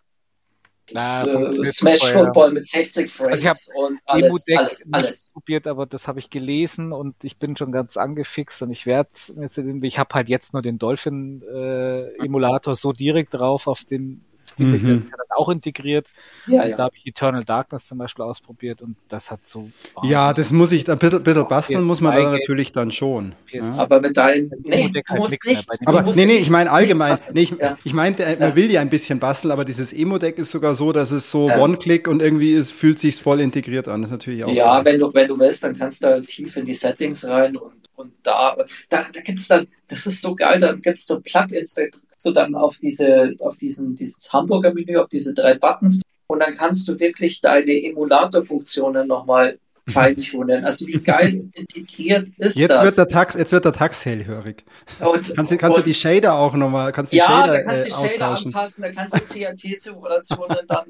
Na, 0.95 1.25
äh, 1.25 1.53
Smash 1.67 2.01
super, 2.01 2.13
ja. 2.13 2.25
Football 2.25 2.53
mit 2.53 2.67
60 2.67 3.11
Frames 3.13 3.45
Also 3.45 3.49
ich 3.49 3.77
und 3.77 3.99
alles, 4.07 4.47
alles, 4.57 4.85
nicht 4.87 4.95
alles. 4.95 5.31
probiert, 5.33 5.67
aber 5.67 5.87
das 5.87 6.09
habe 6.09 6.19
ich 6.19 6.31
gelesen 6.31 6.93
und 6.93 7.15
ich 7.25 7.39
bin 7.39 7.57
schon 7.57 7.73
ganz 7.73 7.97
angefixt 7.97 8.63
und 8.63 8.71
ich 8.71 8.87
werde 8.87 9.11
jetzt, 9.41 9.59
ich 9.59 9.99
habe 9.99 10.15
halt 10.15 10.29
jetzt 10.29 10.53
nur 10.53 10.63
den 10.63 10.79
Dolphin-Emulator 10.79 12.77
so 12.77 12.93
direkt 12.93 13.35
drauf 13.35 13.67
auf 13.67 13.85
dem 13.85 14.25
Steam 14.51 14.73
Deck, 14.73 14.83
Mhm. 14.83 14.87
der 14.87 14.95
ist 14.95 15.03
ja 15.05 15.17
dann 15.17 15.37
auch 15.37 15.49
integriert. 15.49 16.07
Ja, 16.47 16.63
Da 16.63 16.69
ja. 16.69 16.79
habe 16.79 16.95
ich 16.97 17.07
Eternal 17.07 17.45
Darkness 17.45 17.87
zum 17.87 17.99
Beispiel 17.99 18.25
ausprobiert 18.25 18.83
und 18.83 18.97
das 19.09 19.31
hat 19.31 19.47
so. 19.47 19.71
Ja, 20.03 20.33
das 20.33 20.51
muss 20.53 20.73
ich, 20.73 20.89
ein 20.91 20.99
bisschen, 20.99 21.23
bisschen 21.23 21.49
basteln 21.49 21.81
PS2 21.81 21.85
muss 21.85 22.01
man 22.01 22.15
da 22.15 22.31
natürlich 22.31 22.73
dann 22.73 22.91
schon. 22.91 23.35
PS2 23.51 23.77
Ja. 23.77 23.83
Aber 23.83 24.01
mit 24.01 24.17
deinem, 24.17 24.51
nee, 24.65 24.89
du 24.89 25.01
halt 25.09 25.19
musst 25.21 25.33
nix 25.33 25.47
mehr 25.47 25.55
nichts. 25.57 25.79
Aber 25.87 26.03
musst 26.03 26.17
nee, 26.17 26.27
nee, 26.27 26.37
ich 26.37 26.51
meine 26.51 26.71
allgemein. 26.71 27.19
Nee, 27.33 27.43
ich, 27.43 27.55
ich 27.85 27.93
meinte, 27.95 28.23
Ja. 28.25 28.37
man 28.39 28.57
will 28.57 28.71
ja 28.71 28.81
ein 28.81 28.91
bisschen 28.91 29.19
basteln, 29.21 29.51
aber 29.53 29.65
dieses 29.65 29.93
Emo-Deck 29.93 30.39
ist 30.39 30.51
sogar 30.51 30.75
so, 30.75 30.93
dass 30.93 31.11
es 31.11 31.31
so 31.31 31.49
Ja. 31.49 31.59
One-Click 31.61 32.09
und 32.09 32.21
irgendwie 32.21 32.53
ist, 32.53 32.73
fühlt 32.73 32.99
sich 32.99 33.17
voll 33.17 33.41
integriert 33.41 33.89
an. 33.89 34.03
Das 34.03 34.09
ist 34.09 34.13
natürlich 34.13 34.45
auch. 34.45 34.53
Ja, 34.53 34.77
geil. 34.83 34.85
wenn 34.95 35.01
du, 35.01 35.15
wenn 35.15 35.29
du 35.29 35.39
willst, 35.39 35.63
dann 35.65 35.77
kannst 35.77 36.03
du 36.03 36.07
da 36.09 36.21
tief 36.21 36.57
in 36.57 36.65
die 36.65 36.75
Settings 36.75 37.27
rein 37.27 37.57
und, 37.57 37.73
und 37.97 38.13
da, 38.23 38.57
da, 38.89 39.07
da 39.13 39.21
gibt's 39.21 39.49
dann, 39.49 39.69
das 39.89 40.07
ist 40.07 40.23
so 40.23 40.35
geil, 40.35 40.59
da 40.61 40.73
gibt's 40.73 41.07
so 41.07 41.21
Plugins, 41.21 41.75
da 41.75 41.83
drückst 42.21 42.27
du 42.27 42.33
dann 42.33 42.55
auf 42.55 42.77
diese, 42.79 43.35
auf 43.41 43.57
diesen, 43.57 43.95
dieses 43.97 44.33
Hamburger 44.33 44.73
Menü, 44.75 44.97
auf 44.99 45.09
diese 45.09 45.33
drei 45.35 45.55
Buttons 45.55 46.01
und 46.27 46.41
dann 46.41 46.55
kannst 46.57 46.87
du 46.89 46.99
wirklich 46.99 47.41
deine 47.41 47.73
Emulator-Funktionen 47.83 49.09
nochmal 49.09 49.59
feintunen. 49.89 50.65
Also 50.65 50.87
wie 50.87 51.01
geil 51.01 51.51
integriert 51.55 52.29
ist 52.39 52.57
Jetzt 52.59 52.71
das? 52.71 52.85
wird 52.85 52.99
der 52.99 53.09
Tax, 53.09 53.35
jetzt 53.35 53.53
wird 53.53 53.65
der 53.65 53.73
Tax 53.73 54.05
hellhörig. 54.05 54.65
und, 55.01 55.35
Kannst 55.35 55.51
du, 55.53 55.57
kannst 55.57 55.77
du 55.77 55.81
und- 55.81 55.87
die 55.87 55.95
Shader 55.95 56.35
auch 56.35 56.55
nochmal, 56.55 56.93
kannst 56.93 57.13
die 57.13 57.17
ja, 57.17 57.25
Shader, 57.25 57.53
da 57.55 57.63
kannst 57.63 57.81
du 57.83 57.83
äh, 57.83 57.85
die 57.85 57.91
Shader 57.91 58.05
austauschen. 58.31 58.55
anpassen, 58.55 58.83
da 58.83 58.93
kannst 58.93 59.15
du 59.35 59.41
CAT-Simulationen 59.41 60.59
dann 60.69 60.85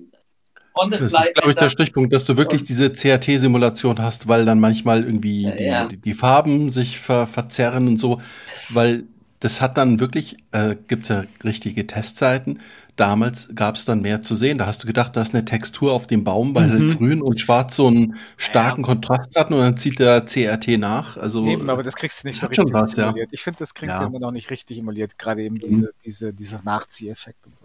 on 0.75 0.91
the 0.93 0.99
Das 0.99 1.13
fly 1.13 1.23
ist, 1.29 1.35
glaube 1.35 1.51
ich, 1.51 1.57
der. 1.57 1.71
Stichpunkt, 1.71 2.13
dass 2.13 2.25
du 2.25 2.37
wirklich 2.37 2.63
diese 2.65 2.91
CAT-Simulation 2.91 3.99
hast, 4.01 4.29
weil 4.29 4.45
dann 4.45 4.61
manchmal 4.61 5.05
irgendwie 5.05 5.45
Ja, 5.45 5.51
die, 5.53 5.65
ja. 5.65 5.85
die, 5.87 5.97
die 5.97 6.13
Farben 6.15 6.71
sich 6.71 6.99
ver, 6.99 7.27
verzerren 7.27 7.89
und 7.89 7.97
so. 7.97 8.21
Das- 8.51 8.75
Weil 8.75 9.05
das 9.41 9.61
hat 9.61 9.77
dann 9.79 10.01
wirklich, 10.01 10.37
äh, 10.53 10.77
gibt's 10.87 11.09
ja 11.09 11.25
richtige 11.45 11.87
Testseiten. 11.87 12.61
Damals 12.97 13.49
gab's 13.55 13.87
dann 13.87 14.03
mehr 14.03 14.21
zu 14.21 14.35
sehen. 14.35 14.59
Da 14.59 14.67
hast 14.67 14.83
du 14.83 14.87
gedacht, 14.87 15.17
da 15.17 15.23
ist 15.23 15.35
eine 15.35 15.47
Textur 15.47 15.93
auf 15.93 16.07
dem 16.07 16.25
Baum, 16.25 16.55
weil 16.55 16.67
Mhm. 16.69 16.73
halt 16.89 16.99
grün 16.99 17.23
und 17.23 17.41
schwarz 17.41 17.75
so 17.77 17.87
einen 17.87 18.17
starken 18.37 18.83
Kontrast 18.83 19.35
hatten 19.37 19.55
und 19.55 19.61
dann 19.61 19.77
zieht 19.79 19.99
der 19.99 20.27
CRT 20.27 20.77
nach. 20.77 21.17
Also 21.17 21.47
Eben, 21.47 21.71
aber 21.71 21.83
das 21.83 21.97
kriegst 21.97 22.23
du 22.23 22.29
nicht 22.29 22.37
das 22.37 22.41
so 22.43 22.47
hat 22.49 22.57
schon 22.57 22.65
richtig 22.67 22.83
was, 22.83 22.97
ja. 22.97 23.05
simuliert. 23.07 23.31
Ich 23.33 23.41
finde, 23.43 23.59
das 23.61 23.73
kriegst 23.73 23.97
du 23.97 24.03
Ja. 24.03 24.07
immer 24.09 24.19
noch 24.19 24.33
nicht 24.33 24.51
richtig 24.51 24.79
emuliert, 24.79 25.19
gerade 25.19 25.43
eben 25.43 25.57
diese, 25.57 25.93
diese, 26.05 26.35
dieses 26.35 26.63
Nachzieheffekt 26.63 27.47
und 27.47 27.59
so. 27.59 27.65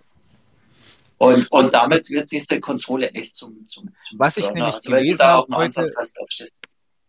Und, 1.17 1.51
und 1.51 1.73
damit 1.73 2.09
wird 2.09 2.31
diese 2.31 2.59
Konsole 2.59 3.09
echt 3.11 3.35
zum, 3.35 3.65
zum, 3.65 3.89
zum 3.99 4.19
Was 4.19 4.38
ich 4.38 4.45
Burner. 4.45 4.59
nämlich 4.59 4.75
also 4.75 4.89
gelesen 4.91 5.17
da 5.19 5.27
habe 5.27 5.55
heute-. 5.55 5.85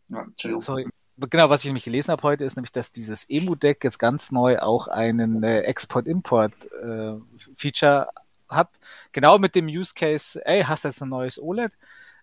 Ja, 0.09 0.23
Entschuldigung. 0.23 0.63
Sorry. 0.63 0.87
Genau, 1.19 1.49
was 1.49 1.61
ich 1.63 1.67
nämlich 1.67 1.85
gelesen 1.85 2.11
habe 2.13 2.23
heute, 2.25 2.45
ist 2.45 2.57
nämlich, 2.57 2.73
dass 2.73 2.93
dieses 2.93 3.25
Emu-Deck 3.29 3.83
jetzt 3.85 3.99
ganz 3.99 4.31
neu 4.31 4.59
auch 4.59 4.89
einen 4.89 5.43
äh, 5.43 5.61
Export-Import-Feature 5.61 8.09
hat. 8.49 8.69
Genau 9.13 9.39
mit 9.39 9.55
dem 9.55 9.67
Use 9.67 9.93
Case, 9.95 10.45
ey, 10.45 10.63
hast 10.63 10.85
jetzt 10.85 11.01
ein 11.03 11.09
neues 11.09 11.41
OLED 11.41 11.73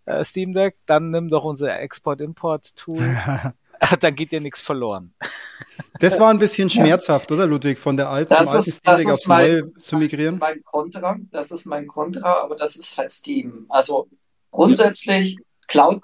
äh, 0.05 0.23
Steam 0.23 0.53
Deck, 0.53 0.75
dann 0.85 1.09
nimm 1.11 1.29
doch 1.29 1.43
unser 1.43 1.77
Export-Import-Tool, 1.79 2.99
dann 3.99 4.15
geht 4.15 4.31
dir 4.31 4.41
nichts 4.41 4.61
verloren. 4.61 5.13
Das 5.99 6.19
war 6.19 6.29
ein 6.29 6.37
bisschen 6.39 6.69
schmerzhaft, 6.69 7.31
oder 7.31 7.47
Ludwig, 7.47 7.79
von 7.79 7.97
der 7.97 8.09
alten, 8.09 8.29
Das 8.29 8.47
alten 8.49 8.69
ist- 8.69 8.77
Steam 8.77 8.95
das 8.95 9.05
aufs 9.07 9.27
neue 9.27 9.73
zu 9.73 9.97
migrieren? 9.97 10.37
Mein 10.37 10.63
Kontra, 10.63 11.17
das 11.31 11.49
ist 11.51 11.65
mein 11.65 11.87
Kontra, 11.87 12.41
aber 12.43 12.55
das 12.55 12.75
ist 12.75 12.95
halt 12.97 13.09
Steam. 13.11 13.65
Also 13.69 14.07
grundsätzlich, 14.51 15.37
Cloud 15.67 16.03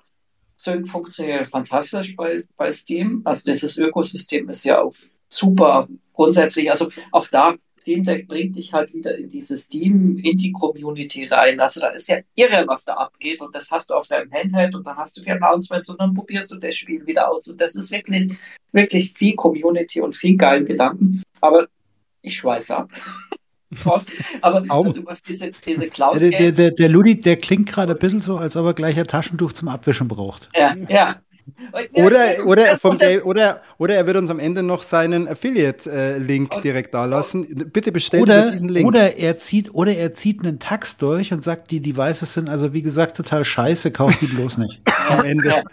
Sync 0.60 0.90
funktioniert 0.90 1.50
fantastisch 1.50 2.18
bei, 2.18 2.44
bei 2.58 2.70
Steam. 2.74 3.22
Also 3.24 3.50
dieses 3.50 3.78
Ökosystem 3.78 4.50
ist 4.50 4.66
ja 4.66 4.82
auch 4.82 4.94
super 5.30 5.88
grundsätzlich. 6.12 6.70
Also 6.70 6.90
auch 7.14 7.28
da, 7.28 7.56
Steam 7.80 8.04
Deck 8.04 8.28
bringt 8.28 8.58
dich 8.58 8.74
halt 8.74 8.94
wieder 8.94 9.18
in 9.18 9.30
diese 9.30 9.56
Steam, 9.56 10.18
in 10.18 10.38
die 10.38 10.52
Community 10.52 11.26
rein. 11.28 11.62
Also 11.62 11.80
da 11.80 11.92
ist 11.92 12.10
ja 12.10 12.18
irre, 12.36 12.66
was 12.68 12.84
da 12.84 12.96
abgeht. 12.96 13.40
Und 13.40 13.56
das 13.56 13.72
hast 13.72 13.90
du 13.90 13.94
auf 13.94 14.10
deinem 14.10 14.30
Handheld 14.34 14.76
und 14.76 14.86
dann 14.86 14.98
hast 14.98 15.16
du 15.16 15.22
die 15.22 15.32
Announcements 15.32 15.90
und 15.90 15.98
dann 16.02 16.14
probierst 16.14 16.52
du 16.52 16.58
das 16.58 16.76
Spiel 16.76 17.08
wieder 17.08 17.32
aus. 17.32 17.48
Und 17.48 17.62
das 17.62 17.76
ist 17.76 17.90
wirklich, 17.90 18.34
wirklich 18.74 19.14
viel 19.14 19.36
Community 19.36 20.02
und 20.02 20.14
viel 20.14 20.36
geilen 20.36 20.66
Gedanken. 20.66 21.24
Aber 21.40 21.68
ich 22.22 22.36
schweife 22.36 22.76
ab. 22.76 22.92
Aber 24.42 24.64
hast 25.08 25.28
diese, 25.28 25.52
diese 25.66 25.88
Cloud 25.88 26.22
Der, 26.22 26.30
der, 26.32 26.52
der, 26.52 26.72
der 26.72 26.90
Ludi, 26.90 27.22
der 27.22 27.38
klingt 27.38 27.70
gerade 27.70 27.94
ein 27.94 28.00
bisschen 28.00 28.22
so, 28.22 28.38
als 28.38 28.56
ob 28.56 28.66
er 28.66 28.74
gleich 28.74 28.98
ein 28.98 29.06
Taschentuch 29.06 29.54
zum 29.54 29.68
Abwischen 29.68 30.08
braucht. 30.08 30.50
ja, 30.56 30.76
ja. 30.88 31.22
Oder, 31.94 32.46
oder, 32.46 32.78
vom 32.78 32.98
Game, 32.98 33.22
oder, 33.24 33.62
oder 33.78 33.96
er 33.96 34.06
wird 34.08 34.18
uns 34.18 34.30
am 34.30 34.40
Ende 34.40 34.64
noch 34.64 34.84
seinen 34.84 35.28
Affiliate-Link 35.28 36.62
direkt 36.62 36.94
da 36.94 37.06
lassen. 37.06 37.70
Bitte 37.72 37.92
bestätigen 37.92 38.24
Oder, 38.24 38.52
diesen 38.52 38.70
Link. 38.70 38.88
oder 38.88 39.18
er 39.18 39.40
zieht, 39.40 39.74
oder 39.74 39.96
er 39.96 40.14
zieht 40.14 40.42
einen 40.42 40.60
Tax 40.60 40.98
durch 40.98 41.32
und 41.34 41.44
sagt, 41.44 41.72
die 41.72 41.80
Devices 41.82 42.34
sind 42.34 42.50
also 42.50 42.74
wie 42.74 42.82
gesagt 42.82 43.18
total 43.18 43.44
scheiße, 43.44 43.92
kauft 43.92 44.22
die 44.22 44.28
bloß 44.28 44.58
nicht. 44.58 44.82
am 45.10 45.24
Ende. 45.26 45.64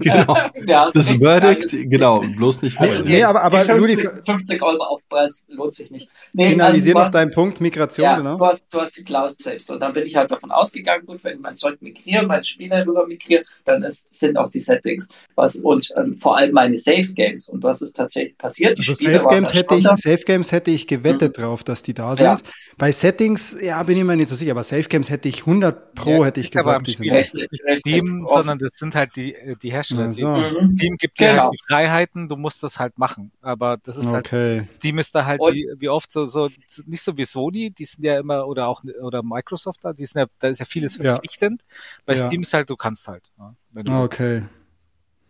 Genau. 0.00 0.36
Ja, 0.66 0.90
Das 0.92 1.10
echt 1.10 1.22
Verdict, 1.22 1.90
genau, 1.90 2.20
bloß 2.36 2.62
nicht 2.62 2.78
Also 2.78 3.02
die, 3.02 3.12
Nee, 3.12 3.24
aber- 3.24 3.42
aber 3.42 3.64
die 3.64 3.72
Ludi- 3.72 3.96
50, 3.96 4.24
50 4.26 4.62
Euro 4.62 4.82
Aufpreis 4.84 5.46
lohnt 5.48 5.74
sich 5.74 5.90
nicht. 5.90 6.08
Nee, 6.32 6.50
Finalisier 6.50 6.94
also 6.96 7.04
noch 7.06 7.12
deinen 7.12 7.32
Punkt, 7.32 7.60
Migration, 7.60 8.04
Ja, 8.04 8.16
genau. 8.16 8.36
du, 8.36 8.46
hast, 8.46 8.64
du 8.70 8.80
hast 8.80 8.96
die 8.96 9.04
Cloud 9.04 9.32
selbst. 9.40 9.70
Und 9.70 9.80
dann 9.80 9.92
bin 9.92 10.06
ich 10.06 10.14
halt 10.16 10.30
davon 10.30 10.50
ausgegangen, 10.50 11.06
gut, 11.06 11.22
wenn 11.24 11.36
ich 11.36 11.40
mein 11.42 11.56
Zeug 11.56 11.80
migriere, 11.80 12.26
meine 12.26 12.44
Spiele 12.44 12.86
rüber 12.86 13.06
migriere, 13.06 13.42
dann 13.64 13.82
ist, 13.82 14.18
sind 14.18 14.36
auch 14.36 14.48
die 14.48 14.60
Settings. 14.60 15.08
Was, 15.36 15.56
und 15.56 15.88
ähm, 15.96 16.16
vor 16.16 16.36
allem 16.38 16.52
meine 16.52 16.78
Safe 16.78 17.12
Games. 17.14 17.48
Und 17.48 17.62
was 17.62 17.82
ist 17.82 17.94
tatsächlich 17.94 18.36
passiert? 18.38 18.78
Die 18.78 18.82
Also 18.82 18.94
Spiele 18.94 19.18
Safe 19.20 19.28
Games 19.34 19.52
hätte 19.54 19.74
ich. 19.74 19.84
Safe 19.84 20.22
Games 20.24 20.52
hätte 20.52 20.70
ich 20.70 20.86
gewettet 20.86 21.38
drauf, 21.38 21.64
dass 21.64 21.82
die 21.82 21.94
da 21.94 22.14
sind. 22.16 22.24
Ja. 22.26 22.38
Bei 22.78 22.92
Settings, 22.92 23.56
ja, 23.60 23.82
bin 23.82 23.96
ich 23.96 24.04
mir 24.04 24.16
nicht 24.16 24.28
so 24.28 24.36
sicher, 24.36 24.52
aber 24.52 24.64
Safe 24.64 24.84
Games 24.84 25.10
hätte 25.10 25.28
ich 25.28 25.40
100 25.46 25.94
pro, 25.94 26.10
Ja, 26.20 26.24
hätte 26.26 26.40
ich 26.40 26.46
liegt 26.46 26.56
aber 26.56 26.78
gesagt. 26.78 26.78
am 26.78 26.84
die 26.84 26.90
sind 26.92 27.06
Spiel. 27.06 27.48
ist 27.48 27.52
nicht 27.68 27.78
Steam, 27.80 28.26
sondern 28.28 28.58
das 28.58 28.72
sind 28.74 28.94
halt 28.94 29.16
die, 29.16 29.34
die 29.62 29.72
Hersteller. 29.72 30.08
Ach 30.10 30.12
so. 30.12 30.28
Mhm. 30.28 30.70
Steam 30.76 30.96
gibt 30.96 31.18
dir 31.20 31.30
Genau. 31.30 31.42
halt 31.44 31.52
die 31.54 31.60
Freiheiten, 31.68 32.28
du 32.28 32.36
musst 32.36 32.62
das 32.62 32.78
halt 32.78 32.98
machen. 32.98 33.30
Aber 33.42 33.76
das 33.82 33.96
ist 33.96 34.12
halt, 34.12 34.26
Okay. 34.26 34.66
Steam 34.72 34.98
ist 34.98 35.14
da 35.14 35.24
halt 35.24 35.40
Und- 35.40 35.54
wie, 35.54 35.68
wie 35.78 35.88
oft 35.88 36.10
so, 36.12 36.26
so, 36.26 36.48
nicht 36.86 37.02
so 37.02 37.16
wie 37.16 37.24
Sony, 37.24 37.70
die 37.70 37.84
sind 37.84 38.04
ja 38.04 38.18
immer, 38.18 38.46
oder 38.46 38.68
auch, 38.68 38.82
oder 39.02 39.22
Microsoft 39.22 39.84
da, 39.84 39.92
die 39.92 40.06
sind 40.06 40.20
ja, 40.20 40.26
da 40.38 40.48
ist 40.48 40.58
ja 40.58 40.64
vieles 40.66 40.96
Ja. 40.96 41.12
verpflichtend. 41.12 41.62
Bei 42.06 42.14
Ja. 42.14 42.26
Steam 42.26 42.42
ist 42.42 42.52
halt, 42.54 42.70
du 42.70 42.76
kannst 42.76 43.08
halt. 43.08 43.30
Du 43.72 43.92
Okay. 43.92 44.42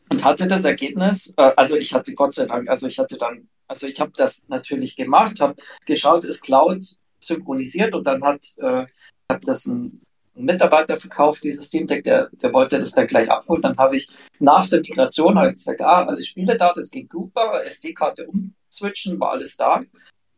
Und 0.09 0.25
hatte 0.25 0.47
das 0.47 0.65
Ergebnis, 0.65 1.33
äh, 1.37 1.53
also 1.57 1.77
ich 1.77 1.95
hatte 1.95 2.15
Gott 2.15 2.35
sei 2.35 2.47
Dank, 2.47 2.69
also 2.69 2.87
ich 2.87 2.99
hatte 2.99 3.17
dann, 3.17 3.49
also 3.67 3.87
ich 3.87 4.01
habe 4.01 4.13
das 4.17 4.43
natürlich 4.49 4.97
gemacht, 4.97 5.41
habe 5.41 5.57
geschaut, 5.87 6.25
ist 6.25 6.43
Cloud 6.43 6.83
synchronisiert 7.21 7.95
und 7.95 8.05
dann 8.05 8.23
hat, 8.23 8.45
äh, 8.59 8.87
hat 9.31 9.41
das 9.47 9.67
ein, 9.67 10.03
ein 10.37 10.45
Mitarbeiter 10.45 10.97
verkauft, 10.99 11.45
dieses 11.45 11.67
Steam 11.67 11.87
Deck, 11.87 12.05
der, 12.05 12.29
der 12.33 12.53
wollte 12.53 12.79
das 12.79 12.93
dann 12.93 13.07
gleich 13.07 13.31
abholen. 13.31 13.63
Dann 13.63 13.77
habe 13.79 13.97
ich 13.97 14.09
nach 14.41 14.69
der 14.69 14.81
Migration 14.81 15.39
habe 15.39 15.49
ich 15.49 15.55
gesagt, 15.55 15.81
ah, 15.81 16.05
alle 16.07 16.23
Spiele 16.23 16.57
da, 16.57 16.73
das 16.75 16.91
ging 16.91 17.09
super, 17.11 17.65
SD-Karte 17.65 18.27
umswitchen, 18.27 19.19
war 19.21 19.31
alles 19.33 19.57
da. 19.57 19.83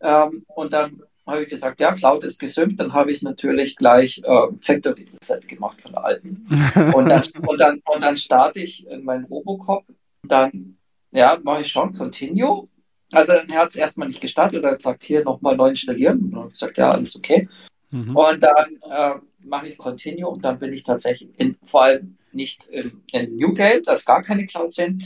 Ähm, 0.00 0.44
und 0.48 0.72
dann 0.72 1.02
habe 1.26 1.42
ich 1.42 1.48
gesagt, 1.48 1.80
ja, 1.80 1.92
Cloud 1.92 2.24
ist 2.24 2.38
gesynkt, 2.38 2.78
dann 2.78 2.92
habe 2.92 3.10
ich 3.10 3.22
natürlich 3.22 3.76
gleich 3.76 4.22
äh, 4.24 4.46
Factory 4.60 5.08
Reset 5.12 5.40
gemacht 5.46 5.80
von 5.82 5.92
der 5.92 6.04
alten. 6.04 6.46
Und 6.94 7.08
dann, 7.08 7.22
und 7.46 7.60
dann, 7.60 7.82
und 7.84 8.02
dann 8.02 8.16
starte 8.16 8.60
ich 8.60 8.86
in 8.86 9.04
meinen 9.04 9.24
Robocop. 9.24 9.84
Dann, 10.22 10.76
ja, 11.10 11.38
mache 11.42 11.62
ich 11.62 11.68
schon 11.68 11.96
Continue. 11.96 12.64
Also 13.12 13.32
dann 13.32 13.50
hat 13.52 13.70
es 13.70 13.76
erstmal 13.76 14.08
nicht 14.08 14.20
gestartet. 14.20 14.64
Hat 14.64 14.78
gesagt, 14.78 15.04
hier 15.04 15.24
nochmal 15.24 15.56
neu 15.56 15.70
installieren. 15.70 16.20
Und 16.20 16.30
dann 16.30 16.40
habe 16.40 16.48
ich 16.48 16.52
gesagt, 16.54 16.78
ja, 16.78 16.92
alles 16.92 17.16
okay. 17.16 17.48
Mhm. 17.90 18.16
Und 18.16 18.42
dann 18.42 18.78
äh, 18.90 19.20
mache 19.40 19.68
ich 19.68 19.78
Continue 19.78 20.28
und 20.28 20.44
dann 20.44 20.58
bin 20.58 20.72
ich 20.72 20.84
tatsächlich 20.84 21.30
in, 21.38 21.56
vor 21.64 21.84
allem 21.84 22.16
nicht 22.32 22.68
in, 22.68 23.02
in 23.12 23.36
Newgate, 23.36 23.82
das 23.86 24.04
gar 24.04 24.22
keine 24.22 24.46
Cloud 24.46 24.72
sind, 24.72 25.02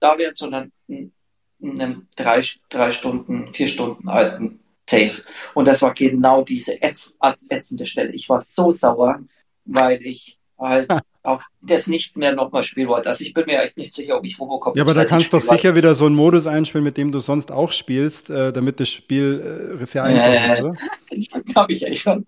da 0.00 0.16
wäre, 0.16 0.32
sondern 0.32 0.72
in, 0.86 1.12
in 1.58 1.80
einem 1.80 2.06
drei, 2.16 2.42
drei 2.68 2.92
Stunden, 2.92 3.52
vier 3.52 3.66
Stunden 3.66 4.08
alten 4.08 4.60
Save. 4.88 5.22
Und 5.54 5.66
das 5.66 5.82
war 5.82 5.92
genau 5.92 6.42
diese 6.42 6.80
ätz, 6.80 7.14
ätz, 7.22 7.46
ätzende 7.50 7.84
Stelle. 7.84 8.12
Ich 8.12 8.28
war 8.28 8.38
so 8.38 8.70
sauer, 8.70 9.20
weil 9.64 10.00
ich 10.02 10.38
halt 10.58 10.90
auch 11.22 11.42
das 11.60 11.86
nicht 11.86 12.16
mehr 12.16 12.34
nochmal 12.34 12.62
spielen 12.62 12.88
wollte. 12.88 13.08
Also 13.08 13.24
ich 13.24 13.34
bin 13.34 13.44
mir 13.46 13.62
echt 13.62 13.76
nicht 13.76 13.94
sicher, 13.94 14.16
ob 14.16 14.24
ich 14.24 14.40
Robocop 14.40 14.76
Ja, 14.76 14.82
aber 14.82 14.94
da 14.94 15.04
kannst 15.04 15.32
du 15.32 15.36
doch 15.36 15.42
sicher 15.42 15.74
wieder 15.74 15.94
so 15.94 16.06
einen 16.06 16.14
Modus 16.14 16.46
einspielen, 16.46 16.84
mit 16.84 16.96
dem 16.96 17.12
du 17.12 17.20
sonst 17.20 17.52
auch 17.52 17.70
spielst, 17.70 18.30
äh, 18.30 18.50
damit 18.52 18.80
das 18.80 18.88
Spiel 18.88 19.78
äh, 19.80 19.84
sehr 19.84 20.04
einfach 20.04 20.26
Äh. 20.26 20.54
ist, 20.54 21.32
oder? 21.32 21.54
habe 21.54 21.72
ich 21.72 21.84
echt 21.84 22.02
schon. 22.02 22.24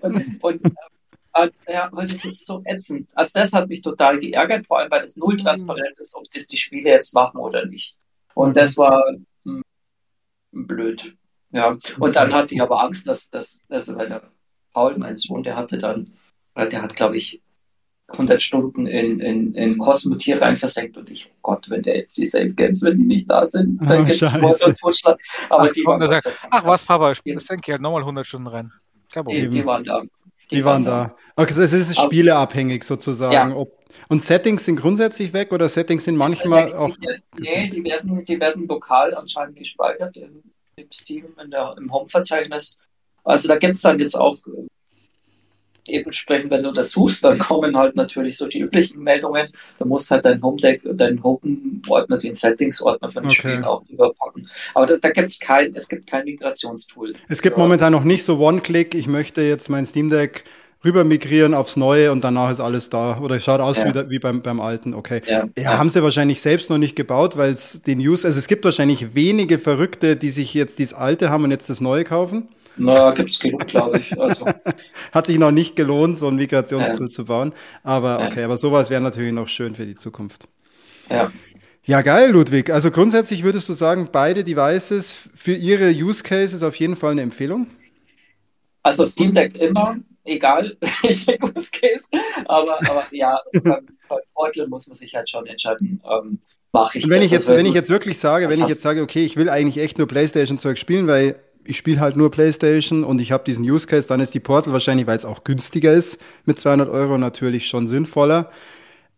und, 0.00 0.42
und 0.42 0.60
äh, 1.34 1.48
ja, 1.68 1.90
das 1.94 2.24
ist 2.24 2.46
so 2.46 2.62
ätzend. 2.64 3.10
Also 3.14 3.32
das 3.34 3.52
hat 3.52 3.68
mich 3.68 3.82
total 3.82 4.18
geärgert, 4.18 4.66
vor 4.66 4.78
allem 4.78 4.90
weil 4.90 5.02
das 5.02 5.16
null 5.16 5.36
transparent 5.36 5.98
ist, 5.98 6.14
ob 6.14 6.30
das 6.30 6.46
die 6.46 6.56
Spiele 6.56 6.90
jetzt 6.90 7.12
machen 7.14 7.38
oder 7.38 7.66
nicht. 7.66 7.96
Und 8.34 8.56
das 8.56 8.76
war 8.76 9.02
mh, 9.44 9.62
blöd. 10.52 11.16
Ja, 11.50 11.76
und 11.98 12.16
dann 12.16 12.32
hatte 12.32 12.54
ich 12.54 12.60
aber 12.62 12.82
Angst, 12.82 13.06
dass 13.08 13.30
das, 13.30 13.60
also 13.68 13.96
weil 13.96 14.08
der 14.08 14.22
Paul, 14.72 14.98
mein 14.98 15.16
Sohn, 15.16 15.42
der 15.42 15.56
hatte 15.56 15.78
dann, 15.78 16.08
weil 16.54 16.68
der 16.68 16.82
hat, 16.82 16.94
glaube 16.94 17.16
ich, 17.16 17.42
100 18.08 18.40
Stunden 18.40 18.86
in, 18.86 19.20
in, 19.20 19.54
in 19.54 19.76
Cosmotier 19.78 20.40
rein 20.40 20.56
versenkt 20.56 20.96
und 20.96 21.10
ich, 21.10 21.30
oh 21.30 21.38
Gott, 21.42 21.66
wenn 21.68 21.82
der 21.82 21.96
jetzt 21.96 22.16
die 22.16 22.24
Safe 22.26 22.48
Games, 22.54 22.82
wenn 22.82 22.96
die 22.96 23.04
nicht 23.04 23.30
da 23.30 23.46
sind, 23.46 23.78
dann 23.82 24.00
Oh, 24.00 24.04
gibt's 24.04 24.18
Scheiße. 24.18 24.38
Mord 24.38 24.64
und 24.66 24.78
Totschlag. 24.78 25.20
Aber 25.50 25.64
Ach, 25.64 25.70
die 25.72 25.84
waren, 25.84 26.00
da 26.00 26.06
Dank 26.06 26.22
ach 26.50 26.64
was, 26.64 26.84
Papa, 26.84 27.12
ich 27.12 27.20
das 27.22 27.44
denke 27.46 27.62
ich 27.66 27.70
halt 27.72 27.82
nochmal 27.82 28.00
100 28.00 28.26
Stunden 28.26 28.46
rein. 28.46 28.72
Kein 29.12 29.24
Die, 29.26 29.48
die 29.48 29.64
waren 29.64 29.84
da. 29.84 30.02
Die 30.50 30.64
waren 30.64 30.84
da. 30.84 31.14
Okay, 31.36 31.52
es 31.60 31.72
ist 31.74 31.98
spieleabhängig 31.98 32.82
sozusagen. 32.84 33.32
Ja. 33.34 33.54
Ob, 33.56 33.76
und 34.08 34.24
Settings 34.24 34.64
sind 34.64 34.76
grundsätzlich 34.76 35.34
weg 35.34 35.52
oder 35.52 35.68
Settings 35.68 36.04
sind 36.04 36.16
manchmal 36.16 36.66
Die- 36.66 36.74
auch. 36.74 36.96
Nee, 37.38 37.68
die 37.68 37.84
werden, 37.84 38.24
die 38.24 38.40
werden 38.40 38.66
lokal 38.66 39.14
anscheinend 39.14 39.56
gespeichert 39.56 40.16
im 40.78 40.90
Steam, 40.92 41.26
in 41.42 41.50
der, 41.50 41.74
im 41.78 41.92
Home-Verzeichnis. 41.92 42.76
Also 43.24 43.48
da 43.48 43.56
gibt 43.56 43.76
es 43.76 43.82
dann 43.82 43.98
jetzt 43.98 44.14
auch 44.14 44.38
äh, 44.46 44.66
eben 45.92 46.04
entsprechend, 46.04 46.50
wenn 46.50 46.62
du 46.62 46.72
das 46.72 46.90
suchst, 46.90 47.24
dann 47.24 47.38
kommen 47.38 47.76
halt 47.76 47.96
natürlich 47.96 48.36
so 48.36 48.46
die 48.46 48.60
üblichen 48.60 49.02
Meldungen. 49.02 49.48
Da 49.78 49.84
musst 49.84 50.10
halt 50.10 50.24
dein 50.24 50.42
Home-Deck, 50.42 50.82
deinen 50.84 51.22
Home-Ordner, 51.22 52.18
den 52.18 52.34
Settings-Ordner 52.34 53.10
von 53.10 53.22
den 53.22 53.30
Okay. 53.30 53.38
Spielen 53.40 53.64
auch 53.64 53.82
überpacken. 53.88 54.48
Aber 54.74 54.86
das, 54.86 55.00
da 55.00 55.10
gibt 55.10 55.30
es 55.30 55.38
kein, 55.38 55.74
es 55.74 55.88
gibt 55.88 56.06
kein 56.06 56.24
Migrationstool. 56.24 57.14
Es 57.28 57.42
gibt 57.42 57.56
Ja. 57.56 57.62
momentan 57.62 57.92
noch 57.92 58.04
nicht 58.04 58.24
so 58.24 58.38
One-Click, 58.38 58.94
ich 58.94 59.06
möchte 59.08 59.42
jetzt 59.42 59.68
mein 59.68 59.86
Steam 59.86 60.10
Deck 60.10 60.44
rüber 60.84 61.04
migrieren 61.04 61.54
aufs 61.54 61.76
Neue 61.76 62.12
und 62.12 62.22
danach 62.24 62.50
ist 62.50 62.60
alles 62.60 62.90
da. 62.90 63.18
Oder 63.18 63.36
es 63.36 63.44
schaut 63.44 63.60
aus 63.60 63.78
Ja. 63.78 63.92
wie, 63.94 64.10
wie 64.10 64.18
beim, 64.18 64.42
beim 64.42 64.60
alten, 64.60 64.94
okay. 64.94 65.22
Ja, 65.26 65.46
Ja, 65.58 65.78
haben 65.78 65.90
sie 65.90 66.02
wahrscheinlich 66.02 66.40
selbst 66.40 66.70
noch 66.70 66.78
nicht 66.78 66.96
gebaut, 66.96 67.36
weil 67.36 67.52
es 67.52 67.82
den 67.82 67.98
Use, 67.98 68.26
also 68.26 68.38
es 68.38 68.46
gibt 68.48 68.64
wahrscheinlich 68.64 69.14
wenige 69.14 69.58
Verrückte, 69.58 70.16
die 70.16 70.30
sich 70.30 70.54
jetzt 70.54 70.78
dieses 70.78 70.94
alte 70.94 71.30
haben 71.30 71.44
und 71.44 71.50
jetzt 71.50 71.68
das 71.70 71.80
neue 71.80 72.04
kaufen. 72.04 72.48
Na, 72.76 73.10
gibt 73.10 73.32
es 73.32 73.40
genug, 73.40 73.66
glaube 73.66 73.98
ich. 73.98 74.16
Also, 74.20 74.46
Hat 75.12 75.26
sich 75.26 75.38
noch 75.38 75.50
nicht 75.50 75.74
gelohnt, 75.74 76.16
so 76.18 76.28
ein 76.28 76.36
Migrationstool 76.36 77.06
Ja. 77.06 77.10
zu 77.12 77.24
bauen. 77.24 77.52
Aber 77.82 78.20
okay, 78.24 78.44
aber 78.44 78.56
sowas 78.56 78.88
wäre 78.88 79.00
natürlich 79.00 79.32
noch 79.32 79.48
schön 79.48 79.74
für 79.74 79.84
die 79.86 79.96
Zukunft. 79.96 80.46
ja. 81.10 81.32
Ja, 81.84 82.02
geil, 82.02 82.32
Ludwig. 82.32 82.68
Also 82.70 82.90
grundsätzlich 82.90 83.44
würdest 83.44 83.66
du 83.70 83.72
sagen, 83.72 84.10
beide 84.12 84.44
Devices 84.44 85.18
für 85.34 85.54
ihre 85.54 85.88
Use 85.90 86.22
Cases 86.22 86.62
auf 86.62 86.74
jeden 86.76 86.96
Fall 86.96 87.12
eine 87.12 87.22
Empfehlung? 87.22 87.66
Also 88.82 89.06
Steam 89.06 89.34
Deck 89.34 89.56
immer, 89.56 89.96
egal 90.28 90.76
Use 91.02 91.70
Case. 91.72 92.06
Aber, 92.46 92.78
aber 92.78 93.04
ja, 93.12 93.38
also 93.44 93.60
beim, 93.62 93.86
beim 94.08 94.18
Portal 94.34 94.68
muss 94.68 94.86
man 94.86 94.96
sich 94.96 95.14
halt 95.14 95.28
schon 95.28 95.46
entscheiden, 95.46 96.00
ähm, 96.08 96.38
mache 96.72 96.98
ich 96.98 97.04
Und 97.04 97.10
wenn 97.10 97.18
das. 97.18 97.26
ich 97.26 97.32
jetzt, 97.32 97.48
wenn 97.48 97.66
ich 97.66 97.74
jetzt 97.74 97.90
wirklich 97.90 98.18
sage, 98.18 98.50
wenn 98.50 98.60
ich 98.60 98.68
jetzt 98.68 98.82
sage, 98.82 99.02
okay, 99.02 99.24
ich 99.24 99.36
will 99.36 99.48
eigentlich 99.48 99.78
echt 99.82 99.98
nur 99.98 100.06
PlayStation-Zeug 100.06 100.78
spielen, 100.78 101.06
weil 101.06 101.38
ich 101.64 101.76
spiele 101.76 102.00
halt 102.00 102.16
nur 102.16 102.30
PlayStation 102.30 103.04
und 103.04 103.20
ich 103.20 103.32
habe 103.32 103.44
diesen 103.44 103.64
Use 103.64 103.86
Case, 103.86 104.08
dann 104.08 104.20
ist 104.20 104.32
die 104.34 104.40
Portal 104.40 104.72
wahrscheinlich, 104.72 105.06
weil 105.06 105.18
es 105.18 105.24
auch 105.24 105.44
günstiger 105.44 105.92
ist, 105.92 106.18
mit 106.44 106.58
200 106.58 106.88
Euro 106.88 107.18
natürlich 107.18 107.66
schon 107.66 107.86
sinnvoller. 107.86 108.50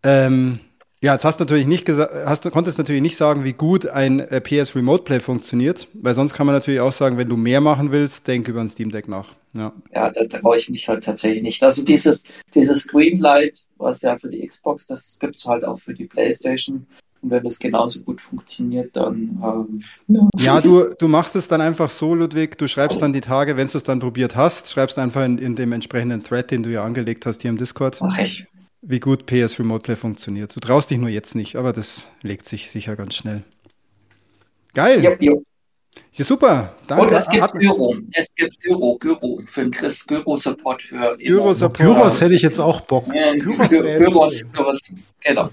Ähm, 0.02 0.58
ja, 1.03 1.14
jetzt 1.14 1.24
hast 1.24 1.40
du 1.40 1.44
natürlich 1.44 1.66
nicht 1.66 1.86
gesagt, 1.86 2.12
hast 2.26 2.44
du 2.44 2.51
konntest 2.51 2.76
natürlich 2.76 3.01
nicht 3.01 3.16
sagen, 3.16 3.42
wie 3.42 3.55
gut 3.55 3.86
ein 3.86 4.20
äh, 4.20 4.40
PS 4.40 4.76
Remote 4.76 5.03
Play 5.03 5.18
funktioniert, 5.18 5.88
weil 5.94 6.12
sonst 6.12 6.34
kann 6.34 6.46
man 6.46 6.55
natürlich 6.55 6.80
auch 6.80 6.92
sagen, 6.92 7.16
wenn 7.16 7.28
du 7.28 7.38
mehr 7.38 7.62
machen 7.62 7.90
willst, 7.90 8.28
denk 8.28 8.48
über 8.48 8.61
ein 8.61 8.68
Steam 8.68 8.90
Deck 8.90 9.09
nach. 9.09 9.34
Ja. 9.55 9.72
ja, 9.94 10.11
da 10.11 10.24
traue 10.24 10.59
ich 10.59 10.68
mich 10.68 10.88
halt 10.88 11.03
tatsächlich 11.03 11.42
nicht. 11.42 11.62
Also 11.62 11.82
dieses, 11.84 12.24
dieses 12.55 12.86
Greenlight, 12.86 13.66
was 13.78 14.03
ja 14.03 14.18
für 14.18 14.28
die 14.28 14.46
Xbox, 14.46 14.86
das 14.86 15.18
gibt 15.18 15.36
es 15.36 15.46
halt 15.46 15.64
auch 15.64 15.78
für 15.78 15.94
die 15.94 16.05
Playstation. 16.05 16.86
Und 17.22 17.30
wenn 17.30 17.44
das 17.44 17.59
genauso 17.59 18.03
gut 18.03 18.20
funktioniert, 18.20 18.94
dann 18.94 19.40
ähm, 19.42 19.82
ja. 20.07 20.28
Ja, 20.38 20.61
du, 20.61 20.94
du 20.98 21.09
machst 21.09 21.34
es 21.34 21.48
dann 21.48 21.62
einfach 21.62 21.88
so, 21.88 22.14
Ludwig, 22.14 22.59
du 22.59 22.68
schreibst 22.68 23.01
dann 23.01 23.14
die 23.14 23.20
Tage, 23.22 23.57
wenn 23.57 23.66
du 23.66 23.78
es 23.78 23.84
dann 23.84 24.01
probiert 24.01 24.36
hast, 24.36 24.70
schreibst 24.70 24.98
einfach 24.98 25.24
in, 25.24 25.38
in 25.38 25.57
dem 25.57 25.72
entsprechenden 25.72 26.22
Thread, 26.22 26.51
den 26.51 26.62
du 26.62 26.70
ja 26.70 26.84
angelegt 26.84 27.24
hast 27.24 27.40
hier 27.40 27.51
im 27.51 27.57
Discord, 27.57 28.01
mache 28.03 28.24
ich. 28.24 28.46
Wie 28.83 29.01
gut 29.01 29.26
PS 29.26 29.59
Remote 29.59 29.83
Play 29.83 29.97
funktioniert. 29.97 30.55
Du 30.55 30.61
traust 30.61 30.91
dich 30.91 30.99
nur 30.99 31.11
jetzt 31.11 31.35
nicht, 31.35 31.57
aber 31.57 31.72
das 31.72 32.11
legt 32.22 32.47
sich 32.47 32.70
sicher 32.70 32.97
ganz 32.97 33.14
schnell. 33.14 33.45
Geil. 34.74 35.03
Jo, 35.03 35.16
jo. 35.20 35.45
Ja, 36.12 36.24
super. 36.24 36.72
Danke. 36.88 37.04
Und 37.04 37.12
es 37.12 37.28
gibt 37.28 37.52
Gyro. 37.52 37.96
Es 38.12 38.34
gibt 38.34 38.61
Gyro, 38.61 38.96
Gyro 38.98 39.40
für 39.46 39.62
den 39.62 39.70
Chris, 39.70 40.04
Gyro-Support 40.06 40.82
für 40.82 41.16
Gyro-Support. 41.18 41.78
Gyros 41.78 42.20
hätte 42.20 42.34
ich 42.34 42.42
jetzt 42.42 42.58
auch 42.58 42.80
Bock. 42.80 43.06
Gyros 43.11 43.68
Gyros, 43.68 44.42
genau. 45.20 45.50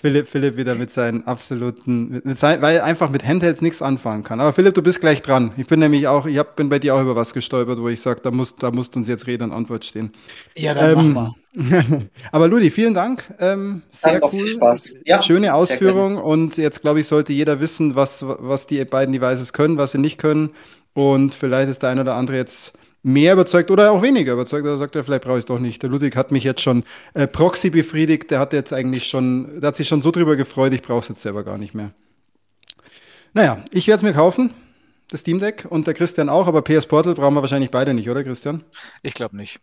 Philipp, 0.00 0.28
Philipp 0.28 0.56
wieder 0.56 0.76
mit 0.76 0.92
seinen 0.92 1.26
absoluten, 1.26 2.10
mit, 2.10 2.24
mit 2.24 2.38
sein, 2.38 2.62
weil 2.62 2.76
er 2.76 2.84
einfach 2.84 3.10
mit 3.10 3.26
Handhelds 3.26 3.60
nichts 3.60 3.82
anfangen 3.82 4.22
kann. 4.22 4.38
Aber 4.40 4.52
Philipp, 4.52 4.74
du 4.74 4.82
bist 4.82 5.00
gleich 5.00 5.20
dran. 5.20 5.52
Ich 5.56 5.66
bin 5.66 5.80
nämlich 5.80 6.06
auch, 6.06 6.26
ich 6.26 6.38
hab, 6.38 6.54
bin 6.54 6.68
bei 6.68 6.78
dir 6.78 6.94
auch 6.94 7.02
über 7.02 7.16
was 7.16 7.34
gestolpert, 7.34 7.80
wo 7.80 7.88
ich 7.88 8.00
sage, 8.00 8.20
da 8.22 8.30
muss, 8.30 8.54
da 8.54 8.70
muss 8.70 8.90
uns 8.90 9.08
jetzt 9.08 9.26
Rede 9.26 9.44
und 9.44 9.52
Antwort 9.52 9.84
stehen. 9.84 10.12
Ja, 10.56 10.74
dann 10.74 10.90
Ähm, 10.90 11.12
mach 11.12 11.22
mal. 11.22 11.34
Aber 12.30 12.46
Ludi, 12.46 12.70
vielen 12.70 12.94
Dank. 12.94 13.24
Ähm, 13.40 13.82
sehr 13.90 14.20
noch 14.20 14.32
cool. 14.32 14.40
viel 14.40 14.48
Spaß. 14.48 14.94
Ja, 15.04 15.20
Schöne 15.20 15.54
Ausführung. 15.54 16.18
Und 16.18 16.56
jetzt, 16.56 16.82
glaube 16.82 17.00
ich, 17.00 17.08
sollte 17.08 17.32
jeder 17.32 17.58
wissen, 17.58 17.96
was, 17.96 18.24
was 18.24 18.66
die 18.66 18.84
beiden 18.84 19.12
Devices 19.12 19.52
können, 19.52 19.76
was 19.76 19.87
sie 19.92 19.98
nicht 19.98 20.18
können. 20.18 20.50
Und 20.94 21.34
vielleicht 21.34 21.68
ist 21.68 21.82
der 21.82 21.90
eine 21.90 22.00
oder 22.00 22.14
andere 22.14 22.36
jetzt 22.36 22.76
mehr 23.02 23.32
überzeugt 23.32 23.70
oder 23.70 23.92
auch 23.92 24.02
weniger 24.02 24.32
überzeugt. 24.32 24.64
Oder 24.64 24.76
sagt 24.76 24.96
er, 24.96 25.04
vielleicht 25.04 25.24
brauche 25.24 25.38
ich 25.38 25.42
es 25.42 25.46
doch 25.46 25.58
nicht. 25.58 25.82
Der 25.82 25.90
Ludwig 25.90 26.16
hat 26.16 26.32
mich 26.32 26.44
jetzt 26.44 26.60
schon 26.60 26.84
äh, 27.14 27.26
Proxy 27.26 27.70
befriedigt. 27.70 28.30
Der 28.30 28.40
hat 28.40 28.52
jetzt 28.52 28.72
eigentlich 28.72 29.06
schon, 29.06 29.60
der 29.60 29.68
hat 29.68 29.76
sich 29.76 29.88
schon 29.88 30.02
so 30.02 30.10
drüber 30.10 30.36
gefreut, 30.36 30.72
ich 30.72 30.82
brauche 30.82 31.00
es 31.00 31.08
jetzt 31.08 31.22
selber 31.22 31.44
gar 31.44 31.58
nicht 31.58 31.74
mehr. 31.74 31.92
Naja, 33.34 33.58
ich 33.70 33.86
werde 33.86 33.98
es 33.98 34.02
mir 34.02 34.14
kaufen, 34.14 34.52
das 35.10 35.20
Steam 35.20 35.38
Deck, 35.38 35.66
und 35.68 35.86
der 35.86 35.94
Christian 35.94 36.28
auch, 36.28 36.46
aber 36.46 36.62
PS 36.62 36.86
Portal 36.86 37.14
brauchen 37.14 37.34
wir 37.34 37.42
wahrscheinlich 37.42 37.70
beide 37.70 37.94
nicht, 37.94 38.08
oder 38.08 38.24
Christian? 38.24 38.64
Ich 39.02 39.14
glaube 39.14 39.36
nicht. 39.36 39.60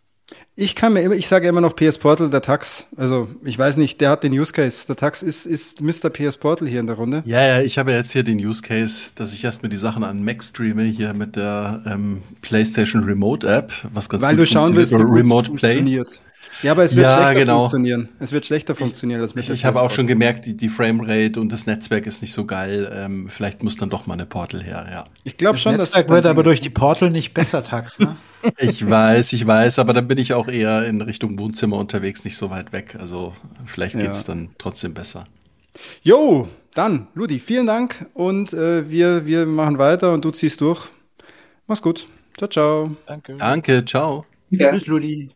Ich 0.58 0.74
kann 0.76 0.94
mir 0.94 1.02
immer, 1.02 1.16
ich 1.16 1.28
sage 1.28 1.48
immer 1.48 1.62
noch 1.62 1.76
PS 1.76 1.98
Portal, 1.98 2.30
der 2.30 2.42
Tax. 2.42 2.88
Also, 2.96 3.28
ich 3.44 3.60
weiß 3.60 3.76
nicht, 3.78 4.00
der 4.00 4.10
hat 4.10 4.24
den 4.24 4.32
Use 4.32 4.54
Case. 4.54 4.88
Der 4.88 4.96
Tax 4.96 5.22
ist, 5.22 5.46
ist 5.46 5.82
Mr. 5.82 6.10
PS 6.10 6.38
Portal 6.38 6.68
hier 6.68 6.80
in 6.80 6.88
der 6.88 6.96
Runde. 6.96 7.24
Ja, 7.26 7.46
ja, 7.46 7.62
ich 7.62 7.78
habe 7.78 7.92
jetzt 7.92 8.12
hier 8.12 8.24
den 8.24 8.38
Use 8.44 8.62
Case, 8.62 9.12
dass 9.16 9.34
ich 9.34 9.44
erstmal 9.44 9.70
die 9.70 9.78
Sachen 9.78 10.04
an 10.04 10.24
Mac 10.24 10.42
streame, 10.44 10.84
hier 10.84 11.14
mit 11.14 11.36
der 11.36 11.84
ähm, 11.86 12.22
PlayStation 12.42 13.04
Remote 13.04 13.48
App, 13.48 13.74
was 13.94 14.08
ganz 14.10 14.24
Weil 14.24 14.36
gut 14.36 14.44
du 14.44 14.46
schauen 14.46 14.74
funktioniert, 14.74 15.08
willst, 15.08 15.20
Remote 15.24 15.52
Play. 15.52 15.74
funktioniert. 15.74 16.22
Ja, 16.62 16.72
aber 16.72 16.84
es 16.84 16.96
wird 16.96 17.06
Ja, 17.06 17.18
schlechter 17.18 17.34
genau. 17.42 17.58
funktionieren. 17.60 18.10
Es 18.20 18.32
wird 18.32 18.46
schlechter 18.46 18.76
funktionieren 18.76 19.22
als 19.22 19.36
mit 19.36 19.44
Ich, 19.46 19.50
ich 19.50 19.66
habe 19.66 19.82
auch 19.82 19.92
schon 19.92 20.08
gemerkt, 20.08 20.46
die, 20.46 20.56
die 20.56 20.70
Framerate 20.70 21.40
und 21.40 21.52
das 21.52 21.66
Netzwerk 21.68 22.08
ist 22.08 22.22
nicht 22.22 22.34
so 22.34 22.46
geil. 22.46 22.90
Ähm, 22.94 23.30
vielleicht 23.30 23.62
muss 23.64 23.78
dann 23.78 23.90
doch 23.90 24.08
mal 24.08 24.14
eine 24.14 24.26
Portal 24.26 24.64
her, 24.64 24.88
ja. 24.90 25.06
Ich 25.24 25.38
glaube 25.38 25.54
Das 25.56 25.62
schon, 25.62 25.78
dass 25.78 25.90
Netzwerk 25.94 26.10
wird 26.10 26.26
aber 26.26 26.44
durch 26.44 26.62
die 26.62 26.70
Portal 26.70 27.10
nicht 27.12 27.34
besser, 27.34 27.64
Tax, 27.66 28.00
ne? 28.00 28.16
Ich 28.58 28.88
weiß, 28.90 29.34
ich 29.34 29.46
weiß, 29.46 29.80
aber 29.80 29.94
dann 29.94 30.08
bin 30.08 30.18
ich 30.18 30.34
auch 30.34 30.48
eher 30.48 30.86
in 30.86 31.02
Richtung 31.02 31.38
Wohnzimmer 31.38 31.78
unterwegs, 31.78 32.24
nicht 32.24 32.38
so 32.38 32.50
weit 32.50 32.72
weg. 32.72 32.96
Also 33.00 33.34
vielleicht 33.66 33.96
Ja. 33.96 34.02
geht's 34.02 34.24
dann 34.24 34.50
trotzdem 34.58 34.94
besser. 34.94 35.26
Jo, 36.04 36.48
dann, 36.74 37.08
Ludi, 37.16 37.40
vielen 37.40 37.68
Dank 37.68 38.06
und 38.14 38.54
äh, 38.54 38.90
wir, 38.90 39.26
wir 39.26 39.46
machen 39.46 39.78
weiter 39.78 40.14
und 40.14 40.24
du 40.26 40.32
ziehst 40.32 40.62
durch. 40.62 40.90
Mach's 41.68 41.82
gut. 41.82 42.08
Ciao, 42.38 42.50
ciao. 42.50 42.96
Danke. 43.08 43.36
Danke, 43.38 43.84
ciao. 43.86 44.26
Ja. 44.50 44.72
Tschüss, 44.72 44.88
Ludi. 44.88 45.35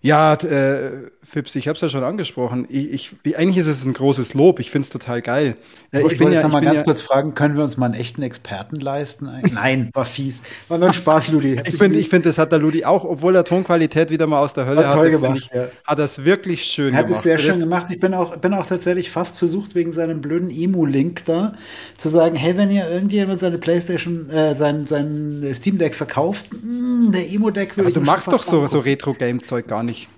Ja, 0.00 0.34
äh, 0.34 1.10
Fips, 1.28 1.54
ich 1.56 1.68
habe 1.68 1.76
es 1.76 1.82
ja 1.82 1.90
schon 1.90 2.04
angesprochen. 2.04 2.66
Ich, 2.70 3.14
ich, 3.22 3.36
eigentlich 3.36 3.58
ist 3.58 3.66
es 3.66 3.84
ein 3.84 3.92
großes 3.92 4.32
Lob. 4.32 4.60
Ich 4.60 4.70
finde 4.70 4.86
es 4.86 4.90
total 4.90 5.20
geil. 5.20 5.56
Äh, 5.92 5.98
ich, 5.98 6.18
wollte 6.20 6.32
jetzt 6.34 6.42
noch 6.42 6.50
mal 6.52 6.60
ich 6.60 6.64
ganz 6.64 6.78
ja, 6.78 6.84
kurz 6.84 7.02
fragen, 7.02 7.34
können 7.34 7.54
wir 7.56 7.64
uns 7.64 7.76
mal 7.76 7.86
einen 7.86 7.94
echten 7.94 8.22
Experten 8.22 8.76
leisten? 8.76 9.28
Nein, 9.52 9.90
war 9.92 10.06
fies. 10.06 10.42
War 10.68 10.78
nur 10.78 10.88
ein 10.88 10.94
Spaß, 10.94 11.32
Ludi. 11.32 11.60
Ich 11.66 11.76
finde, 11.76 11.98
ich 11.98 12.08
find, 12.08 12.24
das 12.24 12.38
hat 12.38 12.50
der 12.50 12.58
Ludi 12.58 12.84
auch, 12.86 13.04
obwohl 13.04 13.36
er 13.36 13.44
Tonqualität 13.44 14.08
wieder 14.10 14.26
mal 14.26 14.40
aus 14.40 14.54
der 14.54 14.64
Hölle 14.64 14.78
War 14.84 14.94
toll 14.94 15.08
hatte, 15.12 15.20
gemacht, 15.20 15.36
ich, 15.38 15.50
ja. 15.54 15.68
hat 15.84 15.98
es 15.98 16.24
wirklich 16.24 16.64
schön 16.64 16.94
Er 16.94 17.00
hat 17.00 17.06
gemacht. 17.06 17.18
es 17.18 17.22
sehr 17.24 17.38
schön 17.38 17.50
das- 17.50 17.60
gemacht. 17.60 17.86
Ich 17.90 18.00
bin 18.00 18.14
auch, 18.14 18.36
bin 18.38 18.54
auch 18.54 18.66
tatsächlich 18.66 19.10
fast 19.10 19.38
versucht, 19.38 19.74
wegen 19.74 19.92
seinem 19.92 20.22
blöden 20.22 20.50
Emu-Link 20.50 21.26
da 21.26 21.52
zu 21.98 22.08
sagen, 22.08 22.36
hey, 22.36 22.56
wenn 22.56 22.70
ihr 22.70 22.88
irgendjemand 22.88 23.40
seine 23.40 23.58
Playstation, 23.58 24.30
äh, 24.30 24.56
sein, 24.56 24.86
sein 24.86 25.46
Steam 25.52 25.76
Deck 25.76 25.94
verkauft, 25.94 26.46
mh, 26.52 27.12
der 27.12 27.30
Emo-Deck 27.30 27.76
würde 27.76 27.80
Aber 27.82 27.88
ich 27.88 27.94
du 27.94 28.00
mir 28.00 28.06
magst 28.06 28.24
schon 28.24 28.32
doch 28.32 28.42
so, 28.42 28.66
so. 28.66 28.80
Retro-Game-Zeug 28.80 29.66
gar 29.66 29.82
nicht. 29.82 30.08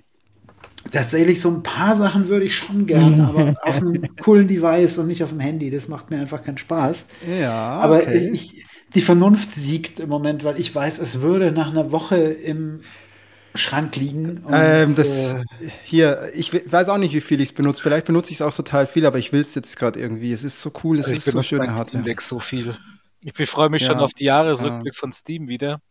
Tatsächlich, 0.89 1.41
so 1.41 1.49
ein 1.51 1.63
paar 1.63 1.95
Sachen 1.95 2.27
würde 2.27 2.45
ich 2.45 2.55
schon 2.55 2.87
gern, 2.87 3.19
aber 3.21 3.55
auf 3.61 3.81
einem 3.81 4.15
coolen 4.17 4.47
Device 4.47 4.97
und 4.97 5.07
nicht 5.07 5.23
auf 5.23 5.29
dem 5.29 5.39
Handy. 5.39 5.69
Das 5.69 5.87
macht 5.87 6.09
mir 6.09 6.19
einfach 6.19 6.43
keinen 6.43 6.57
Spaß. 6.57 7.07
Ja, 7.21 7.51
Aber 7.79 8.03
okay. 8.03 8.31
ich, 8.31 8.65
die 8.95 9.01
Vernunft 9.01 9.53
siegt 9.53 9.99
im 9.99 10.09
Moment, 10.09 10.43
weil 10.43 10.59
ich 10.59 10.73
weiß, 10.73 10.99
es 10.99 11.21
würde 11.21 11.51
nach 11.51 11.69
einer 11.71 11.91
Woche 11.91 12.17
im 12.17 12.81
Schrank 13.55 13.95
liegen. 13.97 14.39
Und, 14.39 14.53
Ähm, 14.53 14.95
das 14.95 15.35
äh, 15.59 15.71
hier, 15.83 16.31
ich 16.35 16.51
we- 16.53 16.63
weiß 16.65 16.89
auch 16.89 16.97
nicht, 16.97 17.13
wie 17.13 17.21
viel 17.21 17.39
ich 17.41 17.49
es 17.49 17.55
benutze. 17.55 17.81
Vielleicht 17.81 18.05
benutze 18.05 18.31
ich 18.31 18.37
es 18.37 18.41
auch 18.41 18.53
total 18.53 18.87
viel, 18.87 19.05
aber 19.05 19.17
ich 19.19 19.31
will 19.31 19.41
es 19.41 19.55
jetzt 19.55 19.77
gerade 19.77 19.99
irgendwie. 19.99 20.31
Es 20.31 20.43
ist 20.43 20.61
so 20.61 20.71
cool, 20.83 20.99
es 20.99 21.05
Also 21.05 21.15
ich 21.15 21.25
ist 21.25 21.31
so 21.31 21.41
mein 21.55 21.75
Hardware. 21.75 21.77
Steam-Deck 21.77 22.21
so 22.21 22.39
viel. 22.39 22.77
Ich 23.23 23.49
freue 23.49 23.69
mich 23.69 23.83
schon 23.85 23.99
Ja, 23.99 24.01
auf 24.01 24.13
die 24.13 24.25
Jahresrückblick 24.25 24.95
von 24.95 25.13
Steam 25.13 25.47
wieder. 25.47 25.81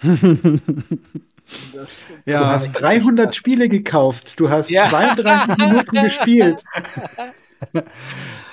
Das, 1.74 2.10
du 2.24 2.30
Ja, 2.32 2.46
hast 2.46 2.72
300 2.72 3.34
Spiele 3.34 3.68
gekauft. 3.68 4.38
Du 4.40 4.50
hast 4.50 4.70
Ja. 4.70 4.88
32 4.88 5.56
Minuten 5.58 6.02
gespielt. 6.02 6.62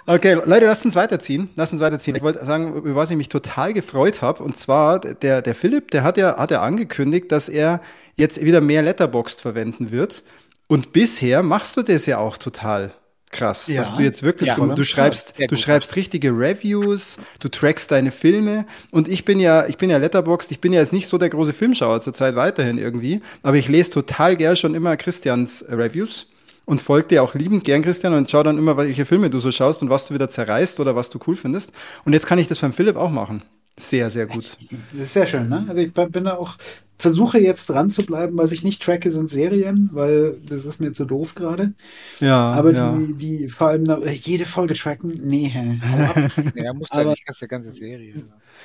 okay, 0.06 0.34
Leute, 0.46 0.66
lasst 0.66 0.86
uns 0.86 0.96
weiterziehen. 0.96 1.50
Lasst 1.56 1.74
uns 1.74 1.82
weiterziehen. 1.82 2.16
Ich 2.16 2.22
wollte 2.22 2.44
sagen, 2.46 2.74
über 2.76 2.96
was 2.96 3.12
ich 3.12 3.18
mich 3.18 3.30
total 3.30 3.74
gefreut 3.74 4.22
habe, 4.22 4.44
und 4.44 4.58
zwar 4.58 5.00
der, 5.00 5.42
der 5.42 5.56
Philipp, 5.56 5.92
der 5.92 6.04
hat 6.04 6.18
ja, 6.18 6.38
hat 6.38 6.52
ja 6.52 6.62
angekündigt, 6.62 7.32
dass 7.32 7.50
er 7.50 7.82
jetzt 8.16 8.42
wieder 8.44 8.62
mehr 8.62 8.82
Letterboxd 8.84 9.42
verwenden 9.42 9.92
wird. 9.92 10.24
Und 10.68 10.94
bisher 10.94 11.44
machst 11.44 11.76
du 11.78 11.82
das 11.82 12.06
ja 12.06 12.18
auch 12.18 12.38
total 12.38 12.94
krass, 13.32 13.68
Ja. 13.68 13.82
dass 13.82 13.94
du 13.94 14.02
jetzt 14.02 14.24
wirklich, 14.24 14.50
Ja, 14.50 14.56
du, 14.56 14.68
du 14.74 14.84
schreibst, 14.84 15.34
Sehr 15.38 15.48
du 15.48 15.56
schreibst 15.56 15.96
richtige 15.96 16.32
Reviews, 16.32 17.18
du 17.40 17.50
trackst 17.50 17.92
deine 17.92 18.12
Filme 18.12 18.66
und 18.92 19.08
ich 19.08 19.26
bin 19.26 19.40
ja, 19.40 19.66
ich 19.68 19.78
bin 19.78 19.90
ja 19.90 19.98
Letterboxd, 19.98 20.52
ich 20.52 20.60
bin 20.62 20.74
ja 20.74 20.82
jetzt 20.82 20.94
nicht 20.94 21.08
so 21.08 21.18
der 21.18 21.30
große 21.30 21.54
Filmschauer 21.54 22.02
zurzeit 22.02 22.36
weiterhin 22.36 22.78
irgendwie, 22.78 23.22
aber 23.44 23.58
ich 23.58 23.68
lese 23.68 23.92
total 23.92 24.36
gern 24.36 24.56
schon 24.56 24.76
immer 24.76 24.98
Christians 24.98 25.62
äh, 25.62 25.74
Reviews 25.76 26.28
und 26.66 26.82
folge 26.82 27.08
dir 27.10 27.24
auch 27.24 27.34
liebend 27.34 27.64
gern, 27.64 27.82
Christian, 27.82 28.14
und 28.14 28.30
schau 28.30 28.44
dann 28.44 28.58
immer, 28.58 28.78
welche 28.78 29.06
Filme 29.06 29.30
du 29.30 29.40
so 29.40 29.52
schaust 29.52 29.82
und 29.82 29.90
was 29.90 30.06
du 30.08 30.14
wieder 30.14 30.30
zerreißt 30.30 30.80
oder 30.80 30.96
was 30.96 31.10
du 31.10 31.20
cool 31.28 31.36
findest. 31.36 31.72
Und 32.06 32.14
jetzt 32.14 32.28
kann 32.28 32.40
ich 32.40 32.48
das 32.48 32.60
beim 32.60 32.72
Philipp 32.74 32.96
auch 32.96 33.10
machen. 33.10 33.42
Sehr, 33.78 34.10
sehr 34.10 34.28
gut. 34.28 34.58
Das 34.94 35.02
ist 35.04 35.14
sehr 35.14 35.26
schön, 35.26 35.50
ne? 35.50 35.66
Also 35.68 35.82
ich 35.82 35.92
bin 35.94 36.24
da 36.26 36.36
auch, 36.36 36.56
versuche 37.02 37.40
jetzt 37.40 37.68
dran 37.70 37.90
zu 37.90 38.06
bleiben. 38.06 38.38
Was 38.38 38.52
ich 38.52 38.64
nicht 38.64 38.82
tracke, 38.82 39.12
sind 39.12 39.30
Serien, 39.30 39.90
weil 39.92 40.38
das 40.48 40.66
ist 40.66 40.80
mir 40.80 40.94
zu 40.94 41.06
doof 41.06 41.36
gerade. 41.36 41.74
Ja, 42.20 42.52
Aber 42.52 42.72
ja. 42.74 42.96
die, 42.98 43.14
die 43.16 43.50
vor 43.50 43.68
allem 43.70 43.86
äh, 43.90 44.12
jede 44.12 44.46
Folge 44.46 44.74
tracken, 44.76 45.20
nee, 45.24 45.48
hä. 45.48 45.80
ja, 46.56 46.74
musst 46.74 46.94
du 46.94 46.98
Aber- 47.00 47.10
eigentlich 47.10 47.26
kannst 47.26 47.42
die 47.42 47.48
ganze 47.48 47.72
Serie. 47.72 48.14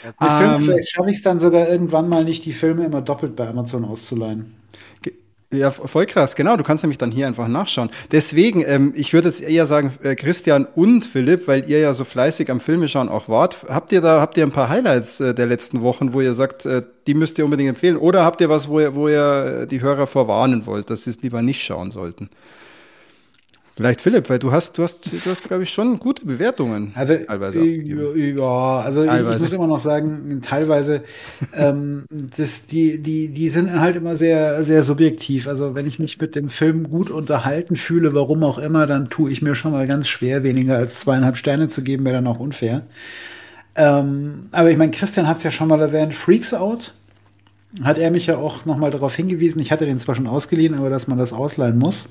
Ja. 0.04 0.12
Die 0.20 0.38
Filme, 0.42 0.54
Ähm, 0.56 0.62
vielleicht 0.62 0.90
schaffe 0.90 1.10
ich 1.10 1.16
es 1.16 1.22
dann 1.22 1.40
sogar 1.40 1.68
irgendwann 1.68 2.08
mal 2.08 2.22
nicht, 2.24 2.44
die 2.44 2.52
Filme 2.52 2.84
immer 2.84 3.00
doppelt 3.00 3.34
bei 3.34 3.48
Amazon 3.48 3.84
auszuleihen. 3.84 4.54
Ja, 5.52 5.70
voll 5.70 6.06
krass, 6.06 6.34
genau. 6.34 6.56
Du 6.56 6.64
kannst 6.64 6.82
nämlich 6.82 6.98
dann 6.98 7.12
hier 7.12 7.28
einfach 7.28 7.46
nachschauen. 7.46 7.90
Deswegen, 8.10 8.64
ähm, 8.66 8.92
ich 8.96 9.12
würde 9.12 9.28
jetzt 9.28 9.40
eher 9.40 9.66
sagen, 9.66 9.92
äh, 10.02 10.16
Christian 10.16 10.66
und 10.74 11.04
Philipp, 11.04 11.46
weil 11.46 11.70
ihr 11.70 11.78
ja 11.78 11.94
so 11.94 12.04
fleißig 12.04 12.50
am 12.50 12.58
Filme 12.58 12.88
schauen 12.88 13.08
auch 13.08 13.28
wart. 13.28 13.64
Habt 13.68 13.92
ihr 13.92 14.00
da, 14.00 14.20
habt 14.20 14.36
ihr 14.36 14.44
ein 14.44 14.50
paar 14.50 14.68
Highlights 14.68 15.20
äh, 15.20 15.34
der 15.34 15.46
letzten 15.46 15.82
Wochen, 15.82 16.12
wo 16.12 16.20
ihr 16.20 16.34
sagt, 16.34 16.66
äh, 16.66 16.82
die 17.06 17.14
müsst 17.14 17.38
ihr 17.38 17.44
unbedingt 17.44 17.68
empfehlen? 17.68 17.96
Oder 17.96 18.24
habt 18.24 18.40
ihr 18.40 18.48
was, 18.48 18.68
wo 18.68 18.80
ihr, 18.80 18.96
wo 18.96 19.08
ihr 19.08 19.60
äh, 19.62 19.66
die 19.68 19.80
Hörer 19.80 20.08
vorwarnen 20.08 20.66
wollt, 20.66 20.90
dass 20.90 21.04
sie 21.04 21.10
es 21.10 21.22
lieber 21.22 21.42
nicht 21.42 21.62
schauen 21.62 21.92
sollten? 21.92 22.28
Vielleicht 23.76 24.00
Philipp, 24.00 24.30
weil 24.30 24.38
du 24.38 24.52
hast, 24.52 24.78
du 24.78 24.84
hast, 24.84 25.12
du 25.12 25.30
hast, 25.30 25.44
glaube 25.44 25.64
ich, 25.64 25.68
schon 25.68 25.98
gute 25.98 26.24
Bewertungen. 26.24 26.92
Also, 26.94 27.14
teilweise 27.14 27.58
äh, 27.58 27.62
abgegeben. 27.62 28.38
ja, 28.38 28.78
also 28.80 29.02
ich, 29.02 29.06
ich 29.06 29.12
Teilweise. 29.12 29.44
muss 29.44 29.52
immer 29.52 29.66
noch 29.66 29.78
sagen, 29.78 30.40
teilweise, 30.42 31.02
ähm, 31.54 32.06
das, 32.08 32.64
die, 32.64 33.02
die, 33.02 33.28
die 33.28 33.50
sind 33.50 33.78
halt 33.78 33.96
immer 33.96 34.16
sehr, 34.16 34.64
sehr 34.64 34.82
subjektiv. 34.82 35.46
Also 35.46 35.74
wenn 35.74 35.86
ich 35.86 35.98
mich 35.98 36.18
mit 36.18 36.36
dem 36.36 36.48
Film 36.48 36.88
gut 36.88 37.10
unterhalten 37.10 37.76
fühle, 37.76 38.14
warum 38.14 38.44
auch 38.44 38.56
immer, 38.56 38.86
dann 38.86 39.10
tue 39.10 39.30
ich 39.30 39.42
mir 39.42 39.54
schon 39.54 39.72
mal 39.72 39.86
ganz 39.86 40.08
schwer, 40.08 40.42
weniger 40.42 40.76
als 40.78 41.00
zweieinhalb 41.00 41.36
Sterne 41.36 41.68
zu 41.68 41.82
geben, 41.82 42.06
wäre 42.06 42.14
dann 42.14 42.26
auch 42.28 42.40
unfair. 42.40 42.86
Ähm, 43.74 44.46
aber 44.52 44.70
ich 44.70 44.78
meine, 44.78 44.92
Christian 44.92 45.28
hat 45.28 45.36
es 45.36 45.42
ja 45.42 45.50
schon 45.50 45.68
mal 45.68 45.82
erwähnt, 45.82 46.14
Freaks 46.14 46.54
Out. 46.54 46.94
Hat 47.82 47.98
er 47.98 48.10
mich 48.10 48.26
ja 48.26 48.38
auch 48.38 48.64
noch 48.64 48.78
mal 48.78 48.90
darauf 48.90 49.14
hingewiesen. 49.14 49.60
Ich 49.60 49.70
hatte 49.70 49.84
den 49.84 50.00
zwar 50.00 50.14
schon 50.14 50.26
ausgeliehen, 50.26 50.72
aber 50.72 50.88
dass 50.88 51.08
man 51.08 51.18
das 51.18 51.34
ausleihen 51.34 51.76
muss. 51.76 52.06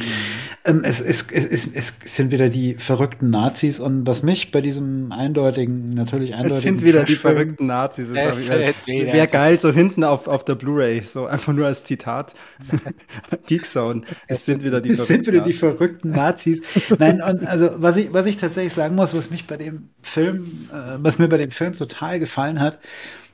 Ähm, 0.00 0.06
es, 0.68 1.00
es, 1.00 1.26
es, 1.32 1.44
es, 1.44 1.70
es 1.74 2.16
sind 2.16 2.30
wieder 2.30 2.48
die 2.48 2.74
verrückten 2.74 3.30
Nazis 3.30 3.80
und 3.80 4.06
was 4.06 4.22
mich 4.22 4.50
bei 4.50 4.60
diesem 4.60 5.12
eindeutigen, 5.12 5.94
natürlich 5.94 6.34
eindeutigen 6.34 6.56
Es 6.56 6.62
sind 6.62 6.82
wieder 6.82 7.04
die 7.04 7.16
verrückten 7.16 7.66
Nazis. 7.66 8.08
Es 8.10 8.48
Das 8.48 8.48
wäre 8.48 9.26
geil, 9.26 9.58
so 9.60 9.72
hinten 9.72 10.04
auf, 10.04 10.28
auf 10.28 10.44
der 10.44 10.54
Blu-ray, 10.54 11.02
so 11.02 11.26
einfach 11.26 11.52
nur 11.52 11.66
als 11.66 11.84
Zitat. 11.84 12.34
Geekzone. 13.46 14.02
Es 14.26 14.44
sind 14.44 14.62
wieder 14.62 14.80
die 14.80 14.90
Es 14.90 15.06
sind 15.06 15.26
wieder 15.26 15.40
die 15.40 15.52
verrückten 15.52 16.10
Nazis. 16.10 16.62
Nein, 16.98 17.22
und 17.22 17.46
also 17.46 17.70
was 17.76 17.96
ich, 17.96 18.12
was 18.12 18.26
ich 18.26 18.36
tatsächlich 18.36 18.72
sagen 18.72 18.94
muss, 18.94 19.16
was 19.16 19.30
mich 19.30 19.46
bei 19.46 19.56
dem 19.56 19.90
Film, 20.02 20.68
äh, 20.72 20.98
was 20.98 21.18
mir 21.18 21.28
bei 21.28 21.38
dem 21.38 21.50
Film 21.50 21.74
total 21.74 22.18
gefallen 22.18 22.60
hat, 22.60 22.78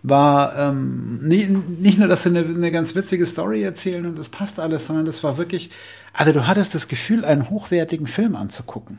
war 0.04 0.56
ähm, 0.58 1.20
nie, 1.22 1.46
nicht 1.46 1.98
nur, 1.98 2.08
dass 2.08 2.24
sie 2.24 2.28
eine, 2.28 2.40
eine 2.40 2.70
ganz 2.70 2.94
witzige 2.94 3.24
Story 3.24 3.62
erzählen 3.62 4.04
und 4.04 4.18
das 4.18 4.28
passt 4.28 4.60
alles, 4.60 4.86
sondern 4.86 5.06
das 5.06 5.24
war 5.24 5.38
wirklich, 5.38 5.70
also 6.14 6.32
du 6.32 6.46
hattest 6.46 6.74
das 6.74 6.88
Gefühl, 6.88 7.24
einen 7.24 7.50
hochwertigen 7.50 8.06
Film 8.06 8.36
anzugucken. 8.36 8.98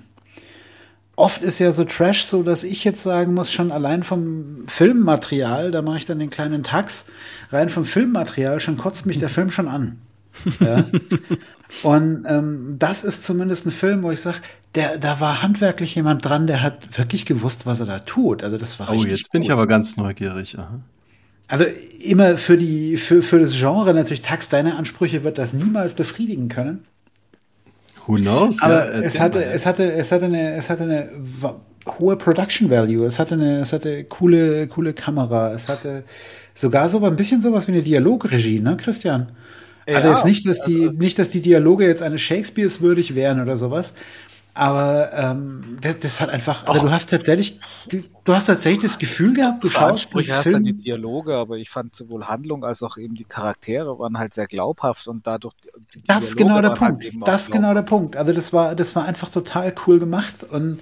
oft 1.18 1.42
ist 1.42 1.60
ja 1.60 1.72
so 1.72 1.86
Trash 1.86 2.26
so, 2.26 2.44
dass 2.44 2.64
ich 2.64 2.84
jetzt 2.84 3.04
sagen 3.04 3.34
muss, 3.34 3.52
schon 3.52 3.72
allein 3.72 4.04
vom 4.04 4.66
Filmmaterial, 4.68 5.72
da 5.72 5.82
mache 5.82 5.98
ich 6.00 6.06
dann 6.06 6.20
den 6.20 6.30
kleinen 6.30 6.64
Tax, 6.64 7.06
rein 7.52 7.70
vom 7.70 7.86
Filmmaterial, 7.86 8.60
schon 8.60 8.78
kotzt 8.78 9.06
mich 9.06 9.20
der 9.20 9.30
Film 9.30 9.50
schon 9.52 9.68
an. 9.68 10.02
Ja? 10.60 10.92
Und 11.82 12.26
ähm, 12.28 12.76
das 12.80 13.04
ist 13.04 13.24
zumindest 13.24 13.66
ein 13.66 13.72
Film, 13.72 14.04
wo 14.04 14.12
ich 14.12 14.22
sage, 14.22 14.40
der, 14.76 14.98
da 15.00 15.20
war 15.20 15.42
handwerklich 15.42 15.96
jemand 15.96 16.24
dran, 16.26 16.48
der 16.48 16.62
hat 16.62 16.98
wirklich 16.98 17.26
gewusst, 17.26 17.66
was 17.66 17.80
er 17.80 17.86
da 17.88 18.00
tut. 18.00 18.44
Also 18.44 18.58
das 18.58 18.80
war 18.80 18.90
Oh, 18.90 19.00
richtig 19.04 19.12
jetzt 19.12 19.32
bin 19.32 19.42
gut. 19.42 19.48
ich 19.48 19.52
aber 19.52 19.68
ganz 19.68 19.98
neugierig. 19.98 20.58
Aha. 20.60 20.82
Also 21.48 21.66
immer 22.00 22.38
für 22.38 22.58
die 22.58 22.98
für, 22.98 23.22
für 23.22 23.40
das 23.40 23.54
Genre 23.54 23.94
natürlich 23.94 24.22
Tax, 24.24 24.50
deine 24.50 24.76
Ansprüche 24.78 25.24
wird 25.24 25.38
das 25.38 25.54
niemals 25.54 25.94
befriedigen 25.96 26.50
können. 26.50 26.86
Who 28.08 28.18
knows? 28.18 28.62
Aber 28.62 28.86
Ja, 28.94 29.02
es 29.02 29.20
hatte 29.20 29.44
es 29.44 29.66
hatte 29.66 29.92
es 29.94 30.12
hatte 30.12 30.26
eine 30.26 30.54
es 30.56 30.70
hatte 30.70 30.84
eine 30.84 31.10
hohe 32.00 32.18
Production 32.18 32.70
Value. 32.70 33.06
Es 33.06 33.20
hatte 33.20 33.36
eine 33.36 33.60
es 33.62 33.74
hatte 33.74 34.04
coole 34.06 34.68
coole 34.68 34.94
Kamera. 34.94 35.54
Es 35.54 35.70
hatte 35.70 36.04
sogar 36.54 36.90
so 36.90 37.04
ein 37.04 37.16
bisschen 37.16 37.42
sowas 37.42 37.68
wie 37.68 37.74
eine 37.74 37.84
Dialogregie, 37.84 38.60
ne, 38.60 38.78
Christian? 38.78 39.32
Also 39.92 40.10
Ja, 40.10 40.14
jetzt 40.16 40.26
nicht, 40.26 40.48
dass 40.48 40.62
die 40.62 40.90
nicht, 40.90 41.20
dass 41.20 41.30
die 41.30 41.42
Dialoge 41.42 41.86
jetzt 41.88 42.02
eines 42.04 42.22
Shakespeares 42.22 42.82
würdig 42.82 43.16
wären 43.16 43.42
oder 43.42 43.58
sowas. 43.58 43.94
Aber 44.58 45.12
ähm, 45.14 45.78
das, 45.82 46.00
das 46.00 46.22
hat 46.22 46.30
einfach, 46.30 46.66
also 46.66 46.88
du 46.88 46.92
hast 46.92 47.10
tatsächlich, 47.10 47.60
du 47.90 48.34
hast 48.34 48.46
tatsächlich 48.46 48.90
das 48.90 48.98
Gefühl 48.98 49.34
gehabt, 49.34 49.62
du 49.62 49.70
schaust 49.70 50.16
einen 50.16 50.32
hast 50.32 50.46
dann 50.54 50.64
die 50.64 50.72
Dialoge, 50.72 51.36
aber 51.36 51.58
ich 51.58 51.70
fand 51.70 51.94
sowohl 51.94 52.26
Handlung 52.26 52.64
als 52.64 52.82
auch 52.82 52.98
eben 52.98 53.16
die 53.16 53.26
Charaktere 53.26 54.00
waren 54.00 54.18
halt 54.18 54.34
sehr 54.34 54.48
glaubhaft 54.48 55.10
und 55.10 55.28
dadurch 55.28 55.54
die 55.94 56.02
Das 56.08 56.24
ist 56.24 56.38
genau 56.38 56.62
der 56.62 56.72
halt 56.72 56.80
Punkt. 56.80 57.06
auch 57.22 57.26
Das 57.26 57.44
ist 57.44 57.52
genau 57.52 57.74
der. 57.74 57.82
Punkt. 57.82 58.16
Also 58.16 58.32
das 58.32 58.54
war, 58.54 58.76
das 58.76 58.96
war 58.96 59.04
einfach 59.04 59.28
total 59.28 59.76
cool 59.86 60.00
gemacht 60.00 60.46
und 60.50 60.80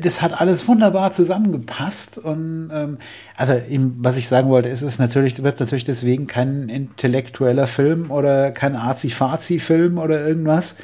das 0.00 0.22
hat 0.22 0.40
alles 0.40 0.66
wunderbar 0.68 1.12
zusammengepasst 1.12 2.18
und 2.18 2.70
ähm, 2.72 2.98
also 3.36 3.52
eben, 3.68 3.96
was 3.98 4.16
ich 4.16 4.28
sagen 4.28 4.48
wollte, 4.48 4.68
ist 4.70 4.82
es 4.82 4.98
natürlich 4.98 5.42
wird 5.42 5.60
natürlich 5.60 5.84
deswegen 5.84 6.26
kein 6.26 6.68
intellektueller 6.68 7.66
Film 7.66 8.10
oder 8.10 8.52
kein 8.52 8.74
Arzi-Fazi-Film 8.76 9.98
oder 9.98 10.26
irgendwas, 10.26 10.76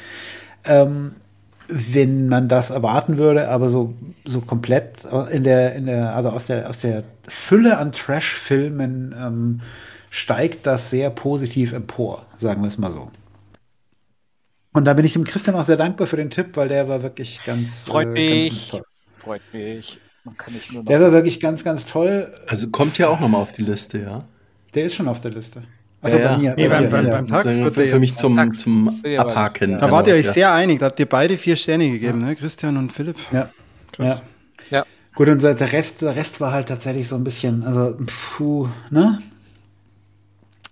ähm, 0.64 1.12
wenn 1.69 2.29
man 2.29 2.49
das 2.49 2.71
erwarten 2.71 3.19
würde, 3.19 3.49
aber 3.49 3.71
so 3.71 3.95
so 4.25 4.41
komplett 4.41 5.07
in 5.31 5.45
der 5.45 5.75
in 5.75 5.87
der 5.87 6.15
also 6.15 6.31
aus 6.31 6.47
der 6.47 6.69
aus 6.69 6.81
der 6.81 7.05
Fülle 7.29 7.79
an 7.79 7.93
Trash-Filmen 7.93 9.15
ähm, 9.19 9.61
steigt 10.11 10.67
das 10.67 10.91
sehr 10.91 11.11
positiv 11.11 11.73
empor, 11.73 12.27
sagen 12.39 12.63
wir 12.63 12.69
es 12.69 12.79
mal 12.79 12.91
so. 12.91 13.11
Und 14.73 14.85
da 14.87 14.95
bin 14.95 15.05
ich 15.05 15.13
dem 15.13 15.25
Christian 15.25 15.57
auch 15.57 15.65
sehr 15.65 15.77
dankbar 15.77 16.07
für 16.07 16.17
den 16.17 16.31
Tipp, 16.31 16.57
weil 16.57 16.69
der 16.69 16.89
war 16.89 17.03
wirklich 17.03 17.43
ganz, 17.45 17.85
Freut 17.85 18.09
äh, 18.17 18.29
ganz, 18.29 18.45
ganz 18.45 18.55
mich. 18.55 18.69
toll. 18.69 18.83
Freut 19.17 19.43
mich. 19.53 20.01
Man 20.25 20.37
kann 20.37 20.55
nicht 20.55 20.73
nur 20.73 20.83
noch 20.83 20.89
Der 20.89 21.01
war 21.01 21.13
wirklich 21.13 21.41
ganz, 21.41 21.65
ganz 21.65 21.85
toll. 21.85 22.33
Also 22.47 22.71
kommt 22.71 22.97
ja 22.99 23.09
auch 23.09 23.21
nochmal 23.21 23.43
auf 23.43 23.53
die 23.53 23.63
Liste, 23.63 23.99
ja. 24.01 24.25
Der 24.75 24.85
ist 24.85 24.95
schon 24.95 25.09
auf 25.09 25.21
der 25.21 25.33
Liste. 25.33 25.65
Also 26.03 26.18
Ja, 26.18 26.28
bei 26.32 26.36
mir. 26.38 26.55
Nee, 26.57 26.68
bei 26.68 26.80
beim- 26.80 26.90
beim- 26.90 27.11
beim 27.11 27.28
Tax 27.28 27.59
wird 27.59 27.74
für, 27.74 27.86
für 27.86 28.00
mich 28.00 28.16
zum, 28.18 28.36
Tax. 28.36 28.59
zum 28.59 29.00
Abhaken. 29.16 29.78
Da 29.78 29.90
wart 29.90 30.09
ihr 30.09 30.14
euch 30.14 30.26
ja. 30.26 30.32
sehr 30.32 30.53
einig, 30.53 30.80
da 30.80 30.86
habt 30.86 30.98
ihr 31.00 31.07
beide 31.07 31.38
vier 31.38 31.57
Sterne 31.57 31.88
gegeben, 31.90 32.20
ne? 32.20 32.34
Christian 32.36 32.76
und 32.76 32.92
Philipp. 32.92 33.16
ja. 33.32 33.48
Krass. 33.92 34.22
Ja. 34.70 34.78
Ja. 34.78 34.86
Gut, 35.14 35.28
und 35.28 35.42
der 35.42 35.61
Rest, 35.72 36.03
der 36.03 36.16
Rest 36.16 36.40
war 36.40 36.53
halt 36.53 36.68
tatsächlich 36.68 37.07
so 37.07 37.14
ein 37.16 37.24
bisschen, 37.24 37.62
also, 37.62 37.96
puh, 38.36 38.68
ne? 38.90 39.18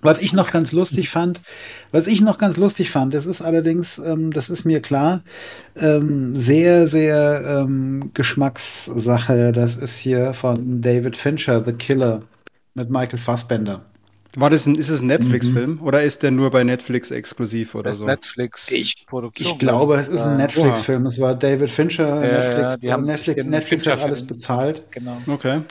Was 0.03 0.23
ich 0.23 0.33
noch 0.33 0.51
ganz 0.51 0.73
lustig 0.73 1.11
fand, 1.11 1.43
was 1.93 2.07
ich 2.07 2.23
noch 2.23 2.39
ganz 2.39 2.57
lustig 2.57 2.91
fand, 2.91 3.13
das 3.13 3.27
ist 3.27 3.43
allerdings, 3.43 3.99
ähm, 3.99 4.33
das 4.33 4.49
ist 4.49 4.65
mir 4.65 4.81
klar, 4.81 5.21
ähm, 5.77 6.35
sehr, 6.39 6.89
sehr 6.89 7.43
ähm, 7.67 8.11
Geschmackssache. 8.15 9.53
Das 9.53 9.77
ist 9.77 9.99
hier 9.99 10.33
von 10.33 10.81
David 10.81 11.17
Fincher, 11.17 11.63
The 11.63 11.75
Killer, 11.75 12.23
mit 12.73 12.89
Michael 12.89 13.19
Fassbender. 13.19 13.85
War 14.37 14.51
das 14.51 14.67
ein, 14.67 14.77
ist 14.77 14.89
es 14.89 15.01
ein 15.01 15.07
Netflix-Film 15.09 15.81
oder 15.83 16.03
ist 16.03 16.23
der 16.23 16.31
nur 16.31 16.51
bei 16.51 16.63
Netflix 16.63 17.11
exklusiv 17.11 17.75
oder 17.75 17.91
das 17.91 17.99
so? 17.99 18.07
Netflix 18.07 18.71
Ich-. 18.71 19.07
Ich 19.37 19.59
glaube, 19.59 19.97
es 19.97 20.09
ist 20.09 20.23
ein 20.23 20.35
Äh, 20.39 20.43
Netflix-Film. 20.43 21.07
Es 21.07 21.19
war 21.19 21.35
David 21.35 21.71
Fincher, 21.71 22.25
Ja, 22.25 22.39
Netflix, 22.39 22.79
die 22.81 22.93
haben 22.93 23.05
Netflix, 23.05 23.45
Netflix 23.45 23.87
hat 23.87 24.01
alles 24.01 24.27
bezahlt. 24.27 24.85
Genau. 24.93 25.23
Okay. 25.27 25.63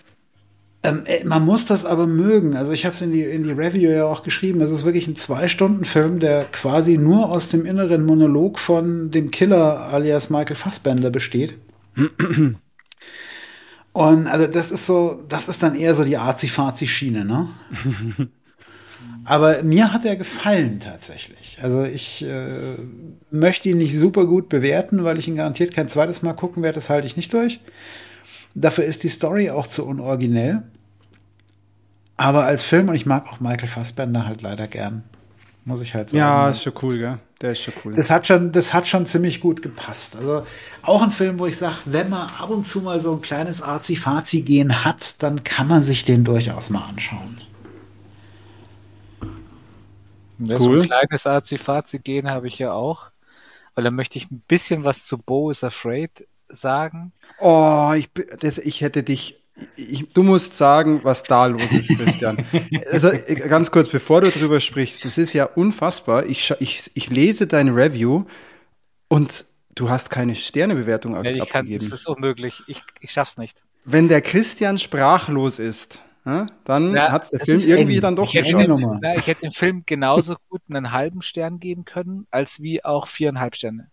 Ähm, 0.84 1.04
äh, 1.06 1.24
man 1.26 1.46
muss 1.46 1.66
das 1.66 1.86
aber 1.86 2.08
mögen. 2.08 2.56
Also 2.56 2.72
ich 2.72 2.86
habe 2.86 2.94
es 2.94 3.02
in 3.02 3.12
die, 3.12 3.24
in 3.24 3.44
die 3.44 3.52
Review 3.52 3.90
ja 3.92 4.06
auch 4.06 4.24
geschrieben. 4.24 4.62
Es 4.62 4.72
ist 4.72 4.86
wirklich 4.86 5.08
ein 5.08 5.16
Zwei-Stunden-Film, 5.16 6.20
der 6.20 6.46
quasi 6.46 6.98
nur 6.98 7.30
aus 7.30 7.50
dem 7.50 7.66
inneren 7.66 8.06
Monolog 8.06 8.60
von 8.60 9.12
dem 9.12 9.32
Killer 9.32 9.94
alias 9.94 10.30
Michael 10.30 10.56
Fassbender 10.56 11.10
besteht. 11.12 11.56
Und 13.92 14.28
also 14.28 14.48
das 14.48 14.72
ist 14.72 14.86
so, 14.86 15.24
das 15.28 15.50
ist 15.50 15.64
dann 15.64 15.76
eher 15.76 15.96
so 15.96 16.04
die 16.04 16.18
Arzi-Fazi-Schiene, 16.18 17.26
ne? 17.26 17.50
Aber 19.26 19.64
mir 19.64 19.94
hat 19.94 20.06
er 20.06 20.16
gefallen 20.16 20.80
tatsächlich. 20.80 21.58
Also 21.62 21.84
ich 21.84 22.24
äh, 22.24 22.48
möchte 23.32 23.70
ihn 23.70 23.78
nicht 23.78 23.98
super 23.98 24.26
gut 24.26 24.50
bewerten, 24.50 25.04
weil 25.04 25.18
ich 25.18 25.28
ihn 25.28 25.36
garantiert 25.36 25.74
kein 25.74 25.88
zweites 25.88 26.22
Mal 26.22 26.34
gucken 26.34 26.64
werde. 26.64 26.76
Das 26.76 26.90
halte 26.90 27.08
ich 27.08 27.18
nicht 27.18 27.34
durch. 27.34 27.60
Dafür 28.56 28.86
ist 28.86 29.04
die 29.04 29.10
Story 29.10 29.50
auch 29.50 29.68
zu 29.68 29.86
unoriginell. 29.86 30.64
Aber 32.18 32.46
als 32.46 32.64
Film, 32.64 32.90
und 32.90 32.96
ich 32.96 33.06
mag 33.06 33.28
auch 33.32 33.40
Michael 33.40 33.70
Fassbender 33.70 34.26
halt 34.26 34.42
leider 34.42 34.68
gern, 34.68 35.04
muss 35.64 35.82
ich 35.82 35.96
halt 35.96 36.10
sagen. 36.10 36.20
Ja, 36.20 36.50
ist 36.50 36.64
schon 36.64 36.74
cool, 36.82 36.98
gell? 36.98 37.18
Der 37.42 37.52
ist 37.54 37.62
schon 37.62 37.74
cool. 37.86 37.94
Das 37.94 38.10
hat 38.10 38.28
schon, 38.28 38.52
das 38.52 38.74
hat 38.74 38.88
schon 38.88 39.06
ziemlich 39.06 39.40
gut 39.40 39.62
gepasst. 39.62 40.18
Also 40.18 40.44
auch 40.82 41.02
ein 41.02 41.12
Film, 41.12 41.40
wo 41.40 41.46
ich 41.46 41.56
sage, 41.56 41.76
wenn 41.86 42.10
man 42.10 42.30
ab 42.38 42.50
und 42.50 42.68
zu 42.68 42.82
mal 42.82 43.00
so 43.00 43.14
ein 43.14 43.22
kleines 43.22 43.62
Arzi-Fazi-Gehen 43.62 44.84
hat, 44.84 45.22
dann 45.24 45.44
kann 45.46 45.68
man 45.68 45.82
sich 45.82 46.04
den 46.04 46.26
durchaus 46.26 46.70
mal 46.70 46.84
anschauen. 46.90 47.38
Ja, 50.40 50.60
So 50.60 50.70
Cool. 50.70 50.82
ein 50.82 50.86
kleines 50.88 51.28
Azi-Fazi 51.28 52.00
gehen 52.00 52.30
habe 52.30 52.48
ich 52.48 52.60
ja 52.60 52.72
auch. 52.74 53.12
Weil 53.76 53.84
da 53.86 53.92
möchte 53.92 54.18
ich 54.18 54.30
ein 54.32 54.42
bisschen 54.48 54.84
was 54.84 55.06
zu 55.06 55.18
Bo 55.18 55.52
is 55.52 55.64
Afraid 55.64 56.28
sagen. 56.50 57.14
Oh, 57.40 57.94
ich, 57.96 58.10
das, 58.40 58.58
ich 58.58 58.82
hätte 58.82 59.04
dich. 59.04 59.44
Ich, 59.76 60.10
du 60.14 60.24
musst 60.24 60.54
sagen, 60.56 61.02
was 61.04 61.24
da 61.24 61.46
los 61.48 61.72
ist, 61.72 61.90
Christian. 61.98 62.46
also 62.92 63.10
äh, 63.10 63.36
ganz 63.36 63.72
kurz, 63.72 63.90
bevor 63.90 64.22
du 64.22 64.30
drüber 64.32 64.60
sprichst, 64.62 65.04
das 65.06 65.18
ist 65.18 65.34
ja 65.34 65.46
unfassbar. 65.46 66.26
Ich, 66.26 66.54
ich, 66.60 66.90
ich 66.94 67.10
lese 67.10 67.46
dein 67.46 67.70
Review 67.70 68.24
und 69.10 69.46
du 69.76 69.90
hast 69.90 70.10
keine 70.10 70.36
Sternebewertung 70.36 71.16
ab, 71.16 71.26
Ja, 71.26 71.32
ich 71.32 71.40
kann, 71.50 71.62
abgegeben. 71.62 71.84
das 71.90 72.00
ist 72.00 72.08
unmöglich. 72.08 72.64
Ich, 72.68 72.82
ich 73.02 73.12
schaff's 73.12 73.38
nicht. 73.38 73.62
Wenn 73.86 74.08
der 74.08 74.22
Christian 74.22 74.78
sprachlos 74.78 75.60
ist, 75.60 76.04
dann 76.64 76.96
Ja, 76.96 77.12
hat 77.12 77.32
der 77.32 77.40
Film 77.40 77.62
irgendwie 77.62 77.96
eng. 77.96 78.02
dann 78.02 78.16
doch 78.16 78.34
Ich 78.34 78.34
geschafft. 78.34 78.68
Nummer. 78.70 79.00
ich 79.18 79.28
hätte 79.28 79.42
dem 79.42 79.52
Film 79.52 79.84
genauso 79.86 80.36
gut 80.50 80.62
einen 80.70 80.92
halben 80.92 81.22
Stern 81.22 81.60
geben 81.60 81.86
können, 81.86 82.28
als 82.32 82.62
wie 82.62 82.84
auch 82.84 83.08
viereinhalb 83.08 83.56
Sterne. 83.56 83.90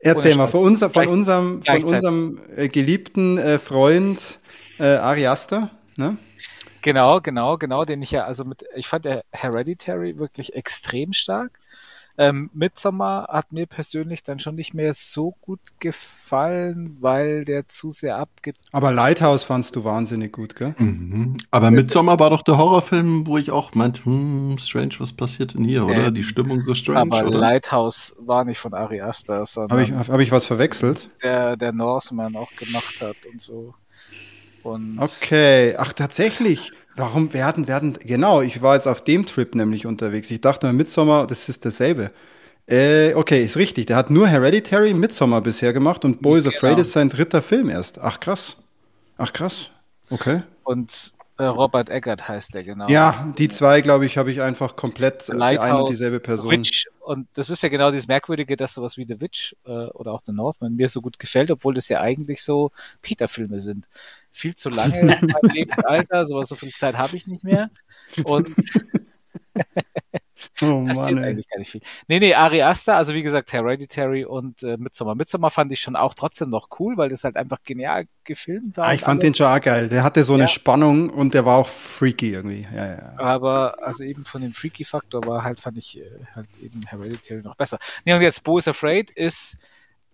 Erzähl 0.00 0.36
mal, 0.36 0.48
von, 0.48 0.64
unser, 0.64 0.90
von 0.90 1.06
unserem, 1.06 1.62
von 1.62 1.84
unserem 1.84 2.40
äh, 2.56 2.68
geliebten 2.68 3.38
äh, 3.38 3.58
Freund 3.58 4.40
äh, 4.78 4.84
Ariaster, 4.96 5.70
ne? 5.96 6.16
Genau, 6.82 7.20
genau, 7.20 7.58
genau, 7.58 7.84
den 7.84 8.02
ich 8.02 8.10
ja, 8.10 8.24
also 8.24 8.44
mit, 8.44 8.64
ich 8.74 8.88
fand 8.88 9.04
der 9.04 9.24
Hereditary 9.30 10.18
wirklich 10.18 10.54
extrem 10.54 11.12
stark. 11.12 11.60
Ähm, 12.18 12.50
Midsommar 12.52 13.28
hat 13.28 13.52
mir 13.52 13.66
persönlich 13.66 14.22
dann 14.22 14.38
schon 14.38 14.54
nicht 14.54 14.74
mehr 14.74 14.92
so 14.94 15.34
gut 15.40 15.60
gefallen, 15.78 16.96
weil 17.00 17.44
der 17.44 17.68
zu 17.68 17.90
sehr 17.90 18.16
abge... 18.18 18.52
Aber 18.70 18.92
Lighthouse 18.92 19.44
fandst 19.44 19.76
du 19.76 19.84
wahnsinnig 19.84 20.32
gut, 20.32 20.54
gell? 20.56 20.74
Mhm. 20.78 21.36
Aber 21.50 21.70
Midsommar 21.70 22.18
war 22.18 22.30
doch 22.30 22.42
der 22.42 22.58
Horrorfilm, 22.58 23.26
wo 23.26 23.38
ich 23.38 23.50
auch 23.50 23.74
meinte, 23.74 24.04
hm, 24.04 24.56
strange, 24.58 24.94
was 24.98 25.12
passiert 25.12 25.54
denn 25.54 25.64
hier, 25.64 25.86
oder? 25.86 26.08
Ähm, 26.08 26.14
Die 26.14 26.22
Stimmung 26.22 26.62
so 26.62 26.74
strange, 26.74 27.00
Aber 27.00 27.26
oder? 27.26 27.38
Lighthouse 27.38 28.14
war 28.18 28.44
nicht 28.44 28.58
von 28.58 28.74
Ari 28.74 29.00
Aster, 29.00 29.46
sondern 29.46 29.70
Habe 29.70 29.82
ich, 29.82 29.92
hab 29.92 30.20
ich 30.20 30.32
was 30.32 30.46
verwechselt? 30.46 31.10
der, 31.22 31.56
der 31.56 31.72
Norseman 31.72 32.36
auch 32.36 32.54
gemacht 32.56 33.00
hat 33.00 33.16
und 33.32 33.42
so. 33.42 33.74
Und 34.62 34.98
Okay, 34.98 35.74
ach 35.76 35.92
tatsächlich. 35.92 36.72
Warum 36.96 37.32
werden, 37.32 37.68
werden, 37.68 37.94
genau, 37.94 38.42
ich 38.42 38.60
war 38.60 38.74
jetzt 38.74 38.86
auf 38.86 39.02
dem 39.02 39.24
Trip 39.26 39.54
nämlich 39.54 39.86
unterwegs. 39.86 40.30
Ich 40.30 40.40
dachte 40.40 40.66
mal, 40.66 40.72
Midsommar, 40.74 41.26
das 41.26 41.48
ist 41.48 41.64
dasselbe. 41.64 42.12
Äh, 42.66 43.14
okay, 43.14 43.42
ist 43.42 43.56
richtig. 43.56 43.86
Der 43.86 43.96
hat 43.96 44.10
nur 44.10 44.28
Hereditary 44.28 44.94
Midsommar 44.94 45.40
bisher 45.40 45.72
gemacht 45.72 46.04
und 46.04 46.22
Boys 46.22 46.44
Genau. 46.44 46.56
Afraid 46.56 46.78
ist 46.78 46.92
sein 46.92 47.08
dritter 47.08 47.42
Film 47.42 47.70
erst. 47.70 47.98
Ach 48.00 48.20
krass. 48.20 48.58
Ach 49.16 49.32
krass. 49.32 49.70
Okay. 50.10 50.42
und 50.64 51.12
äh, 51.38 51.44
Robert 51.44 51.88
Eggert 51.88 52.28
heißt 52.28 52.54
der 52.54 52.62
genau. 52.62 52.88
Ja, 52.88 53.32
die 53.38 53.48
zwei, 53.48 53.80
glaube 53.80 54.04
ich, 54.06 54.18
habe 54.18 54.30
ich 54.30 54.42
einfach 54.42 54.76
komplett 54.76 55.28
äh, 55.30 55.32
für 55.32 55.62
eine 55.62 55.78
und 55.78 55.88
dieselbe 55.88 56.20
Person. 56.20 56.50
Witch. 56.50 56.86
Und 57.00 57.26
das 57.34 57.50
ist 57.50 57.62
ja 57.62 57.68
genau 57.70 57.90
dieses 57.90 58.06
Merkwürdige, 58.06 58.56
dass 58.56 58.74
sowas 58.74 58.96
wie 58.96 59.06
The 59.08 59.20
Witch 59.20 59.56
äh, 59.64 59.70
oder 59.70 60.12
auch 60.12 60.20
The 60.24 60.32
Northman 60.32 60.76
mir 60.76 60.88
so 60.88 61.00
gut 61.00 61.18
gefällt, 61.18 61.50
obwohl 61.50 61.74
das 61.74 61.88
ja 61.88 62.00
eigentlich 62.00 62.42
so 62.44 62.70
Peter-Filme 63.00 63.60
sind. 63.60 63.88
Viel 64.32 64.54
zu 64.54 64.70
lange 64.70 64.98
in 65.00 65.06
meinem 65.06 65.50
Lebensalter, 65.52 66.26
so, 66.26 66.42
so 66.42 66.54
viel 66.54 66.70
Zeit 66.70 66.96
habe 66.96 67.16
ich 67.16 67.26
nicht 67.26 67.44
mehr. 67.44 67.70
Und 68.24 68.48
Oh 70.60 70.80
Mann, 70.80 71.18
ey. 71.18 71.24
eigentlich 71.24 71.48
gar 71.48 71.58
nicht 71.58 71.70
viel. 71.70 71.80
Nee, 72.08 72.18
nee, 72.18 72.34
Ari 72.34 72.62
Aster, 72.62 72.96
also 72.96 73.14
wie 73.14 73.22
gesagt, 73.22 73.52
Hereditary 73.52 74.24
und 74.24 74.62
äh, 74.62 74.76
Midsommar. 74.76 75.14
Midsommar 75.14 75.50
fand 75.50 75.72
ich 75.72 75.80
schon 75.80 75.96
auch 75.96 76.14
trotzdem 76.14 76.50
noch 76.50 76.68
cool, 76.78 76.96
weil 76.96 77.08
das 77.08 77.24
halt 77.24 77.36
einfach 77.36 77.58
genial 77.64 78.06
gefilmt 78.24 78.76
war. 78.76 78.88
Ah, 78.88 78.94
ich 78.94 79.00
fand 79.00 79.20
alles. 79.22 79.32
den 79.32 79.34
schon 79.34 79.46
auch 79.46 79.60
geil. 79.60 79.88
Der 79.88 80.02
hatte 80.02 80.24
so 80.24 80.34
eine 80.34 80.42
Ja. 80.44 80.48
Spannung 80.48 81.10
und 81.10 81.34
der 81.34 81.46
war 81.46 81.56
auch 81.58 81.68
freaky 81.68 82.32
irgendwie. 82.32 82.66
Ja, 82.74 82.86
ja. 82.92 83.12
Aber 83.18 83.82
also 83.82 84.04
eben 84.04 84.24
von 84.24 84.42
dem 84.42 84.52
Freaky-Faktor 84.52 85.24
war 85.26 85.42
halt, 85.42 85.60
fand 85.60 85.78
ich 85.78 85.98
äh, 85.98 86.04
halt 86.34 86.48
eben 86.60 86.80
Hereditary 86.86 87.42
noch 87.42 87.56
besser. 87.56 87.78
Nee, 88.04 88.14
und 88.14 88.22
jetzt 88.22 88.42
Bo 88.44 88.58
is 88.58 88.68
Afraid 88.68 89.10
ist 89.10 89.56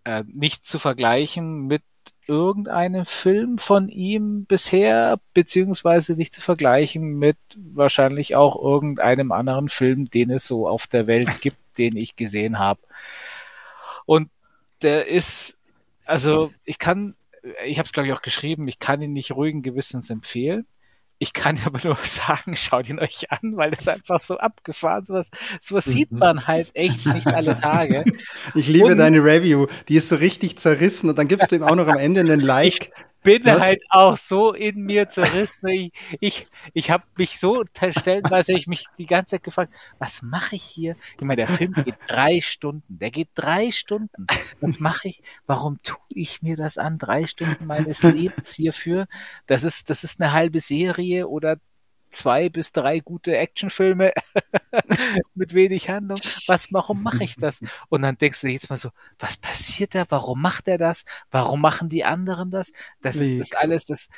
äh, 0.05 0.25
nicht 0.33 0.67
zu 0.67 0.79
vergleichen 0.79 1.67
mit 1.67 1.83
irgendeinem 2.29 3.07
Film 3.07 3.59
von 3.59 3.89
ihm 3.89 4.45
bisher, 4.45 5.19
beziehungsweise 5.33 6.15
nicht 6.15 6.35
zu 6.35 6.43
vergleichen 6.43 7.19
mit 7.19 7.39
wahrscheinlich 7.57 8.37
auch 8.37 8.63
irgendeinem 8.63 9.33
anderen 9.33 9.69
Film, 9.69 10.11
den 10.11 10.31
es 10.31 10.47
so 10.47 10.69
auf 10.69 10.87
der 10.87 11.07
Welt 11.07 11.29
gibt, 11.41 11.57
den 11.79 11.97
ich 11.97 12.17
gesehen 12.17 12.59
habe. 12.59 12.81
Und 14.05 14.31
der 14.83 15.09
ist, 15.09 15.57
also 16.05 16.53
ich 16.65 16.79
kann, 16.79 17.17
ich 17.65 17.79
habe 17.79 17.87
es 17.87 17.93
glaube 17.93 18.09
ich 18.09 18.13
auch 18.13 18.23
geschrieben, 18.23 18.69
ich 18.69 18.79
kann 18.79 19.01
ihn 19.01 19.15
nicht 19.15 19.33
ruhigen 19.33 19.63
Gewissens 19.63 20.11
empfehlen. 20.11 20.67
Ich 21.19 21.33
kann 21.33 21.59
aber 21.65 21.81
nur 21.85 21.97
sagen, 22.03 22.55
schaut 22.57 22.89
ihn 22.89 22.99
euch 23.01 23.31
an, 23.31 23.57
weil 23.57 23.71
das 23.73 23.89
einfach 23.89 24.21
so 24.21 24.39
abgefahren, 24.39 25.05
sowas, 25.05 25.31
sowas 25.61 25.85
sieht 25.85 26.13
man 26.13 26.47
halt 26.47 26.71
echt 26.75 27.07
nicht 27.07 27.27
alle 27.27 27.55
Tage. 27.55 28.05
Ich 28.55 28.69
liebe 28.69 28.87
Und- 28.87 28.99
deine 28.99 29.23
Review. 29.23 29.67
Die 29.89 29.97
ist 29.97 30.09
so 30.09 30.17
richtig 30.17 30.59
zerrissen 30.59 31.09
und 31.11 31.19
dann 31.19 31.29
gibst 31.29 31.51
du 31.53 31.57
ihm 31.57 31.63
auch 31.65 31.75
noch 31.77 31.89
am 31.89 31.99
Ende 31.99 32.21
einen 32.21 32.41
Like. 32.41 32.91
Bin 33.29 33.45
Was? 33.45 33.61
halt 33.61 33.83
auch 33.91 34.17
so 34.17 34.53
in 34.53 34.83
mir 34.83 35.11
zerrissen. 35.11 35.69
Ich, 35.69 35.93
ich, 36.21 36.47
ich 36.73 36.91
habe 36.91 37.05
mich 37.17 37.39
so 37.39 37.65
te- 37.65 37.93
stellenweise 37.93 38.53
ich 38.53 38.67
mich 38.67 38.87
die 38.97 39.07
ganze 39.07 39.37
Zeit 39.37 39.45
gefragt, 39.45 39.73
was 39.99 40.23
mache 40.23 40.57
ich 40.57 40.63
hier? 40.63 40.97
Ich 41.17 41.21
meine, 41.21 41.37
der 41.37 41.49
Film 41.49 41.73
geht 41.73 41.97
drei 42.07 42.41
Stunden. 42.41 42.99
Der 42.99 43.11
geht 43.11 43.29
drei 43.35 43.71
Stunden. 43.71 44.27
Was 44.61 44.81
mache 44.81 45.09
ich? 45.09 45.23
Warum 45.47 45.83
tue 45.83 45.99
ich 46.09 46.43
mir 46.43 46.57
das 46.57 46.79
an? 46.79 46.99
Drei 46.99 47.27
Stunden 47.27 47.67
meines 47.67 48.03
Lebens 48.03 48.55
hierfür? 48.55 49.07
Das 49.47 49.65
ist, 49.65 49.91
das 49.91 50.05
ist 50.05 50.21
eine 50.21 50.33
halbe 50.33 50.61
Serie 50.61 51.29
oder 51.29 51.59
zwei 52.11 52.49
bis 52.49 52.73
drei 52.73 53.01
gute 53.01 53.37
Actionfilme 53.37 54.13
mit 55.35 55.55
wenig 55.55 55.91
Handlung. 55.91 56.21
Was, 56.47 56.73
warum 56.73 57.03
mache 57.03 57.25
ich 57.25 57.37
das? 57.37 57.61
Und 57.89 58.03
dann 58.03 58.17
denkst 58.17 58.41
du 58.41 58.47
dir 58.47 58.55
jetzt 58.55 58.71
mal 58.71 58.77
so, 58.77 58.91
was 59.19 59.37
passiert 59.37 59.95
da? 59.95 60.05
Warum 60.09 60.41
macht 60.41 60.69
er 60.69 60.79
das? 60.79 61.05
Warum 61.31 61.61
machen 61.61 61.89
die 61.89 62.05
anderen 62.05 62.51
das? 62.51 62.73
Das 63.01 63.17
ist 63.17 63.39
das 63.39 63.53
alles, 63.53 63.87
das. 63.87 64.09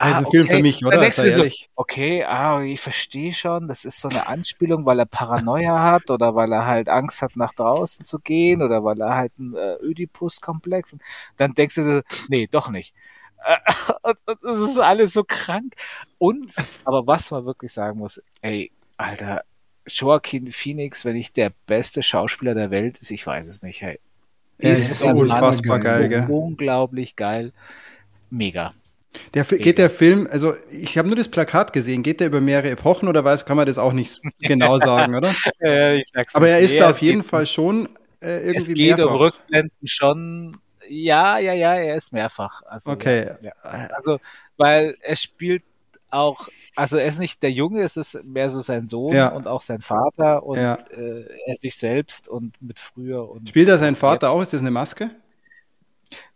Also 0.00 0.26
ein 0.26 0.30
Film 0.30 0.46
für 0.46 0.62
mich, 0.62 0.78
Dann 0.78 0.88
oder? 0.90 1.00
denkst 1.00 1.16
du 1.16 1.32
so, 1.32 1.44
okay, 1.74 2.22
ah, 2.22 2.62
ich 2.62 2.80
verstehe 2.80 3.32
schon, 3.32 3.66
das 3.66 3.84
ist 3.84 4.00
so 4.00 4.08
eine 4.08 4.28
Anspielung, 4.28 4.86
weil 4.86 5.00
er 5.00 5.06
Paranoia 5.06 5.82
hat 5.82 6.08
oder 6.12 6.36
weil 6.36 6.52
er 6.52 6.66
halt 6.66 6.88
Angst 6.88 7.20
hat, 7.20 7.34
nach 7.34 7.52
draußen 7.52 8.04
zu 8.04 8.20
gehen 8.20 8.62
oder 8.62 8.84
weil 8.84 9.00
er 9.00 9.16
halt 9.16 9.32
einen 9.40 9.56
äh, 9.56 9.76
Oedipus-Komplex. 9.82 10.96
Dann 11.36 11.54
denkst 11.54 11.74
du 11.74 11.82
dir, 11.82 12.02
nee, 12.28 12.46
doch 12.46 12.70
nicht. 12.70 12.94
Das 14.42 14.58
ist 14.60 14.78
alles 14.78 15.12
so 15.12 15.24
krank. 15.24 15.74
Und, 16.18 16.54
aber 16.84 17.06
was 17.06 17.30
man 17.30 17.44
wirklich 17.46 17.72
sagen 17.72 17.98
muss, 17.98 18.20
ey, 18.42 18.70
Alter, 18.96 19.42
Joaquin 19.86 20.50
Phoenix, 20.52 21.04
wenn 21.04 21.14
nicht 21.14 21.36
der 21.36 21.52
beste 21.66 22.02
Schauspieler 22.02 22.54
der 22.54 22.70
Welt 22.70 22.98
ist, 22.98 23.10
ich 23.10 23.26
weiß 23.26 23.46
es 23.46 23.62
nicht, 23.62 23.82
hey. 23.82 23.98
Ist 24.58 24.90
ist 24.90 24.98
so 25.00 25.08
unfassbar 25.08 25.78
geil, 25.78 26.08
geil, 26.08 26.24
so 26.26 26.36
unglaublich 26.36 27.14
geil. 27.14 27.52
Mega. 28.28 28.74
Der, 29.34 29.44
geht 29.44 29.78
der 29.78 29.88
Film, 29.88 30.28
also 30.30 30.52
ich 30.70 30.98
habe 30.98 31.08
nur 31.08 31.16
das 31.16 31.28
Plakat 31.28 31.72
gesehen, 31.72 32.02
geht 32.02 32.20
der 32.20 32.26
über 32.26 32.40
mehrere 32.40 32.70
Epochen 32.70 33.08
oder 33.08 33.24
weiß, 33.24 33.46
kann 33.46 33.56
man 33.56 33.66
das 33.66 33.78
auch 33.78 33.92
nicht 33.92 34.20
genau 34.40 34.78
sagen, 34.78 35.14
oder? 35.14 35.34
Aber 36.32 36.48
er 36.48 36.60
ist 36.60 36.78
da 36.80 36.90
es 36.90 36.96
auf 36.96 37.02
jeden 37.02 37.22
Fall 37.22 37.46
schon 37.46 37.88
äh, 38.20 38.52
Es 38.52 38.68
irgendwie 38.68 38.74
geht 38.74 38.96
mehrfach. 38.98 39.12
um 39.12 39.16
Rückblenden 39.16 39.86
schon. 39.88 40.56
Ja, 40.88 41.38
ja, 41.38 41.52
ja, 41.52 41.74
er 41.74 41.96
ist 41.96 42.12
mehrfach. 42.12 42.62
Also, 42.62 42.92
Okay. 42.92 43.30
Ja, 43.42 43.52
ja. 43.64 43.88
Also, 43.94 44.18
weil 44.56 44.96
er 45.02 45.16
spielt 45.16 45.62
auch, 46.10 46.48
also 46.74 46.96
er 46.96 47.06
ist 47.06 47.18
nicht 47.18 47.42
der 47.42 47.52
Junge, 47.52 47.82
es 47.82 47.96
ist 47.96 48.22
mehr 48.24 48.48
so 48.50 48.60
sein 48.60 48.88
Sohn 48.88 49.14
Ja. 49.14 49.28
und 49.28 49.46
auch 49.46 49.60
sein 49.60 49.80
Vater 49.82 50.42
und 50.44 50.56
äh, 50.58 51.26
er 51.46 51.56
sich 51.56 51.76
selbst 51.76 52.28
und 52.28 52.60
mit 52.62 52.80
früher 52.80 53.28
und 53.30 53.48
Spielt 53.48 53.68
er 53.68 53.78
seinen 53.78 53.96
Vater 53.96 54.28
Jetzt- 54.28 54.34
auch? 54.34 54.40
Ist 54.42 54.52
das 54.52 54.60
eine 54.62 54.70
Maske? 54.70 55.10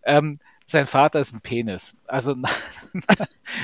ähm, 0.04 0.38
sein 0.72 0.86
Vater 0.86 1.20
ist 1.20 1.32
ein 1.32 1.40
Penis. 1.40 1.94
Also 2.06 2.34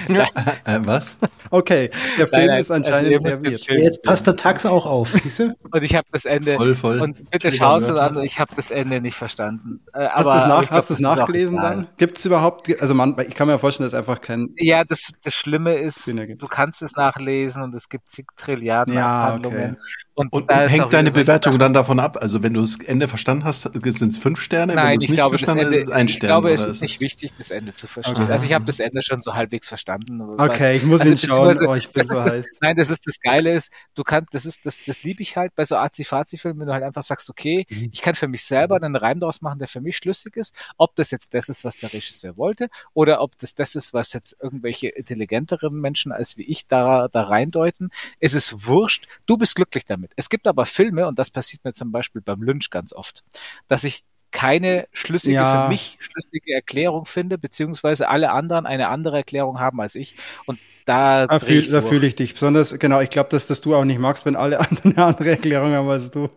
Äh, 0.08 0.80
was? 0.84 1.16
Okay, 1.50 1.90
der 2.18 2.28
Film 2.28 2.46
nein, 2.46 2.60
ist 2.60 2.70
also 2.70 2.92
anscheinend 2.92 3.10
ihr 3.10 3.20
sehr 3.20 3.42
weird. 3.42 3.66
Jetzt 3.68 4.02
passt 4.02 4.26
der 4.26 4.36
Tax 4.36 4.64
auch 4.64 4.86
auf, 4.86 5.10
siehst 5.10 5.38
du? 5.38 5.54
Und 5.70 5.82
ich 5.82 5.94
habe 5.94 6.06
das 6.12 6.24
Ende 6.24 6.56
Voll, 6.56 6.74
voll. 6.74 7.00
und 7.00 7.28
bitte 7.30 7.52
schaut 7.52 7.82
es 7.82 7.90
an, 7.90 8.22
ich 8.22 8.38
habe 8.38 8.54
das 8.54 8.70
Ende 8.70 9.00
nicht 9.00 9.16
verstanden. 9.16 9.80
Äh, 9.92 10.08
Hast 10.08 10.26
du 10.26 10.32
es 10.32 10.46
nach, 10.46 10.68
glaub, 10.68 11.18
nachgelesen 11.18 11.56
dann? 11.58 11.88
Gibt 11.96 12.18
es 12.18 12.26
überhaupt, 12.26 12.80
also 12.80 12.94
man, 12.94 13.16
ich 13.26 13.34
kann 13.34 13.48
mir 13.48 13.58
vorstellen, 13.58 13.88
dass 13.90 13.98
einfach 13.98 14.20
kein. 14.20 14.54
Ja, 14.56 14.84
das, 14.84 15.10
das 15.22 15.34
Schlimme 15.34 15.74
ist, 15.76 16.06
du 16.06 16.46
kannst 16.48 16.82
es 16.82 16.92
nachlesen 16.92 17.62
und 17.62 17.74
es 17.74 17.88
gibt 17.88 18.08
zig 18.08 18.26
Trilliarden 18.36 18.94
Ja, 18.94 19.24
Abhandlungen. 19.24 19.72
okay. 19.72 19.76
Und, 20.18 20.32
Und, 20.32 20.50
da 20.50 20.64
und 20.64 20.68
hängt 20.68 20.92
deine 20.92 21.12
so- 21.12 21.18
Bewertung 21.20 21.58
dann 21.60 21.72
davon 21.72 22.00
ab? 22.00 22.16
Also 22.20 22.42
wenn 22.42 22.52
du 22.54 22.60
das 22.60 22.76
Ende 22.80 23.06
verstanden 23.06 23.44
hast, 23.44 23.62
sind 23.62 24.10
es 24.12 24.18
fünf 24.18 24.40
Sterne? 24.40 24.74
wenn 24.74 24.82
Nein, 24.82 24.92
du 24.94 24.96
es 24.98 25.04
ich 25.04 25.10
nicht 25.10 25.18
glaube, 25.18 25.38
verstanden 25.38 25.66
Ende, 25.66 25.80
hast, 25.80 25.86
es 25.88 25.92
ein 25.92 26.06
ich 26.06 26.12
Stern. 26.14 26.28
glaube, 26.28 26.52
es 26.52 26.64
ist 26.64 26.82
nicht 26.82 27.00
wichtig, 27.00 27.32
das 27.38 27.50
Ende 27.52 27.72
zu 27.72 27.86
verstehen. 27.86 28.22
Okay. 28.24 28.32
Also 28.32 28.44
ich 28.46 28.52
habe 28.52 28.64
das 28.64 28.80
Ende 28.80 29.00
schon 29.02 29.22
so 29.22 29.34
halbwegs 29.34 29.68
verstanden. 29.68 30.20
Okay, 30.20 30.76
ich 30.76 30.82
muss 30.82 31.02
also 31.02 31.12
ihn 31.12 31.18
schauen. 31.18 31.56
Oh, 31.66 31.74
ich 31.74 31.88
bin 31.90 32.02
das 32.02 32.08
so 32.08 32.18
ist 32.18 32.24
das, 32.26 32.34
heiß. 32.34 32.58
Nein, 32.60 32.76
das 32.76 32.90
ist 32.90 33.06
das 33.06 33.20
Geile 33.20 33.52
ist, 33.54 33.70
du 33.94 34.02
kannst, 34.02 34.34
das 34.34 34.44
ist, 34.44 34.66
das, 34.66 34.78
das 34.84 35.02
liebe 35.04 35.22
ich 35.22 35.36
halt 35.36 35.54
bei 35.54 35.64
so 35.64 35.76
Azi-Fazi-Filmen, 35.76 36.58
wenn 36.60 36.66
du 36.66 36.72
halt 36.72 36.82
einfach 36.84 37.02
sagst, 37.04 37.30
okay, 37.30 37.66
Mhm. 37.70 37.90
ich 37.92 38.02
kann 38.02 38.14
für 38.16 38.26
mich 38.28 38.44
selber 38.44 38.76
einen 38.76 38.96
Reim 38.96 39.20
daraus 39.20 39.40
machen, 39.40 39.58
der 39.60 39.68
für 39.68 39.80
mich 39.80 39.96
schlüssig 39.98 40.36
ist, 40.36 40.52
ob 40.78 40.96
das 40.96 41.10
jetzt 41.12 41.32
das 41.34 41.48
ist, 41.48 41.64
was 41.64 41.76
der 41.76 41.92
Regisseur 41.92 42.36
wollte, 42.36 42.68
oder 42.92 43.20
ob 43.20 43.38
das 43.38 43.54
das 43.54 43.74
ist, 43.76 43.94
was 43.94 44.12
jetzt 44.12 44.36
irgendwelche 44.42 44.88
intelligenteren 44.88 45.80
Menschen 45.80 46.10
als 46.12 46.36
wie 46.36 46.42
ich 46.42 46.66
da, 46.66 47.06
da 47.08 47.22
reindeuten. 47.22 47.90
Es 48.20 48.34
ist 48.34 48.66
wurscht, 48.66 49.06
du 49.26 49.36
bist 49.38 49.54
glücklich 49.54 49.84
damit. 49.84 50.07
Es 50.16 50.28
gibt 50.28 50.46
aber 50.46 50.66
Filme, 50.66 51.06
und 51.06 51.18
das 51.18 51.30
passiert 51.30 51.64
mir 51.64 51.72
zum 51.72 51.92
Beispiel 51.92 52.22
beim 52.22 52.42
Lynch 52.42 52.70
ganz 52.70 52.92
oft, 52.92 53.24
dass 53.68 53.84
ich 53.84 54.04
keine 54.30 54.86
schlüssige, 54.92 55.34
Ja. 55.36 55.64
für 55.64 55.68
mich 55.70 55.96
schlüssige 56.00 56.52
Erklärung 56.54 57.06
finde, 57.06 57.38
beziehungsweise 57.38 58.08
alle 58.08 58.30
anderen 58.30 58.66
eine 58.66 58.88
andere 58.88 59.18
Erklärung 59.18 59.58
haben 59.58 59.80
als 59.80 59.94
ich. 59.94 60.16
Und 60.46 60.58
da, 60.84 61.26
Da 61.26 61.38
fühle 61.38 61.60
ich 61.60 61.84
fühl 61.84 62.04
ich 62.04 62.14
dich. 62.14 62.34
Besonders, 62.34 62.78
genau, 62.78 63.00
ich 63.00 63.10
glaube, 63.10 63.30
dass 63.30 63.46
das 63.46 63.60
du 63.60 63.74
auch 63.74 63.84
nicht 63.84 63.98
magst, 63.98 64.26
wenn 64.26 64.36
alle 64.36 64.60
anderen 64.70 64.94
eine 64.96 65.04
andere 65.04 65.30
Erklärung 65.30 65.72
haben 65.72 65.88
als 65.88 66.10
du. 66.10 66.28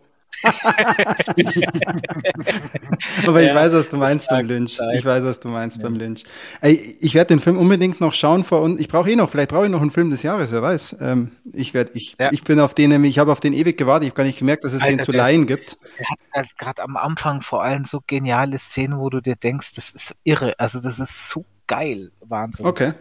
Aber 3.26 3.42
ich 3.42 3.48
Ja, 3.48 3.54
weiß, 3.54 3.72
was 3.74 3.88
du 3.88 3.96
meinst 3.96 4.28
beim 4.28 4.46
Lynch. 4.46 4.76
sein. 4.76 4.90
Ich 4.94 5.04
weiß, 5.04 5.24
was 5.24 5.40
du 5.40 5.48
meinst 5.48 5.80
beim 5.82 5.96
Lynch. 5.96 6.24
Ey, 6.60 6.96
ich 7.00 7.14
werde 7.14 7.28
den 7.28 7.40
Film 7.40 7.58
unbedingt 7.58 8.00
noch 8.00 8.12
schauen 8.14 8.44
vor 8.44 8.62
und 8.62 8.80
ich 8.80 8.88
brauche 8.88 9.10
eh 9.10 9.16
noch, 9.16 9.30
vielleicht 9.30 9.50
brauche 9.50 9.64
ich 9.66 9.70
noch 9.70 9.80
einen 9.82 9.90
Film 9.90 10.10
des 10.10 10.22
Jahres, 10.22 10.52
wer 10.52 10.62
weiß. 10.62 10.96
Ähm, 11.00 11.32
ich 11.52 11.74
werde, 11.74 11.92
ich, 11.94 12.16
Ja. 12.18 12.30
ich 12.32 12.44
bin 12.44 12.60
auf 12.60 12.74
den 12.74 12.90
nämlich, 12.90 13.10
ich 13.10 13.18
habe 13.18 13.32
auf 13.32 13.40
den 13.40 13.52
ewig 13.52 13.76
gewartet. 13.76 14.04
Ich 14.04 14.10
habe 14.10 14.16
gar 14.16 14.24
nicht 14.24 14.38
gemerkt, 14.38 14.64
dass 14.64 14.72
es 14.72 14.82
Alter, 14.82 14.96
den 14.96 15.04
zu 15.04 15.12
der 15.12 15.22
ist- 15.22 15.28
leihen 15.28 15.46
gibt. 15.46 15.78
Der 15.98 16.06
hat 16.10 16.18
halt 16.34 16.58
gerade 16.58 16.82
am 16.82 16.96
Anfang 16.96 17.42
vor 17.42 17.62
allem 17.62 17.84
so 17.84 18.00
geniale 18.06 18.58
Szenen, 18.58 18.98
wo 18.98 19.10
du 19.10 19.20
dir 19.20 19.36
denkst, 19.36 19.74
das 19.74 19.90
ist 19.90 20.14
irre. 20.24 20.54
Also 20.58 20.80
das 20.80 20.98
ist 20.98 21.28
so 21.28 21.44
geil. 21.66 22.10
Wahnsinn. 22.20 22.66
Okay. 22.66 22.92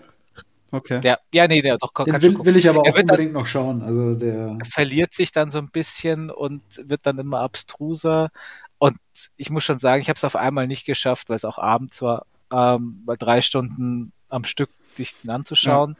Okay. 0.72 1.01
Der, 1.01 1.19
ja, 1.34 1.47
nee, 1.47 1.61
der 1.61 1.78
doch 1.78 1.93
kann 1.93 2.05
Den 2.05 2.22
will, 2.22 2.45
will 2.45 2.55
ich 2.57 2.69
aber 2.69 2.78
Er 2.86 2.91
auch 2.91 2.95
wird 2.97 3.09
dann- 3.09 3.15
unbedingt 3.15 3.34
noch 3.34 3.45
schauen. 3.45 3.82
Also 3.82 4.15
der. 4.15 4.57
verliert 4.69 5.13
sich 5.13 5.32
dann 5.32 5.51
so 5.51 5.57
ein 5.59 5.69
bisschen 5.69 6.30
und 6.30 6.61
wird 6.78 7.01
dann 7.05 7.19
immer 7.19 7.39
abstruser. 7.41 8.30
Und 8.78 8.97
ich 9.38 9.49
muss 9.49 9.63
schon 9.63 9.80
sagen, 9.80 10.01
ich 10.01 10.09
habe 10.09 10.17
es 10.17 10.24
auf 10.24 10.36
einmal 10.36 10.67
nicht 10.67 10.86
geschafft, 10.86 11.30
weil 11.30 11.36
es 11.36 11.45
auch 11.45 11.59
abends 11.59 12.01
war, 12.01 12.26
ähm, 12.51 13.03
mal 13.05 13.17
drei 13.17 13.41
Stunden 13.41 14.11
am 14.30 14.45
Stück 14.45 14.69
dich 14.97 15.17
den 15.17 15.29
anzuschauen. 15.31 15.97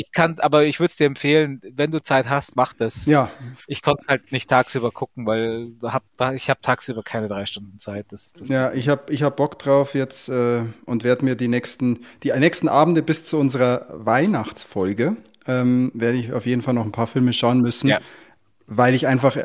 Ich 0.00 0.12
kann, 0.12 0.38
aber 0.38 0.64
ich 0.64 0.78
würde 0.78 0.90
es 0.90 0.96
dir 0.96 1.06
empfehlen, 1.08 1.60
wenn 1.72 1.90
du 1.90 2.00
Zeit 2.00 2.28
hast, 2.28 2.54
mach 2.54 2.72
das. 2.72 3.06
Ja, 3.06 3.30
Ich 3.66 3.82
konnte 3.82 4.06
halt 4.06 4.30
nicht 4.30 4.48
tagsüber 4.48 4.92
gucken, 4.92 5.26
weil 5.26 5.72
hab, 5.82 6.04
ich 6.34 6.48
habe 6.50 6.60
tagsüber 6.62 7.02
keine 7.02 7.26
drei 7.26 7.46
Stunden 7.46 7.80
Zeit. 7.80 8.06
Das 8.10 8.32
das 8.32 8.46
Ja, 8.46 8.72
ich 8.72 8.88
habe 8.88 9.12
ich 9.12 9.24
hab 9.24 9.36
Bock 9.36 9.58
drauf 9.58 9.94
jetzt 9.94 10.28
äh, 10.28 10.60
und 10.86 11.02
werde 11.02 11.24
mir 11.24 11.34
die 11.34 11.48
nächsten, 11.48 12.04
die 12.22 12.30
nächsten 12.30 12.68
Abende 12.68 13.02
bis 13.02 13.24
zu 13.24 13.38
unserer 13.38 13.86
Weihnachtsfolge 13.90 15.16
ähm, 15.48 15.90
werde 15.94 16.18
ich 16.18 16.32
auf 16.32 16.46
jeden 16.46 16.62
Fall 16.62 16.74
noch 16.74 16.84
ein 16.84 16.92
paar 16.92 17.08
Filme 17.08 17.32
schauen 17.32 17.60
müssen, 17.60 17.88
Ja. 17.88 18.00
weil 18.68 18.94
ich 18.94 19.08
einfach, 19.08 19.36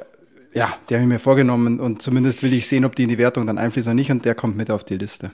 ja, 0.54 0.78
die 0.88 0.94
habe 0.94 1.04
ich 1.04 1.10
mir 1.10 1.20
vorgenommen 1.20 1.80
und 1.80 2.04
zumindest 2.04 2.44
will 2.44 2.54
ich 2.54 2.68
sehen, 2.68 2.86
ob 2.86 2.96
die 2.96 3.04
in 3.04 3.10
die 3.10 3.18
Wertung 3.18 3.48
dann 3.48 3.58
einfließen 3.58 3.90
oder 3.90 3.96
nicht 3.96 4.12
und 4.12 4.24
der 4.26 4.36
kommt 4.36 4.56
mit 4.56 4.70
auf 4.70 4.84
die 4.84 4.98
Liste. 4.98 5.32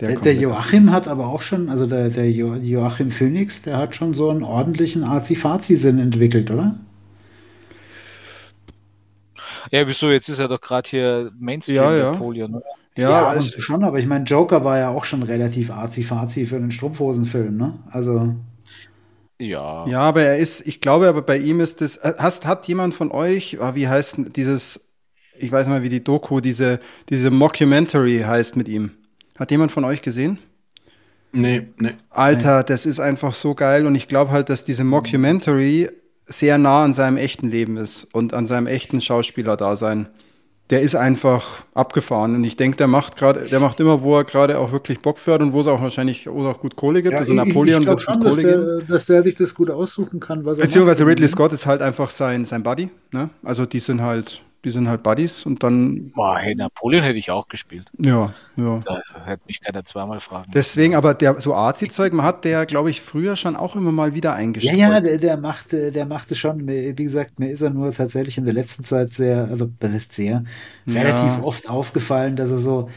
Der, 0.00 0.12
kommt 0.14 0.24
der 0.24 0.34
Joachim 0.34 0.90
hat 0.92 1.08
aber 1.08 1.26
auch 1.28 1.40
schon, 1.40 1.68
also 1.68 1.86
der, 1.86 2.10
der 2.10 2.30
Jo- 2.30 2.54
Joachim 2.56 3.10
Phoenix, 3.10 3.62
der 3.62 3.78
hat 3.78 3.94
schon 3.94 4.12
so 4.14 4.30
einen 4.30 4.42
ordentlichen 4.42 5.04
Azi-Fazi-Sinn 5.04 5.98
entwickelt, 5.98 6.50
oder? 6.50 6.78
Ja, 9.70 9.86
wieso? 9.86 10.10
Jetzt 10.10 10.28
ist 10.28 10.38
er 10.38 10.48
doch 10.48 10.60
gerade 10.60 10.88
hier 10.88 11.32
Mainstream 11.38 11.76
Ja, 11.76 11.94
ja. 11.96 12.12
Napoleon. 12.12 12.54
Oder? 12.56 12.64
Ja, 12.96 13.34
zu 13.40 13.60
schon, 13.60 13.82
aber 13.82 13.98
ich 13.98 14.06
meine, 14.06 14.24
Joker 14.24 14.64
war 14.64 14.78
ja 14.78 14.90
auch 14.90 15.04
schon 15.04 15.22
relativ 15.24 15.70
Azi-Fazi 15.70 16.46
für 16.46 16.60
den 16.60 16.70
Strumpfhosenfilm, 16.70 17.56
ne? 17.56 17.74
Also, 17.90 18.34
Ja. 19.38 19.86
Ja, 19.88 20.00
aber 20.00 20.22
er 20.22 20.36
ist, 20.38 20.66
ich 20.66 20.80
glaube, 20.80 21.08
aber 21.08 21.22
bei 21.22 21.38
ihm 21.38 21.60
ist 21.60 21.82
es, 21.82 21.96
äh, 21.96 22.14
hast, 22.18 22.46
hat 22.46 22.68
jemand 22.68 22.94
von 22.94 23.10
euch, 23.10 23.60
ah, 23.60 23.74
wie 23.74 23.88
heißt 23.88 24.16
denn 24.18 24.32
dieses, 24.32 24.88
ich 25.38 25.50
weiß 25.50 25.66
nicht 25.66 25.74
mal, 25.76 25.82
wie 25.82 25.88
die 25.88 26.04
Doku, 26.04 26.40
diese, 26.40 26.78
diese 27.08 27.30
Mockumentary 27.30 28.20
heißt 28.20 28.56
mit 28.56 28.68
ihm. 28.68 28.92
Hat 29.38 29.50
jemand 29.50 29.72
von 29.72 29.84
euch 29.84 30.02
gesehen? 30.02 30.38
Nee, 31.32 31.66
nee. 31.78 31.90
Alter, 32.10 32.62
das 32.62 32.86
ist 32.86 33.00
einfach 33.00 33.34
so 33.34 33.54
geil 33.54 33.86
und 33.86 33.94
ich 33.96 34.06
glaube 34.06 34.30
halt, 34.30 34.48
dass 34.48 34.64
diese 34.64 34.84
Mockumentary 34.84 35.88
sehr 36.26 36.58
nah 36.58 36.84
an 36.84 36.94
seinem 36.94 37.16
echten 37.16 37.50
Leben 37.50 37.76
ist 37.76 38.06
und 38.12 38.32
an 38.34 38.46
seinem 38.46 38.66
echten 38.68 39.00
Schauspielerdasein. 39.00 40.08
Der 40.70 40.80
ist 40.80 40.94
einfach 40.94 41.64
abgefahren 41.74 42.34
und 42.36 42.44
ich 42.44 42.56
denke, 42.56 42.78
der 42.78 42.86
macht 42.86 43.16
gerade, 43.16 43.48
der 43.48 43.60
macht 43.60 43.80
immer, 43.80 44.00
wo 44.02 44.16
er 44.16 44.24
gerade 44.24 44.58
auch 44.58 44.72
wirklich 44.72 45.00
Bock 45.00 45.18
fährt 45.18 45.42
und 45.42 45.52
wo 45.52 45.60
es 45.60 45.66
auch 45.66 45.82
wahrscheinlich 45.82 46.26
wo 46.26 46.40
es 46.40 46.46
auch 46.46 46.58
gut 46.60 46.76
Kohle 46.76 47.02
gibt. 47.02 47.12
Ja, 47.12 47.18
also 47.18 47.32
ich- 47.32 47.36
Napoleon 47.36 47.82
ich 47.82 47.88
wird 47.88 48.00
schon, 48.00 48.14
gut 48.14 48.24
dass 48.24 48.30
Kohle 48.36 48.42
geben. 48.48 48.62
der, 48.78 48.80
dass 48.96 49.04
der 49.04 49.22
sich 49.24 49.34
das 49.34 49.54
gut 49.54 49.70
aussuchen 49.70 50.20
kann, 50.20 50.46
was 50.46 50.56
er 50.58 50.64
Beziehungsweise 50.64 51.02
macht. 51.04 51.10
Ridley 51.10 51.28
Scott 51.28 51.52
ist 51.52 51.66
halt 51.66 51.82
einfach 51.82 52.08
sein, 52.08 52.46
sein 52.46 52.62
Buddy, 52.62 52.88
ne? 53.12 53.28
Also 53.42 53.66
die 53.66 53.80
sind 53.80 54.00
halt, 54.00 54.40
die 54.64 54.70
sind 54.70 54.88
halt 54.88 55.02
Buddies 55.02 55.44
und 55.46 55.62
dann, 55.62 56.12
Boah, 56.14 56.38
hey, 56.38 56.54
Napoleon 56.54 57.02
hätte 57.04 57.18
ich 57.18 57.30
auch 57.30 57.48
gespielt. 57.48 57.90
ja, 57.98 58.32
ja. 58.56 58.80
Da 58.84 59.00
hätte 59.24 59.42
mich 59.46 59.60
keiner 59.60 59.84
zweimal 59.84 60.20
fragen. 60.20 60.50
Deswegen, 60.52 60.94
aber 60.94 61.14
der 61.14 61.40
so 61.40 61.54
Arzi-Zeug, 61.54 62.12
man 62.12 62.24
hat 62.26 62.44
der, 62.44 62.66
glaube 62.66 62.90
ich, 62.90 63.00
früher 63.00 63.36
schon 63.36 63.56
auch 63.56 63.76
immer 63.76 63.92
mal 63.92 64.14
wieder 64.14 64.30
Ja, 64.30 64.36
eingestreut. 64.36 64.78
ja, 64.78 65.00
der, 65.00 65.18
der 65.18 65.36
machte, 65.38 65.90
der 65.92 66.06
machte 66.06 66.34
schon, 66.34 66.66
wie 66.68 66.94
gesagt, 66.94 67.38
mir 67.38 67.50
ist 67.50 67.62
er 67.62 67.70
nur 67.70 67.92
tatsächlich 67.92 68.38
in 68.38 68.44
der 68.44 68.54
letzten 68.54 68.84
Zeit 68.84 69.12
sehr, 69.12 69.44
also 69.44 69.70
das 69.80 69.92
ist 69.92 70.12
sehr, 70.12 70.44
Ja. 70.86 70.94
relativ 70.94 71.38
oft 71.38 71.68
aufgefallen, 71.70 72.36
dass 72.36 72.50
er 72.50 72.58
so 72.58 72.90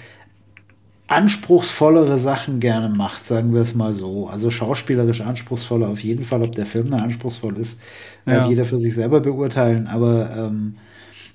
anspruchsvollere 1.08 2.18
Sachen 2.18 2.60
gerne 2.60 2.90
macht, 2.90 3.26
sagen 3.26 3.54
wir 3.54 3.62
es 3.62 3.76
mal 3.76 3.94
so. 3.94 4.28
Also 4.28 4.52
schauspielerisch 4.52 5.22
anspruchsvoller 5.22 5.88
auf 5.88 6.00
jeden 6.02 6.26
Fall, 6.26 6.44
ob 6.44 6.54
der 6.56 6.66
Film 6.66 6.90
dann 6.92 7.00
anspruchsvoll 7.02 7.58
ist, 7.58 7.80
Ja. 8.26 8.34
darf 8.40 8.46
jeder 8.46 8.66
für 8.66 8.78
sich 8.80 8.94
selber 8.94 9.22
beurteilen, 9.22 9.88
aber 9.88 10.30
ähm, 10.36 10.76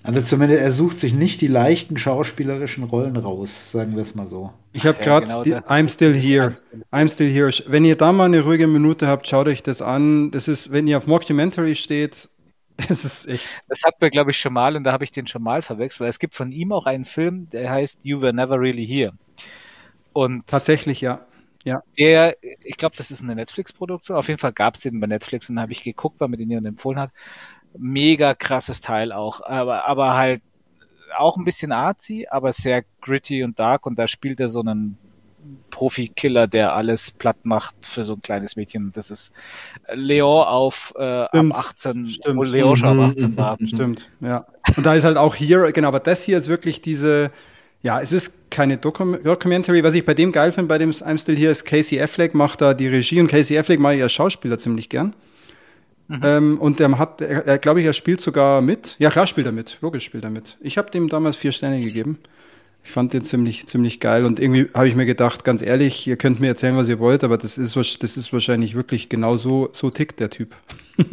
also 0.02 0.20
zumindest 0.22 0.60
er 0.62 0.70
sucht 0.72 0.98
sich 1.00 1.14
nicht 1.14 1.40
die 1.40 1.46
leichten 1.46 1.96
schauspielerischen 1.96 2.84
Rollen 2.84 3.16
raus, 3.16 3.70
sagen 3.72 3.94
wir 3.94 4.02
es 4.02 4.14
mal 4.14 4.26
so. 4.26 4.52
Ich 4.72 4.86
habe 4.86 4.98
Ja, 4.98 5.04
gerade 5.04 5.26
genau 5.26 5.42
die 5.42 5.50
das. 5.50 5.68
I'm 5.70 5.88
Still 5.92 6.14
Here. 6.14 6.54
I'm 6.90 7.08
Still- 7.12 7.30
Here. 7.32 7.50
Wenn 7.66 7.84
ihr 7.84 7.96
da 7.96 8.12
mal 8.12 8.24
eine 8.24 8.40
ruhige 8.40 8.66
Minute 8.66 9.06
habt, 9.06 9.26
schaut 9.28 9.46
euch 9.46 9.62
das 9.62 9.82
an. 9.82 10.30
Das 10.30 10.48
ist, 10.48 10.72
wenn 10.72 10.86
ihr 10.88 10.98
auf 10.98 11.06
Mockumentary 11.06 11.76
steht, 11.76 12.30
das 12.88 13.04
ist 13.04 13.26
echt. 13.28 13.48
Das 13.68 13.80
hatten 13.84 14.00
wir, 14.00 14.10
glaube 14.10 14.30
ich, 14.32 14.38
schon 14.38 14.52
mal 14.54 14.76
und 14.76 14.84
da 14.84 14.92
habe 14.92 15.04
ich 15.04 15.10
den 15.10 15.26
schon 15.26 15.42
mal 15.42 15.62
verwechselt. 15.62 16.00
weil 16.00 16.08
Es 16.08 16.18
gibt 16.18 16.34
von 16.34 16.50
ihm 16.52 16.72
auch 16.72 16.86
einen 16.86 17.04
Film, 17.04 17.48
der 17.50 17.70
heißt 17.70 18.00
You 18.02 18.20
Were 18.22 18.32
Never 18.32 18.58
Really 18.58 18.86
Here. 18.86 19.12
Und 20.12 20.46
Tatsächlich, 20.46 21.00
ja. 21.00 21.20
Ja. 21.64 21.80
der, 21.96 22.34
ich 22.64 22.76
glaube, 22.76 22.96
das 22.96 23.10
ist 23.12 23.22
eine 23.22 23.36
Netflix-Produktion. 23.36 24.16
Auf 24.16 24.26
jeden 24.28 24.40
Fall 24.40 24.52
gab 24.52 24.74
es 24.74 24.80
den 24.80 24.98
bei 24.98 25.06
Netflix 25.06 25.48
und 25.48 25.60
habe 25.60 25.70
ich 25.72 25.84
geguckt, 25.84 26.18
weil 26.20 26.28
mir 26.28 26.36
den 26.36 26.50
jemand 26.50 26.66
empfohlen 26.66 26.98
hat. 26.98 27.10
Mega 27.78 28.34
krasses 28.34 28.80
Teil 28.80 29.12
auch, 29.12 29.40
aber, 29.42 29.86
aber 29.86 30.14
halt 30.14 30.42
auch 31.16 31.36
ein 31.36 31.44
bisschen 31.44 31.72
artsy, 31.72 32.26
aber 32.30 32.52
sehr 32.52 32.84
gritty 33.00 33.44
und 33.44 33.58
dark 33.58 33.86
und 33.86 33.98
da 33.98 34.08
spielt 34.08 34.40
er 34.40 34.48
so 34.48 34.60
einen 34.60 34.96
Profi-Killer, 35.70 36.46
der 36.46 36.74
alles 36.74 37.10
platt 37.10 37.38
macht 37.44 37.74
für 37.82 38.04
so 38.04 38.14
ein 38.14 38.22
kleines 38.22 38.56
Mädchen. 38.56 38.92
Das 38.92 39.10
ist 39.10 39.32
Leon 39.92 40.46
auf 40.46 40.94
äh, 40.96 41.02
ab 41.02 41.30
Stimmt. 41.32 41.54
18, 41.56 42.06
Stimmt. 42.06 42.36
wo 42.36 42.42
Leon 42.44 42.76
schon 42.76 42.96
Mhm. 42.96 43.02
ab 43.02 43.10
18 43.10 43.36
war. 43.36 43.58
Stimmt, 43.66 44.10
ja. 44.20 44.46
Und 44.76 44.86
da 44.86 44.94
ist 44.94 45.04
halt 45.04 45.16
auch 45.16 45.34
hier, 45.34 45.72
genau, 45.72 45.88
aber 45.88 46.00
das 46.00 46.22
hier 46.22 46.38
ist 46.38 46.48
wirklich 46.48 46.80
diese, 46.80 47.30
ja, 47.82 48.00
es 48.00 48.12
ist 48.12 48.50
keine 48.50 48.76
Dokum 48.76 49.20
Documentary. 49.22 49.82
Was 49.82 49.94
ich 49.94 50.04
bei 50.06 50.14
dem 50.14 50.30
geil 50.30 50.52
finde, 50.52 50.68
bei 50.68 50.78
dem 50.78 50.90
I'm 50.92 51.18
Still 51.20 51.36
Here, 51.36 51.50
ist 51.50 51.64
Casey 51.64 52.00
Affleck 52.00 52.34
macht 52.34 52.60
da 52.60 52.74
die 52.74 52.86
Regie 52.88 53.20
und 53.20 53.26
Casey 53.28 53.58
Affleck 53.58 53.80
mag 53.80 53.96
ich 53.96 54.02
als 54.02 54.12
Schauspieler 54.12 54.58
ziemlich 54.58 54.88
gern. 54.88 55.14
Ähm, 56.22 56.58
und 56.58 56.78
der 56.78 56.98
hat, 56.98 57.20
er, 57.20 57.46
er 57.46 57.58
glaube 57.58 57.80
ich, 57.80 57.86
er 57.86 57.92
spielt 57.92 58.20
sogar 58.20 58.60
mit. 58.60 58.96
Ja, 58.98 59.10
klar 59.10 59.26
spielt 59.26 59.46
er 59.46 59.52
mit. 59.52 59.78
Logisch 59.80 60.04
spielt 60.04 60.24
er 60.24 60.30
mit. 60.30 60.58
Ich 60.60 60.76
habe 60.78 60.90
dem 60.90 61.08
damals 61.08 61.36
vier 61.36 61.52
Sterne 61.52 61.80
gegeben. 61.80 62.18
Ich 62.84 62.90
fand 62.90 63.12
den 63.12 63.22
ziemlich, 63.22 63.66
ziemlich 63.66 64.00
geil 64.00 64.24
und 64.24 64.40
irgendwie 64.40 64.68
habe 64.74 64.88
ich 64.88 64.96
mir 64.96 65.06
gedacht, 65.06 65.44
ganz 65.44 65.62
ehrlich, 65.62 66.06
ihr 66.08 66.16
könnt 66.16 66.40
mir 66.40 66.48
erzählen, 66.48 66.76
was 66.76 66.88
ihr 66.88 66.98
wollt, 66.98 67.22
aber 67.22 67.38
das 67.38 67.56
ist, 67.56 67.76
das 67.76 68.16
ist 68.16 68.32
wahrscheinlich 68.32 68.74
wirklich 68.74 69.08
genau 69.08 69.36
so, 69.36 69.68
so 69.72 69.88
tickt 69.90 70.18
der 70.18 70.30
Typ. 70.30 70.56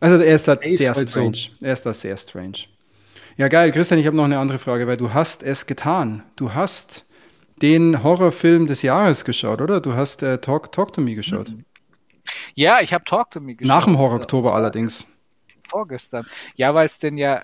also 0.00 0.22
er 0.22 0.34
ist 0.34 0.48
da 0.48 0.52
ist 0.52 0.78
sehr 0.78 0.94
halt 0.94 1.08
so. 1.08 1.12
strange. 1.12 1.38
Er 1.62 1.72
ist 1.72 1.86
da 1.86 1.94
sehr 1.94 2.16
strange. 2.18 2.66
Ja, 3.38 3.48
geil. 3.48 3.70
Christian, 3.70 3.98
ich 3.98 4.06
habe 4.06 4.16
noch 4.16 4.24
eine 4.24 4.38
andere 4.38 4.58
Frage, 4.58 4.86
weil 4.86 4.98
du 4.98 5.14
hast 5.14 5.42
es 5.42 5.66
getan. 5.66 6.22
Du 6.36 6.52
hast 6.52 7.06
den 7.62 8.02
Horrorfilm 8.02 8.66
des 8.66 8.82
Jahres 8.82 9.24
geschaut, 9.24 9.62
oder? 9.62 9.80
Du 9.80 9.94
hast 9.94 10.22
äh, 10.22 10.38
Talk, 10.38 10.72
Talk 10.72 10.92
to 10.92 11.00
Me 11.00 11.14
geschaut. 11.14 11.52
Ja, 12.54 12.80
ich 12.80 12.92
habe 12.92 13.04
Talk 13.04 13.30
to 13.30 13.40
Me 13.40 13.54
geschaut. 13.54 13.68
Nach 13.68 13.84
dem 13.84 13.98
Horror-Oktober 13.98 14.54
allerdings. 14.54 15.06
Vorgestern. 15.68 16.26
Ja, 16.54 16.74
weil 16.74 16.86
es 16.86 16.98
denn 16.98 17.18
ja, 17.18 17.38
äh, 17.38 17.42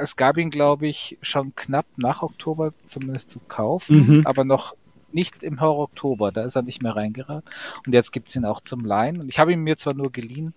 es 0.00 0.16
gab 0.16 0.36
ihn, 0.38 0.50
glaube 0.50 0.86
ich, 0.88 1.18
schon 1.22 1.54
knapp 1.54 1.86
nach 1.96 2.22
Oktober 2.22 2.72
zumindest 2.86 3.30
zu 3.30 3.40
kaufen, 3.40 4.18
Mhm. 4.18 4.26
aber 4.26 4.44
noch 4.44 4.74
nicht 5.12 5.42
im 5.44 5.60
Horror-Oktober. 5.60 6.32
Da 6.32 6.42
ist 6.42 6.56
er 6.56 6.62
nicht 6.62 6.82
mehr 6.82 6.96
reingeraten. 6.96 7.48
Und 7.86 7.92
jetzt 7.92 8.10
gibt's 8.10 8.34
ihn 8.34 8.44
auch 8.44 8.60
zum 8.60 8.84
Leihen. 8.84 9.20
Und 9.20 9.28
ich 9.28 9.38
habe 9.38 9.52
ihn 9.52 9.60
mir 9.60 9.76
zwar 9.76 9.94
nur 9.94 10.10
geliehen, 10.10 10.54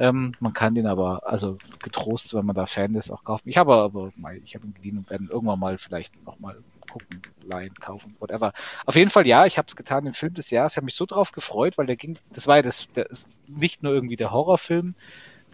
ähm, 0.00 0.32
man 0.38 0.52
kann 0.52 0.74
den 0.74 0.86
aber, 0.86 1.22
also 1.26 1.56
getrost, 1.82 2.34
wenn 2.34 2.44
man 2.46 2.54
da 2.54 2.66
Fan 2.66 2.94
ist, 2.94 3.10
auch 3.10 3.24
kaufen. 3.24 3.48
Ich 3.48 3.56
habe 3.56 3.74
aber, 3.74 4.12
mal- 4.16 4.36
ich 4.44 4.54
habe 4.54 4.66
ihn 4.66 4.74
geliehen 4.74 4.98
und 4.98 5.10
werde 5.10 5.24
ihn 5.24 5.30
irgendwann 5.30 5.58
mal 5.58 5.78
vielleicht 5.78 6.22
nochmal 6.24 6.58
gucken, 6.88 7.22
leihen, 7.44 7.74
kaufen, 7.74 8.16
whatever. 8.18 8.52
Auf 8.86 8.96
jeden 8.96 9.10
Fall, 9.10 9.26
ja, 9.26 9.46
ich 9.46 9.58
habe 9.58 9.66
es 9.68 9.76
getan, 9.76 10.04
den 10.04 10.12
Film 10.12 10.34
des 10.34 10.50
Jahres. 10.50 10.72
Ich 10.72 10.76
habe 10.76 10.86
mich 10.86 10.94
so 10.94 11.06
drauf 11.06 11.32
gefreut, 11.32 11.78
weil 11.78 11.86
der 11.86 11.96
ging, 11.96 12.18
das 12.32 12.46
war 12.46 12.56
ja 12.56 12.62
das, 12.62 12.90
der, 12.92 13.08
nicht 13.46 13.82
nur 13.82 13.92
irgendwie 13.92 14.16
der 14.16 14.30
Horrorfilm 14.30 14.94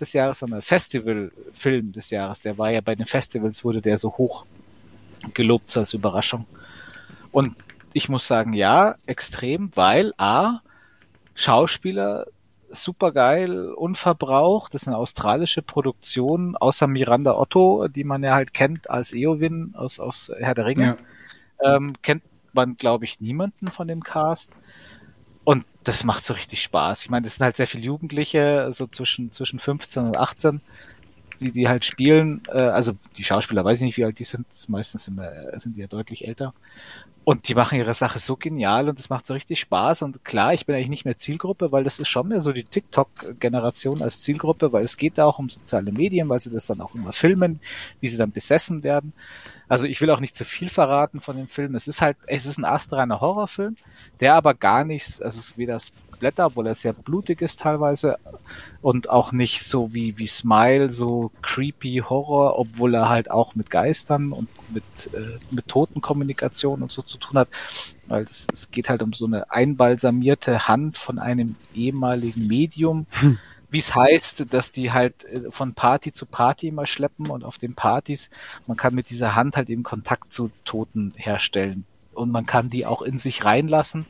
des 0.01 0.12
Jahres, 0.12 0.41
sondern 0.41 0.62
Festivalfilm 0.62 1.93
des 1.93 2.11
Jahres. 2.11 2.41
Der 2.41 2.59
war 2.59 2.70
ja 2.70 2.80
bei 2.80 2.95
den 2.95 3.07
Festivals, 3.07 3.64
wurde 3.64 3.80
der 3.80 3.99
so 3.99 4.16
hoch 4.16 4.45
gelobt 5.35 5.70
so 5.70 5.80
als 5.80 5.95
Überraschung. 5.95 6.47
Und 7.30 7.57
ich 7.93 8.09
muss 8.09 8.26
sagen, 8.26 8.53
ja, 8.53 8.97
extrem, 9.07 9.70
weil 9.74 10.12
A, 10.18 10.61
Schauspieler 11.35 12.26
super 12.74 13.12
geil, 13.12 13.72
unverbraucht. 13.72 14.74
Das 14.74 14.82
ist 14.82 14.89
eine 14.89 14.97
australische 14.97 15.62
Produktion, 15.62 16.57
außer 16.57 16.87
Miranda 16.87 17.35
Otto, 17.35 17.89
die 17.89 18.05
man 18.05 18.22
ja 18.22 18.35
halt 18.35 18.53
kennt 18.53 18.91
als 18.91 19.12
Eowyn 19.12 19.74
aus, 19.76 20.01
aus 20.01 20.32
Herr 20.39 20.55
der 20.55 20.66
Ringe. 20.66 20.85
Ja. 20.85 20.97
Ähm, 21.63 21.95
kennt 22.03 22.23
man, 22.53 22.77
glaube 22.77 23.05
ich, 23.05 23.21
niemanden 23.21 23.69
von 23.69 23.89
dem 23.89 24.03
Cast. 24.03 24.53
Und 25.45 25.67
das 25.85 26.05
macht 26.05 26.25
so 26.25 26.35
richtig 26.35 26.63
Spaß. 26.63 27.03
Ich 27.05 27.11
meine, 27.11 27.25
das 27.25 27.35
sind 27.35 27.45
halt 27.45 27.57
sehr 27.57 27.67
viele 27.67 27.85
Jugendliche, 27.85 28.71
so 28.73 28.87
zwischen, 28.87 29.33
zwischen 29.33 29.59
15 29.59 30.05
und 30.05 30.17
18, 30.17 30.63
die, 31.41 31.53
die 31.53 31.68
halt 31.68 31.85
spielen. 31.85 32.43
Äh, 32.49 32.59
also 32.59 32.93
die 33.16 33.24
Schauspieler, 33.24 33.64
weiß 33.64 33.78
ich 33.78 33.85
nicht, 33.85 33.97
wie 33.97 34.05
alt 34.05 34.18
die 34.18 34.24
sind. 34.24 34.47
Meistens 34.68 35.05
sind, 35.05 35.16
wir, 35.16 35.53
sind 35.59 35.76
die 35.76 35.80
ja 35.80 35.87
deutlich 35.87 36.26
älter. 36.26 36.55
Und 37.24 37.49
die 37.49 37.55
machen 37.55 37.78
ihre 37.78 37.95
Sache 37.95 38.18
so 38.18 38.37
genial 38.37 38.87
und 38.91 39.01
es 39.01 39.09
macht 39.09 39.26
so 39.26 39.32
richtig 39.32 39.59
Spaß. 39.59 40.03
Und 40.03 40.24
klar, 40.26 40.53
ich 40.53 40.66
bin 40.66 40.74
eigentlich 40.74 40.91
nicht 40.91 41.05
mehr 41.07 41.16
Zielgruppe, 41.16 41.72
weil 41.72 41.82
das 41.82 41.99
ist 41.99 42.09
schon 42.09 42.28
mehr 42.28 42.43
so 42.43 42.53
die 42.53 42.64
TikTok-Generation 42.64 44.03
als 44.03 44.22
Zielgruppe, 44.22 44.72
weil 44.72 44.85
es 44.85 44.99
geht 44.99 45.16
da 45.16 45.24
auch 45.24 45.39
um 45.39 45.49
soziale 45.49 45.91
Medien, 45.91 46.28
weil 46.28 46.41
sie 46.41 46.51
das 46.51 46.66
dann 46.66 46.82
auch 46.82 46.95
immer 46.95 47.14
filmen, 47.14 47.61
wie 48.01 48.09
sie 48.09 48.18
dann 48.18 48.30
besessen 48.30 48.82
werden. 48.82 49.14
Also 49.68 49.87
ich 49.87 50.03
will 50.03 50.11
auch 50.11 50.20
nicht 50.20 50.37
zu 50.37 50.45
viel 50.45 50.68
verraten 50.68 51.20
von 51.20 51.39
dem 51.39 51.49
Film. 51.49 51.74
Es 51.74 51.89
ist 51.89 52.03
halt, 52.03 52.18
es 52.26 52.45
ist 52.45 52.59
ein 52.59 52.66
astreiner 52.66 53.22
Horrorfilm, 53.22 53.76
der 54.20 54.35
aber 54.35 54.53
gar 54.53 54.85
nichts, 54.85 55.18
also 55.22 55.39
es 55.39 55.49
ist 55.49 55.59
weder 55.59 55.78
Splatter, 56.25 56.47
obwohl 56.47 56.66
er 56.66 56.75
sehr 56.75 56.95
blutig 56.95 57.43
ist 57.43 57.61
teilweise 57.61 58.18
und 58.81 59.11
auch 59.11 59.33
nicht 59.33 59.62
so 59.62 59.93
wie, 59.93 60.16
wie 60.16 60.27
Smile, 60.27 60.91
so 60.91 61.31
creepy 61.43 62.03
Horror, 62.09 62.59
obwohl 62.59 62.95
er 62.95 63.11
halt 63.11 63.31
auch 63.31 63.55
mit 63.55 63.68
Geistern 63.68 64.33
und 64.33 64.49
mit, 64.72 64.85
äh, 65.12 65.39
mit 65.51 65.68
Totenkommunikation 65.68 66.83
und 66.83 66.91
so 66.91 67.03
zu 67.03 67.18
tun 67.18 67.39
hat. 67.39 67.49
Weil 68.07 68.25
es, 68.25 68.47
es 68.51 68.70
geht 68.70 68.89
halt 68.89 69.03
um 69.03 69.12
so 69.12 69.27
eine 69.27 69.51
einbalsamierte 69.51 70.66
Hand 70.66 70.97
von 70.97 71.18
einem 71.18 71.57
ehemaligen 71.75 72.47
Medium, 72.47 73.07
wie 73.70 73.79
es 73.79 73.95
heißt, 73.95 74.47
dass 74.55 74.72
die 74.72 74.93
halt 74.93 75.27
äh, 75.27 75.51
von 75.51 75.75
Party 75.75 76.14
zu 76.14 76.25
Party 76.25 76.68
immer 76.68 76.87
schleppen 76.87 77.27
und 77.27 77.45
auf 77.45 77.59
den 77.59 77.75
Partys, 77.75 78.31
man 78.66 78.79
kann 78.79 78.95
mit 78.95 79.11
dieser 79.11 79.35
Hand 79.35 79.59
halt 79.59 79.68
eben 79.68 79.83
Kontakt 79.83 80.33
zu 80.33 80.51
Toten 80.64 81.12
herstellen. 81.16 81.85
Und 82.14 82.31
man 82.31 82.47
kann 82.47 82.70
die 82.70 82.87
auch 82.87 83.03
in 83.03 83.18
sich 83.18 83.45
reinlassen. 83.45 84.07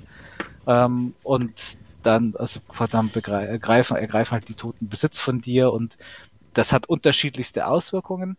Ähm, 0.66 1.14
und 1.22 1.78
dann, 2.06 2.34
also 2.36 2.60
verdammt, 2.70 3.16
ergreifen, 3.16 3.96
ergreifen 3.96 4.32
halt 4.34 4.48
die 4.48 4.54
Toten 4.54 4.88
Besitz 4.88 5.20
von 5.20 5.40
dir 5.40 5.72
und 5.72 5.96
das 6.52 6.72
hat 6.72 6.88
unterschiedlichste 6.88 7.66
Auswirkungen. 7.66 8.36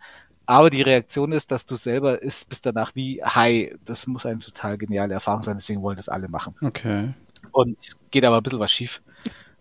Aber 0.48 0.70
die 0.70 0.84
Reaktion 0.84 1.32
ist, 1.32 1.52
dass 1.52 1.66
du 1.66 1.76
selber 1.76 2.22
ist, 2.22 2.48
bist 2.50 2.66
danach 2.66 2.94
wie 2.96 3.22
Hi. 3.24 3.76
Das 3.84 4.06
muss 4.08 4.26
eine 4.26 4.40
total 4.40 4.78
geniale 4.78 5.14
Erfahrung 5.14 5.42
sein, 5.44 5.58
deswegen 5.58 5.82
wollen 5.82 5.98
das 5.98 6.08
alle 6.08 6.28
machen. 6.28 6.56
Okay. 6.62 7.14
Und 7.52 7.78
geht 8.12 8.24
aber 8.26 8.38
ein 8.38 8.44
bisschen 8.44 8.60
was 8.60 8.72
schief. 8.72 9.02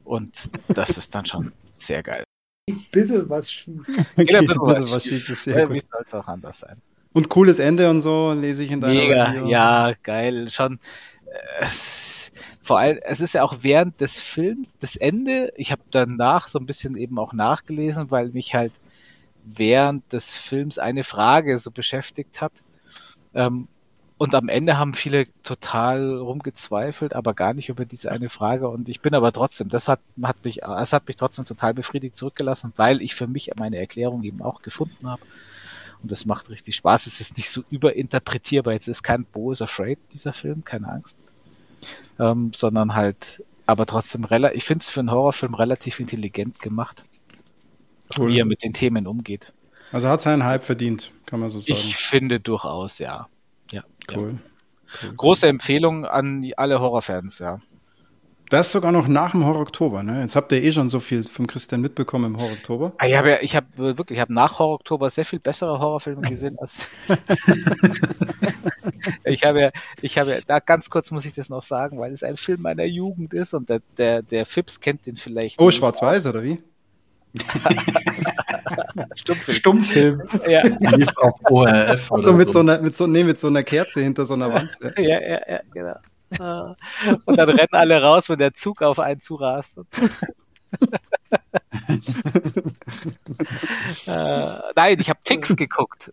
Und 0.05 0.51
das 0.69 0.99
ist 0.99 1.15
dann 1.15 1.25
schon 1.25 1.53
sehr 1.73 2.03
geil. 2.03 2.25
Ein 2.69 2.85
bisschen 2.93 3.29
was 3.29 3.51
schief. 3.51 3.87
Geht 4.17 4.35
ein 4.35 4.47
bisschen 4.47 4.61
was 4.63 4.95
was 4.95 5.05
schief. 5.05 5.29
ist 5.29 5.45
sehr 5.45 5.59
Ja, 5.61 5.65
gut. 5.67 5.77
wie 5.77 5.81
soll 5.81 6.03
es 6.05 6.15
auch 6.15 6.29
anders 6.29 6.61
sein? 6.61 6.77
Und 7.15 7.29
cooles 7.29 7.59
Ende 7.59 7.89
und 7.89 8.01
so 8.01 8.33
lese 8.33 8.65
ich 8.65 8.71
in 8.71 8.81
deiner 8.81 8.95
Mega, 8.95 9.25
Review. 9.25 9.47
ja, 9.49 9.93
geil. 10.03 10.51
Schon 10.51 10.79
es, 11.61 12.33
vor 12.65 12.79
allem, 12.79 12.99
es 13.03 13.21
ist 13.21 13.35
ja 13.35 13.43
auch 13.43 13.59
während 13.61 14.01
des 14.01 14.19
Films, 14.19 14.71
das 14.81 14.97
Ende, 14.97 15.53
ich 15.55 15.71
habe 15.71 15.83
danach 15.91 16.49
so 16.49 16.59
ein 16.59 16.65
bisschen 16.65 16.97
eben 16.97 17.19
auch 17.19 17.35
nachgelesen, 17.35 18.11
weil 18.11 18.31
mich 18.31 18.55
halt 18.55 18.73
während 19.45 20.11
des 20.15 20.35
Films 20.35 20.79
eine 20.79 21.05
Frage 21.05 21.59
so 21.59 21.71
beschäftigt 21.71 22.41
hat. 22.41 22.53
Ähm, 23.35 23.69
und 24.17 24.35
am 24.35 24.49
Ende 24.49 24.79
haben 24.79 24.95
viele 24.95 25.27
total 25.43 26.17
rumgezweifelt, 26.17 27.15
aber 27.15 27.35
gar 27.35 27.53
nicht 27.53 27.69
über 27.69 27.85
diese 27.85 28.11
eine 28.11 28.31
Frage. 28.31 28.71
Und 28.71 28.89
ich 28.89 29.03
bin 29.03 29.15
aber 29.15 29.31
trotzdem, 29.33 29.69
das 29.69 29.87
hat, 29.87 30.01
hat 30.23 30.43
mich, 30.43 30.63
es 30.63 30.95
hat 30.95 31.07
mich 31.07 31.17
trotzdem 31.17 31.45
total 31.45 31.75
befriedigt 31.75 32.17
zurückgelassen, 32.17 32.73
weil 32.77 33.03
ich 33.03 33.15
für 33.15 33.27
mich 33.27 33.51
meine 33.59 33.77
Erklärung 33.77 34.23
eben 34.23 34.41
auch 34.41 34.63
gefunden 34.63 35.11
habe. 35.11 35.21
Und 36.03 36.11
das 36.11 36.25
macht 36.25 36.49
richtig 36.49 36.77
Spaß. 36.77 37.09
Es 37.09 37.21
ist 37.21 37.37
nicht 37.37 37.51
so 37.51 37.63
überinterpretierbar. 37.69 38.73
Jetzt 38.73 38.89
ist 38.89 39.03
kein 39.03 39.27
Bo 39.27 39.53
is 39.53 39.61
Afraid, 39.61 39.99
dieser 40.15 40.33
Film, 40.33 40.65
keine 40.65 40.89
Angst. 40.89 41.19
Ähm, 42.19 42.53
sondern 42.55 42.95
halt, 42.95 43.43
aber 43.67 43.87
trotzdem 43.87 44.25
relativ, 44.25 44.57
ich 44.59 44.65
finde 44.65 44.83
es 44.83 44.91
für 44.91 45.01
einen 45.01 45.11
Horrorfilm 45.11 45.55
relativ 45.55 45.99
intelligent 46.01 46.61
gemacht, 46.61 47.05
cool. 48.19 48.29
wie 48.29 48.39
er 48.39 48.45
mit 48.45 48.63
den 48.63 48.73
Themen 48.73 49.07
umgeht. 49.07 49.53
Also 49.93 50.09
hat 50.09 50.21
seinen 50.21 50.45
Hype 50.45 50.65
verdient, 50.65 51.13
kann 51.27 51.41
man 51.41 51.51
so 51.51 51.61
sagen. 51.61 51.73
Ich 51.73 51.97
finde 51.97 52.41
durchaus, 52.41 52.99
ja. 52.99 53.29
Ja. 53.71 53.85
Cool. 54.15 54.17
ja. 54.17 55.09
cool. 55.09 55.15
Große 55.17 55.47
Empfehlung 55.47 56.05
an 56.05 56.51
alle 56.57 56.81
Horrorfans, 56.81 57.39
ja. 57.39 57.61
Das 58.51 58.67
ist 58.67 58.73
sogar 58.73 58.93
noch 58.93 59.09
nach 59.09 59.31
dem 59.31 59.45
Horror 59.45 59.63
Oktober, 59.63 60.03
ne? 60.03 60.21
Jetzt 60.21 60.37
habt 60.37 60.53
ihr 60.53 60.63
eh 60.63 60.71
schon 60.71 60.91
so 60.91 61.01
viel 61.01 61.27
vom 61.27 61.47
Christian 61.47 61.81
mitbekommen 61.81 62.35
im 62.35 62.41
Horror 62.41 62.53
Oktober. 62.53 62.93
Ah, 62.99 63.07
ich 63.07 63.17
habe 63.17 63.31
ja, 63.31 63.39
ich 63.41 63.57
habe 63.57 63.67
wirklich, 63.77 64.19
ich 64.19 64.21
habe 64.21 64.35
nach 64.35 64.59
Horror 64.59 64.75
Oktober 64.75 65.09
sehr 65.09 65.25
viel 65.25 65.39
bessere 65.41 65.79
Horrorfilme 65.79 66.21
gesehen 66.29 66.57
als. 66.59 66.87
ich 69.25 69.45
habe 69.45 69.61
ja, 69.61 69.71
ich 70.03 70.19
habe 70.19 70.33
ja, 70.33 70.39
da 70.47 70.59
ganz 70.61 70.91
kurz 70.91 71.11
muss 71.11 71.25
ich 71.25 71.33
das 71.33 71.49
noch 71.49 71.63
sagen, 71.63 71.99
weil 71.99 72.13
es 72.13 72.23
ein 72.23 72.37
Film 72.37 72.63
meiner 72.63 72.85
Jugend 72.85 73.33
ist 73.33 73.55
und 73.55 73.71
der, 73.71 73.81
der, 73.97 74.23
der 74.23 74.45
Fips 74.45 74.79
kennt 74.79 75.07
den 75.07 75.17
vielleicht. 75.17 75.59
Oh, 75.59 75.71
schwarz-weiß 75.71 76.27
oder 76.27 76.43
wie? 76.43 76.63
Stummfilm. 79.17 79.57
Stummfilm. 79.57 80.23
Ja. 80.49 80.63
auf 81.17 81.41
ORF. 81.51 82.13
Also 82.13 82.33
mit 82.33 82.49
so. 82.49 82.53
so 82.53 82.59
einer, 82.61 82.79
mit 82.81 82.95
so, 82.95 83.07
nee, 83.07 83.25
mit 83.25 83.41
so 83.41 83.49
einer 83.49 83.63
Kerze 83.63 84.03
hinter 84.03 84.27
so 84.27 84.35
einer 84.35 84.53
Wand. 84.53 84.71
Ja, 84.97 85.21
ja, 85.21 85.41
ja, 85.49 85.61
genau. 85.73 85.97
Und 87.25 87.37
dann 87.37 87.49
rennen 87.49 87.69
alle 87.73 88.03
raus, 88.03 88.29
wenn 88.29 88.39
der 88.39 88.55
Zug 88.55 88.83
auf 88.83 88.99
einen 88.99 89.21
zurast. 89.21 89.79
äh, 94.07 94.59
nein, 94.77 95.01
ich 95.01 95.09
habe 95.09 95.21
Tix 95.25 95.57
geguckt. 95.57 96.13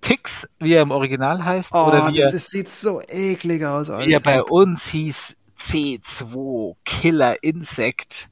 Tix, 0.00 0.48
wie 0.58 0.74
er 0.74 0.82
im 0.82 0.90
Original 0.90 1.44
heißt. 1.44 1.72
Oh, 1.74 1.86
oder 1.86 2.10
wie 2.12 2.18
das 2.18 2.32
er, 2.32 2.36
ist, 2.36 2.50
sieht 2.50 2.68
so 2.70 3.00
eklig 3.08 3.64
aus. 3.64 3.88
Alter. 3.88 4.06
wie 4.06 4.12
er 4.12 4.20
bei 4.20 4.42
uns 4.42 4.86
hieß 4.86 5.36
C2, 5.58 6.74
Killer 6.84 7.42
Insect. 7.42 8.28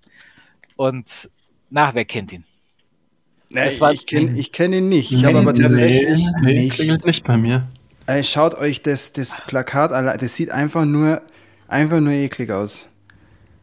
Und, 0.77 1.31
na, 1.71 1.95
wer 1.95 2.05
kennt 2.05 2.33
ihn? 2.33 2.45
Nee, 3.51 3.65
das 3.65 3.81
war- 3.81 3.93
ich 3.93 4.07
kenne 4.07 4.39
ich 4.39 4.53
kenn 4.53 4.73
ihn 4.73 4.89
nicht. 4.89 5.13
Ich 5.13 5.25
habe 5.25 5.39
aber 5.39 5.53
dieses. 5.53 5.73
Nee, 5.73 6.17
nee, 6.43 6.53
Nicht. 6.65 6.75
klingelt 6.75 7.05
nicht 7.05 7.25
bei 7.25 7.37
mir. 7.37 7.69
Ey, 8.11 8.25
schaut 8.25 8.55
euch 8.57 8.83
das, 8.83 9.13
das 9.13 9.41
Plakat 9.47 9.93
an. 9.93 10.07
Das 10.19 10.35
sieht 10.35 10.51
einfach 10.51 10.85
nur, 10.85 11.23
einfach 11.69 12.01
nur 12.01 12.13
eklig 12.13 12.51
aus. 12.51 12.89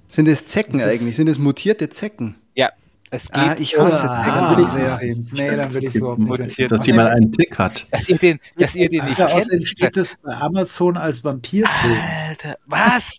Sind 0.07 0.27
es 0.29 0.45
Zecken 0.45 0.79
Das 0.79 0.87
eigentlich? 0.87 1.17
Sind 1.17 1.27
es 1.27 1.37
mutierte 1.37 1.89
Zecken? 1.89 2.35
Ja, 2.55 2.69
es 3.09 3.29
geht, 3.29 3.41
Ah, 3.43 3.55
ich 3.59 3.77
hasse 3.77 4.09
Ah, 4.09 4.23
Zecken 4.23 4.35
dann 4.39 4.55
will 4.57 4.63
ich 4.63 4.69
so 4.69 4.77
sehr. 4.77 4.95
sehen. 4.97 5.29
Nee, 5.33 5.55
dann 5.57 5.73
will 5.73 5.83
ich 5.83 5.93
so 5.93 6.15
sehen. 6.47 6.67
Dass 6.69 6.87
jemand 6.87 7.09
einen 7.09 7.33
Tick 7.33 7.59
hat. 7.59 7.87
dass 7.91 8.07
ihr 8.07 8.17
den, 8.17 8.39
dass 8.57 8.73
ihr 8.75 8.87
den 8.89 9.03
nicht 9.03 9.21
außerdem 9.21 9.49
kennt. 9.59 9.67
steht 9.67 9.97
das 9.97 10.15
bei 10.23 10.33
Amazon 10.33 10.95
als 10.95 11.25
Vampirfilm. 11.25 12.01
Alter, 12.29 12.57
was? 12.67 13.17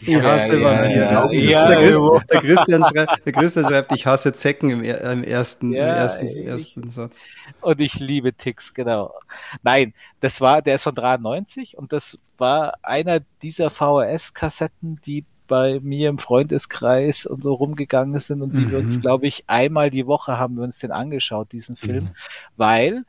Ich 0.00 0.14
hasse 0.22 0.60
Vampire. 0.62 1.10
Ja, 1.32 1.66
der, 1.68 1.76
Christ, 1.78 2.00
der, 2.30 2.40
Christian 2.40 2.84
schreibt, 2.84 3.26
der 3.26 3.32
Christian 3.32 3.64
schreibt, 3.66 3.92
ich 3.92 4.06
hasse 4.06 4.32
Zecken 4.32 4.70
im, 4.70 4.82
im 4.82 5.24
ersten, 5.24 5.72
im 5.72 5.80
ersten, 5.82 6.26
ich- 6.26 6.44
ersten 6.46 6.90
Satz. 6.90 7.26
Und 7.60 7.80
ich 7.80 7.98
liebe 8.00 8.32
Ticks, 8.34 8.74
genau. 8.74 9.14
Nein, 9.62 9.94
das 10.20 10.40
war, 10.40 10.62
der 10.62 10.74
ist 10.76 10.82
von 10.84 10.94
93 10.94 11.76
und 11.78 11.92
das 11.92 12.18
war 12.38 12.74
einer 12.82 13.20
dieser 13.42 13.70
VHS-Kassetten, 13.70 15.00
die 15.04 15.24
bei 15.48 15.78
mir 15.80 16.08
im 16.08 16.18
Freundeskreis 16.18 17.24
und 17.24 17.44
so 17.44 17.54
rumgegangen 17.54 18.18
sind 18.18 18.42
und 18.42 18.56
die 18.56 18.68
wir 18.70 18.78
uns, 18.78 18.96
Mhm. 18.96 19.00
glaube 19.00 19.26
ich, 19.28 19.44
einmal 19.46 19.90
die 19.90 20.06
Woche 20.06 20.38
haben 20.38 20.56
wir 20.56 20.64
uns 20.64 20.78
den 20.80 20.90
angeschaut, 20.90 21.52
diesen 21.52 21.76
Film, 21.76 22.08
weil 22.56 23.04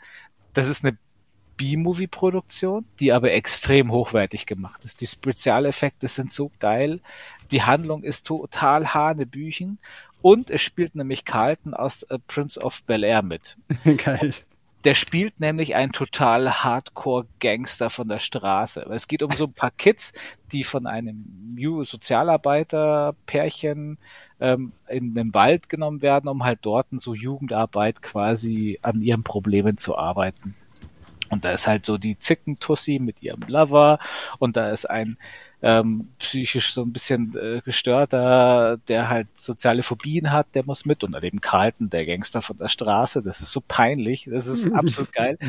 das 0.54 0.70
ist 0.70 0.86
eine 0.86 0.98
B-Movie-Produktion, 1.58 2.86
die 3.00 3.12
aber 3.12 3.34
extrem 3.34 3.92
hochwertig 3.92 4.46
gemacht 4.46 4.86
ist. 4.86 5.02
Die 5.02 5.08
Spezialeffekte 5.08 6.08
sind 6.08 6.32
so 6.32 6.52
geil, 6.60 7.02
die 7.52 7.64
Handlung 7.64 8.04
ist 8.04 8.28
total 8.28 8.94
hanebüchen 8.94 9.80
und 10.22 10.50
es 10.50 10.62
spielt 10.62 10.96
nämlich 10.96 11.26
Carlton 11.26 11.74
aus 11.74 12.04
äh, 12.04 12.20
Prince 12.28 12.58
of 12.60 12.84
Bel 12.84 13.04
Air 13.04 13.22
mit. 13.22 13.58
Geil. 13.98 14.34
Der 14.84 14.96
spielt 14.96 15.40
nämlich 15.40 15.76
einen 15.76 15.92
total 15.92 16.64
Hardcore-Gangster 16.64 17.90
von 17.90 18.08
der 18.08 18.20
Straße. 18.20 18.88
Es 18.92 19.08
geht 19.08 19.24
um 19.24 19.32
so 19.32 19.46
ein 19.46 19.54
paar 19.54 19.72
Kids, 19.72 20.14
die 20.52 20.64
von 20.64 20.86
einem 20.88 21.26
Sozialarbeiter-Pärchen 21.58 23.98
ähm, 24.40 24.72
in 24.88 25.16
den 25.16 25.34
Wald 25.34 25.68
genommen 25.68 26.02
werden, 26.02 26.30
um 26.30 26.44
halt 26.44 26.60
dort 26.62 26.88
in 26.92 27.00
so 27.00 27.16
Jugendarbeit 27.16 28.02
quasi 28.02 28.80
an 28.82 29.02
ihren 29.02 29.24
Problemen 29.24 29.78
zu 29.78 29.98
arbeiten. 29.98 30.56
Und 31.30 31.46
da 31.46 31.52
ist 31.52 31.68
halt 31.68 31.86
so 31.86 31.98
die 31.98 32.18
Zickentussi 32.18 33.00
mit 33.00 33.22
ihrem 33.22 33.42
Lover 33.48 34.00
und 34.40 34.58
da 34.58 34.72
ist 34.72 34.90
ein 34.90 35.18
ähm, 35.62 36.10
psychisch 36.20 36.72
so 36.72 36.84
ein 36.84 36.94
bisschen 36.94 37.36
äh, 37.36 37.62
gestörter, 37.66 38.78
der 38.88 39.10
halt 39.10 39.28
soziale 39.38 39.82
Phobien 39.82 40.32
hat, 40.32 40.54
der 40.54 40.64
muss 40.64 40.86
mit. 40.86 41.04
Und 41.04 41.14
daneben 41.14 41.42
Carlton, 41.42 41.90
der 41.90 42.06
Gangster 42.06 42.42
von 42.44 42.58
der 42.58 42.70
Straße, 42.70 43.24
das 43.24 43.42
ist 43.42 43.52
so 43.52 43.62
peinlich, 43.68 44.30
das 44.32 44.46
ist 44.46 44.72
absolut 44.74 45.12
geil. 45.14 45.40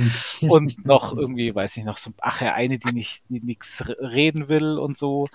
Und 0.40 0.86
noch 0.86 1.14
irgendwie, 1.14 1.54
weiß 1.54 1.76
ich 1.76 1.84
noch, 1.84 1.98
so, 1.98 2.12
ach 2.20 2.40
ja, 2.40 2.54
eine, 2.54 2.78
die 2.78 2.92
nicht, 2.92 3.22
die 3.28 3.40
nichts 3.40 3.84
reden 4.00 4.48
will 4.48 4.78
und 4.78 4.96
so. 4.96 5.28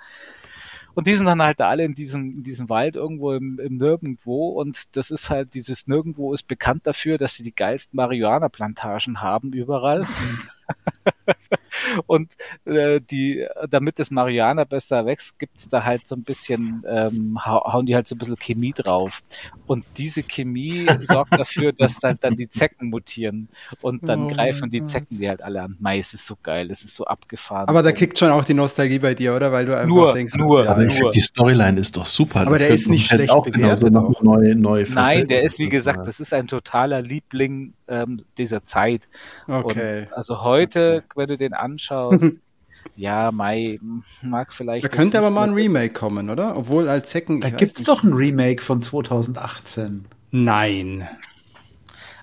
Und 0.96 1.08
die 1.08 1.16
sind 1.16 1.26
dann 1.26 1.41
halt 1.41 1.60
alle 1.62 1.84
in 1.84 1.96
diesem, 1.96 2.38
in 2.38 2.44
diesem 2.44 2.70
Wald 2.70 2.96
irgendwo 2.96 3.34
im, 3.34 3.60
im 3.60 3.78
Nirgendwo. 3.78 4.50
Und 4.50 4.96
das 4.96 5.12
ist 5.12 5.30
halt, 5.30 5.56
dieses 5.56 5.88
Nirgendwo 5.88 6.34
ist 6.34 6.48
bekannt 6.48 6.86
dafür, 6.86 7.18
dass 7.18 7.36
sie 7.36 7.44
die 7.44 7.56
geilsten 7.56 7.98
Marihuana-Plantagen 7.98 9.22
haben 9.22 9.54
überall. 9.54 10.06
Und 12.07 12.34
äh, 12.65 12.99
die, 13.01 13.45
damit 13.69 13.99
das 13.99 14.11
Marihuana 14.11 14.63
besser 14.63 15.05
wächst, 15.05 15.38
gibt's 15.39 15.67
da 15.69 15.84
halt 15.84 16.07
so 16.07 16.15
ein 16.15 16.24
bisschen, 16.24 16.84
ähm, 16.88 17.39
hau- 17.45 17.63
hauen 17.71 17.86
die 17.86 17.95
halt 17.95 18.07
so 18.07 18.15
ein 18.15 18.19
bisschen 18.19 18.38
Chemie 18.38 18.74
drauf. 18.74 19.21
Und 19.67 19.86
diese 19.97 20.24
Chemie 20.24 20.86
sorgt 21.01 21.34
dafür, 21.34 21.71
dass 21.74 21.99
dann, 21.99 22.17
dann 22.21 22.36
die 22.36 22.49
Zecken 22.49 22.89
mutieren. 22.89 23.47
Und 23.82 24.07
dann 24.07 24.26
Oh 24.26 24.28
greifen 24.28 24.69
die. 24.69 24.84
Zecken 24.84 25.17
die 25.17 25.28
halt 25.30 25.41
alle 25.41 25.61
an. 25.61 25.78
Mai, 25.80 25.99
es 25.99 26.13
ist 26.13 26.26
so 26.26 26.36
geil, 26.43 26.69
es 26.69 26.84
ist 26.84 26.95
so 26.95 27.05
abgefahren. 27.05 27.67
Aber 27.67 27.82
da 27.84 27.91
kickt 27.91 28.17
schon 28.19 28.30
auch 28.32 28.43
die 28.45 28.53
Nostalgie 28.53 28.99
bei 28.99 29.13
dir, 29.13 29.36
oder? 29.36 29.51
Weil 29.51 29.65
du 29.65 29.74
einfach 29.76 29.88
Nur, 29.88 30.11
denkst, 30.13 30.36
nur. 30.36 30.65
ja, 30.65 30.71
Aber 30.71 30.82
ich 30.82 30.88
nur. 30.88 30.95
finde, 30.95 31.11
die 31.11 31.19
Storyline 31.21 31.80
ist 31.80 31.95
doch 31.97 32.05
super. 32.05 32.41
Aber 32.41 32.51
Das 32.51 32.61
der 32.61 32.71
ist 32.71 32.89
nicht 32.89 33.09
man 33.11 33.17
schlecht 33.17 33.32
auch 33.32 33.43
bewertet 33.45 33.93
noch 33.93 34.03
auch. 34.09 34.21
Neu, 34.21 34.53
neu 34.55 34.86
Nein, 34.93 35.28
der 35.28 35.43
ist, 35.43 35.59
wie 35.59 35.69
gesagt, 35.69 36.05
das 36.07 36.19
ist 36.19 36.34
ein 36.34 36.47
totaler 36.47 37.01
Liebling 37.01 37.74
ähm, 37.88 38.24
dieser 38.38 38.63
Zeit. 38.65 39.07
okay. 39.47 40.01
Und 40.07 40.13
also 40.13 40.43
heute, 40.43 41.03
wenn 41.15 41.28
du 41.28 41.38
den 41.38 41.53
anschaust, 41.64 42.32
ja, 42.95 43.32
Mai 43.32 43.80
mag 44.22 44.53
vielleicht. 44.53 44.86
Da 44.86 44.89
könnte 44.89 45.18
aber 45.18 45.30
mal 45.30 45.47
ein 45.47 45.53
Remake 45.53 45.93
kommen, 45.93 46.30
oder? 46.30 46.55
Obwohl 46.57 46.88
als 46.88 47.09
Zecken. 47.09 47.41
Da 47.41 47.49
gibt's 47.49 47.80
nicht. 47.80 47.88
doch 47.88 48.03
ein 48.03 48.14
Remake 48.14 48.61
von 48.61 48.82
2018. 48.82 50.05
Nein. 50.32 51.07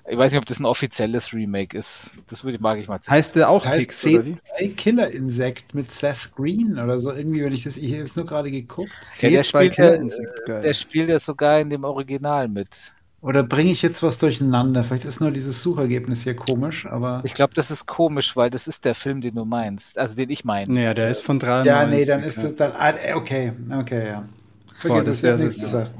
Ich 0.09 0.17
weiß 0.17 0.31
nicht, 0.31 0.39
ob 0.39 0.45
das 0.45 0.59
ein 0.59 0.65
offizielles 0.65 1.31
Remake 1.31 1.77
ist. 1.77 2.09
Das 2.27 2.43
würde 2.43 2.59
mag 2.59 2.79
ich 2.79 2.87
mal 2.87 2.99
zu. 2.99 3.11
Heißt 3.11 3.35
der 3.35 3.49
auch 3.49 3.65
Heißt 3.65 3.79
Tix, 3.79 4.05
oder 4.07 4.25
wie? 4.25 4.37
C2 4.59 4.75
Killer 4.75 5.11
Insect 5.11 5.75
mit 5.75 5.91
Seth 5.91 6.31
Green 6.35 6.79
oder 6.79 6.99
so. 6.99 7.11
Irgendwie, 7.11 7.43
wenn 7.43 7.53
ich 7.53 7.63
das, 7.63 7.77
ich 7.77 7.93
habe 7.93 8.03
es 8.03 8.15
nur 8.15 8.25
gerade 8.25 8.51
geguckt. 8.51 8.91
Ja, 9.19 9.29
der 9.29 9.43
C2 9.43 9.47
spielt 9.47 9.73
Killer 9.73 9.95
Insect, 9.95 10.45
geil. 10.45 10.61
Der 10.63 10.73
spielt 10.73 11.09
ja 11.09 11.19
sogar 11.19 11.59
in 11.59 11.69
dem 11.69 11.83
Original 11.83 12.47
mit. 12.47 12.93
Oder 13.21 13.43
bringe 13.43 13.71
ich 13.71 13.83
jetzt 13.83 14.01
was 14.01 14.17
durcheinander? 14.17 14.83
Vielleicht 14.83 15.05
ist 15.05 15.19
nur 15.21 15.29
dieses 15.31 15.61
Suchergebnis 15.61 16.23
hier 16.23 16.35
komisch, 16.35 16.87
aber. 16.87 17.21
Ich 17.23 17.35
glaube, 17.35 17.53
das 17.53 17.69
ist 17.69 17.85
komisch, 17.85 18.35
weil 18.35 18.49
das 18.49 18.67
ist 18.67 18.83
der 18.83 18.95
Film, 18.95 19.21
den 19.21 19.35
du 19.35 19.45
meinst. 19.45 19.99
Also 19.99 20.15
den 20.15 20.29
ich 20.31 20.43
meine. 20.43 20.73
Naja, 20.73 20.93
der 20.95 21.09
ist 21.09 21.21
von 21.21 21.37
93. 21.39 21.67
Ja, 21.71 21.85
nee, 21.85 22.05
dann 22.05 22.23
ist 22.27 22.37
ja. 22.37 22.43
das 22.43 22.55
dann. 22.55 22.71
ah, 22.71 22.93
Okay, 23.15 23.53
okay, 23.79 24.07
ja. 24.07 24.19
Boah, 24.21 25.03
Vergiss 25.03 25.05
das 25.05 25.17
es, 25.17 25.23
wär 25.23 25.33
hab 25.33 25.39
nichts 25.39 25.55
so- 25.57 25.61
gesagt. 25.61 25.93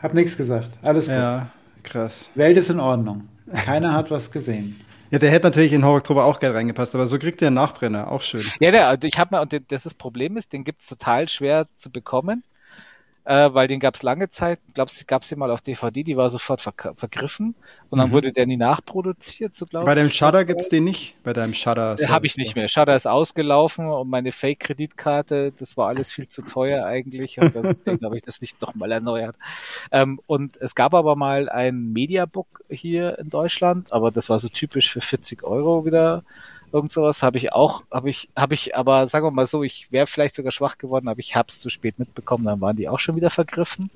Hab 0.00 0.14
nichts 0.14 0.36
gesagt. 0.36 0.70
Alles 0.82 1.06
gut. 1.06 1.14
Ja, 1.14 1.46
krass. 1.84 2.30
Welt 2.34 2.56
ist 2.56 2.70
in 2.70 2.80
Ordnung. 2.80 3.28
Keiner 3.64 3.92
hat 3.92 4.10
was 4.10 4.30
gesehen. 4.30 4.80
Ja, 5.10 5.18
der 5.18 5.30
hätte 5.30 5.46
natürlich 5.46 5.72
in 5.72 5.86
Horror 5.86 5.96
Oktober 5.96 6.26
auch 6.26 6.38
geil 6.38 6.52
reingepasst, 6.52 6.94
aber 6.94 7.06
so 7.06 7.18
kriegt 7.18 7.40
der 7.40 7.46
einen 7.46 7.54
Nachbrenner, 7.54 8.12
auch 8.12 8.20
schön. 8.20 8.44
Ja, 8.60 8.70
der, 8.70 8.98
ich 9.02 9.18
habe 9.18 9.34
mal, 9.34 9.40
und 9.40 9.58
das 9.72 9.86
ist 9.86 9.94
Problem 9.96 10.36
ist, 10.36 10.52
den 10.52 10.64
gibt's 10.64 10.86
total 10.86 11.30
schwer 11.30 11.66
zu 11.76 11.88
bekommen. 11.90 12.44
Äh, 13.28 13.52
weil 13.52 13.68
den 13.68 13.78
gab 13.78 13.94
es 13.94 14.02
lange 14.02 14.30
Zeit, 14.30 14.58
glaubst 14.72 14.98
du, 14.98 15.04
gab 15.04 15.20
es 15.20 15.28
den 15.28 15.38
mal 15.38 15.50
auf 15.50 15.60
DVD, 15.60 16.02
die 16.02 16.16
war 16.16 16.30
sofort 16.30 16.62
ver 16.62 16.72
vergriffen 16.96 17.54
und 17.90 17.98
dann 17.98 18.08
mhm. 18.08 18.12
wurde 18.14 18.32
der 18.32 18.46
nie 18.46 18.56
nachproduziert, 18.56 19.54
so 19.54 19.66
glaube 19.66 19.84
ich. 19.84 19.86
Bei 19.86 19.94
deinem 19.94 20.08
Shutter 20.08 20.46
gibt's 20.46 20.70
den 20.70 20.84
nicht? 20.84 21.14
Bei 21.24 21.34
deinem 21.34 21.52
Shutter? 21.52 21.98
Habe 22.08 22.24
ich 22.24 22.38
nicht 22.38 22.56
mehr. 22.56 22.70
Shutter 22.70 22.96
ist 22.96 23.06
ausgelaufen 23.06 23.86
und 23.86 24.08
meine 24.08 24.32
Fake-Kreditkarte, 24.32 25.52
das 25.52 25.76
war 25.76 25.88
alles 25.88 26.10
viel 26.10 26.28
zu 26.28 26.40
teuer 26.40 26.86
eigentlich 26.86 27.38
und 27.38 27.54
deswegen 27.54 28.02
habe 28.04 28.16
ich 28.16 28.22
das 28.22 28.40
nicht 28.40 28.62
nochmal 28.62 28.92
erneuert. 28.92 29.36
Ähm, 29.92 30.20
und 30.26 30.56
es 30.56 30.74
gab 30.74 30.94
aber 30.94 31.14
mal 31.14 31.50
ein 31.50 31.92
Mediabook 31.92 32.64
hier 32.70 33.18
in 33.18 33.28
Deutschland, 33.28 33.92
aber 33.92 34.10
das 34.10 34.30
war 34.30 34.38
so 34.38 34.48
typisch 34.48 34.90
für 34.90 35.02
40 35.02 35.44
Euro 35.44 35.84
wieder 35.84 36.24
Irgend 36.72 36.92
sowas 36.92 37.22
habe 37.22 37.38
ich 37.38 37.52
auch, 37.52 37.84
habe 37.90 38.10
ich, 38.10 38.28
habe 38.36 38.54
ich, 38.54 38.76
aber 38.76 39.06
sagen 39.06 39.26
wir 39.26 39.30
mal 39.30 39.46
so, 39.46 39.62
ich 39.62 39.90
wäre 39.90 40.06
vielleicht 40.06 40.34
sogar 40.34 40.52
schwach 40.52 40.78
geworden, 40.78 41.08
aber 41.08 41.20
ich 41.20 41.34
habe 41.34 41.48
es 41.48 41.58
zu 41.58 41.70
spät 41.70 41.98
mitbekommen, 41.98 42.44
dann 42.44 42.60
waren 42.60 42.76
die 42.76 42.88
auch 42.88 42.98
schon 42.98 43.16
wieder 43.16 43.30
vergriffen. 43.30 43.90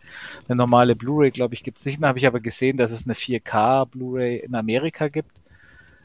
Eine 0.49 0.57
normale 0.57 0.97
Blu-ray, 0.97 1.31
glaube 1.31 1.55
ich, 1.55 1.63
gibt 1.63 1.79
es 1.79 1.87
nicht. 1.87 2.01
Dann 2.01 2.09
habe 2.09 2.19
ich 2.19 2.27
aber 2.27 2.41
gesehen, 2.41 2.77
dass 2.77 2.93
es 2.93 3.07
eine 3.07 3.15
4K 3.15 3.87
Blu-ray 3.87 4.39
in 4.39 4.55
Amerika 4.55 5.09
gibt. 5.09 5.41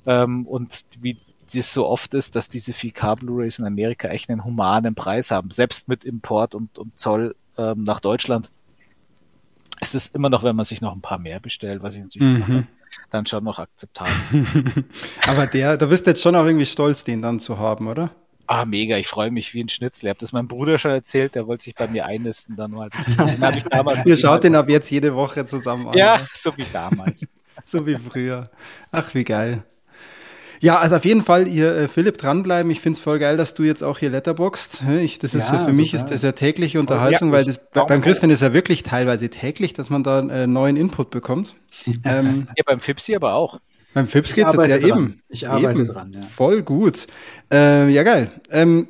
Ähm, 0.06 0.46
und 0.46 0.86
wie 1.00 1.18
das 1.54 1.74
so 1.74 1.88
oft 1.88 2.14
ist, 2.14 2.36
dass 2.36 2.50
diese 2.50 2.74
4K 2.74 3.18
Blu-rays 3.18 3.60
in 3.60 3.66
Amerika 3.66 4.10
echt 4.10 4.30
einen 4.30 4.44
humanen 4.44 4.96
Preis 4.96 5.32
haben, 5.32 5.52
selbst 5.52 5.88
mit 5.88 6.04
Import 6.04 6.56
und, 6.56 6.78
und 6.78 7.00
Zoll 7.00 7.36
ähm, 7.58 7.84
nach 7.84 8.02
Deutschland 8.02 8.52
ist 9.80 9.96
es 9.96 10.08
immer 10.08 10.30
noch, 10.30 10.44
wenn 10.44 10.56
man 10.56 10.66
sich 10.66 10.82
noch 10.82 10.94
ein 10.94 11.02
paar 11.02 11.20
mehr 11.20 11.40
bestellt, 11.40 11.84
was 11.84 11.96
ich 11.96 12.02
natürlich 12.02 12.34
mhm. 12.34 12.40
mache, 12.40 12.68
dann 13.10 13.26
schon 13.26 13.44
noch 13.44 13.60
akzeptabel. 13.60 14.14
Aber 15.28 15.48
der, 15.48 15.78
da 15.78 15.86
bist 15.88 16.06
du 16.06 16.12
jetzt 16.12 16.22
schon 16.22 16.36
auch 16.36 16.46
irgendwie 16.46 16.66
stolz, 16.66 17.04
den 17.04 17.22
dann 17.22 17.40
zu 17.40 17.58
haben, 17.60 17.88
oder? 17.88 18.12
Ah, 18.48 18.64
mega, 18.66 18.98
ich 18.98 19.08
freue 19.08 19.30
mich 19.30 19.54
wie 19.54 19.62
ein 19.62 19.68
Schnitzel. 19.68 20.06
Ich 20.06 20.10
habe 20.10 20.20
das 20.20 20.32
meinem 20.32 20.48
Bruder 20.48 20.78
schon 20.78 20.92
erzählt, 20.92 21.36
der 21.36 21.48
wollte 21.48 21.66
sich 21.66 21.76
bei 21.76 21.88
mir 21.88 22.06
einnisten 22.06 22.56
dann 22.56 22.72
mal. 22.72 22.90
Ich 23.56 23.64
damals 23.66 24.06
Ihr 24.06 24.16
schaut 24.16 24.46
den 24.46 24.56
ab 24.56 24.70
jetzt 24.70 24.90
jede 24.90 25.14
Woche 25.14 25.46
zusammen 25.46 25.90
an. 25.90 25.98
Ja, 25.98 26.22
so 26.34 26.56
wie 26.56 26.66
damals. 26.72 27.28
so 27.66 27.86
wie 27.86 27.98
früher. 27.98 28.50
Ach, 28.92 29.14
wie 29.14 29.26
geil. 29.26 29.64
Ja, 30.60 30.80
also 30.80 30.96
auf 30.96 31.06
jeden 31.06 31.24
Fall 31.24 31.48
ihr 31.48 31.76
äh, 31.76 31.88
Philipp 31.88 32.18
dranbleiben. 32.18 32.72
Ich 32.72 32.82
finde 32.82 32.98
es 32.98 33.04
voll 33.04 33.20
geil, 33.20 33.38
dass 33.38 33.54
du 33.54 33.64
jetzt 33.64 33.84
auch 33.84 34.00
hier 34.00 34.10
letterboxst. 34.10 34.84
Ich, 35.02 35.20
das 35.20 35.34
ist 35.34 35.50
ja, 35.50 35.58
ja 35.60 35.66
für 35.66 35.74
mich 35.74 35.94
ist 35.94 36.08
das 36.08 36.22
ja 36.22 36.32
tägliche 36.32 36.80
Unterhaltung, 36.80 37.30
ja, 37.30 37.34
weil 37.34 37.46
das 37.46 37.60
beim 37.72 38.02
Christian 38.02 38.32
ist 38.32 38.42
ja 38.42 38.54
wirklich 38.54 38.84
teilweise 38.84 39.30
täglich, 39.30 39.74
dass 39.74 39.90
man 39.90 40.04
da 40.04 40.20
äh, 40.20 40.48
neuen 40.48 40.78
Input 40.78 41.10
bekommt. 41.10 41.56
ähm, 42.04 42.48
ja, 42.56 42.64
beim 42.66 42.80
Fipsi 42.80 43.16
aber 43.16 43.34
auch. 43.34 43.60
Beim 43.94 44.08
Fips 44.08 44.36
geht 44.36 44.46
es 44.46 44.54
jetzt 44.54 44.68
ja 44.68 44.78
dran. 44.78 44.90
eben. 44.90 45.22
Ich 45.28 45.48
arbeite 45.50 45.82
eben. 45.82 45.88
dran, 45.88 46.14
ja. 46.14 46.22
Voll 46.22 46.62
gut. 46.62 47.08
Äh, 47.52 47.90
ja, 47.90 48.04
geil. 48.04 48.30
Ähm, 48.52 48.88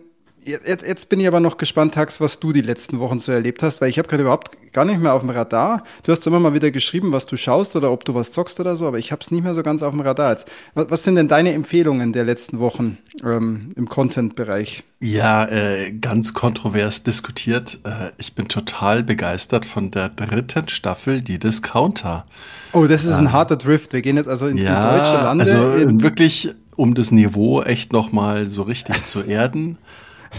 Jetzt, 0.48 0.88
jetzt 0.88 1.10
bin 1.10 1.20
ich 1.20 1.28
aber 1.28 1.42
noch 1.42 1.58
gespannt, 1.58 1.94
Tax, 1.94 2.22
was 2.22 2.40
du 2.40 2.54
die 2.54 2.62
letzten 2.62 3.00
Wochen 3.00 3.20
so 3.20 3.34
erlebt 3.34 3.62
hast, 3.64 3.82
weil 3.82 3.90
ich 3.90 4.00
habe 4.00 4.08
gerade 4.08 4.24
überhaupt 4.24 4.72
gar 4.72 4.86
nicht 4.86 5.02
mehr 5.02 5.14
auf 5.14 5.20
dem 5.20 5.30
Radar. 5.30 5.84
Du 6.04 6.12
hast 6.14 6.26
immer 6.26 6.40
mal 6.40 6.54
wieder 6.54 6.72
geschrieben, 6.72 7.12
was 7.12 7.26
du 7.26 7.36
schaust 7.36 7.76
oder 7.76 7.92
ob 7.92 8.06
du 8.06 8.16
was 8.16 8.32
zockst 8.32 8.58
oder 8.62 8.78
so, 8.78 8.88
aber 8.88 8.98
ich 8.98 9.12
habe 9.12 9.22
es 9.22 9.30
nicht 9.30 9.44
mehr 9.44 9.56
so 9.56 9.62
ganz 9.62 9.84
auf 9.84 9.92
dem 9.92 10.00
Radar. 10.00 10.32
Jetzt, 10.32 10.48
was, 10.74 10.90
was 10.90 11.04
sind 11.04 11.16
denn 11.16 11.28
deine 11.28 11.52
Empfehlungen 11.52 12.14
der 12.14 12.24
letzten 12.24 12.60
Wochen 12.60 12.98
ähm, 13.26 13.74
im 13.76 13.90
Content-Bereich? 13.90 14.86
Ja, 15.02 15.44
äh, 15.50 15.92
ganz 15.92 16.34
kontrovers 16.34 17.04
diskutiert. 17.04 17.80
Äh, 17.84 18.12
ich 18.18 18.34
bin 18.34 18.48
total 18.48 19.04
begeistert 19.04 19.66
von 19.66 19.92
der 19.92 20.08
dritten 20.08 20.70
Staffel, 20.70 21.22
die 21.22 21.40
Discounter. 21.40 22.26
Oh, 22.72 22.86
das 22.86 23.04
ist 23.04 23.16
ein 23.16 23.34
harter 23.34 23.58
Drift. 23.58 23.92
Wir 23.92 24.02
gehen 24.02 24.16
jetzt 24.16 24.30
also 24.30 24.48
in 24.48 24.58
ja, 24.58 24.94
die 24.94 24.98
deutsche 24.98 25.24
Lande. 25.24 25.44
Also 25.44 26.02
wirklich, 26.02 26.56
um 26.78 26.94
das 26.94 27.12
Niveau 27.12 27.64
echt 27.64 27.92
nochmal 27.92 28.48
so 28.48 28.62
richtig 28.62 29.06
zu 29.06 29.24
erden 29.24 29.78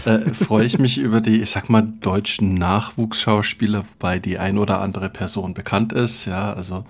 äh, 0.05 0.19
freue 0.33 0.65
ich 0.65 0.79
mich 0.79 0.97
über 0.97 1.21
die, 1.21 1.41
ich 1.41 1.49
sag 1.49 1.69
mal, 1.69 1.81
deutschen 2.01 2.55
Nachwuchsschauspieler, 2.55 3.83
wobei 3.93 4.19
die 4.19 4.39
ein 4.39 4.57
oder 4.57 4.81
andere 4.81 5.09
Person 5.09 5.53
bekannt 5.53 5.93
ist. 5.93 6.25
Ja, 6.25 6.53
also 6.53 6.85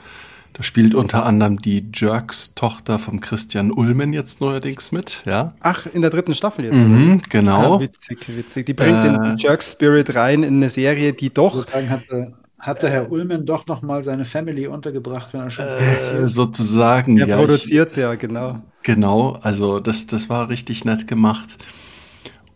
da 0.54 0.64
spielt 0.64 0.96
unter 0.96 1.26
anderem 1.26 1.62
die 1.62 1.86
Jerks-Tochter 1.94 3.00
vom 3.00 3.22
Christian 3.22 3.72
Ulmen 3.72 4.14
jetzt 4.14 4.42
neuerdings 4.42 4.92
mit, 4.92 5.24
ja. 5.26 5.54
Ach, 5.62 5.86
in 5.94 6.02
der 6.02 6.10
dritten 6.10 6.34
Staffel 6.34 6.66
jetzt, 6.66 6.84
mhm, 6.84 7.14
oder? 7.14 7.22
Genau. 7.30 7.76
Ah, 7.76 7.80
witzig, 7.80 8.26
witzig. 8.28 8.66
Die 8.66 8.74
bringt 8.74 9.06
äh, 9.06 9.12
den 9.12 9.38
Jerks-Spirit 9.38 10.16
rein 10.16 10.44
in 10.44 10.56
eine 10.56 10.70
Serie, 10.70 11.14
die 11.14 11.34
doch. 11.34 11.66
Hatte, 11.72 12.34
hatte 12.60 12.90
Herr 12.90 13.12
Ulmen 13.12 13.46
doch 13.46 13.68
noch 13.68 13.82
mal 13.82 14.04
seine 14.04 14.26
Family 14.26 14.68
untergebracht, 14.68 15.34
wenn 15.34 15.42
er 15.42 15.50
schon 15.50 15.66
äh, 15.66 16.28
sozusagen. 16.28 17.18
Er 17.18 17.28
ja, 17.28 17.38
produziert 17.38 17.96
ja, 17.96 18.16
genau. 18.16 18.60
Genau, 18.84 19.38
also 19.42 19.80
das, 19.80 20.08
das 20.08 20.30
war 20.30 20.50
richtig 20.50 20.84
nett 20.84 21.08
gemacht. 21.08 21.58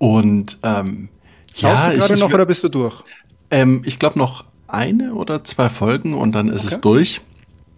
Und 0.03 0.57
ähm, 0.63 1.07
Schaust 1.55 1.81
ja, 1.81 1.91
du 1.91 1.97
gerade 1.97 2.17
noch 2.17 2.33
oder 2.33 2.45
bist 2.45 2.61
du 2.65 2.67
durch? 2.67 3.05
Ähm, 3.49 3.83
ich 3.85 3.99
glaube 3.99 4.19
noch 4.19 4.43
eine 4.67 5.13
oder 5.13 5.45
zwei 5.45 5.69
Folgen 5.69 6.13
und 6.13 6.33
dann 6.33 6.49
ist 6.49 6.65
okay. 6.65 6.73
es 6.73 6.81
durch. 6.81 7.21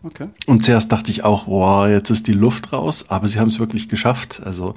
Okay. 0.02 0.30
Und 0.48 0.66
zuerst 0.66 0.92
dachte 0.92 1.12
ich 1.12 1.24
auch, 1.24 1.46
wow, 1.46 1.88
jetzt 1.88 2.10
ist 2.10 2.26
die 2.26 2.34
Luft 2.34 2.74
raus, 2.74 3.06
aber 3.10 3.28
sie 3.28 3.40
haben 3.40 3.50
es 3.50 3.60
wirklich 3.60 3.90
geschafft. 3.90 4.42
Also 4.44 4.74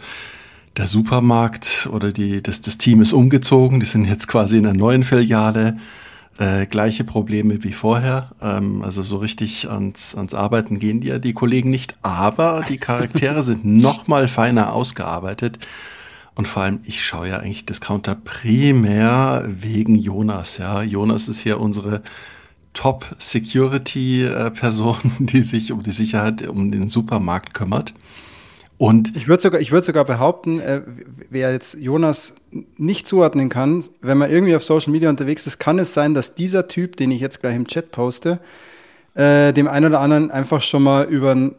der 0.76 0.86
Supermarkt 0.86 1.88
oder 1.90 2.12
die, 2.12 2.42
das, 2.42 2.60
das 2.60 2.76
Team 2.76 3.00
ist 3.00 3.14
umgezogen, 3.14 3.80
die 3.80 3.86
sind 3.86 4.04
jetzt 4.04 4.28
quasi 4.28 4.58
in 4.58 4.66
einer 4.66 4.76
neuen 4.76 5.02
Filiale. 5.02 5.78
Äh, 6.38 6.66
gleiche 6.66 7.04
Probleme 7.04 7.64
wie 7.64 7.72
vorher. 7.72 8.32
Ähm, 8.42 8.82
also 8.82 9.02
so 9.02 9.16
richtig 9.16 9.70
ans, 9.70 10.14
ans 10.14 10.34
Arbeiten 10.34 10.78
gehen 10.80 11.00
die 11.00 11.08
ja 11.08 11.18
die 11.18 11.32
Kollegen 11.32 11.70
nicht, 11.70 11.96
aber 12.02 12.66
die 12.68 12.76
Charaktere 12.76 13.42
sind 13.42 13.64
noch 13.64 14.06
mal 14.06 14.28
feiner 14.28 14.74
ausgearbeitet. 14.74 15.60
Und 16.38 16.46
vor 16.46 16.62
allem, 16.62 16.80
ich 16.84 17.04
schaue 17.04 17.28
ja 17.30 17.38
eigentlich 17.38 17.66
Discounter 17.66 18.14
primär 18.14 19.44
wegen 19.48 19.96
Jonas. 19.96 20.58
Ja, 20.58 20.84
Jonas 20.84 21.26
ist 21.26 21.40
hier 21.40 21.58
unsere 21.58 22.00
Top-Security-Person, 22.74 24.98
die 25.18 25.42
sich 25.42 25.72
um 25.72 25.82
die 25.82 25.90
Sicherheit 25.90 26.46
um 26.46 26.70
den 26.70 26.88
Supermarkt 26.88 27.54
kümmert. 27.54 27.92
Und 28.76 29.16
ich 29.16 29.26
würde 29.26 29.42
sogar, 29.42 29.60
ich 29.60 29.72
würde 29.72 29.84
sogar 29.84 30.04
behaupten, 30.04 30.60
äh, 30.60 30.82
wer 31.28 31.50
jetzt 31.50 31.74
Jonas 31.74 32.34
nicht 32.76 33.08
zuordnen 33.08 33.48
kann, 33.48 33.82
wenn 34.00 34.18
man 34.18 34.30
irgendwie 34.30 34.54
auf 34.54 34.62
Social 34.62 34.92
Media 34.92 35.10
unterwegs 35.10 35.44
ist, 35.48 35.58
kann 35.58 35.80
es 35.80 35.92
sein, 35.92 36.14
dass 36.14 36.36
dieser 36.36 36.68
Typ, 36.68 36.94
den 36.94 37.10
ich 37.10 37.18
jetzt 37.18 37.40
gleich 37.40 37.56
im 37.56 37.66
Chat 37.66 37.90
poste, 37.90 38.38
äh, 39.14 39.52
dem 39.52 39.66
einen 39.66 39.86
oder 39.86 39.98
anderen 39.98 40.30
einfach 40.30 40.62
schon 40.62 40.84
mal 40.84 41.06
über 41.06 41.32
ein 41.32 41.56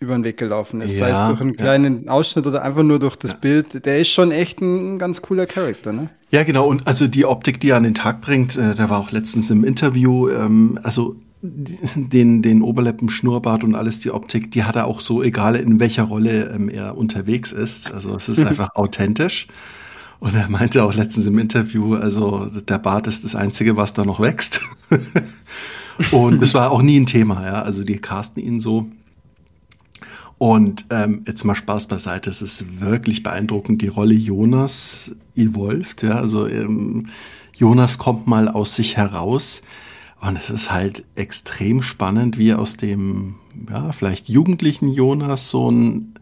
über 0.00 0.14
den 0.14 0.24
Weg 0.24 0.36
gelaufen 0.36 0.80
ist. 0.80 0.92
Ja, 0.92 0.98
sei 0.98 1.10
es 1.10 1.28
durch 1.28 1.40
einen 1.40 1.56
kleinen 1.56 2.04
ja. 2.04 2.12
Ausschnitt 2.12 2.46
oder 2.46 2.62
einfach 2.62 2.82
nur 2.82 2.98
durch 2.98 3.16
das 3.16 3.32
ja. 3.32 3.36
Bild. 3.38 3.84
Der 3.84 3.98
ist 3.98 4.08
schon 4.08 4.30
echt 4.30 4.60
ein 4.60 4.98
ganz 4.98 5.22
cooler 5.22 5.46
Charakter, 5.46 5.92
ne? 5.92 6.10
Ja, 6.30 6.44
genau. 6.44 6.68
Und 6.68 6.86
also 6.86 7.06
die 7.06 7.24
Optik, 7.24 7.60
die 7.60 7.70
er 7.70 7.76
an 7.76 7.82
den 7.82 7.94
Tag 7.94 8.20
bringt, 8.20 8.56
äh, 8.56 8.74
der 8.74 8.90
war 8.90 8.98
auch 8.98 9.10
letztens 9.10 9.50
im 9.50 9.64
Interview, 9.64 10.28
ähm, 10.28 10.78
also 10.82 11.16
den, 11.40 12.42
den 12.42 12.62
Oberlippen, 12.62 13.08
Schnurrbart 13.08 13.62
und 13.62 13.74
alles, 13.74 14.00
die 14.00 14.10
Optik, 14.10 14.50
die 14.50 14.64
hat 14.64 14.76
er 14.76 14.86
auch 14.86 15.00
so, 15.00 15.22
egal 15.22 15.56
in 15.56 15.78
welcher 15.78 16.04
Rolle 16.04 16.52
ähm, 16.54 16.68
er 16.68 16.96
unterwegs 16.96 17.52
ist. 17.52 17.92
Also 17.92 18.14
es 18.16 18.28
ist 18.28 18.40
einfach 18.46 18.74
authentisch. 18.74 19.46
Und 20.20 20.34
er 20.34 20.48
meinte 20.48 20.84
auch 20.84 20.94
letztens 20.94 21.26
im 21.26 21.38
Interview, 21.38 21.94
also 21.94 22.46
der 22.46 22.78
Bart 22.78 23.06
ist 23.06 23.24
das 23.24 23.36
Einzige, 23.36 23.76
was 23.76 23.94
da 23.94 24.04
noch 24.04 24.18
wächst. 24.18 24.60
und 26.10 26.42
das 26.42 26.54
war 26.54 26.72
auch 26.72 26.82
nie 26.82 26.98
ein 26.98 27.06
Thema, 27.06 27.44
ja. 27.44 27.62
Also 27.62 27.84
die 27.84 27.98
casten 27.98 28.42
ihn 28.42 28.58
so. 28.58 28.88
Und 30.38 30.86
ähm, 30.90 31.22
jetzt 31.26 31.44
mal 31.44 31.56
Spaß 31.56 31.88
beiseite, 31.88 32.30
es 32.30 32.42
ist 32.42 32.80
wirklich 32.80 33.24
beeindruckend, 33.24 33.82
die 33.82 33.88
Rolle 33.88 34.14
Jonas 34.14 35.14
evolved, 35.34 36.02
ja, 36.02 36.20
also 36.20 36.46
ähm, 36.46 37.08
Jonas 37.54 37.98
kommt 37.98 38.28
mal 38.28 38.48
aus 38.48 38.76
sich 38.76 38.96
heraus. 38.96 39.62
Und 40.20 40.36
es 40.36 40.50
ist 40.50 40.72
halt 40.72 41.04
extrem 41.14 41.82
spannend, 41.82 42.38
wie 42.38 42.52
aus 42.52 42.76
dem, 42.76 43.36
ja, 43.68 43.92
vielleicht 43.92 44.28
jugendlichen 44.28 44.92
Jonas 44.92 45.48
so 45.48 45.70
ein 45.70 46.14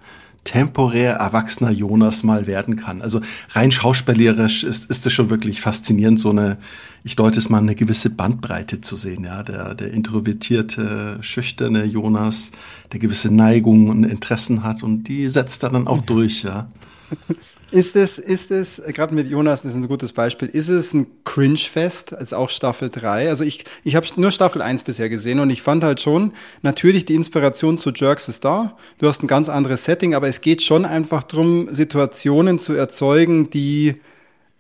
temporär 0.47 1.15
erwachsener 1.15 1.71
Jonas 1.71 2.23
mal 2.23 2.47
werden 2.47 2.77
kann. 2.77 3.03
Also 3.03 3.21
rein 3.51 3.71
schauspielerisch 3.71 4.65
ist, 4.65 4.89
ist 4.89 5.05
es 5.05 5.13
schon 5.13 5.29
wirklich 5.29 5.61
faszinierend, 5.61 6.19
so 6.19 6.31
eine, 6.31 6.57
ich 7.05 7.17
deute 7.17 7.39
es 7.39 7.51
mal, 7.51 7.59
eine 7.59 7.75
gewisse 7.75 8.09
Bandbreite 8.09 8.81
zu 8.81 8.97
sehen. 8.97 9.25
Ja, 9.25 9.43
der, 9.43 9.75
der 9.75 9.91
introvertierte, 9.91 11.19
schüchterne 11.21 11.85
Jonas, 11.85 12.53
der 12.93 13.01
gewisse 13.01 13.35
Neigungen 13.35 13.91
und 13.91 14.05
Interessen 14.05 14.63
hat 14.63 14.83
und 14.83 15.05
die 15.09 15.29
setzt 15.29 15.65
er 15.65 15.71
dann 15.71 15.89
auch 15.89 16.03
durch. 16.03 16.45
Ja. 16.45 16.69
Ist 17.73 17.97
es, 17.97 18.19
ist 18.19 18.53
es, 18.53 18.81
gerade 18.95 19.13
mit 19.13 19.27
Jonas, 19.27 19.63
das 19.63 19.73
ist 19.73 19.77
ein 19.77 19.89
gutes 19.89 20.13
Beispiel, 20.13 20.47
ist 20.47 20.69
es 20.69 20.95
ein 20.95 21.07
Cringe-Fest, 21.25 22.17
als 22.17 22.33
auch 22.33 22.49
Staffel 22.49 22.91
3? 22.91 23.29
Also 23.29 23.43
ich, 23.43 23.65
ich 23.83 23.97
habe 23.97 24.07
nur 24.17 24.31
Staffel 24.31 24.63
1 24.63 24.85
bisher 24.85 25.09
gesehen 25.09 25.41
und 25.41 25.51
ich 25.51 25.63
fand 25.63 25.83
halt 25.83 26.01
schon, 26.01 26.33
natürlich 26.63 27.07
die 27.07 27.17
Inspiration 27.17 27.77
zu 27.77 27.91
Jerks 27.91 28.29
ist 28.29 28.45
da, 28.45 28.77
du 28.99 29.09
hast 29.09 29.25
ein 29.25 29.27
ganz 29.27 29.49
anderes 29.49 29.85
Setting, 29.85 30.15
aber 30.15 30.29
es 30.29 30.41
geht 30.41 30.63
schon 30.63 30.85
einfach 30.85 31.25
darum, 31.25 31.67
Situationen 31.73 32.61
zu 32.61 32.73
erzeugen, 32.73 33.51
die 33.51 33.97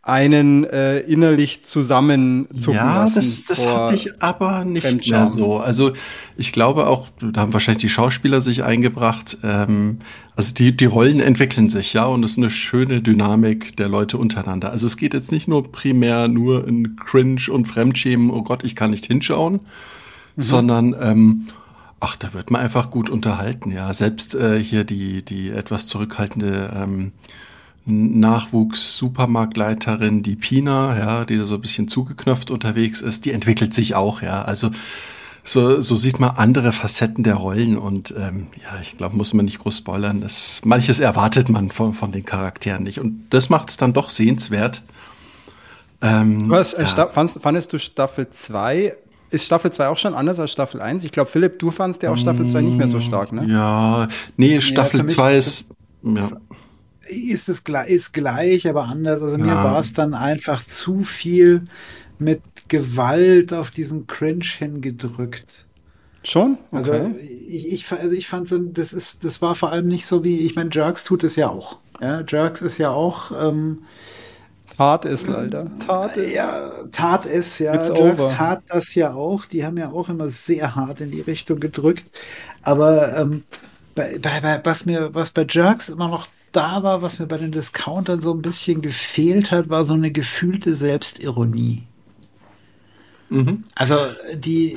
einen 0.06 0.64
äh, 0.64 1.00
innerlich 1.00 1.64
zusammenzucken 1.64 2.74
ja, 2.74 2.98
lassen. 2.98 3.16
das, 3.16 3.44
das 3.44 3.64
vor 3.64 3.86
hatte 3.86 3.96
ich 3.96 4.22
aber 4.22 4.64
nicht 4.64 5.10
mehr 5.10 5.26
so. 5.26 5.58
Also 5.58 5.92
ich 6.36 6.52
glaube 6.52 6.86
auch, 6.86 7.08
da 7.20 7.40
haben 7.40 7.52
wahrscheinlich 7.52 7.82
die 7.82 7.88
Schauspieler 7.88 8.40
sich 8.40 8.62
eingebracht. 8.62 9.38
Ähm, 9.42 9.98
also 10.36 10.54
die, 10.54 10.76
die 10.76 10.84
Rollen 10.84 11.20
entwickeln 11.20 11.70
sich, 11.70 11.92
ja, 11.92 12.04
und 12.04 12.24
es 12.24 12.32
ist 12.32 12.38
eine 12.38 12.50
schöne 12.50 13.02
Dynamik 13.02 13.76
der 13.76 13.88
Leute 13.88 14.16
untereinander. 14.18 14.70
Also 14.70 14.86
es 14.86 14.96
geht 14.96 15.12
jetzt 15.12 15.32
nicht 15.32 15.48
nur 15.48 15.72
primär 15.72 16.28
nur 16.28 16.68
in 16.68 16.96
Cringe 16.96 17.42
und 17.50 17.66
Fremdschämen, 17.66 18.30
oh 18.30 18.42
Gott, 18.42 18.64
ich 18.64 18.76
kann 18.76 18.90
nicht 18.90 19.06
hinschauen, 19.06 19.60
Mhm. 20.36 20.42
sondern 20.42 20.96
ähm, 21.00 21.48
ach, 22.00 22.16
da 22.16 22.32
wird 22.34 22.50
man 22.50 22.60
einfach 22.60 22.90
gut 22.90 23.10
unterhalten, 23.10 23.72
ja. 23.72 23.92
Selbst 23.92 24.34
äh, 24.34 24.62
hier 24.62 24.84
die, 24.84 25.24
die 25.24 25.50
etwas 25.50 25.86
zurückhaltende 25.86 26.72
ähm, 26.76 27.12
Nachwuchs-Supermarktleiterin, 27.86 30.22
die 30.22 30.36
Pina, 30.36 30.98
ja, 30.98 31.24
die 31.24 31.38
so 31.38 31.54
ein 31.54 31.60
bisschen 31.60 31.88
zugeknöpft 31.88 32.50
unterwegs 32.50 33.00
ist, 33.00 33.24
die 33.24 33.32
entwickelt 33.32 33.72
sich 33.72 33.94
auch, 33.94 34.20
ja. 34.22 34.42
Also 34.42 34.70
so, 35.44 35.80
so 35.80 35.94
sieht 35.94 36.18
man 36.18 36.30
andere 36.30 36.72
Facetten 36.72 37.22
der 37.22 37.36
Rollen 37.36 37.78
und 37.78 38.12
ähm, 38.18 38.48
ja, 38.60 38.80
ich 38.82 38.98
glaube, 38.98 39.16
muss 39.16 39.32
man 39.32 39.44
nicht 39.44 39.60
groß 39.60 39.78
spoilern. 39.78 40.20
Das, 40.20 40.62
manches 40.64 40.98
erwartet 40.98 41.48
man 41.48 41.70
von, 41.70 41.94
von 41.94 42.10
den 42.10 42.24
Charakteren 42.24 42.82
nicht. 42.82 42.98
Und 42.98 43.28
das 43.30 43.48
macht 43.48 43.70
es 43.70 43.76
dann 43.76 43.92
doch 43.92 44.10
sehenswert. 44.10 44.82
Ähm, 46.02 46.50
hast, 46.50 46.74
äh, 46.74 46.82
ja. 46.82 47.06
fandest, 47.06 47.40
fandest 47.40 47.72
du 47.72 47.78
Staffel 47.78 48.28
2 48.28 48.96
ist 49.30 49.44
Staffel 49.44 49.72
2 49.72 49.88
auch 49.88 49.98
schon 49.98 50.14
anders 50.14 50.38
als 50.38 50.52
Staffel 50.52 50.80
1? 50.80 51.04
Ich 51.04 51.12
glaube, 51.12 51.30
Philipp, 51.30 51.58
du 51.58 51.70
fandest 51.70 52.02
ja 52.02 52.12
auch 52.12 52.16
Staffel 52.16 52.46
2 52.46 52.62
nicht 52.62 52.76
mehr 52.76 52.88
so 52.88 53.00
stark, 53.00 53.32
ne? 53.32 53.44
Ja, 53.48 54.08
nee, 54.36 54.60
Staffel 54.60 55.00
ja, 55.00 55.08
2 55.08 55.36
ist. 55.36 55.64
Ja. 56.02 56.30
Ist 57.08 57.48
es 57.48 57.62
ist 57.86 58.12
gleich, 58.12 58.68
aber 58.68 58.84
anders. 58.84 59.22
Also 59.22 59.38
mir 59.38 59.54
war 59.54 59.78
es 59.78 59.92
dann 59.92 60.14
einfach 60.14 60.64
zu 60.64 61.02
viel 61.02 61.62
mit 62.18 62.42
Gewalt 62.68 63.52
auf 63.52 63.70
diesen 63.70 64.06
Cringe 64.06 64.44
hingedrückt. 64.44 65.66
Schon? 66.22 66.58
Okay. 66.72 66.90
Also 66.90 67.14
ich, 67.20 67.72
ich, 67.72 67.92
also 67.92 68.10
ich 68.10 68.26
fand 68.26 68.48
so, 68.48 68.58
das 68.58 68.92
ist, 68.92 69.22
das 69.22 69.40
war 69.40 69.54
vor 69.54 69.70
allem 69.70 69.86
nicht 69.86 70.06
so 70.06 70.24
wie, 70.24 70.40
ich 70.40 70.56
meine, 70.56 70.70
Jerks 70.72 71.04
tut 71.04 71.22
es 71.22 71.36
ja 71.36 71.48
auch. 71.48 71.78
Ja, 72.00 72.22
Jerks 72.26 72.62
ist 72.62 72.78
ja 72.78 72.90
auch. 72.90 73.30
Ähm, 73.30 73.84
Tat 74.76 75.04
ist 75.04 75.28
leider. 75.28 75.70
Tat 75.86 76.16
ist. 76.16 76.34
Ja, 76.34 76.72
Tat 76.90 77.26
ist, 77.26 77.60
ja. 77.60 77.74
It's 77.74 77.88
Jerks 77.88 78.20
over. 78.20 78.32
tat 78.32 78.62
das 78.68 78.94
ja 78.94 79.14
auch. 79.14 79.46
Die 79.46 79.64
haben 79.64 79.78
ja 79.78 79.90
auch 79.90 80.08
immer 80.08 80.28
sehr 80.28 80.74
hart 80.74 81.00
in 81.00 81.10
die 81.10 81.20
Richtung 81.20 81.60
gedrückt. 81.60 82.10
Aber 82.62 83.16
ähm, 83.16 83.44
bei, 83.94 84.18
bei, 84.18 84.40
bei, 84.40 84.60
was 84.64 84.84
mir, 84.84 85.14
was 85.14 85.30
bei 85.30 85.46
Jerks 85.48 85.88
immer 85.88 86.08
noch 86.08 86.26
da 86.56 86.82
war, 86.82 87.02
was 87.02 87.18
mir 87.18 87.26
bei 87.26 87.38
den 87.38 87.52
Discountern 87.52 88.20
so 88.20 88.32
ein 88.32 88.42
bisschen 88.42 88.80
gefehlt 88.80 89.50
hat, 89.50 89.68
war 89.68 89.84
so 89.84 89.94
eine 89.94 90.10
gefühlte 90.10 90.74
Selbstironie. 90.74 91.84
Mhm. 93.28 93.64
Also 93.74 93.96
die, 94.34 94.76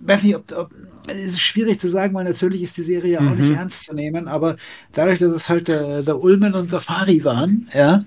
weiß 0.00 0.22
nicht, 0.22 0.36
ob, 0.36 0.50
ob 0.52 0.70
es 1.08 1.34
ist 1.34 1.40
schwierig 1.40 1.80
zu 1.80 1.88
sagen, 1.88 2.14
weil 2.14 2.24
natürlich 2.24 2.62
ist 2.62 2.76
die 2.76 2.82
Serie 2.82 3.20
mhm. 3.20 3.28
auch 3.28 3.34
nicht 3.34 3.52
ernst 3.52 3.84
zu 3.84 3.94
nehmen, 3.94 4.28
aber 4.28 4.56
dadurch, 4.92 5.18
dass 5.18 5.32
es 5.32 5.48
halt 5.48 5.68
der, 5.68 6.02
der 6.02 6.20
Ulmen 6.20 6.54
und 6.54 6.70
Safari 6.70 7.24
waren, 7.24 7.68
ja, 7.74 8.04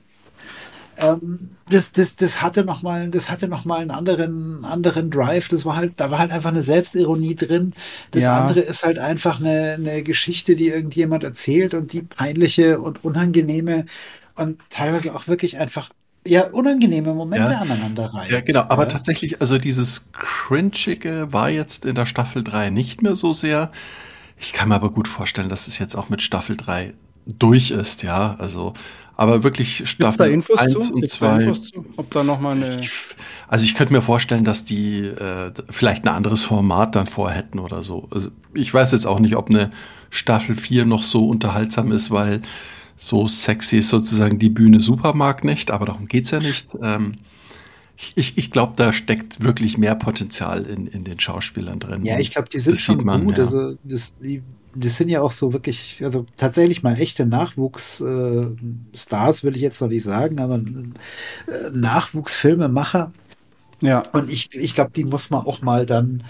ähm, 0.98 1.55
das, 1.70 1.92
das, 1.92 2.16
das 2.16 2.42
hatte 2.42 2.64
noch 2.64 2.84
mal, 2.84 3.10
das 3.10 3.32
hatte 3.32 3.48
noch 3.48 3.66
mal 3.66 3.82
einen 3.82 3.92
anderen, 3.92 4.64
anderen 4.66 5.10
Drive. 5.10 5.48
Das 5.48 5.66
war 5.66 5.76
halt, 5.76 5.94
da 5.98 6.12
war 6.12 6.20
halt 6.20 6.32
einfach 6.32 6.52
eine 6.52 6.62
Selbstironie 6.62 7.36
drin. 7.36 7.74
Das 8.12 8.24
ja. 8.24 8.40
andere 8.40 8.60
ist 8.60 8.84
halt 8.84 9.00
einfach 9.00 9.40
eine, 9.40 9.74
eine 9.74 10.04
Geschichte, 10.04 10.56
die 10.56 10.68
irgendjemand 10.68 11.24
erzählt 11.24 11.74
und 11.74 11.94
die 11.94 12.04
peinliche 12.04 12.80
und 12.80 13.04
unangenehme 13.04 13.86
und 14.36 14.60
teilweise 14.70 15.16
auch 15.16 15.28
wirklich 15.28 15.58
einfach 15.58 15.90
ja, 16.28 16.48
unangenehme 16.48 17.14
Momente 17.14 17.52
ja. 17.52 17.60
aneinander 17.60 18.06
rein. 18.06 18.32
Ja, 18.32 18.42
genau. 18.42 18.62
Aber 18.62 18.84
ja. 18.84 18.90
tatsächlich, 18.90 19.42
also 19.42 19.58
dieses 19.58 20.12
Cringige 20.12 21.32
war 21.32 21.50
jetzt 21.50 21.86
in 21.86 21.96
der 21.96 22.06
Staffel 22.06 22.44
3 22.44 22.70
nicht 22.72 23.02
mehr 23.02 23.16
so 23.16 23.34
sehr. 23.34 23.72
Ich 24.40 24.54
kann 24.54 24.70
mir 24.70 24.76
aber 24.76 24.92
gut 24.92 25.08
vorstellen, 25.08 25.50
dass 25.50 25.68
es 25.68 25.80
jetzt 25.80 25.96
auch 25.96 26.10
mit 26.10 26.22
Staffel 26.22 26.58
3 26.58 26.94
durch 27.26 27.72
ist, 27.72 28.04
ja. 28.04 28.36
Also 28.40 28.74
aber 29.18 29.44
wirklich 29.44 29.90
Staffel 29.90 30.32
1 30.32 30.92
und 30.92 31.10
2. 31.10 31.54
Ob 31.98 32.12
da 32.12 32.24
noch 32.24 32.40
mal 32.40 32.56
eine 32.56 32.82
also 33.48 33.64
ich 33.64 33.76
könnte 33.76 33.94
mir 33.94 34.02
vorstellen, 34.02 34.44
dass 34.44 34.66
die 34.66 35.00
äh, 35.02 35.52
vielleicht 35.70 36.04
ein 36.04 36.10
anderes 36.10 36.44
Format 36.44 36.96
dann 36.96 37.06
vorhätten 37.06 37.60
oder 37.60 37.84
so. 37.84 38.08
Also 38.12 38.30
ich 38.54 38.74
weiß 38.74 38.92
jetzt 38.92 39.06
auch 39.06 39.20
nicht, 39.20 39.36
ob 39.36 39.50
eine 39.50 39.72
Staffel 40.10 40.56
4 40.56 40.86
noch 40.86 41.04
so 41.04 41.28
unterhaltsam 41.28 41.92
ist, 41.92 42.10
weil 42.12 42.42
so 42.96 43.28
sexy 43.28 43.78
ist 43.78 43.90
sozusagen 43.90 44.40
die 44.40 44.50
Bühne 44.50 44.80
Supermarkt 44.80 45.44
nicht, 45.44 45.70
aber 45.72 45.86
darum 45.86 46.08
geht's 46.08 46.32
ja 46.32 46.40
nicht. 46.40 46.70
Ähm, 46.82 47.18
ich, 48.16 48.38
ich 48.38 48.52
glaube, 48.52 48.74
da 48.76 48.94
steckt 48.94 49.44
wirklich 49.44 49.78
mehr 49.78 49.96
Potenzial 49.96 50.66
in, 50.66 50.88
in 50.88 51.04
den 51.04 51.20
Schauspielern 51.20 51.80
drin. 51.80 52.06
Ja, 52.06 52.20
ich 52.20 52.32
glaube, 52.32 52.50
die 52.50 52.60
sind 52.60 52.80
schon 52.80 53.04
man, 53.06 53.26
gut. 53.26 53.38
Ja. 53.38 53.44
Also 53.44 53.76
das, 53.84 54.16
die 54.18 54.42
das 54.76 54.97
sind 54.97 55.10
ja 55.10 55.22
auch 55.22 55.31
so 55.31 55.53
wirklich, 55.53 56.02
also 56.03 56.26
tatsächlich 56.38 56.84
mal 56.84 56.99
echte 56.99 57.26
Nachwuchsstars, 57.26 59.39
äh, 59.39 59.43
will 59.43 59.56
ich 59.56 59.61
jetzt 59.61 59.81
noch 59.81 59.88
nicht 59.88 60.03
sagen, 60.03 60.39
aber 60.39 60.56
äh, 60.56 61.69
Nachwuchsfilmemacher. 61.72 63.11
Ja. 63.81 64.03
Und 64.14 64.30
ich, 64.30 64.53
ich 64.53 64.76
glaube, 64.76 64.91
die 64.95 65.03
muss 65.03 65.30
man 65.30 65.45
auch 65.45 65.61
mal 65.61 65.85
dann, 65.85 66.23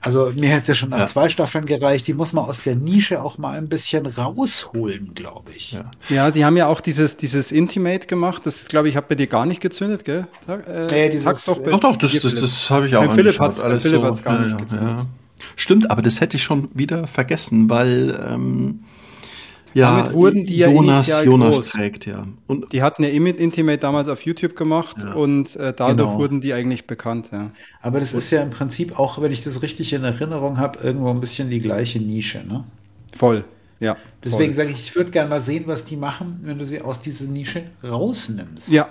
also 0.00 0.32
mir 0.38 0.50
hätte 0.50 0.62
es 0.62 0.68
ja 0.68 0.74
schon 0.74 0.90
nach 0.90 1.00
ja. 1.00 1.06
zwei 1.06 1.28
Staffeln 1.28 1.66
gereicht, 1.66 2.06
die 2.06 2.14
muss 2.14 2.32
man 2.32 2.44
aus 2.44 2.62
der 2.62 2.76
Nische 2.76 3.22
auch 3.22 3.38
mal 3.38 3.56
ein 3.56 3.68
bisschen 3.68 4.06
rausholen, 4.06 5.12
glaube 5.14 5.50
ich. 5.56 5.72
Ja. 5.72 5.90
ja, 6.08 6.30
sie 6.30 6.44
haben 6.44 6.56
ja 6.56 6.68
auch 6.68 6.80
dieses, 6.80 7.16
dieses 7.16 7.50
Intimate 7.50 8.06
gemacht, 8.06 8.46
das 8.46 8.66
glaube 8.66 8.88
ich, 8.88 8.96
hat 8.96 9.08
bei 9.08 9.16
dir 9.16 9.26
gar 9.26 9.46
nicht 9.46 9.60
gezündet, 9.60 10.04
gell? 10.04 10.26
Äh, 10.46 10.86
nee, 10.90 11.08
dieses, 11.10 11.44
doch, 11.44 11.62
doch, 11.62 11.80
doch, 11.80 11.96
das, 11.96 12.12
das, 12.12 12.34
das 12.34 12.70
habe 12.70 12.86
ich 12.86 12.96
auch 12.96 13.12
Philipp 13.12 13.38
hat 13.38 13.52
es 13.52 13.82
Philipp 13.82 14.02
so, 14.02 14.22
gar 14.22 14.40
nicht 14.40 14.58
gezündet. 14.58 15.06
Stimmt, 15.56 15.90
aber 15.90 16.02
das 16.02 16.20
hätte 16.20 16.36
ich 16.36 16.42
schon 16.42 16.68
wieder 16.74 17.06
vergessen, 17.06 17.70
weil 17.70 18.18
ähm, 18.30 18.80
ja, 19.74 19.98
Damit 19.98 20.14
wurden 20.14 20.46
die 20.46 20.56
ja 20.56 20.70
Jonas, 20.70 21.08
Jonas 21.24 21.56
groß. 21.56 21.70
trägt, 21.70 22.06
ja. 22.06 22.26
Und 22.46 22.72
die 22.72 22.82
hatten 22.82 23.04
ja 23.04 23.10
Intimate 23.10 23.78
damals 23.78 24.08
auf 24.08 24.22
YouTube 24.22 24.56
gemacht 24.56 24.96
ja. 25.02 25.12
und 25.12 25.56
äh, 25.56 25.74
dadurch 25.74 26.08
genau. 26.08 26.18
wurden 26.18 26.40
die 26.40 26.52
eigentlich 26.54 26.86
bekannt, 26.86 27.30
ja. 27.32 27.50
Aber 27.82 28.00
das 28.00 28.14
ist 28.14 28.30
ja 28.30 28.42
im 28.42 28.50
Prinzip 28.50 28.98
auch, 28.98 29.20
wenn 29.20 29.30
ich 29.30 29.42
das 29.42 29.62
richtig 29.62 29.92
in 29.92 30.04
Erinnerung 30.04 30.58
habe, 30.58 30.78
irgendwo 30.82 31.10
ein 31.10 31.20
bisschen 31.20 31.50
die 31.50 31.60
gleiche 31.60 32.00
Nische, 32.00 32.44
ne? 32.46 32.64
Voll, 33.16 33.44
ja. 33.78 33.96
Deswegen 34.24 34.52
sage 34.52 34.70
ich, 34.70 34.80
ich 34.80 34.96
würde 34.96 35.10
gerne 35.10 35.30
mal 35.30 35.40
sehen, 35.40 35.64
was 35.66 35.84
die 35.84 35.96
machen, 35.96 36.40
wenn 36.42 36.58
du 36.58 36.66
sie 36.66 36.80
aus 36.80 37.00
dieser 37.00 37.26
Nische 37.26 37.62
rausnimmst. 37.84 38.72
Ja, 38.72 38.88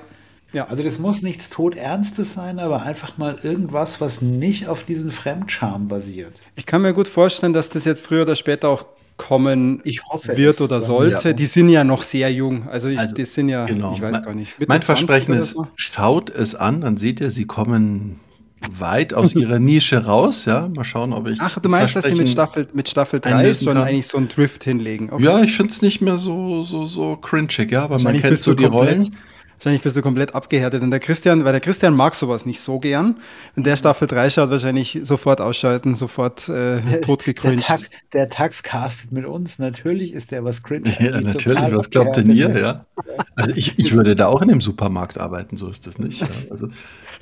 ja. 0.54 0.68
Also 0.68 0.84
das 0.84 1.00
muss 1.00 1.22
nichts 1.22 1.50
Todernstes 1.50 2.34
sein, 2.34 2.60
aber 2.60 2.84
einfach 2.84 3.18
mal 3.18 3.38
irgendwas, 3.44 4.00
was 4.00 4.22
nicht 4.22 4.68
auf 4.68 4.84
diesen 4.84 5.12
Fremdscham 5.12 5.88
basiert. 5.88 6.42
Ich 6.56 6.66
kann 6.66 6.82
mir 6.82 6.94
gut 6.94 7.08
vorstellen, 7.08 7.54
dass 7.54 7.70
das 7.70 7.86
jetzt 7.86 8.06
früher 8.06 8.24
oder 8.24 8.36
später 8.36 8.70
auch 8.70 8.86
kommen 9.18 9.82
ich 9.84 10.04
hoffe, 10.06 10.38
wird 10.38 10.62
oder 10.62 10.82
sollte. 10.82 11.30
Ja. 11.30 11.34
Die 11.34 11.46
sind 11.46 11.70
ja 11.70 11.84
noch 11.84 12.04
sehr 12.04 12.32
jung. 12.32 12.70
Also, 12.70 12.88
ich, 12.88 13.00
also 13.00 13.16
die 13.16 13.26
sind 13.26 13.50
ja, 13.50 13.66
genau. 13.66 13.94
ich 13.94 14.02
weiß 14.02 14.24
gar 14.24 14.34
nicht. 14.34 14.58
Mitte 14.60 14.70
mein 14.70 14.82
Versprechen 14.84 15.34
ist, 15.34 15.52
so? 15.52 15.68
schaut 15.76 16.30
es 16.30 16.56
an, 16.56 16.82
dann 16.82 16.98
seht 16.98 17.20
ihr, 17.20 17.32
sie 17.32 17.46
kommen 17.46 18.20
weit 18.72 19.14
aus 19.14 19.36
ihrer 19.36 19.60
Nische 19.60 20.06
raus, 20.06 20.46
ja. 20.46 20.70
Mal 20.76 20.84
schauen, 20.84 21.14
ob 21.14 21.28
ich. 21.28 21.40
Ach, 21.42 21.60
du 21.60 21.68
meinst, 21.68 21.96
dass 21.96 22.06
sie 22.06 22.16
mit 22.16 22.30
Staffel, 22.30 22.68
mit 22.74 22.90
Staffel 22.90 23.20
3 23.20 23.54
schon 23.56 23.78
eigentlich 23.78 24.08
so 24.08 24.18
einen 24.18 24.30
Drift 24.30 24.64
hinlegen? 24.64 25.10
Okay. 25.12 25.24
Ja, 25.24 25.42
ich 25.42 25.56
finde 25.56 25.72
es 25.74 25.82
nicht 25.82 26.02
mehr 26.02 26.18
so, 26.18 26.64
so, 26.64 26.86
so 26.86 27.18
cringig, 27.18 27.72
ja, 27.72 27.84
aber 27.84 28.00
man 28.00 28.20
kennt 28.20 28.40
so 28.40 28.54
die 28.54 28.64
komplett, 28.64 28.98
Rollen. 28.98 29.16
Wahrscheinlich 29.58 29.82
bist 29.82 29.96
du 29.96 30.04
komplett 30.04 30.36
abgehärtet. 30.36 30.84
Und 30.84 30.92
der 30.92 31.00
Christian, 31.00 31.44
weil 31.44 31.52
der 31.52 31.62
Christian 31.62 31.96
mag 31.96 32.14
sowas 32.14 32.46
nicht 32.46 32.60
so 32.60 32.78
gern. 32.78 33.16
Und 33.56 33.66
der 33.66 33.76
Staffel 33.76 34.08
3 34.08 34.30
schaut 34.30 34.52
wahrscheinlich 34.52 35.00
sofort 35.02 35.42
ausschalten, 35.42 35.96
sofort 35.96 36.48
äh, 36.48 37.02
totgekrönt. 37.02 37.62
Der, 37.62 37.78
Tax, 37.78 37.90
der 38.14 38.30
Tax 38.30 38.62
castet 38.62 39.12
mit 39.12 39.26
uns. 39.26 39.58
Natürlich 39.58 40.14
ist 40.14 40.30
der 40.30 40.44
was 40.44 40.62
cringe. 40.62 40.96
Ja, 41.00 41.20
natürlich. 41.22 41.72
Was 41.76 41.90
glaubt 41.90 42.18
denn 42.18 42.30
ihr? 42.30 42.56
Ja. 42.56 42.86
Also 43.36 43.52
ich, 43.56 43.80
ich 43.80 43.96
würde 43.96 44.16
da 44.16 44.28
auch 44.28 44.44
in 44.44 44.50
dem 44.50 44.62
Supermarkt 44.62 45.20
arbeiten. 45.20 45.58
So 45.58 45.68
ist 45.70 45.88
das 45.88 45.98
nicht. 45.98 46.22
Ja. 46.22 46.28
Also, 46.52 46.68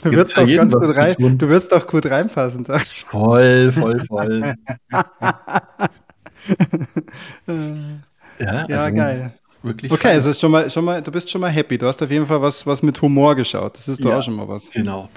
du, 0.03 0.12
wirst 0.12 0.38
doch 0.38 0.45
ganz 0.45 0.74
gut 0.74 0.98
rein, 0.98 1.38
du 1.38 1.48
wirst 1.48 1.72
doch 1.72 1.88
gut 1.88 2.06
reinpassen. 2.06 2.66
Tax. 2.66 2.99
Voll, 3.03 3.72
voll, 3.72 4.06
voll. 4.07 4.56
ja, 8.40 8.66
ja 8.68 8.78
also, 8.78 8.94
geil 8.94 9.34
wirklich. 9.66 9.92
Okay, 9.92 10.10
also 10.10 10.30
ist 10.30 10.40
schon 10.40 10.52
mal, 10.52 10.70
schon 10.70 10.86
mal, 10.86 11.02
du 11.02 11.12
bist 11.12 11.30
schon 11.30 11.42
mal 11.42 11.50
happy. 11.50 11.78
Du 11.78 11.88
hast 11.88 12.02
auf 12.02 12.12
jeden 12.12 12.28
Fall 12.28 12.42
was, 12.42 12.66
was 12.66 12.82
mit 12.82 13.02
Humor 13.02 13.36
geschaut. 13.36 13.78
Das 13.78 13.88
ist 13.88 14.04
doch 14.04 14.12
ja, 14.12 14.20
auch 14.20 14.24
schon 14.24 14.36
mal 14.36 14.48
was. 14.48 14.72
Genau. 14.72 15.10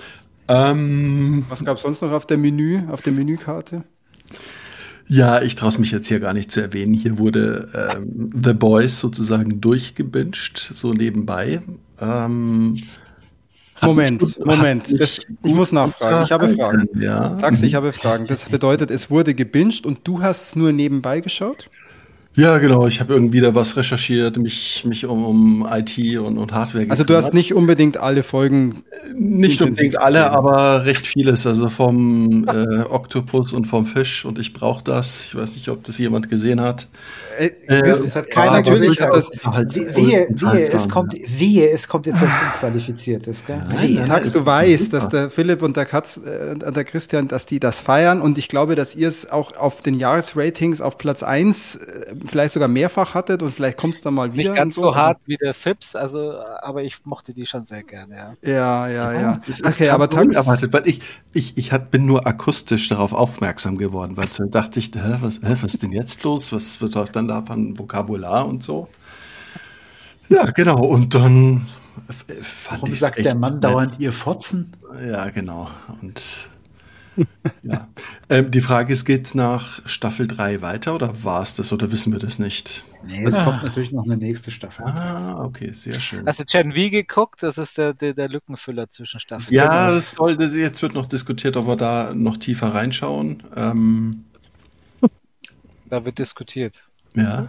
Ähm, 0.48 1.44
was 1.48 1.64
gab 1.64 1.76
es 1.76 1.82
sonst 1.82 2.02
noch 2.02 2.12
auf 2.12 2.26
der 2.26 2.38
Menü, 2.38 2.80
auf 2.90 3.02
der 3.02 3.12
Menükarte? 3.12 3.84
Ja, 5.06 5.40
ich 5.40 5.54
traue 5.54 5.70
es 5.70 5.78
mich 5.78 5.90
jetzt 5.90 6.06
hier 6.06 6.20
gar 6.20 6.34
nicht 6.34 6.50
zu 6.50 6.60
erwähnen. 6.60 6.92
Hier 6.92 7.18
wurde 7.18 7.68
ähm, 7.74 8.30
The 8.34 8.52
Boys 8.52 8.98
sozusagen 8.98 9.60
durchgebinged, 9.60 10.58
so 10.58 10.92
nebenbei. 10.92 11.60
Ähm, 12.00 12.76
Moment, 13.80 14.20
gut, 14.20 14.44
Moment. 14.44 15.00
Das, 15.00 15.20
ich 15.42 15.54
muss 15.54 15.72
nachfragen. 15.72 16.24
Ich 16.24 16.32
habe 16.32 16.50
Fragen. 16.50 16.88
Ja. 17.00 17.30
Taxi, 17.36 17.66
ich 17.66 17.74
habe 17.74 17.92
Fragen. 17.92 18.26
Das 18.26 18.46
bedeutet, 18.46 18.90
es 18.90 19.10
wurde 19.10 19.34
gebinged 19.34 19.86
und 19.86 20.00
du 20.04 20.20
hast 20.20 20.48
es 20.48 20.56
nur 20.56 20.72
nebenbei 20.72 21.20
geschaut? 21.20 21.70
Ja, 22.38 22.58
genau. 22.58 22.86
Ich 22.86 23.00
habe 23.00 23.14
irgendwie 23.14 23.40
da 23.40 23.56
was 23.56 23.76
recherchiert, 23.76 24.36
mich, 24.36 24.84
mich 24.86 25.04
um, 25.04 25.24
um 25.24 25.68
IT 25.68 25.98
und, 26.20 26.38
und 26.38 26.52
Hardware 26.52 26.86
Also 26.88 27.02
du 27.02 27.16
hast 27.16 27.34
nicht 27.34 27.52
unbedingt 27.52 27.96
alle 27.96 28.22
Folgen. 28.22 28.84
Nicht 29.12 29.60
unbedingt 29.60 30.00
alle, 30.00 30.30
aber 30.30 30.84
recht 30.84 31.04
vieles. 31.04 31.48
Also 31.48 31.68
vom 31.68 32.46
äh, 32.46 32.82
Oktopus 32.82 33.52
und 33.52 33.64
vom 33.64 33.86
Fisch 33.86 34.24
und 34.24 34.38
ich 34.38 34.52
brauche 34.52 34.84
das. 34.84 35.24
Ich 35.24 35.34
weiß 35.34 35.56
nicht, 35.56 35.68
ob 35.68 35.82
das 35.82 35.98
jemand 35.98 36.28
gesehen 36.28 36.60
hat. 36.60 36.86
Äh, 37.38 37.52
es 37.88 38.16
hat 38.16 38.30
keiner 38.30 38.52
natürlich 38.52 39.00
hat 39.00 39.14
das. 39.14 39.30
Halt 39.44 39.74
wehe, 39.74 40.26
wehe, 40.30 40.62
es 40.62 40.88
kommt, 40.88 41.12
wehe, 41.12 41.70
es 41.70 41.86
kommt 41.86 42.06
jetzt 42.06 42.20
was 42.20 42.30
Unqualifiziertes, 42.54 43.46
gell? 43.46 43.62
Wehe. 43.78 44.04
Du 44.32 44.44
weißt, 44.44 44.92
dass 44.92 45.08
der 45.08 45.30
Philipp 45.30 45.62
und 45.62 45.76
der 45.76 45.86
Katz 45.86 46.18
äh, 46.18 46.52
und 46.52 46.76
der 46.76 46.84
Christian, 46.84 47.28
dass 47.28 47.46
die 47.46 47.60
das 47.60 47.80
feiern 47.80 48.20
und 48.20 48.38
ich 48.38 48.48
glaube, 48.48 48.74
dass 48.74 48.94
ihr 48.94 49.08
es 49.08 49.30
auch 49.30 49.56
auf 49.56 49.80
den 49.80 49.94
Jahresratings 49.94 50.80
auf 50.80 50.98
Platz 50.98 51.22
1 51.22 51.76
äh, 51.76 52.14
vielleicht 52.26 52.52
sogar 52.52 52.68
mehrfach 52.68 53.14
hattet 53.14 53.42
und 53.42 53.54
vielleicht 53.54 53.78
kommt 53.78 53.94
es 53.94 54.00
dann 54.00 54.14
mal 54.14 54.32
wieder. 54.32 54.50
Nicht 54.50 54.56
ganz 54.56 54.74
so, 54.74 54.82
so 54.82 54.96
hart 54.96 55.18
wie 55.26 55.36
der 55.36 55.54
Fips, 55.54 55.94
also, 55.94 56.34
aber 56.60 56.82
ich 56.82 57.04
mochte 57.04 57.32
die 57.32 57.46
schon 57.46 57.64
sehr 57.64 57.82
gerne, 57.82 58.16
ja. 58.16 58.34
Ja, 58.42 58.88
ja, 58.88 59.12
ja. 59.12 59.20
ja. 59.20 59.40
Okay, 59.64 59.90
aber 59.90 60.08
weil 60.10 60.88
ich, 60.88 61.00
ich, 61.32 61.56
ich 61.56 61.72
hat, 61.72 61.90
bin 61.90 62.06
nur 62.06 62.26
akustisch 62.26 62.88
darauf 62.88 63.12
aufmerksam 63.12 63.78
geworden, 63.78 64.16
weil 64.16 64.26
so 64.26 64.44
dachte 64.46 64.80
ich, 64.80 64.90
hä, 64.94 65.18
was, 65.20 65.40
hä, 65.42 65.56
was 65.60 65.74
ist 65.74 65.82
denn 65.82 65.92
jetzt 65.92 66.22
los? 66.24 66.52
Was 66.52 66.80
wird 66.80 66.96
auch 66.96 67.08
dann 67.28 67.44
da 67.44 67.46
von 67.46 67.78
Vokabular 67.78 68.46
und 68.46 68.62
so? 68.62 68.88
Ja, 70.28 70.50
genau. 70.50 70.80
Und 70.80 71.14
dann 71.14 71.66
fand 72.42 72.82
Warum 72.82 72.94
sagt 72.94 73.24
der 73.24 73.34
Mann 73.34 73.54
nett. 73.54 73.64
dauernd 73.64 73.98
ihr 73.98 74.12
Fotzen? 74.12 74.72
Ja, 75.06 75.30
genau. 75.30 75.68
Und 76.02 76.48
ja. 77.62 77.88
Ähm, 78.28 78.50
die 78.50 78.60
Frage 78.60 78.92
ist, 78.92 79.04
geht 79.04 79.26
es 79.26 79.34
nach 79.34 79.80
Staffel 79.86 80.28
3 80.28 80.62
weiter 80.62 80.94
oder 80.94 81.24
war 81.24 81.42
es 81.42 81.56
das 81.56 81.72
oder 81.72 81.90
wissen 81.90 82.12
wir 82.12 82.18
das 82.18 82.38
nicht? 82.38 82.84
Nee, 83.06 83.24
es 83.24 83.36
ah. 83.36 83.44
kommt 83.44 83.62
natürlich 83.62 83.92
noch 83.92 84.04
eine 84.04 84.16
nächste 84.16 84.50
Staffel. 84.50 84.84
Ah, 84.84 85.42
okay, 85.42 85.72
sehr 85.72 85.98
schön. 85.98 86.26
Hast 86.26 86.40
du 86.40 86.44
Gen 86.44 86.72
V 86.72 86.90
geguckt? 86.90 87.42
Das 87.42 87.58
ist 87.58 87.78
der, 87.78 87.94
der, 87.94 88.14
der 88.14 88.28
Lückenfüller 88.28 88.90
zwischen 88.90 89.20
Staffeln. 89.20 89.54
Ja, 89.54 89.90
das 89.90 90.10
soll, 90.10 90.36
das, 90.36 90.52
jetzt 90.52 90.82
wird 90.82 90.94
noch 90.94 91.06
diskutiert, 91.06 91.56
ob 91.56 91.66
wir 91.66 91.76
da 91.76 92.12
noch 92.14 92.36
tiefer 92.36 92.74
reinschauen. 92.74 93.42
Ähm, 93.56 94.24
da 95.88 96.04
wird 96.04 96.18
diskutiert. 96.18 96.84
Ja. 97.14 97.48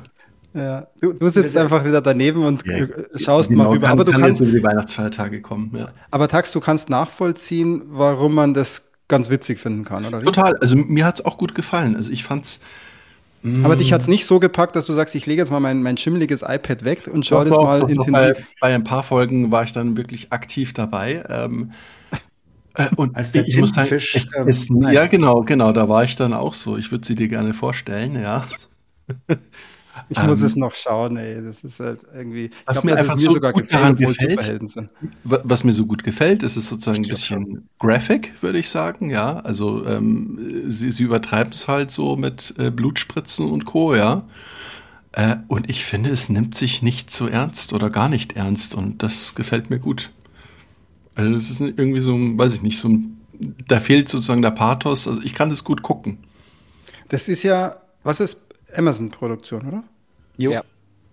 Ja, 0.54 0.88
du, 1.00 1.14
du 1.14 1.30
sitzt 1.30 1.54
ja, 1.54 1.62
einfach 1.62 1.86
wieder 1.86 2.02
daneben 2.02 2.44
und 2.44 2.64
ja, 2.66 2.88
schaust 3.16 3.50
genau, 3.50 3.66
mal 3.66 3.70
rüber. 3.70 3.88
Kann, 3.88 3.92
aber 3.92 4.04
du 4.04 4.12
kann 4.12 4.22
kannst 4.22 4.42
über 4.42 4.52
die 4.52 4.64
Weihnachtsfeiertage 4.64 5.42
kommen. 5.42 5.72
Ja. 5.78 5.90
Aber 6.10 6.28
Tax, 6.28 6.52
du 6.52 6.60
kannst 6.60 6.90
nachvollziehen, 6.90 7.84
warum 7.90 8.34
man 8.34 8.56
das 8.56 8.90
ganz 9.08 9.30
witzig 9.30 9.60
finden 9.60 9.86
kann, 9.86 10.06
oder? 10.06 10.22
Total. 10.22 10.56
Also 10.58 10.76
mir 10.76 11.06
hat 11.06 11.20
es 11.20 11.26
auch 11.26 11.38
gut 11.38 11.54
gefallen. 11.54 11.96
Also 11.96 12.12
ich 12.12 12.24
fand's. 12.24 12.62
Mm. 13.42 13.64
Aber 13.64 13.76
dich 13.76 13.94
hat 13.94 14.02
es 14.02 14.08
nicht 14.08 14.26
so 14.26 14.40
gepackt, 14.40 14.76
dass 14.76 14.86
du 14.88 14.94
sagst, 14.94 15.16
ich 15.16 15.26
lege 15.26 15.42
jetzt 15.42 15.52
mal 15.52 15.60
mein, 15.60 15.84
mein 15.84 15.98
schimmeliges 15.98 16.42
iPad 16.42 16.84
weg 16.84 17.10
und 17.12 17.26
schaue 17.26 17.46
das 17.46 17.56
mal 17.56 17.82
doch, 17.82 17.90
intensiv. 17.90 18.12
Bei, 18.12 18.34
bei, 18.60 18.76
ein 18.76 18.84
paar 18.84 19.04
Folgen 19.04 19.52
war 19.52 19.64
ich 19.64 19.72
dann 19.72 19.98
wirklich 19.98 20.32
aktiv 20.32 20.74
dabei. 20.74 21.24
Ähm, 21.30 21.72
äh, 22.76 22.88
und 22.96 23.16
Als 23.16 23.32
der 23.32 23.48
ich 23.48 23.56
muss 23.56 23.72
sagen, 23.72 23.88
Fisch, 23.88 24.16
es, 24.16 24.28
es, 24.46 24.68
ja 24.92 25.06
genau, 25.06 25.42
genau, 25.42 25.72
da 25.72 25.88
war 25.88 26.04
ich 26.04 26.16
dann 26.16 26.34
auch 26.34 26.54
so. 26.54 26.76
Ich 26.76 26.92
würde 26.92 27.06
sie 27.06 27.16
dir 27.16 27.28
gerne 27.28 27.54
vorstellen, 27.54 28.20
ja. 28.20 28.46
Ich 30.10 30.18
ähm, 30.18 30.28
muss 30.28 30.42
es 30.42 30.56
noch 30.56 30.76
schauen, 30.76 31.18
ey. 31.18 31.44
Das 31.44 31.64
ist 31.64 31.80
halt 31.80 32.02
irgendwie. 32.14 32.52
Was 32.66 32.82
glaub, 32.82 32.86
mir 32.86 32.98
einfach 32.98 33.18
so 33.18 33.32
sogar 33.34 33.54
gut 33.54 33.72
daran 33.72 33.96
gefällt, 33.96 34.40
was 35.24 35.64
mir 35.64 35.74
so 35.74 35.86
gut 35.86 36.04
gefällt, 36.04 36.44
ist 36.44 36.56
es 36.56 36.70
sozusagen 36.70 37.04
ein 37.04 37.10
bisschen 37.10 37.46
schon. 37.46 37.70
graphic, 37.80 38.34
würde 38.42 38.60
ich 38.60 38.70
sagen, 38.70 39.10
ja. 39.10 39.40
Also 39.40 39.86
ähm, 39.86 40.64
sie, 40.68 40.92
sie 40.92 41.04
übertreiben 41.04 41.52
es 41.52 41.68
halt 41.68 41.92
so 41.92 42.16
mit 42.16 42.54
äh, 42.58 42.72
Blutspritzen 42.72 43.50
und 43.50 43.66
Co., 43.66 43.96
ja. 43.96 44.24
Äh, 45.12 45.38
und 45.48 45.70
ich 45.70 45.84
finde, 45.84 46.10
es 46.12 46.30
nimmt 46.30 46.56
sich 46.56 46.82
nicht 46.82 47.12
so 47.12 47.28
ernst 47.28 47.74
oder 47.74 47.90
gar 47.90 48.10
nicht 48.10 48.34
ernst 48.34 48.76
und 48.76 49.02
das 49.02 49.36
gefällt 49.36 49.70
mir 49.70 49.80
gut. 49.80 50.12
Also 51.16 51.34
das 51.34 51.50
ist 51.50 51.62
irgendwie 51.62 52.00
so, 52.00 52.14
weiß 52.16 52.56
ich 52.56 52.62
nicht, 52.62 52.80
so 52.80 52.90
ein, 52.90 53.20
da 53.68 53.80
fehlt 53.80 54.08
sozusagen 54.08 54.42
der 54.42 54.52
Pathos. 54.52 55.08
Also 55.08 55.22
ich 55.22 55.34
kann 55.34 55.50
das 55.50 55.64
gut 55.64 55.82
gucken. 55.82 56.20
Das 57.10 57.28
ist 57.28 57.44
ja, 57.44 57.76
was 58.04 58.20
ist 58.20 58.40
Amazon-Produktion, 58.76 59.68
oder? 59.68 59.84
Jo. 60.38 60.52
Ja. 60.52 60.64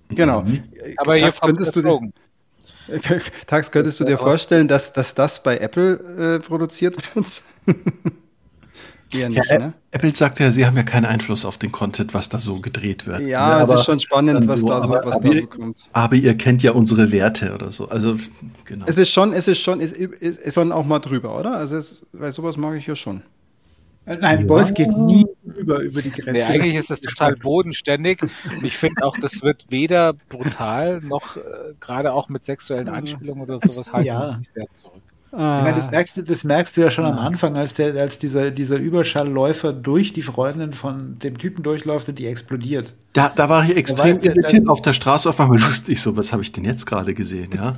Genau. 0.09 0.43
Mhm. 0.43 0.63
Aber 0.99 1.19
Tax, 1.19 1.41
könntest 1.41 1.77
du 1.77 1.83
dir, 1.83 2.01
Tax, 3.47 3.71
könntest 3.71 4.01
du 4.01 4.05
dir 4.05 4.19
vorstellen, 4.19 4.69
dass, 4.69 4.93
dass 4.93 5.15
das 5.15 5.43
bei 5.43 5.59
Apple 5.59 6.37
äh, 6.37 6.39
produziert 6.41 6.97
wird? 7.15 7.43
Eher 9.13 9.29
nicht, 9.29 9.45
ja, 9.49 9.59
ne? 9.59 9.75
Apple 9.93 10.13
sagt 10.15 10.41
ja, 10.41 10.51
sie 10.51 10.67
haben 10.67 10.77
ja 10.77 10.83
keinen 10.83 11.05
Einfluss 11.05 11.45
auf 11.45 11.59
den 11.59 11.71
Content, 11.71 12.13
was 12.13 12.29
da 12.29 12.39
so 12.39 12.61
gedreht 12.61 13.07
wird. 13.07 13.21
Ja, 13.21 13.59
ne? 13.59 13.73
es 13.73 13.81
ist 13.81 13.85
schon 13.85 14.01
spannend, 14.01 14.49
was 14.49 14.61
so, 14.61 14.69
da 14.69 14.81
so, 14.81 14.89
was 14.89 15.15
aber 15.17 15.29
da 15.31 15.41
so 15.41 15.47
kommt. 15.47 15.79
Aber 15.93 16.17
ihr 16.17 16.37
kennt 16.37 16.63
ja 16.65 16.73
unsere 16.73 17.13
Werte 17.13 17.55
oder 17.55 17.71
so. 17.71 17.89
Also, 17.89 18.19
genau. 18.65 18.85
Es 18.89 18.99
ist 18.99 19.11
schon, 19.11 19.33
es 19.33 19.47
ist 19.47 19.61
schon, 19.61 19.81
es 19.81 19.93
ist, 19.93 20.21
ist 20.21 20.55
schon 20.55 20.73
auch 20.73 20.85
mal 20.85 20.99
drüber, 20.99 21.39
oder? 21.39 21.57
Also, 21.57 21.77
es, 21.77 22.05
weil 22.13 22.33
sowas 22.33 22.57
mag 22.57 22.77
ich 22.77 22.87
ja 22.87 22.97
schon. 22.97 23.23
Nein, 24.07 24.41
ja. 24.41 24.47
Boys 24.47 24.75
geht 24.75 24.91
nie 24.91 25.25
über, 25.67 25.81
über 25.81 26.03
die 26.03 26.11
Grenze. 26.11 26.33
Nee, 26.33 26.45
eigentlich 26.45 26.77
ist 26.77 26.91
das 26.91 27.01
total 27.01 27.37
bodenständig. 27.37 28.21
ich 28.63 28.77
finde 28.77 29.05
auch, 29.05 29.17
das 29.19 29.43
wird 29.43 29.67
weder 29.69 30.13
brutal 30.13 31.01
noch 31.01 31.37
äh, 31.37 31.41
gerade 31.81 32.13
auch 32.13 32.29
mit 32.29 32.45
sexuellen 32.45 32.89
Anspielungen 32.89 33.43
oder 33.43 33.59
sowas 33.59 33.93
halten 33.93 34.07
ja. 34.07 34.41
sehr 34.55 34.67
zurück. 34.73 35.03
Ah. 35.33 35.59
Ich 35.59 35.65
meine, 35.65 35.77
das 35.77 35.91
merkst 35.91 36.17
du, 36.17 36.23
das 36.23 36.45
merkst 36.45 36.77
du 36.77 36.81
ja 36.83 36.91
schon 36.91 37.05
ah. 37.05 37.11
am 37.11 37.19
Anfang, 37.19 37.57
als 37.57 37.75
der, 37.75 38.01
als 38.01 38.19
dieser, 38.19 38.51
dieser 38.51 38.77
Überschallläufer 38.77 39.73
durch 39.73 40.13
die 40.13 40.23
Freundin 40.23 40.73
von 40.73 41.19
dem 41.19 41.37
Typen 41.37 41.63
durchläuft 41.63 42.09
und 42.09 42.19
die 42.19 42.27
explodiert. 42.27 42.95
Da, 43.13 43.33
da 43.35 43.49
war 43.49 43.65
ich 43.65 43.77
extrem 43.77 44.21
irritiert 44.21 44.69
auf 44.69 44.83
der 44.83 44.93
Straße 44.93 45.29
auf 45.29 45.41
einmal. 45.41 45.61
Ich 45.89 46.01
so, 46.01 46.17
was 46.17 46.33
habe 46.33 46.43
ich 46.43 46.53
denn 46.53 46.65
jetzt 46.65 46.87
gerade 46.87 47.13
gesehen, 47.13 47.51
ja? 47.55 47.77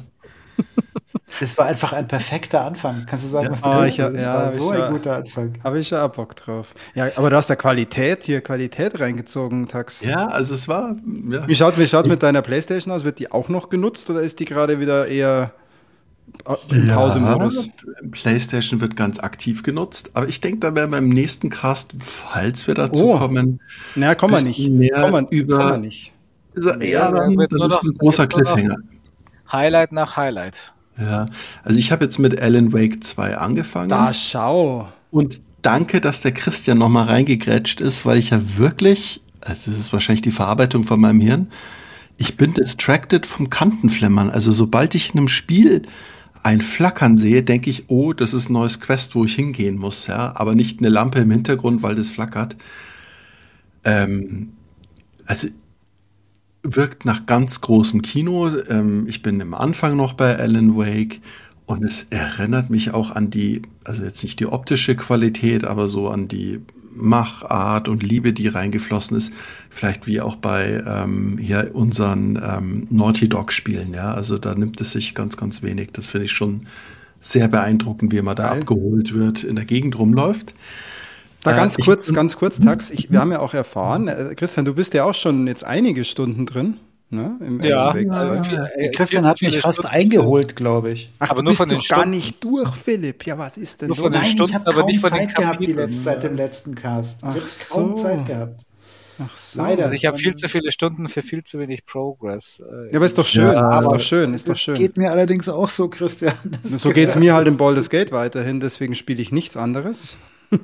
Das 1.41 1.59
war 1.59 1.67
einfach 1.67 1.93
ein 1.93 2.09
perfekter 2.09 2.65
Anfang. 2.65 3.05
Kannst 3.07 3.25
du 3.25 3.29
sagen, 3.29 3.47
ja, 3.47 3.53
was 3.53 3.63
du 3.63 3.69
willst? 3.71 3.99
Das 3.99 4.23
ja, 4.23 4.35
war 4.35 4.53
so 4.53 4.71
ein 4.71 4.79
ja, 4.79 4.91
guter 4.91 5.17
Anfang. 5.17 5.53
Habe 5.63 5.79
ich 5.79 5.91
ja 5.91 6.07
Bock 6.07 6.37
drauf. 6.37 6.75
Ja, 6.95 7.11
aber 7.17 7.31
du 7.31 7.37
hast 7.37 7.49
da 7.49 7.57
Qualität 7.57 8.25
hier, 8.25 8.41
Qualität 8.41 8.99
reingezogen, 9.01 9.69
Tax. 9.69 10.03
Ja, 10.03 10.27
also 10.27 10.55
es 10.55 10.69
war. 10.69 10.97
Ja. 11.31 11.47
Wie 11.47 11.55
schaut 11.55 11.79
es 11.79 12.07
mit 12.07 12.23
deiner 12.23 12.43
Playstation 12.43 12.93
aus? 12.93 13.05
Wird 13.05 13.19
die 13.19 13.31
auch 13.31 13.49
noch 13.49 13.71
genutzt 13.71 14.11
oder 14.11 14.21
ist 14.21 14.41
die 14.41 14.45
gerade 14.45 14.81
wieder 14.81 15.07
eher 15.07 15.53
im 16.71 16.89
Pausemodus? 16.89 17.67
Ja, 17.67 17.73
PlayStation 18.11 18.81
wird 18.81 18.97
ganz 18.97 19.19
aktiv 19.19 19.63
genutzt, 19.63 20.11
aber 20.15 20.29
ich 20.29 20.41
denke, 20.41 20.61
da 20.61 20.75
werden 20.75 20.91
wir 20.91 20.99
im 20.99 21.09
nächsten 21.09 21.51
Cast, 21.51 21.95
falls 22.01 22.67
wir 22.67 22.75
dazu 22.75 23.11
oh. 23.11 23.19
kommen. 23.19 23.61
Na, 23.95 24.15
kommen 24.15 24.35
wir 24.35 24.43
nicht. 24.43 24.69
Mehr 24.71 25.03
kommen, 25.03 25.27
über, 25.29 25.59
kommen 25.59 25.71
wir 25.71 25.79
nicht. 25.79 26.13
Ja, 26.81 27.13
dann, 27.13 27.37
dann 27.37 27.69
ist 27.69 27.85
ein 27.85 27.99
großer 27.99 28.27
Cliffhanger. 28.27 28.77
Highlight 29.51 29.93
nach 29.93 30.17
Highlight. 30.17 30.73
Ja, 31.01 31.27
also 31.63 31.79
ich 31.79 31.93
habe 31.93 32.05
jetzt 32.05 32.19
mit 32.19 32.41
Alan 32.41 32.73
Wake 32.73 33.05
2 33.05 33.37
angefangen. 33.37 33.89
Da 33.89 34.13
schau. 34.13 34.89
Und 35.11 35.41
danke, 35.63 36.01
dass 36.01 36.23
der 36.23 36.33
Christian 36.33 36.79
nochmal 36.79 37.07
reingegrätscht 37.07 37.81
ist, 37.81 38.05
weil 38.05 38.19
ich 38.19 38.31
ja 38.31 38.59
wirklich, 38.59 39.23
also 39.41 39.71
das 39.71 39.79
ist 39.79 39.93
wahrscheinlich 39.93 40.23
die 40.23 40.31
Verarbeitung 40.31 40.85
von 40.85 41.01
meinem 41.01 41.21
Hirn, 41.21 41.49
ich 42.17 42.37
bin 42.37 42.53
distracted 42.53 43.27
vom 43.27 43.49
Kantenflimmern. 43.49 44.31
Also 44.31 44.51
sobald 44.51 44.97
ich 44.97 45.15
in 45.15 45.19
einem 45.19 45.29
Spiel 45.29 45.83
ein 46.43 46.61
Flackern 46.61 47.17
sehe, 47.17 47.43
denke 47.43 47.71
ich, 47.71 47.89
oh, 47.89 48.13
das 48.13 48.35
ist 48.35 48.51
ein 48.51 48.55
neues 48.55 48.81
Quest, 48.81 49.15
wo 49.15 49.25
ich 49.25 49.35
hingehen 49.35 49.79
muss, 49.79 50.07
ja, 50.09 50.33
aber 50.35 50.55
nicht 50.55 50.81
eine 50.81 50.89
Lampe 50.89 51.21
im 51.21 51.31
Hintergrund, 51.31 51.83
weil 51.83 51.95
das 51.95 52.11
flackert. 52.11 52.57
Ähm, 53.85 54.53
also 55.27 55.49
wirkt 56.63 57.05
nach 57.05 57.27
ganz 57.27 57.61
großem 57.61 58.03
Kino. 58.03 58.51
Ähm, 58.69 59.07
ich 59.09 59.23
bin 59.23 59.41
im 59.41 59.55
Anfang 59.55 59.97
noch 59.97 60.15
bei 60.15 60.39
Alan 60.39 60.77
Wake 60.77 61.21
und 61.67 61.85
es 61.85 62.07
erinnert 62.11 62.71
mich 62.71 62.95
auch 62.95 63.11
an 63.11 63.31
die, 63.31 63.63
also 63.85 64.03
jetzt 64.03 64.23
nicht 64.23 64.41
die 64.41 64.47
optische 64.47 64.97
Qualität, 64.97 65.65
aber 65.65 65.87
so 65.87 66.09
an 66.09 66.27
die 66.27 66.61
Machart 66.95 67.89
und 67.89 68.03
Liebe, 68.03 68.33
die 68.33 68.49
reingeflossen 68.49 69.17
ist. 69.17 69.33
Vielleicht 69.71 70.07
wie 70.07 70.21
auch 70.21 70.37
bei 70.37 70.83
ähm, 70.87 71.39
hier 71.39 71.71
unseren 71.75 72.41
ähm, 72.43 72.87
Naughty 72.91 73.29
Dog 73.29 73.53
Spielen, 73.53 73.95
ja. 73.95 74.13
Also 74.15 74.39
da 74.39 74.55
nimmt 74.55 74.81
es 74.81 74.93
sich 74.93 75.15
ganz, 75.15 75.37
ganz 75.37 75.63
wenig. 75.63 75.91
Das 75.93 76.09
finde 76.09 76.25
ich 76.25 76.33
schon 76.33 76.63
sehr 77.21 77.49
beeindruckend, 77.49 78.13
wie 78.13 78.23
man 78.23 78.37
da 78.37 78.49
Geil. 78.49 78.61
abgeholt 78.61 79.15
wird, 79.15 79.45
in 79.45 79.57
der 79.57 79.65
Gegend 79.65 79.99
rumläuft. 79.99 80.55
Da 81.43 81.53
ganz 81.53 81.79
äh, 81.79 81.83
kurz, 81.83 82.13
ganz 82.13 82.37
kurz, 82.37 82.59
Tax. 82.59 82.91
Ich, 82.91 83.11
wir 83.11 83.21
haben 83.21 83.31
ja 83.31 83.41
auch 83.41 83.55
erfahren, 83.55 84.09
äh, 84.09 84.35
Christian, 84.35 84.65
du 84.65 84.75
bist 84.75 84.95
ja 84.95 85.05
auch 85.05 85.15
schon 85.15 85.47
jetzt 85.47 85.65
einige 85.65 86.05
Stunden 86.05 86.47
drin. 86.47 86.79
Ne, 87.11 87.39
im 87.41 87.63
ja, 87.63 87.97
ja, 87.97 88.43
ja. 88.43 88.91
Christian 88.91 89.27
hat 89.27 89.41
mich 89.41 89.61
fast 89.61 89.79
Stunden 89.79 89.97
eingeholt, 89.97 90.57
glaube 90.57 90.91
ich. 90.91 91.11
Ach, 91.21 91.31
aber 91.31 91.37
du 91.37 91.45
nur 91.45 91.51
bist 91.53 91.59
von 91.59 91.69
den 91.71 91.79
doch 91.79 91.89
gar 91.89 92.05
nicht 92.05 92.45
durch, 92.45 92.69
Philipp. 92.75 93.25
Ja, 93.25 93.39
was 93.39 93.57
ist 93.57 93.81
denn? 93.81 93.89
Nur 93.89 93.97
von 93.97 94.13
den 94.13 94.21
Nein, 94.21 94.31
Stunden, 94.31 94.51
ich 94.51 94.55
habe 94.55 94.71
kaum 94.71 95.11
Zeit 95.11 95.35
gehabt 95.35 95.67
die 95.67 95.73
letzte, 95.73 96.01
seit 96.01 96.23
dem 96.23 96.37
letzten 96.37 96.75
Cast. 96.75 97.21
Ach 97.23 97.35
ich 97.35 97.43
habe 97.43 97.51
kaum 97.71 97.97
so. 97.97 98.05
Zeit 98.05 98.27
gehabt. 98.27 98.67
Ach 99.21 99.37
so. 99.37 99.63
Leider. 99.63 99.85
Also 99.85 99.95
ich 99.95 100.05
habe 100.05 100.19
viel 100.19 100.35
zu 100.35 100.51
viele 100.51 100.71
Stunden 100.71 101.09
für 101.09 101.23
viel 101.23 101.43
zu 101.43 101.59
wenig 101.59 101.87
Progress. 101.87 102.61
Äh, 102.61 102.91
ja, 102.91 102.97
aber 102.97 103.07
ist 103.07 103.17
doch 103.17 103.27
schön. 103.27 103.53
Ja, 103.53 103.79
ist 103.79 103.89
doch 103.89 104.01
schön. 104.01 104.35
Ist 104.35 104.49
doch 104.49 104.57
schön. 104.57 104.75
geht 104.75 104.99
mir 104.99 105.11
allerdings 105.11 105.49
auch 105.49 105.69
so, 105.71 105.89
Christian. 105.89 106.35
Das 106.63 106.73
so 106.73 106.91
geht 106.91 107.09
es 107.09 107.17
mir 107.17 107.35
halt 107.35 107.49
im 107.49 107.57
Baldur's 107.57 107.89
Gate 107.89 108.13
weiterhin. 108.13 108.61
Deswegen 108.61 108.95
spiele 108.95 109.23
ich 109.23 109.33
nichts 109.33 109.57
anderes. 109.57 110.19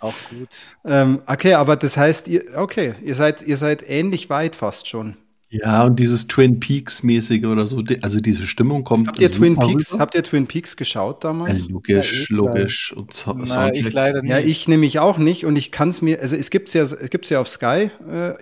Auch 0.00 0.14
gut. 0.30 0.48
Ähm, 0.84 1.20
okay, 1.26 1.54
aber 1.54 1.76
das 1.76 1.96
heißt, 1.96 2.28
ihr, 2.28 2.42
okay, 2.56 2.94
ihr 3.02 3.14
seid, 3.14 3.42
ihr 3.42 3.56
seid 3.56 3.88
ähnlich 3.88 4.28
weit 4.30 4.56
fast 4.56 4.88
schon. 4.88 5.16
Ja, 5.48 5.84
und 5.84 6.00
dieses 6.00 6.26
Twin 6.26 6.58
Peaks-mäßige 6.58 7.44
oder 7.44 7.64
so, 7.66 7.80
also 8.02 8.18
diese 8.18 8.44
Stimmung 8.46 8.82
kommt. 8.82 9.06
Habt 9.06 9.20
ihr 9.20 9.30
Twin 9.30 9.56
Peaks, 9.56 9.92
rüber. 9.92 10.02
habt 10.02 10.14
ihr 10.16 10.24
Twin 10.24 10.46
Peaks 10.48 10.76
geschaut 10.76 11.22
damals? 11.22 11.68
Ja, 11.68 11.72
logisch, 11.72 12.12
Ja, 12.12 12.22
ich, 12.22 12.28
logisch. 12.30 12.92
Und 12.92 13.14
so 13.14 13.32
Na, 13.34 13.44
ich 13.44 13.50
Soundtrack. 13.50 13.92
leider 13.92 14.22
nicht. 14.22 14.30
Ja, 14.30 14.38
ich 14.40 14.66
nämlich 14.66 14.98
auch 14.98 15.16
nicht 15.16 15.46
und 15.46 15.54
ich 15.54 15.70
kann 15.70 15.90
es 15.90 16.02
mir, 16.02 16.20
also 16.20 16.34
es 16.34 16.50
gibt's 16.50 16.72
ja, 16.74 16.82
es 16.82 17.08
gibt's 17.10 17.30
ja 17.30 17.40
auf 17.40 17.48
Sky, 17.48 17.90
äh, 18.10 18.32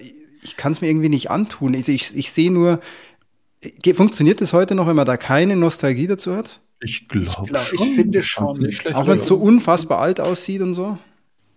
ich 0.43 0.57
kann 0.57 0.73
es 0.73 0.81
mir 0.81 0.89
irgendwie 0.89 1.11
nicht 1.11 1.31
antun. 1.31 1.75
Also 1.75 1.93
ich, 1.93 2.17
ich 2.17 2.33
sehe 2.33 2.51
nur, 2.51 2.81
funktioniert 3.95 4.41
das 4.41 4.53
heute 4.55 4.75
noch, 4.75 4.87
wenn 4.87 4.97
man 4.97 5.07
da 5.07 5.17
keine 5.19 5.55
Nostalgie 5.55 6.07
dazu 6.07 6.35
hat? 6.35 6.61
Ich 6.81 7.09
glaube 7.09 7.27
Ich 7.27 7.49
glaub, 7.49 7.73
ich 7.73 7.79
schon. 7.79 7.95
finde 7.95 8.23
schon. 8.23 8.59
Nicht 8.59 8.79
schlecht. 8.81 8.97
Auch 8.97 9.07
wenn 9.07 9.19
es 9.19 9.27
so 9.27 9.37
unfassbar 9.37 9.99
alt 9.99 10.19
aussieht 10.19 10.63
und 10.63 10.75
so? 10.75 10.99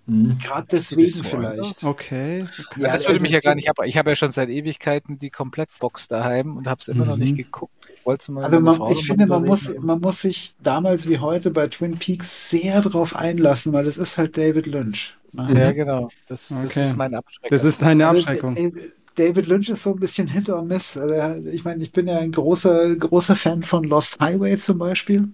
Mhm. 0.07 0.37
Gerade 0.37 0.67
deswegen 0.71 1.23
vielleicht. 1.23 1.83
Okay. 1.83 2.45
Ja, 2.77 2.91
das 2.91 3.07
würde 3.07 3.19
mich 3.21 3.31
ja 3.31 3.39
gar 3.39 3.55
nicht 3.55 3.69
ab. 3.69 3.77
Ich 3.85 3.97
habe 3.97 4.11
ja 4.11 4.15
schon 4.15 4.31
seit 4.31 4.49
Ewigkeiten 4.49 5.17
die 5.17 5.31
Komplettbox 5.31 6.07
daheim 6.07 6.57
und 6.57 6.67
habe 6.67 6.79
es 6.79 6.87
immer 6.87 7.05
noch 7.05 7.15
Mhm. 7.17 7.23
nicht 7.23 7.35
geguckt. 7.37 7.73
Ich 7.97 8.05
wollte 8.05 8.21
es 8.21 8.27
mal. 8.29 8.43
Aber 8.43 8.59
man, 8.59 8.75
ich 8.75 8.79
noch 8.79 9.01
finde, 9.03 9.25
man 9.25 9.45
muss, 9.45 9.73
man 9.79 9.99
muss 9.99 10.21
sich 10.21 10.53
damals 10.61 11.09
wie 11.09 11.17
heute 11.19 11.49
bei 11.49 11.67
Twin 11.67 11.97
Peaks 11.97 12.51
sehr 12.51 12.81
drauf 12.81 13.15
einlassen, 13.15 13.73
weil 13.73 13.87
es 13.87 13.97
ist 13.97 14.17
halt 14.19 14.37
David 14.37 14.67
Lynch. 14.67 15.15
aber- 15.35 15.57
Ja, 15.59 15.71
genau. 15.71 16.09
Das, 16.27 16.49
das 16.49 16.65
Okay. 16.65 16.83
ist 16.83 16.95
meine 16.95 17.17
Abschreckung. 17.17 17.49
Das 17.49 17.63
ist 17.63 17.81
deine 17.81 18.07
Abschreckung. 18.07 18.53
David- 18.55 18.93
David 19.15 19.47
Lynch 19.47 19.69
ist 19.69 19.81
so 19.83 19.91
ein 19.91 19.99
bisschen 19.99 20.27
Hit 20.27 20.49
or 20.49 20.61
Miss. 20.61 20.97
Also, 20.97 21.49
ich 21.49 21.63
meine, 21.63 21.81
ich 21.83 21.91
bin 21.93 22.05
ja 22.07 22.19
ein 22.19 22.31
großer, 22.33 22.95
großer 22.97 23.35
Fan 23.37 23.63
von 23.63 23.85
Lost 23.85 24.19
Highway 24.19 24.57
zum 24.57 24.77
Beispiel. 24.77 25.29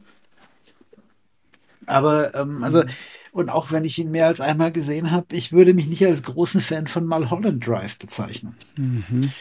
Aber, 1.88 2.34
ähm, 2.36 2.64
also, 2.64 2.84
und 3.32 3.50
auch 3.50 3.72
wenn 3.72 3.86
ich 3.86 3.98
ihn 3.98 4.12
mehr 4.12 4.28
als 4.28 4.42
einmal 4.42 4.72
gesehen 4.72 5.12
habe, 5.12 5.36
ich 5.36 5.52
würde 5.52 5.74
mich 5.74 5.88
nicht 5.88 6.06
als 6.06 6.24
großen 6.24 6.62
Fan 6.62 6.88
von 6.88 7.06
Mulholland 7.06 7.66
Drive 7.66 7.98
bezeichnen. 7.98 8.56
Mhm. 8.76 9.32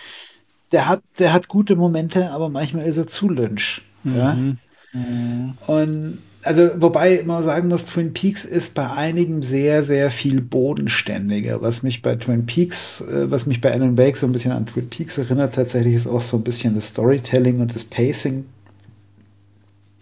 Der 0.72 0.88
hat, 0.88 1.02
der 1.18 1.32
hat 1.32 1.48
gute 1.48 1.74
Momente, 1.74 2.30
aber 2.30 2.48
manchmal 2.48 2.86
ist 2.86 2.96
er 2.96 3.06
zu 3.06 3.28
Lynch. 3.28 3.82
Ja? 4.04 4.34
Mhm. 4.34 4.58
Mhm. 4.92 5.54
Und 5.66 6.18
also, 6.42 6.70
wobei 6.76 7.22
man 7.24 7.42
sagen 7.42 7.68
muss, 7.68 7.84
Twin 7.84 8.14
Peaks 8.14 8.46
ist 8.46 8.74
bei 8.74 8.88
einigen 8.90 9.42
sehr, 9.42 9.82
sehr 9.82 10.10
viel 10.10 10.40
bodenständiger. 10.40 11.60
Was 11.60 11.82
mich 11.82 12.00
bei 12.00 12.16
Twin 12.16 12.46
Peaks, 12.46 13.02
äh, 13.02 13.30
was 13.30 13.44
mich 13.44 13.60
bei 13.60 13.72
Alan 13.72 13.98
Wake 13.98 14.16
so 14.16 14.26
ein 14.26 14.32
bisschen 14.32 14.52
an 14.52 14.66
Twin 14.66 14.88
Peaks 14.88 15.18
erinnert, 15.18 15.54
tatsächlich 15.54 15.94
ist 15.94 16.06
auch 16.06 16.22
so 16.22 16.38
ein 16.38 16.44
bisschen 16.44 16.74
das 16.74 16.88
Storytelling 16.88 17.60
und 17.60 17.74
das 17.74 17.84
Pacing. 17.84 18.46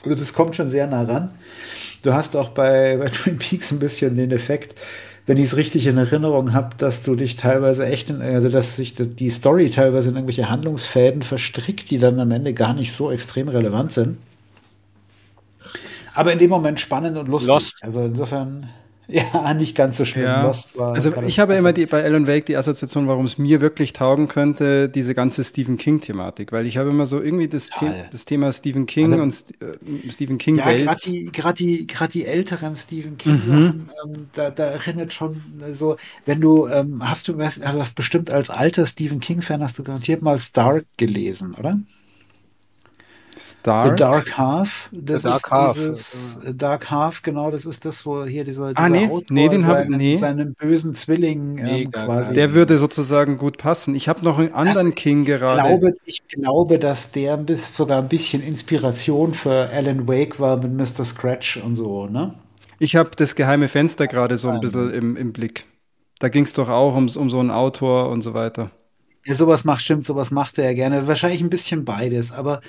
Also 0.05 0.15
das 0.15 0.32
kommt 0.32 0.55
schon 0.55 0.70
sehr 0.70 0.86
nah 0.86 1.02
ran. 1.02 1.31
Du 2.02 2.14
hast 2.14 2.36
auch 2.36 2.50
bei, 2.50 2.96
bei 2.96 3.08
Twin 3.08 3.38
Peaks 3.38 3.72
ein 3.72 3.78
bisschen 3.78 4.16
den 4.16 4.30
Effekt, 4.30 4.74
wenn 5.26 5.36
ich 5.36 5.44
es 5.44 5.56
richtig 5.56 5.86
in 5.86 5.98
Erinnerung 5.98 6.54
habe, 6.54 6.70
dass 6.78 7.02
du 7.02 7.14
dich 7.14 7.36
teilweise 7.36 7.84
echt 7.86 8.08
in, 8.08 8.22
also 8.22 8.48
dass 8.48 8.76
sich 8.76 8.94
die 8.94 9.30
Story 9.30 9.68
teilweise 9.68 10.08
in 10.10 10.16
irgendwelche 10.16 10.48
Handlungsfäden 10.48 11.22
verstrickt, 11.22 11.90
die 11.90 11.98
dann 11.98 12.18
am 12.18 12.30
Ende 12.30 12.54
gar 12.54 12.72
nicht 12.72 12.96
so 12.96 13.10
extrem 13.10 13.48
relevant 13.48 13.92
sind. 13.92 14.16
Aber 16.14 16.32
in 16.32 16.38
dem 16.38 16.50
Moment 16.50 16.80
spannend 16.80 17.18
und 17.18 17.28
lustig. 17.28 17.48
Lost. 17.48 17.76
Also 17.82 18.04
insofern, 18.04 18.70
ja, 19.32 19.55
nicht 19.55 19.74
ganz 19.74 19.97
so 19.97 20.05
schlimm. 20.05 20.24
Ja. 20.24 20.52
War 20.74 20.94
Also 20.94 21.12
ich 21.22 21.39
habe 21.39 21.55
immer 21.55 21.72
die, 21.72 21.86
bei 21.86 22.05
Alan 22.05 22.26
Wake 22.26 22.44
die 22.44 22.56
Assoziation, 22.56 23.09
warum 23.09 23.24
es 23.24 23.39
mir 23.39 23.60
wirklich 23.62 23.94
taugen 23.94 24.28
könnte, 24.28 24.89
diese 24.90 25.14
ganze 25.14 25.44
Stephen 25.44 25.78
King-Thematik, 25.78 26.52
weil 26.52 26.66
ich 26.66 26.76
habe 26.76 26.90
immer 26.90 27.06
so 27.06 27.20
irgendwie 27.20 27.48
das, 27.48 27.70
The 27.80 27.86
das 28.10 28.26
Thema 28.26 28.52
Stephen 28.52 28.85
King 28.86 29.12
Also- 29.12 29.22
und 29.22 29.35
äh, 29.62 30.12
Stephen 30.12 30.35
Ja, 30.35 30.39
King-Welt. 30.44 30.85
gerade 30.85 31.01
die, 31.05 31.32
gerade 31.32 31.56
die, 31.56 31.86
gerade 31.86 32.12
die 32.12 32.26
älteren 32.26 32.74
Stephen 32.74 33.16
King 33.16 33.40
Sachen, 33.47 33.90
ähm, 34.05 34.28
da, 34.35 34.51
da 34.51 34.64
erinnert 34.64 35.12
schon 35.12 35.43
so, 35.72 35.97
wenn 36.26 36.40
du, 36.40 36.66
ähm, 36.68 37.09
hast 37.09 37.28
du, 37.28 37.39
weißt, 37.39 37.59
du 37.59 37.64
hast 37.64 37.94
bestimmt 37.94 38.30
als 38.30 38.51
alter 38.51 38.85
Stephen 38.85 39.20
King 39.20 39.40
Fan 39.40 39.62
hast 39.62 39.78
du 39.78 39.85
garantiert 39.85 40.22
mal 40.22 40.39
Stark 40.39 40.85
gelesen, 40.97 41.55
oder? 41.59 41.78
Stark. 43.39 43.90
The 43.90 43.97
Dark 43.97 44.36
Half. 44.39 44.89
Das 44.93 45.23
The 45.23 45.28
Dark 45.28 45.36
ist 45.44 45.51
Half, 45.51 45.74
dieses 45.77 46.39
äh, 46.44 46.55
Dark 46.55 46.90
Half, 46.90 47.23
genau, 47.23 47.51
das 47.51 47.65
ist 47.66 47.85
das, 47.85 48.05
wo 48.05 48.24
hier 48.24 48.44
dieser, 48.44 48.73
Ah, 48.74 48.89
dieser 48.89 49.06
nee, 49.09 49.24
nee, 49.31 49.48
den 49.48 49.66
hab- 49.66 49.78
seinen, 49.78 49.97
nee. 49.97 50.16
seinen 50.16 50.55
bösen 50.55 50.94
Zwilling 50.94 51.59
ähm, 51.59 51.65
Mega 51.65 52.05
quasi. 52.05 52.35
Der 52.35 52.52
würde 52.55 52.78
sozusagen 52.78 53.39
gut 53.39 53.59
passen. 53.59 53.94
Ich 53.94 54.09
habe 54.09 54.24
noch 54.24 54.39
einen 54.39 54.52
anderen 54.52 54.94
King 54.94 55.23
Ich 55.23 55.28
gerade. 55.28 55.62
glaube, 55.69 55.94
ich 56.05 56.27
glaube, 56.28 56.78
dass 56.78 57.12
der 57.12 57.35
ein 57.35 57.47
bisschen, 57.47 57.74
sogar 57.74 58.02
ein 58.02 58.09
bisschen 58.09 58.43
Inspiration 58.43 59.35
für 59.35 59.70
Alan 59.73 60.09
Wake 60.09 60.40
war 60.40 60.56
mit 60.56 60.73
Mr. 60.73 61.05
Scratch 61.05 61.56
und 61.59 61.77
so, 61.77 62.06
ne? 62.06 62.35
Ich 62.81 62.94
habe 62.97 63.10
das 63.16 63.35
geheime 63.35 63.69
Fenster 63.69 64.06
gerade 64.06 64.36
so 64.36 64.48
ein 64.51 64.60
bisschen 64.60 64.90
im, 64.93 65.16
im 65.16 65.32
Blick. 65.32 65.66
Da 66.20 66.28
ging 66.28 66.44
es 66.44 66.52
doch 66.52 66.69
auch 66.69 66.94
um, 66.97 67.09
um 67.09 67.31
so 67.31 67.39
einen 67.40 67.51
Autor 67.51 68.09
und 68.10 68.23
so 68.23 68.35
weiter. 68.35 68.70
Ja, 69.27 69.35
sowas 69.35 69.65
macht, 69.65 69.82
stimmt, 69.82 70.05
sowas 70.05 70.31
macht 70.31 70.59
er 70.59 70.65
ja 70.66 70.73
gerne. 70.74 71.06
Wahrscheinlich 71.06 71.40
ein 71.40 71.51
bisschen 71.51 71.85
beides, 71.85 72.32
aber 72.32 72.60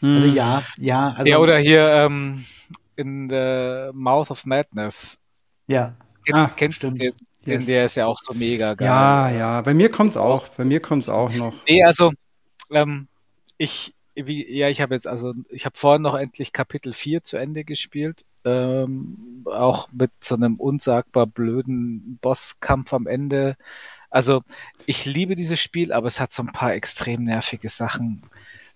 Hm. 0.00 0.16
also 0.16 0.28
ja, 0.34 0.62
ja, 0.76 1.10
also 1.10 1.30
ja, 1.30 1.38
oder 1.38 1.58
hier 1.58 1.88
ähm, 1.88 2.44
in 2.96 3.28
The 3.28 3.90
Mouth 3.92 4.30
of 4.30 4.44
Madness. 4.44 5.18
ja. 5.66 5.94
Ah, 6.32 6.48
kennt 6.48 6.74
stimmt. 6.74 7.00
Den, 7.00 7.12
den, 7.46 7.52
Yes. 7.60 7.66
der 7.66 7.84
ist 7.84 7.94
ja 7.94 8.06
auch 8.06 8.18
so 8.20 8.34
mega 8.34 8.74
geil. 8.74 8.88
Ja, 8.88 9.30
ja, 9.30 9.60
bei 9.60 9.74
mir 9.74 9.88
kommt's 9.90 10.16
auch. 10.16 10.48
Bei 10.48 10.64
mir 10.64 10.80
kommt's 10.80 11.08
auch 11.08 11.32
noch. 11.32 11.54
Nee, 11.68 11.84
also 11.84 12.12
ähm, 12.72 13.06
ich, 13.58 13.94
wie, 14.16 14.44
ja, 14.52 14.68
ich 14.68 14.80
habe 14.80 14.94
jetzt, 14.94 15.06
also 15.06 15.34
ich 15.50 15.64
habe 15.64 15.78
vorhin 15.78 16.02
noch 16.02 16.16
endlich 16.16 16.52
Kapitel 16.52 16.92
4 16.92 17.22
zu 17.22 17.36
Ende 17.36 17.62
gespielt. 17.62 18.24
Ähm, 18.44 19.44
auch 19.44 19.88
mit 19.92 20.10
so 20.20 20.34
einem 20.34 20.56
unsagbar 20.56 21.26
blöden 21.28 22.18
Bosskampf 22.20 22.92
am 22.92 23.06
Ende. 23.06 23.56
Also 24.10 24.42
ich 24.86 25.04
liebe 25.04 25.36
dieses 25.36 25.60
Spiel, 25.60 25.92
aber 25.92 26.08
es 26.08 26.18
hat 26.18 26.32
so 26.32 26.42
ein 26.42 26.52
paar 26.52 26.74
extrem 26.74 27.22
nervige 27.22 27.68
Sachen. 27.68 28.22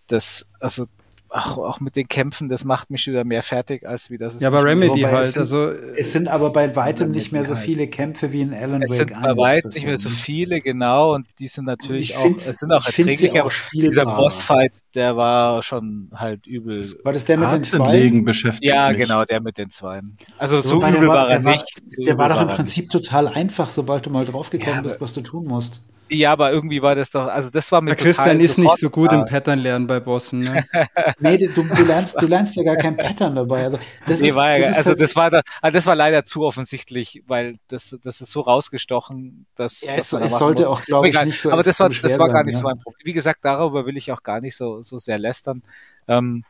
Das, 0.07 0.47
also 0.61 0.87
auch, 1.31 1.59
auch 1.59 1.81
mit 1.81 1.97
den 1.97 2.09
Kämpfen, 2.09 2.48
das 2.48 2.65
macht 2.65 2.90
mich 2.90 3.07
wieder 3.07 3.24
mehr 3.24 3.43
fertig, 3.43 3.86
als 3.86 4.11
wie 4.11 4.19
das 4.19 4.35
es 4.35 4.40
Ja, 4.40 4.48
aber 4.48 4.65
Remedy 4.65 4.90
Wobei 5.02 5.09
es 5.09 5.12
halt. 5.15 5.24
sind- 5.32 5.39
Also, 5.40 5.66
Es 5.97 6.12
sind 6.12 6.28
aber 6.28 6.51
bei 6.51 6.74
weitem 6.77 7.11
nicht 7.12 7.31
mehr 7.32 7.44
so 7.44 7.55
halt. 7.55 7.65
viele 7.65 7.86
Kämpfe 7.89 8.32
wie 8.32 8.40
in 8.40 8.52
Alan 8.52 8.82
Es 8.82 8.90
Wake 8.90 8.97
sind 9.11 9.12
bei 9.23 9.28
1, 9.31 9.36
weitem 9.39 9.70
nicht 9.70 9.86
mehr 9.86 9.98
so 9.98 10.09
viele, 10.11 10.61
genau, 10.61 11.15
und 11.15 11.27
die 11.39 11.48
sind 11.48 11.66
natürlich 11.66 12.11
Ich 12.11 12.16
auch, 12.16 12.27
es 12.36 12.59
sind 12.59 12.73
auch 12.73 12.86
ich 12.89 12.94
find 12.94 13.16
sie 13.16 13.27
erträglicher. 13.27 13.44
auch 13.47 13.52
Dieser 13.73 13.93
spielbar. 13.93 14.16
Bossfight, 14.16 14.73
der 14.94 15.16
war 15.16 15.62
schon 15.62 16.11
halt 16.15 16.47
übel. 16.47 16.85
War 17.05 17.12
das 17.12 17.24
der 17.24 17.39
mit 17.39 17.51
den 17.52 17.65
zwei? 17.65 17.85
Atemlegen 17.90 18.24
beschäftigt 18.24 18.65
Ja, 18.65 18.89
mich. 18.89 18.98
genau, 18.98 19.24
der 19.24 19.40
mit 19.40 19.57
den 19.57 19.70
Zweien. 19.70 20.16
Also 20.36 20.61
so 20.61 20.81
der 20.81 20.90
übel 20.90 21.09
war- 21.09 21.28
er 21.28 21.36
der 21.39 21.44
war- 21.44 21.52
nicht. 21.52 21.66
So 21.86 22.02
Der 22.02 22.19
war 22.19 22.28
doch 22.28 22.40
im 22.40 22.48
Prinzip 22.48 22.90
total 22.90 23.28
einfach, 23.28 23.69
sobald 23.70 24.05
du 24.07 24.11
mal 24.11 24.24
draufgekommen 24.24 24.77
Ja, 24.77 24.82
bist, 24.82 25.01
was 25.01 25.12
du 25.12 25.20
tun 25.20 25.47
musst. 25.47 25.81
Ja, 26.12 26.32
aber 26.32 26.51
irgendwie 26.51 26.82
war 26.82 26.97
das 26.97 27.11
doch, 27.11 27.28
also 27.28 27.51
das 27.51 27.70
war 27.70 27.81
mir 27.81 27.95
der 27.95 27.97
Christian 27.97 28.27
total 28.31 28.41
ist 28.41 28.59
nicht 28.59 28.78
so 28.78 28.91
gut 28.91 29.12
im 29.12 29.24
Pattern 29.24 29.61
lernen 29.61 29.87
bei 29.87 30.01
Bossen. 30.01 30.41
Ne? 30.41 30.65
Nee, 31.20 31.39
du, 31.39 31.62
du, 31.62 31.85
lernst, 31.85 32.20
du 32.20 32.27
lernst 32.27 32.57
ja 32.57 32.65
gar 32.65 32.77
kein 32.77 32.97
Pattern 32.97 33.37
dabei. 33.37 33.66
Also 33.66 33.78
das 34.07 34.20
Nee, 34.20 34.28
ist, 34.28 34.35
war 34.35 34.59
ja, 34.59 34.66
das 34.66 34.77
also 34.78 34.95
das 34.95 35.15
war 35.15 35.31
da, 35.31 35.43
also 35.62 35.77
das 35.77 35.87
war 35.87 35.95
leider 35.95 36.24
zu 36.24 36.45
offensichtlich, 36.45 37.23
weil 37.28 37.59
das, 37.69 37.97
das 38.03 38.20
ist 38.20 38.32
so 38.32 38.41
rausgestochen, 38.41 39.47
dass, 39.55 39.82
Ja, 39.82 39.95
es, 39.95 40.12
es 40.12 40.39
sollte 40.39 40.62
muss. 40.62 40.69
auch, 40.69 40.85
glaube 40.85 41.09
ich, 41.09 41.23
nicht 41.23 41.41
so 41.41 41.53
aber 41.53 41.62
das 41.62 41.78
war, 41.78 41.89
das 41.89 42.19
war 42.19 42.28
gar 42.28 42.43
nicht 42.43 42.55
ja. 42.55 42.61
so 42.61 42.65
mein 42.65 42.78
Problem. 42.78 43.07
Wie 43.07 43.12
gesagt, 43.12 43.45
darüber 43.45 43.87
will 43.87 43.97
ich 43.97 44.11
auch 44.11 44.24
gar 44.24 44.41
nicht 44.41 44.57
so, 44.57 44.82
so 44.82 44.99
sehr 44.99 45.19
lästern. 45.19 45.62
Ähm, 46.09 46.45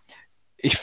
ich, 0.57 0.79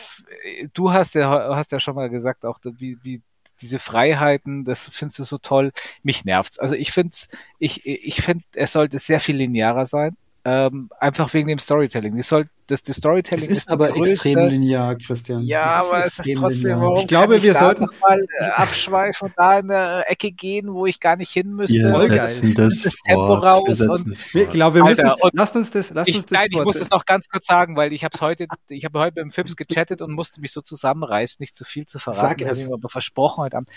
du 0.74 0.92
hast 0.92 1.16
ja, 1.16 1.56
hast 1.56 1.72
ja 1.72 1.80
schon 1.80 1.96
mal 1.96 2.10
gesagt, 2.10 2.46
auch 2.46 2.60
wie, 2.64 2.98
wie 3.02 3.22
diese 3.62 3.80
Freiheiten, 3.80 4.66
das 4.66 4.90
findest 4.90 5.20
du 5.20 5.24
so 5.24 5.38
toll. 5.38 5.72
Mich 6.04 6.26
nervt's. 6.26 6.60
Also 6.60 6.76
ich 6.76 6.92
find's, 6.92 7.30
ich, 7.60 7.86
ich 7.86 8.22
finde, 8.22 8.44
es 8.54 8.74
sollte 8.74 9.00
sehr 9.00 9.20
viel 9.20 9.38
linearer 9.38 9.86
sein. 9.86 10.18
Ähm, 10.50 10.90
einfach 11.02 11.34
wegen 11.34 11.50
dem 11.50 11.60
Storytelling. 11.60 12.16
Das, 12.16 12.30
soll, 12.30 12.48
das, 12.68 12.82
das 12.82 12.96
Storytelling 12.96 13.44
Es 13.44 13.50
ist 13.50 13.68
die 13.70 13.74
aber 13.74 13.90
größte- 13.90 14.12
extrem 14.14 14.48
linear, 14.48 14.96
Christian. 14.96 15.42
ja, 15.42 15.80
Es 15.80 15.86
aber 15.88 16.06
es 16.06 16.20
ist 16.20 16.34
trotzdem, 16.38 16.62
linear. 16.62 16.82
warum 16.82 16.98
Ich 17.00 17.08
glaube, 17.08 17.34
kann 17.34 17.44
wir 17.44 17.54
da 17.54 17.60
sollten- 17.60 17.86
mal 18.00 18.20
äh, 18.40 18.46
abschweifen 18.52 19.28
und 19.28 19.34
da 19.36 19.60
in 19.60 19.68
der 19.68 20.10
Ecke 20.10 20.32
gehen, 20.32 20.74
wo 20.74 20.86
ich 20.86 21.02
gar 21.02 21.18
nicht 21.18 21.32
hin 21.32 21.54
müsste. 21.54 21.76
Wir 21.80 21.90
Voll 21.92 22.08
geil. 22.08 22.28
setzen 22.30 22.54
das, 22.56 22.82
Das 22.82 22.96
Tempo 23.06 23.28
fort. 23.28 23.44
raus 23.44 23.68
Wir 23.68 23.76
setzen 23.76 23.92
und- 23.92 24.08
das 24.10 24.26
Ich 24.34 24.50
glaube, 24.52 24.76
wir 24.76 24.84
müssen. 24.86 25.06
Alter, 25.06 25.30
lasst 25.34 25.56
uns 25.58 25.70
das, 25.72 25.90
lasst 25.90 26.08
Ich, 26.08 26.16
uns 26.16 26.26
das 26.28 26.40
nein, 26.40 26.48
ich 26.50 26.64
muss 26.64 26.80
es 26.80 26.90
noch 26.92 27.06
ganz 27.06 27.28
kurz 27.28 27.46
sagen, 27.46 27.76
weil 27.76 27.92
ich 27.92 28.06
habe 28.06 28.16
es 28.16 28.22
heute, 28.22 28.48
ich 28.70 28.86
habe 28.86 29.00
heute 29.00 29.20
im 29.20 29.32
Fips 29.32 29.58
gechattet 29.58 30.02
und 30.02 30.14
musste 30.14 30.40
mich 30.40 30.54
so 30.54 30.62
zusammenreißen, 30.62 31.38
nicht 31.42 31.58
zu 31.58 31.66
viel 31.66 31.88
zu 31.88 32.00
verraten. 32.00 32.22
Sag 32.22 32.40
ich 32.42 32.48
habe 32.48 32.58
es. 32.58 32.66
ihm 32.68 32.74
aber 32.74 32.88
versprochen 32.88 33.42
heute 33.44 33.58
Abend, 33.58 33.70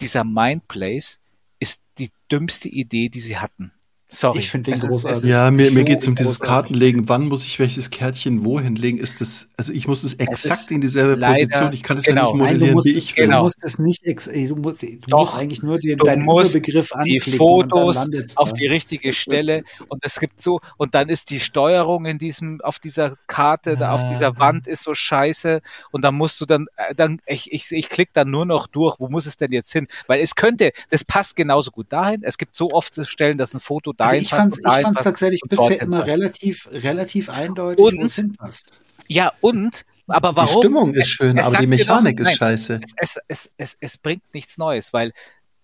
dieser 0.00 0.22
Mindplace 0.22 1.18
ist 1.58 1.80
die 1.98 2.12
dümmste 2.30 2.68
Idee, 2.68 3.08
die 3.08 3.20
sie 3.20 3.38
hatten. 3.38 3.72
Sorry. 4.08 4.38
Ich 4.38 4.50
finde 4.50 4.70
den 4.70 4.74
Es 4.74 4.86
großartig. 4.86 5.18
es 5.18 5.24
ist 5.24 5.30
Ja, 5.30 5.50
mir, 5.50 5.70
mir 5.72 5.82
geht 5.82 6.00
es 6.02 6.06
um 6.08 6.14
dieses 6.14 6.38
großartig. 6.38 6.48
Kartenlegen. 6.70 7.08
Wann 7.08 7.26
muss 7.26 7.44
ich 7.44 7.58
welches 7.58 7.90
Kärtchen 7.90 8.44
wohin 8.44 8.76
legen? 8.76 8.98
Ist 8.98 9.20
das, 9.20 9.50
also 9.56 9.72
ich 9.72 9.88
muss 9.88 10.04
es 10.04 10.14
exakt 10.14 10.60
ist 10.62 10.70
in 10.70 10.80
dieselbe 10.80 11.16
leider- 11.16 11.34
Position. 11.40 11.72
Ich 11.72 11.82
kann 11.82 11.96
es 11.98 12.04
genau. 12.04 12.28
ja 12.28 12.32
nicht 12.32 12.38
Nein, 12.38 12.46
du 12.46 12.52
modellieren, 12.54 12.74
musst, 12.74 12.86
wie 12.86 12.90
ich 12.98 13.16
will. 13.16 13.24
genau. 13.24 13.38
du 13.38 13.42
musst 13.44 13.58
es 13.62 13.78
nicht, 13.80 14.04
ex 14.04 14.26
du 14.26 14.54
musst, 14.56 14.82
du 14.82 14.96
Doch, 15.08 15.18
musst 15.18 15.34
eigentlich 15.34 15.62
nur 15.64 15.78
den, 15.80 15.98
du 15.98 16.04
deinen 16.04 16.24
die 16.24 16.30
anklicken 16.30 17.40
und 17.40 17.72
dann 17.74 17.94
Fotos 17.94 18.36
auf 18.36 18.50
da. 18.50 18.54
die 18.54 18.66
richtige 18.66 19.12
Stelle 19.12 19.64
und 19.88 20.04
es 20.04 20.20
gibt 20.20 20.40
so 20.40 20.60
und 20.76 20.94
dann 20.94 21.08
ist 21.08 21.30
die 21.30 21.40
Steuerung 21.40 22.06
in 22.06 22.18
diesem 22.18 22.60
auf 22.60 22.78
dieser 22.78 23.16
Karte 23.26 23.76
da 23.76 23.92
auf 23.92 24.02
Ah. 24.04 24.08
dieser 24.08 24.38
Wand 24.38 24.66
ist 24.68 24.84
so 24.84 24.94
scheiße 24.94 25.60
und 25.90 26.02
dann 26.02 26.14
musst 26.14 26.40
du 26.40 26.46
dann 26.46 26.66
äh, 26.76 26.94
dann 26.94 27.20
ich 27.26 27.50
ich, 27.52 27.72
ich 27.72 27.88
klick 27.88 28.12
dann 28.12 28.30
nur 28.30 28.46
noch 28.46 28.66
durch 28.68 29.00
wo 29.00 29.08
muss 29.08 29.26
es 29.26 29.36
denn 29.36 29.50
jetzt 29.52 29.72
hin 29.72 29.88
weil 30.06 30.20
es 30.20 30.36
könnte 30.36 30.72
das 30.90 31.04
passt 31.04 31.34
genauso 31.34 31.70
gut 31.72 31.92
dahin 31.92 32.22
es 32.22 32.38
gibt 32.38 32.54
so 32.56 32.70
oft 32.70 32.94
Stellen 33.06 33.36
dass 33.38 33.52
ein 33.54 33.60
Foto 33.60 33.92
Also 33.98 34.08
dahin 34.10 34.22
ich 34.22 34.30
passt 34.30 34.40
fand 34.42 34.54
und 34.54 34.58
ich 34.60 34.66
fand's 34.66 34.84
passt 34.98 35.04
tatsächlich 35.04 35.40
bisher 35.48 35.80
immer 35.80 35.98
passt. 35.98 36.08
relativ, 36.08 36.68
relativ 36.72 37.30
eindeutig, 37.30 37.84
Und- 37.84 37.98
wo 38.00 38.04
es 38.04 38.14
hinpasst. 38.16 38.72
ja 39.08 39.32
und 39.40 39.84
aber 40.08 40.30
Die 40.30 40.36
warum 40.36 40.62
Stimmung 40.62 40.94
ist 40.94 41.00
Es- 41.00 41.08
schön, 41.08 41.38
es 41.38 41.46
aber 41.46 41.58
die 41.58 41.66
dir 41.66 41.76
doch- 41.84 41.86
Mechanik 42.02 42.20
ist 42.20 42.26
nein, 42.26 42.36
scheiße. 42.36 42.80
es, 42.82 42.92
es, 43.00 43.18
es, 43.28 43.50
es, 43.56 43.76
es 43.80 43.98
bringt 43.98 44.22
nichts 44.34 44.56
Neues, 44.58 44.92
weil 44.92 45.12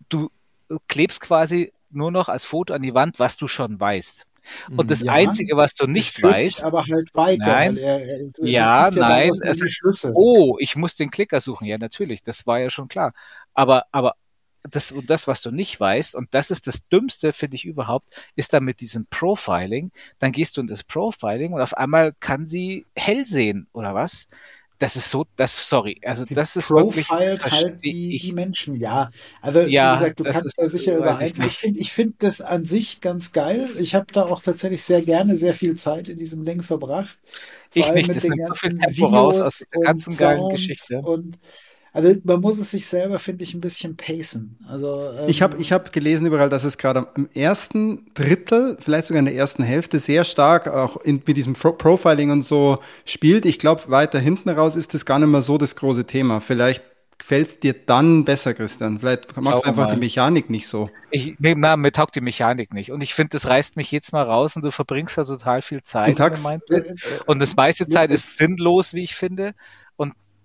du 0.08 0.30
klebst 0.88 1.20
quasi 1.20 1.72
nur 1.90 2.10
noch 2.10 2.28
als 2.28 2.44
Foto 2.44 2.72
an 2.74 2.82
die 2.82 2.94
Wand, 2.94 3.18
was 3.18 3.36
du 3.36 3.46
schon 3.48 3.78
weißt. 3.78 4.26
Und 4.76 4.90
das 4.90 5.02
Ja, 5.02 5.12
Einzige, 5.12 5.56
was 5.56 5.74
du 5.74 5.86
nicht 5.86 6.20
weißt, 6.20 6.64
aber 6.64 6.84
halt 6.84 7.14
weiter. 7.14 7.46
Nein. 7.52 7.76
weil 7.76 7.82
er, 7.84 8.00
er, 8.00 8.20
er 8.20 8.46
Ja, 8.48 8.90
nein, 8.92 9.30
es 9.44 9.58
die 9.58 9.64
ist- 9.66 9.72
Schlüsse. 9.74 10.10
oh, 10.14 10.56
ich 10.58 10.74
muss 10.74 10.96
den 10.96 11.10
Klicker 11.10 11.40
suchen. 11.40 11.66
Ja, 11.66 11.78
natürlich, 11.78 12.24
das 12.24 12.44
war 12.46 12.58
ja 12.58 12.68
schon 12.68 12.88
klar. 12.88 13.12
Aber, 13.54 13.84
aber 13.92 14.14
das, 14.70 14.92
und 14.92 15.10
das, 15.10 15.26
was 15.26 15.42
du 15.42 15.50
nicht 15.50 15.78
weißt, 15.78 16.14
und 16.14 16.28
das 16.32 16.50
ist 16.50 16.66
das 16.66 16.86
Dümmste, 16.88 17.32
finde 17.32 17.56
ich 17.56 17.64
überhaupt, 17.64 18.06
ist 18.36 18.52
dann 18.52 18.64
mit 18.64 18.80
diesem 18.80 19.06
Profiling. 19.06 19.90
Dann 20.18 20.32
gehst 20.32 20.56
du 20.56 20.60
in 20.60 20.66
das 20.66 20.84
Profiling 20.84 21.52
und 21.52 21.60
auf 21.60 21.74
einmal 21.76 22.12
kann 22.20 22.46
sie 22.46 22.86
hell 22.94 23.26
sehen, 23.26 23.66
oder 23.72 23.94
was? 23.94 24.28
Das 24.78 24.96
ist 24.96 25.10
so, 25.10 25.26
das, 25.36 25.68
sorry, 25.68 26.00
also 26.04 26.24
Sie 26.24 26.34
das 26.34 26.56
ist 26.56 26.68
wirklich, 26.68 27.08
halt 27.08 27.84
die, 27.84 28.18
die 28.18 28.32
Menschen, 28.32 28.74
ja. 28.74 29.10
Also 29.40 29.60
Ja, 29.60 29.92
wie 29.92 29.98
gesagt, 29.98 30.18
du 30.18 30.24
kannst 30.24 30.46
ist- 30.46 30.58
da 30.58 30.68
sicher 30.68 30.98
weiß 30.98 31.38
ich 31.38 31.56
finde 31.58 31.78
ich 31.78 31.92
finde 31.92 32.14
das 32.18 32.40
an 32.40 32.64
sich 32.64 33.00
ganz 33.00 33.30
geil. 33.30 33.68
Ich 33.78 33.94
habe 33.94 34.06
da 34.12 34.24
auch 34.24 34.42
tatsächlich 34.42 34.82
sehr 34.82 35.02
gerne 35.02 35.36
sehr 35.36 35.54
viel 35.54 35.76
Zeit 35.76 36.08
in 36.08 36.18
diesem 36.18 36.44
Ding 36.44 36.62
verbracht. 36.62 37.16
Vor 37.70 37.84
Ich 37.86 37.92
nicht, 37.92 38.08
das 38.08 38.24
nimmt 38.24 38.44
so 38.48 38.54
viel 38.54 38.70
Tempo 38.76 39.06
raus 39.06 39.36
Videos 39.36 39.46
aus 39.46 39.58
der 39.72 39.80
ganzen 39.82 40.16
geilen 40.16 40.48
Geschichte. 40.48 40.98
Und 40.98 41.38
also 41.92 42.14
man 42.24 42.40
muss 42.40 42.58
es 42.58 42.70
sich 42.70 42.86
selber, 42.86 43.18
finde 43.18 43.44
ich, 43.44 43.52
ein 43.52 43.60
bisschen 43.60 43.96
pacen. 43.96 44.56
Also 44.66 44.94
ähm, 45.18 45.28
Ich 45.28 45.42
habe 45.42 45.58
ich 45.58 45.72
hab 45.72 45.92
gelesen 45.92 46.26
überall, 46.26 46.48
dass 46.48 46.64
es 46.64 46.78
gerade 46.78 47.06
im 47.16 47.28
ersten 47.34 48.06
Drittel, 48.14 48.78
vielleicht 48.80 49.06
sogar 49.06 49.18
in 49.18 49.26
der 49.26 49.34
ersten 49.34 49.62
Hälfte, 49.62 49.98
sehr 49.98 50.24
stark 50.24 50.68
auch 50.68 50.96
in, 51.02 51.22
mit 51.26 51.36
diesem 51.36 51.52
Pro 51.52 51.72
Profiling 51.72 52.30
und 52.30 52.42
so 52.42 52.78
spielt. 53.04 53.44
Ich 53.44 53.58
glaube, 53.58 53.82
weiter 53.88 54.18
hinten 54.18 54.48
raus 54.48 54.74
ist 54.74 54.94
das 54.94 55.04
gar 55.04 55.18
nicht 55.18 55.28
mehr 55.28 55.42
so 55.42 55.58
das 55.58 55.76
große 55.76 56.06
Thema. 56.06 56.40
Vielleicht 56.40 56.82
gefällt 57.18 57.48
es 57.48 57.60
dir 57.60 57.74
dann 57.74 58.24
besser, 58.24 58.52
Christian. 58.54 58.98
Vielleicht 58.98 59.36
magst 59.36 59.62
Schauen 59.62 59.62
du 59.62 59.68
einfach 59.68 59.88
mal. 59.88 59.94
die 59.94 60.00
Mechanik 60.00 60.50
nicht 60.50 60.66
so. 60.66 60.90
Ich, 61.10 61.38
mir, 61.38 61.54
na, 61.56 61.76
mir 61.76 61.92
taugt 61.92 62.16
die 62.16 62.20
Mechanik 62.20 62.72
nicht. 62.72 62.90
Und 62.90 63.00
ich 63.02 63.14
finde, 63.14 63.30
das 63.30 63.46
reißt 63.46 63.76
mich 63.76 63.92
jetzt 63.92 64.12
mal 64.12 64.24
raus 64.24 64.56
und 64.56 64.62
du 64.62 64.70
verbringst 64.70 65.16
da 65.18 65.24
total 65.24 65.62
viel 65.62 65.82
Zeit. 65.82 66.08
Und 66.08 66.16
Test. 66.68 66.92
Und 67.26 67.38
das 67.38 67.54
meiste 67.54 67.86
Zeit 67.86 68.10
ist 68.10 68.38
sinnlos, 68.38 68.92
wie 68.94 69.04
ich 69.04 69.14
finde. 69.14 69.54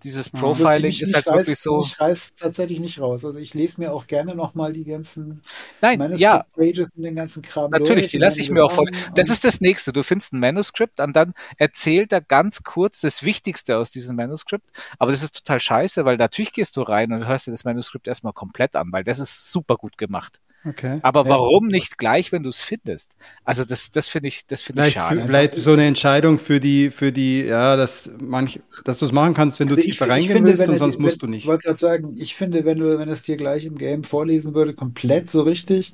Dieses 0.03 0.30
Profiling 0.30 0.84
mich, 0.84 1.02
ist 1.02 1.15
halt 1.15 1.28
reißt, 1.28 1.38
wirklich 1.38 1.60
so. 1.60 1.78
Mich 1.78 1.99
reißt 1.99 2.40
tatsächlich 2.40 2.80
nicht 2.80 2.99
raus. 2.99 3.26
Also 3.26 3.40
ich 3.40 3.53
lese 3.53 3.82
mir 3.82 3.94
auch 3.94 4.06
gerne 4.07 4.36
nochmal 4.36 4.72
die 4.74 4.86
ganzen 4.86 5.41
Nein, 5.82 5.98
Manuscript 5.98 6.22
ja, 6.22 6.45
Pages 6.56 6.91
und 6.95 7.03
den 7.03 7.15
ganzen 7.15 7.41
Kram 7.41 7.72
Natürlich, 7.72 8.06
durch 8.06 8.11
die 8.11 8.18
lasse 8.19 8.40
ich 8.40 8.52
mir 8.52 8.64
auch 8.64 8.72
voll. 8.72 8.91
Das 9.15 9.30
ist 9.30 9.44
das 9.44 9.60
nächste. 9.60 9.94
Du 9.94 10.03
findest 10.03 10.34
ein 10.34 10.40
Manuskript 10.40 10.99
und 10.99 11.15
dann 11.15 11.34
erzählt 11.57 12.11
er 12.11 12.22
ganz 12.22 12.64
kurz 12.64 13.02
das 13.02 13.24
Wichtigste 13.24 13.78
aus 13.78 13.91
diesem 13.91 14.15
Manuskript. 14.15 14.69
Aber 14.99 15.11
das 15.11 15.24
ist 15.24 15.36
total 15.36 15.60
scheiße, 15.60 16.06
weil 16.06 16.18
natürlich 16.18 16.53
gehst 16.53 16.78
du 16.78 16.82
rein 16.82 17.11
und 17.11 17.28
hörst 17.28 17.48
dir 17.48 17.52
das 17.52 17.64
Manuskript 17.64 18.07
erstmal 18.07 18.34
komplett 18.34 18.76
an, 18.76 18.91
weil 18.91 19.03
das 19.03 19.19
ist 19.19 19.52
super 19.52 19.78
gut 19.78 19.98
gemacht. 19.98 20.41
Okay. 20.68 20.99
Aber 21.03 21.23
Ja. 21.23 21.30
warum 21.30 21.68
nicht 21.68 21.98
gleich, 21.98 22.31
wenn 22.31 22.44
du 22.44 22.49
es 22.49 22.60
findest? 22.60 23.15
Also 23.45 23.64
das, 23.64 23.91
das 23.91 24.07
finde 24.07 24.27
ich, 24.30 24.45
das 24.48 24.61
finde 24.61 24.81
ich 24.81 24.94
Vielleicht, 24.94 25.07
schade. 25.07 25.22
für, 25.22 25.26
vielleicht 25.27 25.53
so 25.53 25.72
eine 25.73 25.85
Entscheidung 25.85 26.39
für 26.39 26.60
die, 26.60 26.89
für 26.91 27.11
die, 27.11 27.41
ja, 27.44 27.76
dass 27.76 28.11
manch, 28.19 28.60
dass 28.84 28.99
du 28.99 29.06
es 29.06 29.11
machen 29.11 29.34
kannst, 29.34 29.60
wenn 29.60 29.68
du 29.68 29.76
Also 29.76 29.88
ich 29.88 29.94
tiefer 29.94 30.06
ich 30.06 30.11
reingehen 30.11 30.31
finde, 30.34 30.49
willst 30.49 30.68
und 30.68 30.77
sonst 30.77 30.95
die- 30.98 31.02
musst 31.02 31.14
wenn, 31.15 31.19
du 31.19 31.26
Ich 31.27 31.31
nicht. 31.35 31.48
wollte 31.48 31.64
gerade 31.68 31.80
sagen, 31.80 32.15
ich 32.19 32.35
finde, 32.35 32.65
wenn 32.65 32.80
du, 32.80 32.99
wenn 32.99 33.10
es 33.10 33.22
dir 33.22 33.38
gleich 33.38 33.65
im 33.65 33.77
Game 33.77 34.03
vorlesen 34.03 34.53
würde, 34.56 34.73
komplett 34.73 35.30
so 35.30 35.44
richtig, 35.44 35.94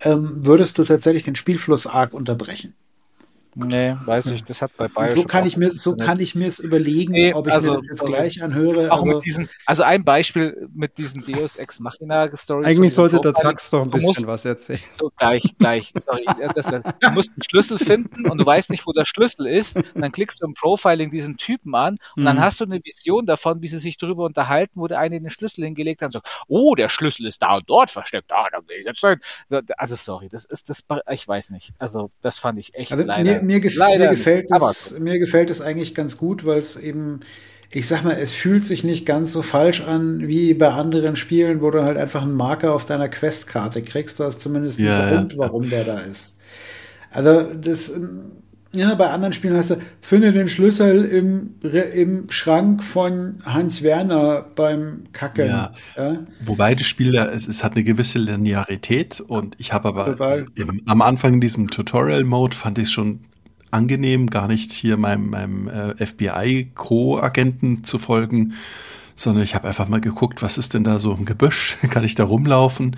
ähm, 0.00 0.44
würdest 0.46 0.78
du 0.78 0.84
tatsächlich 0.84 1.24
den 1.24 1.36
Spielfluss 1.36 1.86
arg 1.86 2.14
unterbrechen. 2.14 2.74
Nee, 3.56 3.94
weiß 4.04 4.26
ich, 4.26 4.44
das 4.44 4.62
hat 4.62 4.76
bei 4.76 4.88
Bioshock 4.88 5.16
so 5.16 5.24
kann 5.24 5.42
auch 5.42 5.46
ich 5.46 5.56
mir, 5.56 5.70
so 5.70 5.96
kann 5.96 6.20
ich 6.20 6.34
mir 6.34 6.48
es 6.48 6.58
überlegen, 6.58 7.12
Nee, 7.12 7.32
ob 7.34 7.46
ich 7.46 7.52
also, 7.52 7.70
mir 7.70 7.76
das 7.76 7.88
jetzt 7.88 8.04
gleich 8.04 8.42
anhöre. 8.42 8.90
Auch 8.90 8.98
Also, 8.98 9.06
mit 9.12 9.24
diesen, 9.24 9.48
also 9.66 9.82
ein 9.84 10.04
Beispiel 10.04 10.68
mit 10.74 10.98
diesen 10.98 11.22
Deus 11.22 11.56
Ex 11.56 11.78
Machina 11.80 12.28
Stories. 12.36 12.66
Eigentlich 12.66 12.94
sollte 12.94 13.20
der. 13.20 13.32
Tax 13.32 13.70
doch 13.70 13.82
ein 13.82 13.90
Du 13.90 13.98
musst- 13.98 14.14
bisschen 14.16 14.26
was 14.28 14.44
erzählen. 14.44 14.80
So, 14.98 15.10
gleich, 15.16 15.54
gleich. 15.58 15.92
Sorry, 16.04 16.24
das, 16.54 16.66
das, 16.66 16.82
du 17.00 17.10
musst 17.10 17.32
einen 17.32 17.42
Schlüssel 17.42 17.78
finden 17.78 18.28
und 18.28 18.38
du 18.38 18.46
weißt 18.46 18.70
nicht, 18.70 18.86
wo 18.86 18.92
der 18.92 19.04
Schlüssel 19.04 19.46
ist. 19.46 19.76
Und 19.76 20.00
dann 20.02 20.12
klickst 20.12 20.40
du 20.42 20.46
im 20.46 20.54
Profiling 20.54 21.10
diesen 21.10 21.36
Typen 21.36 21.74
an 21.74 21.98
und 22.16 22.24
dann 22.24 22.36
Mhm. 22.36 22.40
hast 22.40 22.60
du 22.60 22.64
eine 22.64 22.80
Vision 22.82 23.26
davon, 23.26 23.62
wie 23.62 23.68
sie 23.68 23.78
sich 23.78 23.96
darüber 23.98 24.24
unterhalten, 24.24 24.80
wo 24.80 24.86
der 24.88 24.98
eine 24.98 25.20
den 25.20 25.30
Schlüssel 25.30 25.64
hingelegt 25.64 26.02
hat 26.02 26.06
und 26.06 26.12
sagt, 26.12 26.28
oh, 26.48 26.74
der 26.74 26.88
Schlüssel 26.88 27.26
ist 27.26 27.42
da 27.42 27.56
und 27.56 27.64
dort 27.68 27.90
versteckt. 27.90 28.32
Ah, 28.32 28.46
da 28.50 28.58
will 28.66 28.78
ich 28.80 28.86
jetzt 28.86 29.00
sein. 29.00 29.20
Also 29.76 29.96
sorry, 29.96 30.28
das 30.28 30.44
ist 30.44 30.68
das, 30.70 30.82
ich 31.10 31.26
weiß 31.28 31.50
nicht. 31.50 31.72
Also 31.78 32.10
das 32.22 32.38
fand 32.38 32.58
ich 32.58 32.74
echt 32.74 32.90
Also 32.92 33.04
leider. 33.04 33.34
mir, 33.34 33.42
mir, 33.46 33.60
gef 33.60 33.74
leider 33.76 34.04
mir, 34.10 34.16
gefällt 34.16 34.46
es, 34.50 34.98
mir 34.98 35.18
gefällt 35.18 35.50
es 35.50 35.60
eigentlich 35.60 35.94
ganz 35.94 36.16
gut, 36.16 36.44
weil 36.44 36.58
es 36.58 36.76
eben, 36.76 37.20
ich 37.70 37.86
sag 37.88 38.04
mal, 38.04 38.12
es 38.12 38.32
fühlt 38.32 38.64
sich 38.64 38.84
nicht 38.84 39.04
ganz 39.06 39.32
so 39.32 39.42
falsch 39.42 39.80
an 39.82 40.26
wie 40.28 40.54
bei 40.54 40.68
anderen 40.68 41.16
Spielen, 41.16 41.60
wo 41.60 41.70
du 41.70 41.82
halt 41.84 41.96
einfach 41.96 42.22
einen 42.22 42.34
Marker 42.34 42.72
auf 42.74 42.86
deiner 42.86 43.08
Questkarte 43.08 43.82
kriegst. 43.82 44.20
Du 44.20 44.24
hast 44.24 44.40
zumindest 44.40 44.78
einen 44.78 44.88
Ja, 44.88 45.10
ja. 45.10 45.16
Grund, 45.16 45.36
warum 45.38 45.68
der 45.70 45.84
da 45.84 45.98
ist. 46.00 46.36
Also 47.10 47.42
das, 47.54 47.90
ähm, 47.90 48.32
ja, 48.72 48.94
bei 48.96 49.08
anderen 49.08 49.32
Spielen 49.32 49.56
heißt 49.56 49.70
es, 49.70 49.78
finde 50.00 50.32
den 50.32 50.48
Schlüssel 50.48 51.04
im, 51.04 51.54
im 51.94 52.28
Schrank 52.30 52.82
von 52.82 53.36
Hans 53.44 53.82
Werner 53.84 54.46
beim 54.56 55.04
Kacken. 55.12 55.46
Ja. 55.46 55.72
Ja? 55.96 56.24
Wobei 56.40 56.74
das 56.74 56.84
Spiel, 56.86 57.12
da- 57.12 57.30
es, 57.30 57.46
es 57.46 57.62
hat 57.62 57.74
eine 57.76 57.84
gewisse 57.84 58.18
Linearität 58.18 59.20
und 59.20 59.54
ich 59.58 59.72
habe 59.72 59.88
aber 59.88 60.16
im, 60.56 60.82
am 60.86 61.02
Anfang 61.02 61.34
in 61.34 61.40
diesem 61.40 61.70
Tutorial-Mode 61.70 62.56
fand 62.56 62.78
ich 62.78 62.86
es 62.86 62.92
schon 62.92 63.20
angenehm, 63.74 64.30
gar 64.30 64.48
nicht 64.48 64.72
hier 64.72 64.96
meinem, 64.96 65.30
meinem 65.30 65.68
äh, 65.68 66.06
FBI-Co-Agenten 66.06 67.84
zu 67.84 67.98
folgen, 67.98 68.54
sondern 69.16 69.44
ich 69.44 69.54
habe 69.54 69.68
einfach 69.68 69.88
mal 69.88 70.00
geguckt, 70.00 70.42
was 70.42 70.58
ist 70.58 70.74
denn 70.74 70.84
da 70.84 70.98
so 70.98 71.12
im 71.12 71.24
Gebüsch? 71.24 71.76
Kann 71.90 72.04
ich 72.04 72.14
da 72.14 72.24
rumlaufen? 72.24 72.96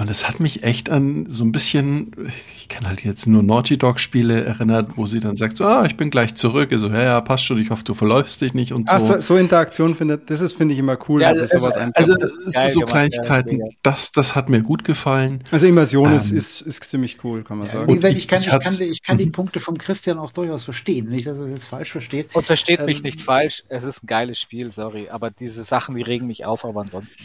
Und 0.00 0.08
es 0.10 0.26
hat 0.26 0.40
mich 0.40 0.62
echt 0.62 0.88
an 0.88 1.26
so 1.28 1.44
ein 1.44 1.52
bisschen, 1.52 2.12
ich 2.56 2.70
kann 2.70 2.86
halt 2.88 3.04
jetzt 3.04 3.26
nur 3.26 3.42
Naughty 3.42 3.76
Dog-Spiele 3.76 4.42
erinnert, 4.46 4.96
wo 4.96 5.06
sie 5.06 5.20
dann 5.20 5.36
sagt, 5.36 5.58
so, 5.58 5.66
ah, 5.66 5.84
ich 5.84 5.98
bin 5.98 6.08
gleich 6.08 6.34
zurück. 6.36 6.72
Ich 6.72 6.78
So, 6.80 6.88
ja, 6.88 7.02
ja, 7.02 7.20
passt 7.20 7.44
schon, 7.44 7.60
ich 7.60 7.68
hoffe, 7.68 7.84
du 7.84 7.92
verläufst 7.92 8.40
dich 8.40 8.54
nicht 8.54 8.72
und 8.72 8.88
Ach, 8.88 8.98
so. 8.98 9.16
so, 9.16 9.20
so 9.20 9.36
Interaktion 9.36 9.94
findet, 9.94 10.30
das 10.30 10.40
ist, 10.40 10.54
finde 10.56 10.72
ich 10.72 10.80
immer 10.80 10.96
cool, 11.06 11.20
Ja, 11.20 11.34
dass 11.34 11.42
es 11.42 11.50
sowas 11.50 11.76
einfach. 11.76 12.00
Also, 12.00 12.14
es 12.14 12.32
ist 12.32 12.54
so 12.72 12.80
gemacht, 12.80 12.92
Kleinigkeiten, 12.92 13.58
ja, 13.60 13.66
das, 13.82 14.10
das 14.12 14.34
hat 14.34 14.48
mir 14.48 14.62
gut 14.62 14.84
gefallen. 14.84 15.44
also 15.50 15.66
Immersion 15.66 16.10
ist, 16.14 16.30
Ähm, 16.30 16.38
ist, 16.38 16.62
ist 16.62 16.82
ziemlich 16.84 17.22
cool, 17.22 17.42
kann 17.44 17.58
man 17.58 17.66
Wie 17.68 17.72
sagen. 17.72 17.92
Ich- 17.94 18.16
ich, 18.16 18.26
kann, 18.26 18.40
ich 18.40 18.46
ich, 18.48 18.58
kann, 18.58 18.80
ich 18.80 19.02
kann 19.02 19.18
die 19.18 19.26
Mhm. 19.26 19.32
Punkte 19.32 19.60
vom 19.60 19.76
Christian 19.76 20.18
auch 20.18 20.32
durchaus 20.32 20.64
verstehen. 20.64 21.10
Nicht, 21.10 21.26
dass 21.26 21.36
er 21.36 21.44
es 21.44 21.50
jetzt 21.50 21.66
falsch 21.66 21.92
versteht. 21.92 22.34
Und 22.34 22.46
versteht 22.46 22.80
mich 22.86 22.98
Ähm, 23.00 23.02
nicht 23.04 23.20
falsch, 23.20 23.64
es 23.68 23.84
ist 23.84 24.02
ein 24.02 24.06
geiles 24.06 24.38
Spiel, 24.40 24.72
sorry. 24.72 25.10
Aber 25.10 25.30
diese 25.30 25.62
Sachen, 25.62 25.94
die 25.94 26.02
regen 26.02 26.26
mich 26.26 26.46
auf, 26.46 26.64
aber 26.64 26.80
ansonsten. 26.80 27.22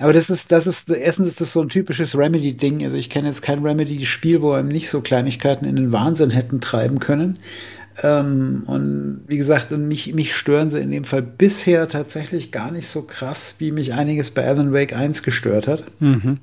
Aber 0.00 0.12
das 0.12 0.30
ist, 0.30 0.50
das 0.52 0.66
ist, 0.66 0.90
erstens 0.90 1.28
ist 1.28 1.40
das 1.40 1.52
so 1.52 1.60
ein 1.60 1.68
typisches 1.68 2.16
Remedy-Ding. 2.16 2.84
Also 2.84 2.96
ich 2.96 3.10
kenne 3.10 3.28
jetzt 3.28 3.42
kein 3.42 3.64
Remedy-Spiel, 3.64 4.40
wo 4.42 4.52
einem 4.52 4.68
nicht 4.68 4.88
so 4.88 5.00
Kleinigkeiten 5.00 5.66
in 5.66 5.76
den 5.76 5.92
Wahnsinn 5.92 6.30
hätten 6.30 6.60
treiben 6.60 6.98
können. 6.98 7.38
Ähm, 8.02 8.62
und 8.66 9.24
wie 9.26 9.36
gesagt, 9.36 9.70
und 9.72 9.86
mich, 9.86 10.14
mich 10.14 10.34
stören 10.34 10.70
sie 10.70 10.80
in 10.80 10.90
dem 10.90 11.04
Fall 11.04 11.22
bisher 11.22 11.88
tatsächlich 11.88 12.50
gar 12.50 12.70
nicht 12.70 12.88
so 12.88 13.02
krass, 13.02 13.56
wie 13.58 13.70
mich 13.70 13.92
einiges 13.92 14.30
bei 14.30 14.46
Alan 14.46 14.72
Wake 14.72 14.96
1 14.96 15.22
gestört 15.22 15.66
hat. 15.66 15.84
Mhm. 16.00 16.38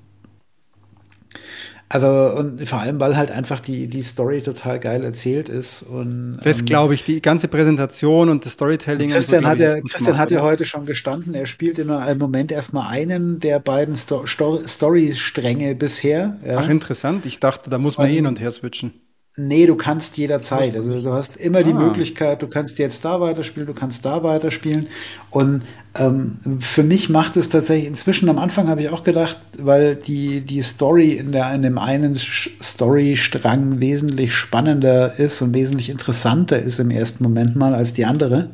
Also, 1.92 2.08
und 2.38 2.68
vor 2.70 2.80
allem, 2.80 3.00
weil 3.00 3.18
halt 3.18 3.32
einfach 3.32 3.60
die, 3.60 3.88
die 3.88 4.04
Story 4.04 4.42
total 4.44 4.80
geil 4.80 5.04
erzählt 5.04 5.50
ist. 5.50 5.82
Und, 5.82 6.38
Das 6.44 6.60
ähm, 6.60 6.66
glaube 6.68 6.94
ich, 6.94 7.04
die 7.04 7.20
ganze 7.20 7.48
Präsentation 7.48 8.30
und 8.30 8.46
das 8.46 8.54
Storytelling. 8.54 9.10
Christian, 9.10 9.40
und 9.40 9.46
so, 9.46 9.50
hat, 9.50 9.60
ja, 9.60 9.82
Christian 9.82 10.18
hat 10.20 10.30
ja 10.30 10.42
heute 10.44 10.66
schon 10.66 10.86
gestanden, 10.86 11.34
er 11.34 11.48
spielt 11.48 11.80
in 11.80 11.90
im 11.90 12.18
Moment 12.20 12.52
erstmal 12.52 12.90
einen 12.92 13.40
der 13.40 13.60
beiden 13.60 13.96
Sto 13.96 14.28
Sto 14.28 14.62
Story-Stränge 14.66 15.74
bisher. 15.74 16.38
Ja. 16.46 16.60
Ach, 16.60 16.70
interessant. 16.70 17.26
Ich 17.26 17.40
dachte, 17.40 17.72
da 17.72 17.80
muss 17.80 17.98
man 17.98 18.08
Und- 18.08 18.14
hin 18.16 18.28
und 18.28 18.40
her 18.40 18.52
switchen. 18.52 18.94
Nee, 19.42 19.68
du 19.68 19.76
kannst 19.76 20.18
jederzeit. 20.18 20.76
Also 20.76 21.00
du 21.02 21.14
hast 21.14 21.38
immer 21.38 21.64
die 21.64 21.72
Ah. 21.72 21.80
Möglichkeit, 21.80 22.42
du 22.42 22.48
kannst 22.48 22.78
jetzt 22.78 23.06
da 23.06 23.22
weiterspielen, 23.22 23.68
du 23.68 23.74
kannst 23.74 24.04
da 24.04 24.22
weiterspielen. 24.22 24.88
Und 25.30 25.62
ähm, 25.96 26.40
für 26.60 26.84
mich 26.84 27.08
macht 27.08 27.38
es 27.38 27.48
tatsächlich 27.48 27.88
inzwischen, 27.88 28.28
am 28.28 28.38
Anfang 28.38 28.68
habe 28.68 28.82
ich 28.82 28.90
auch 28.90 29.06
gedacht, 29.06 29.38
weil 29.58 29.96
die, 29.96 30.42
die 30.42 30.62
Story 30.62 31.14
in, 31.14 31.32
der, 31.32 31.54
in 31.56 31.62
dem 31.62 31.78
einen 31.78 32.16
Storystrang 32.16 33.80
wesentlich 33.80 34.34
spannender 34.34 35.18
ist 35.18 35.42
und 35.42 35.54
wesentlich 35.54 35.90
interessanter 35.90 36.60
ist 36.60 36.80
im 36.80 36.92
ersten 36.92 37.24
Moment 37.24 37.56
mal 37.56 37.74
als 37.74 37.94
die 37.94 38.04
andere. 38.04 38.50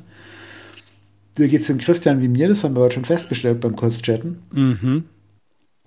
Da 1.34 1.48
geht 1.48 1.62
es 1.62 1.68
dem 1.68 1.80
Christian 1.80 2.22
wie 2.22 2.28
mir, 2.28 2.48
das 2.48 2.64
haben 2.64 2.76
wir 2.76 2.82
heute 2.82 2.94
schon 2.94 3.06
festgestellt 3.06 3.60
beim 3.60 3.76
Kurzchatten. 3.76 4.38
Mhm. 4.54 5.06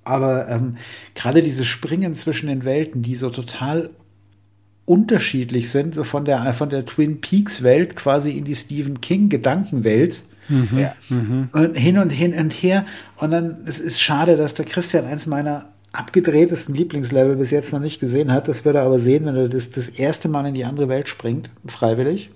Aber 0.02 0.48
ähm, 0.48 0.76
gerade 1.14 1.40
dieses 1.40 1.68
Springen 1.68 2.16
zwischen 2.16 2.48
den 2.48 2.64
Welten, 2.64 3.02
die 3.02 3.14
so 3.14 3.30
total 3.30 3.90
unterschiedlich 4.88 5.70
sind, 5.70 5.94
so 5.94 6.04
von 6.04 6.24
der, 6.24 6.52
von 6.54 6.70
der 6.70 6.86
Twin 6.86 7.20
Peaks 7.20 7.62
Welt 7.62 7.96
quasi 7.96 8.32
in 8.32 8.44
die 8.44 8.54
Stephen 8.56 9.00
King 9.00 9.28
Gedankenwelt. 9.28 10.24
Ja. 10.70 10.94
Und 11.52 11.74
hin 11.76 11.98
und 11.98 12.10
hin 12.10 12.34
und 12.38 12.52
her. 12.52 12.86
Und 13.16 13.30
dann, 13.32 13.62
es 13.66 13.80
ist 13.80 14.00
schade, 14.00 14.36
dass 14.36 14.54
der 14.54 14.64
Christian 14.64 15.04
eins 15.06 15.26
meiner 15.26 15.72
abgedrehtesten 15.92 16.74
Lieblingslevel 16.74 17.36
bis 17.36 17.50
jetzt 17.50 17.72
noch 17.72 17.80
nicht 17.80 18.00
gesehen 18.00 18.32
hat. 18.32 18.48
Das 18.48 18.64
wird 18.64 18.76
er 18.76 18.82
aber 18.82 18.98
sehen, 18.98 19.26
wenn 19.26 19.36
er 19.36 19.48
das, 19.48 19.70
das 19.70 19.88
erste 19.88 20.28
Mal 20.28 20.46
in 20.46 20.54
die 20.54 20.64
andere 20.64 20.88
Welt 20.88 21.08
springt, 21.08 21.50
freiwillig. 21.66 22.30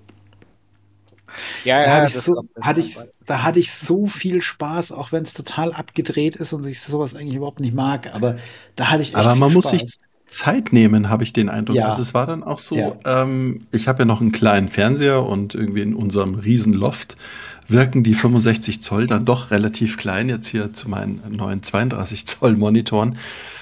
Ja, 1.65 1.81
Da, 1.81 1.89
ja, 1.89 1.93
hatte 1.93 2.07
ich 2.07 2.19
so, 2.21 2.43
hatte 2.61 2.81
ich, 2.81 2.97
da 3.27 3.43
hatte 3.43 3.59
ich 3.59 3.73
so 3.73 4.07
viel 4.07 4.41
Spaß, 4.43 4.93
auch 4.93 5.13
wenn 5.13 5.23
es 5.25 5.33
total 5.35 5.73
abgedreht 5.73 6.37
ist 6.37 6.53
und 6.53 6.67
ich 6.67 6.81
sowas 6.81 7.15
eigentlich 7.15 7.37
überhaupt 7.37 7.61
nicht 7.61 7.75
mag. 7.75 8.15
Aber 8.15 8.37
da 8.77 8.91
hatte 8.91 9.03
ich 9.03 9.17
echt 9.17 9.17
Aber 9.17 9.31
viel 9.31 9.41
man 9.41 9.53
muss 9.53 9.69
Spaß. 9.69 9.71
sich 9.71 9.97
Zeit 10.33 10.73
nehmen, 10.73 11.09
habe 11.09 11.25
ich 11.25 11.33
den 11.33 11.49
Eindruck. 11.49 11.77
Ja. 11.77 11.87
Also 11.87 12.03
es 12.03 12.15
war 12.15 12.27
dann 12.27 12.43
auch 12.43 12.59
so, 12.59 12.77
Ja. 12.77 13.23
ähm, 13.23 13.61
ich 13.71 13.89
habe 13.89 14.01
ja 14.01 14.05
noch 14.05 14.21
einen 14.21 14.33
kleinen 14.33 14.69
Fernseher 14.69 15.25
und 15.25 15.55
irgendwie 15.55 15.83
in 15.83 15.95
unserem 15.95 16.35
Riesenloft 16.35 17.17
wirken 17.69 18.03
die 18.03 18.15
65 18.15 18.83
Zoll 18.83 19.07
dann 19.07 19.25
doch 19.25 19.51
relativ 19.51 19.97
klein 19.97 20.29
jetzt 20.29 20.49
hier 20.49 20.73
zu 20.73 20.91
meinen 20.91 21.23
neuen 21.31 21.63
32 21.63 22.27
Zoll 22.27 22.57
Monitoren. 22.57 23.17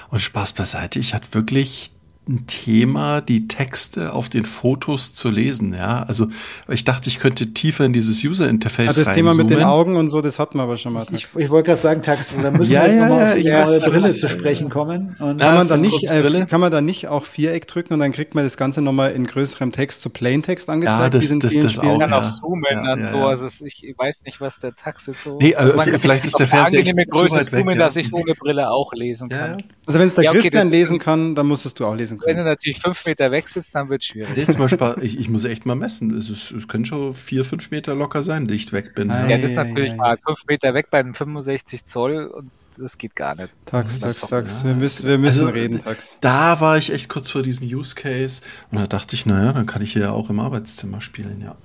Und 0.09 0.19
Spaß 0.19 0.53
beiseite, 0.53 0.99
ich 0.99 1.13
hatte 1.13 1.27
wirklich 1.33 1.91
ein 2.31 2.47
Thema, 2.47 3.21
die 3.21 3.47
Texte 3.47 4.13
auf 4.13 4.29
den 4.29 4.45
Fotos 4.45 5.13
zu 5.13 5.29
lesen. 5.29 5.73
Ja, 5.73 6.03
also 6.07 6.27
ich 6.69 6.85
dachte, 6.85 7.09
ich 7.09 7.19
könnte 7.19 7.53
tiefer 7.53 7.83
in 7.85 7.93
dieses 7.93 8.23
User 8.23 8.47
Interface 8.49 8.87
Also 8.89 9.03
das 9.03 9.13
Thema 9.13 9.33
mit 9.35 9.49
den. 9.49 9.61
Augen 9.61 9.95
und 9.97 10.09
so, 10.09 10.21
das 10.21 10.39
hatten 10.39 10.57
wir 10.57 10.63
aber 10.63 10.77
schon 10.77 10.93
mal. 10.93 11.05
Ich, 11.11 11.27
ich 11.35 11.49
wollte 11.49 11.67
gerade 11.71 11.81
sagen, 11.81 12.01
Tax, 12.01 12.33
da 12.41 12.49
müssen 12.51 12.71
Ja, 12.73 12.81
wir 12.83 12.87
jetzt 12.87 12.97
ja, 12.97 13.07
nochmal 13.07 13.21
ja, 13.25 13.27
auf 13.33 13.37
die 13.37 13.43
ja, 13.47 13.65
neue 13.65 13.79
das- 13.79 13.89
Brille 13.89 14.01
das- 14.07 14.19
zu 14.19 14.29
sprechen 14.29 14.69
kommen. 14.69 15.15
Und 15.19 15.39
Kann 15.39 15.55
man, 15.55 15.67
da 15.67 15.77
nicht, 15.77 16.09
äh, 16.09 16.45
kann 16.49 16.61
man 16.61 16.71
da 16.71 16.81
nicht 16.81 17.07
auch 17.09 17.25
Viereck 17.25 17.67
drücken 17.67 17.93
und 17.93 17.99
dann 17.99 18.11
kriegt 18.11 18.33
man 18.33 18.43
das 18.43 18.57
Ganze 18.57 18.81
nochmal 18.81 19.11
in 19.11 19.27
größerem 19.27 19.71
Text 19.71 20.01
zu 20.01 20.09
Plaintext 20.09 20.69
angezeigt, 20.69 21.13
das- 21.13 21.29
in 21.31 21.39
das- 21.41 21.51
vielen 21.51 21.63
das 21.63 21.73
Spielen 21.73 21.95
auch, 21.95 21.99
kann 21.99 22.13
auch 22.13 22.23
ja. 22.23 22.29
zoomen 22.29 22.63
Ja, 22.71 22.93
und 22.93 22.99
ja, 23.01 23.11
so. 23.11 23.17
ja. 23.17 23.27
Also 23.27 23.47
ich 23.65 23.95
weiß 23.97 24.23
nicht, 24.25 24.41
was 24.41 24.57
der 24.59 24.73
Tax 24.75 25.05
jetzt 25.07 25.23
so. 25.23 25.37
Nee, 25.39 25.51
äh, 25.51 25.55
Also 25.55 25.97
vielleicht 25.99 26.25
ist 26.25 26.39
der 26.39 26.47
Fernseher 26.47 26.79
angenehme 26.79 27.01
echt 27.01 27.13
zu 27.13 27.19
Größe 27.21 27.35
weit 27.35 27.51
weg, 27.51 27.59
zoomen, 27.59 27.77
ja. 27.77 27.85
dass 27.85 27.95
ich 27.97 28.09
so 28.09 28.17
eine 28.17 28.33
Brille 28.35 28.69
auch 28.71 28.93
lesen 28.93 29.29
Ja, 29.29 29.37
kann. 29.37 29.59
ja. 29.59 29.65
Also 29.85 29.99
wenn 29.99 30.07
es 30.07 30.15
der 30.15 30.23
Ja, 30.23 30.31
Christian 30.31 30.63
das- 30.67 30.71
lesen 30.71 30.99
kann, 30.99 31.35
dann 31.35 31.47
musstest 31.47 31.79
du 31.79 31.85
auch 31.85 31.95
lesen 31.95 32.17
Wenn 32.25 32.37
du 32.37 32.43
natürlich 32.43 32.79
fünf 32.79 33.05
Meter 33.05 33.31
weg 33.31 33.47
sitzt, 33.47 33.73
dann 33.75 33.89
wird 33.89 34.01
es 34.01 34.07
schwierig. 34.07 34.35
Nee, 34.35 34.45
zum 34.45 34.57
Beispiel, 34.57 34.95
ich, 35.01 35.19
ich 35.19 35.29
muss 35.29 35.43
echt 35.43 35.65
mal 35.65 35.75
messen. 35.75 36.17
Es, 36.17 36.29
ist, 36.29 36.51
es 36.51 36.67
können 36.67 36.85
schon 36.85 37.13
vier, 37.15 37.45
fünf 37.45 37.71
Meter 37.71 37.95
locker 37.95 38.23
sein, 38.23 38.47
die 38.47 38.55
ich 38.55 38.71
weg 38.71 38.95
bin. 38.95 39.11
Ah, 39.11 39.23
Ja. 39.23 39.29
Ja, 39.31 39.37
das 39.37 39.51
ist 39.51 39.57
ja, 39.57 39.63
natürlich 39.63 39.91
ja, 39.91 39.97
mal 39.97 40.17
fünf 40.25 40.45
Meter 40.47 40.73
weg 40.73 40.87
bei 40.91 40.99
einem 40.99 41.13
65 41.13 41.85
Zoll 41.85 42.27
und 42.27 42.51
das 42.77 42.97
geht 42.97 43.15
gar 43.15 43.35
nicht. 43.35 43.53
Tax, 43.65 43.99
Tax, 43.99 44.21
Tax. 44.21 44.61
ja. 44.63 44.69
Wir 44.69 44.75
müssen, 44.75 45.07
wir 45.07 45.17
müssen 45.17 45.47
Also, 45.47 45.51
reden, 45.53 45.83
Tax. 45.83 46.17
Da 46.21 46.61
war 46.61 46.77
ich 46.77 46.91
echt 46.93 47.09
kurz 47.09 47.29
vor 47.29 47.43
diesem 47.43 47.67
Use 47.67 47.95
Case 47.95 48.41
und 48.71 48.79
da 48.79 48.87
dachte 48.87 49.15
ich, 49.15 49.25
naja, 49.25 49.51
dann 49.53 49.65
kann 49.65 49.81
ich 49.81 49.93
hier 49.93 50.13
auch 50.13 50.29
im 50.29 50.39
Arbeitszimmer 50.39 51.01
spielen, 51.01 51.41
ja. 51.41 51.55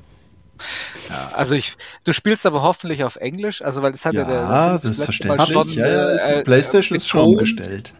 Ja, 1.10 1.32
also 1.34 1.54
ich, 1.54 1.76
du 2.04 2.12
spielst 2.12 2.46
aber 2.46 2.62
hoffentlich 2.62 3.04
auf 3.04 3.16
Englisch, 3.16 3.62
also 3.62 3.82
weil 3.82 3.92
das 3.92 4.04
hat 4.04 4.14
ja, 4.14 4.24
der 4.24 4.34
Ja, 4.34 4.72
das 4.72 4.84
letzte 4.84 4.88
Mal 4.88 4.94
selbstverständlich. 5.38 5.48
schon, 5.48 5.68
ja, 5.74 5.86
ja, 5.86 6.08
ist, 6.10 6.30
äh, 6.30 6.42
PlayStation 6.42 6.96
ist 6.96 7.08
schon 7.08 7.20
umgestellt. 7.20 7.94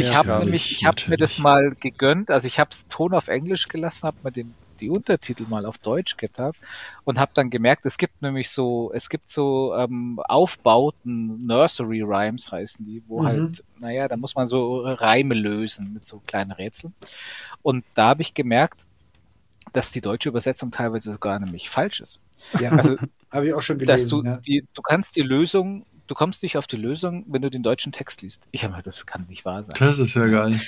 Ich 0.00 0.14
habe 0.14 0.38
nämlich, 0.40 0.72
ich, 0.72 0.84
habe 0.84 1.02
mir 1.08 1.16
das 1.16 1.38
mal 1.38 1.70
gegönnt, 1.80 2.30
also 2.30 2.46
ich 2.46 2.58
habe 2.58 2.70
Ton 2.88 3.14
auf 3.14 3.28
Englisch 3.28 3.68
gelassen, 3.68 4.06
habe 4.06 4.18
mir 4.22 4.32
den 4.32 4.54
die 4.80 4.90
Untertitel 4.90 5.46
mal 5.46 5.66
auf 5.66 5.78
Deutsch 5.78 6.16
getan 6.16 6.50
und 7.04 7.20
habe 7.20 7.30
dann 7.34 7.48
gemerkt, 7.48 7.86
es 7.86 7.96
gibt 7.96 8.20
nämlich 8.22 8.50
so, 8.50 8.90
es 8.92 9.08
gibt 9.08 9.28
so 9.28 9.72
ähm, 9.76 10.18
Aufbauten, 10.28 11.38
Nursery 11.46 12.02
Rhymes 12.02 12.50
heißen 12.50 12.84
die, 12.84 13.00
wo 13.06 13.22
Mhm. 13.22 13.26
halt, 13.26 13.64
naja, 13.78 14.08
da 14.08 14.16
muss 14.16 14.34
man 14.34 14.48
so 14.48 14.80
Reime 14.80 15.34
lösen 15.34 15.92
mit 15.94 16.04
so 16.06 16.20
kleinen 16.26 16.50
Rätseln. 16.50 16.92
Und 17.62 17.84
da 17.94 18.08
habe 18.08 18.22
ich 18.22 18.34
gemerkt, 18.34 18.84
dass 19.72 19.90
die 19.92 20.00
deutsche 20.00 20.28
Übersetzung 20.28 20.72
teilweise 20.72 21.12
sogar 21.12 21.38
nämlich 21.38 21.70
falsch 21.70 22.00
ist. 22.00 22.20
ja, 22.60 22.70
Also 22.70 22.96
habe 23.30 23.46
ich 23.46 23.54
auch 23.54 23.62
schon 23.62 23.78
dass 23.78 24.02
gelesen. 24.08 24.24
du 24.24 24.28
ja. 24.28 24.36
die, 24.38 24.64
du 24.74 24.82
kannst 24.82 25.16
die 25.16 25.22
Lösung, 25.22 25.86
du 26.06 26.14
kommst 26.14 26.42
nicht 26.42 26.56
auf 26.58 26.66
die 26.66 26.76
Lösung, 26.76 27.24
wenn 27.28 27.42
du 27.42 27.50
den 27.50 27.62
deutschen 27.62 27.92
Text 27.92 28.22
liest. 28.22 28.42
Ich 28.52 28.64
habe 28.64 28.80
das 28.82 29.06
kann 29.06 29.26
nicht 29.28 29.44
wahr 29.44 29.62
sein. 29.62 29.74
Das 29.78 29.98
ist 29.98 30.14
ja 30.14 30.26
geil. 30.26 30.60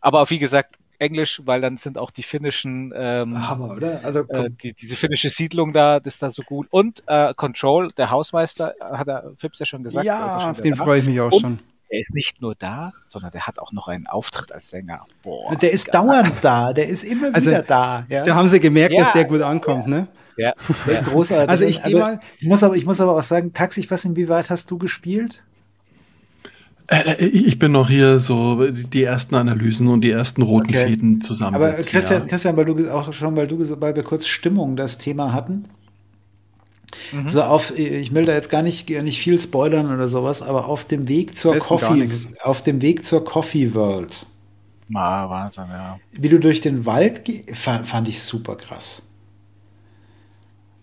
Aber 0.00 0.22
auch 0.22 0.30
wie 0.30 0.38
gesagt, 0.38 0.76
Englisch, 1.00 1.40
weil 1.44 1.60
dann 1.60 1.76
sind 1.76 1.96
auch 1.96 2.10
die 2.10 2.24
finnischen, 2.24 2.92
ähm, 2.96 3.48
Hammer, 3.48 3.70
oder? 3.76 4.00
Also 4.02 4.20
äh, 4.28 4.50
die, 4.50 4.74
diese 4.74 4.96
finnische 4.96 5.30
Siedlung 5.30 5.72
da, 5.72 6.00
das 6.00 6.14
ist 6.14 6.22
da 6.24 6.30
so 6.30 6.42
gut. 6.42 6.66
Und 6.70 7.04
äh, 7.06 7.32
Control, 7.34 7.92
der 7.92 8.10
Hausmeister, 8.10 8.74
hat 8.80 9.06
er 9.06 9.30
Fips 9.36 9.60
ja 9.60 9.66
schon 9.66 9.84
gesagt. 9.84 10.04
ist 10.04 10.08
Ja, 10.08 10.40
schon 10.40 10.50
auf 10.50 10.60
den 10.60 10.74
freue 10.74 10.98
ich 11.00 11.06
mich 11.06 11.20
auch 11.20 11.30
Und- 11.32 11.40
schon. 11.40 11.60
Er 11.90 12.00
ist 12.00 12.14
nicht 12.14 12.42
nur 12.42 12.54
da, 12.54 12.92
sondern 13.06 13.30
der 13.30 13.46
hat 13.46 13.58
auch 13.58 13.72
noch 13.72 13.88
einen 13.88 14.06
Auftritt 14.06 14.52
als 14.52 14.70
Sänger. 14.70 15.06
Boah. 15.22 15.56
der 15.56 15.72
ist 15.72 15.92
dauernd 15.94 16.32
da, 16.42 16.72
der 16.72 16.86
ist 16.88 17.02
immer 17.02 17.34
Also, 17.34 17.50
wieder 17.50 17.62
da. 17.62 18.04
Ja, 18.08 18.24
Da 18.24 18.34
haben 18.34 18.48
sie 18.48 18.60
gemerkt, 18.60 18.92
Ja, 18.94 19.04
dass 19.04 19.12
der 19.14 19.24
gut 19.24 19.40
ankommt, 19.40 19.86
ne? 19.86 20.06
Ja, 20.36 20.52
Der 20.86 21.00
ist 21.00 21.08
großartig. 21.08 21.48
Also 21.48 21.64
ich 21.64 21.82
gehe 21.82 21.96
mal, 21.98 22.20
Ich 22.38 22.46
muss 22.46 22.62
aber, 22.62 22.76
ich 22.76 22.84
muss 22.84 23.00
aber 23.00 23.16
auch 23.16 23.22
sagen, 23.22 23.52
Taxi, 23.54 23.80
ich 23.80 23.90
weiß 23.90 24.04
nicht, 24.04 24.16
wie 24.16 24.28
weit 24.28 24.50
hast 24.50 24.70
du 24.70 24.78
gespielt? 24.78 25.42
Äh, 26.88 27.24
ich 27.26 27.58
bin 27.58 27.72
noch 27.72 27.88
hier 27.88 28.18
so 28.18 28.70
die 28.70 29.02
ersten 29.04 29.34
Analysen 29.34 29.88
und 29.88 30.02
die 30.02 30.10
ersten 30.10 30.42
roten 30.42 30.68
Okay. 30.70 30.86
Fäden 30.86 31.14
Aber 31.16 31.24
zusammensetzen. 31.26 31.90
Christian, 31.92 32.22
ja. 32.22 32.28
Christian, 32.28 32.56
weil 32.56 32.64
du 32.66 32.90
auch 32.94 33.12
schon, 33.12 33.36
weil 33.36 33.46
du 33.46 33.58
weil 33.80 33.96
wir 33.96 34.02
kurz 34.02 34.26
Stimmung 34.26 34.76
das 34.76 34.98
Thema 34.98 35.32
hatten. 35.32 35.64
Mhm. 37.12 37.28
So 37.28 37.42
auf, 37.42 37.76
ich 37.78 38.14
will 38.14 38.24
da 38.24 38.32
jetzt 38.32 38.50
gar 38.50 38.62
nicht, 38.62 38.86
gar 38.86 39.02
nicht 39.02 39.20
viel 39.20 39.38
spoilern 39.38 39.92
oder 39.92 40.08
sowas, 40.08 40.42
aber 40.42 40.66
auf 40.66 40.84
dem 40.84 41.06
Weg 41.08 41.36
zur 41.36 41.56
Coffee, 41.58 42.08
auf 42.42 42.62
dem 42.62 42.80
Weg 42.82 43.04
zur 43.04 43.24
Coffee 43.24 43.74
World, 43.74 44.26
Ah, 44.94 45.28
Wahnsinn, 45.28 45.66
ja. 45.68 45.98
wie 46.12 46.28
du 46.30 46.38
durch 46.40 46.60
den 46.62 46.86
Wald 46.86 47.24
gehst, 47.26 47.50
fand, 47.56 47.86
fand 47.86 48.08
ich 48.08 48.22
super 48.22 48.56
krass. 48.56 49.02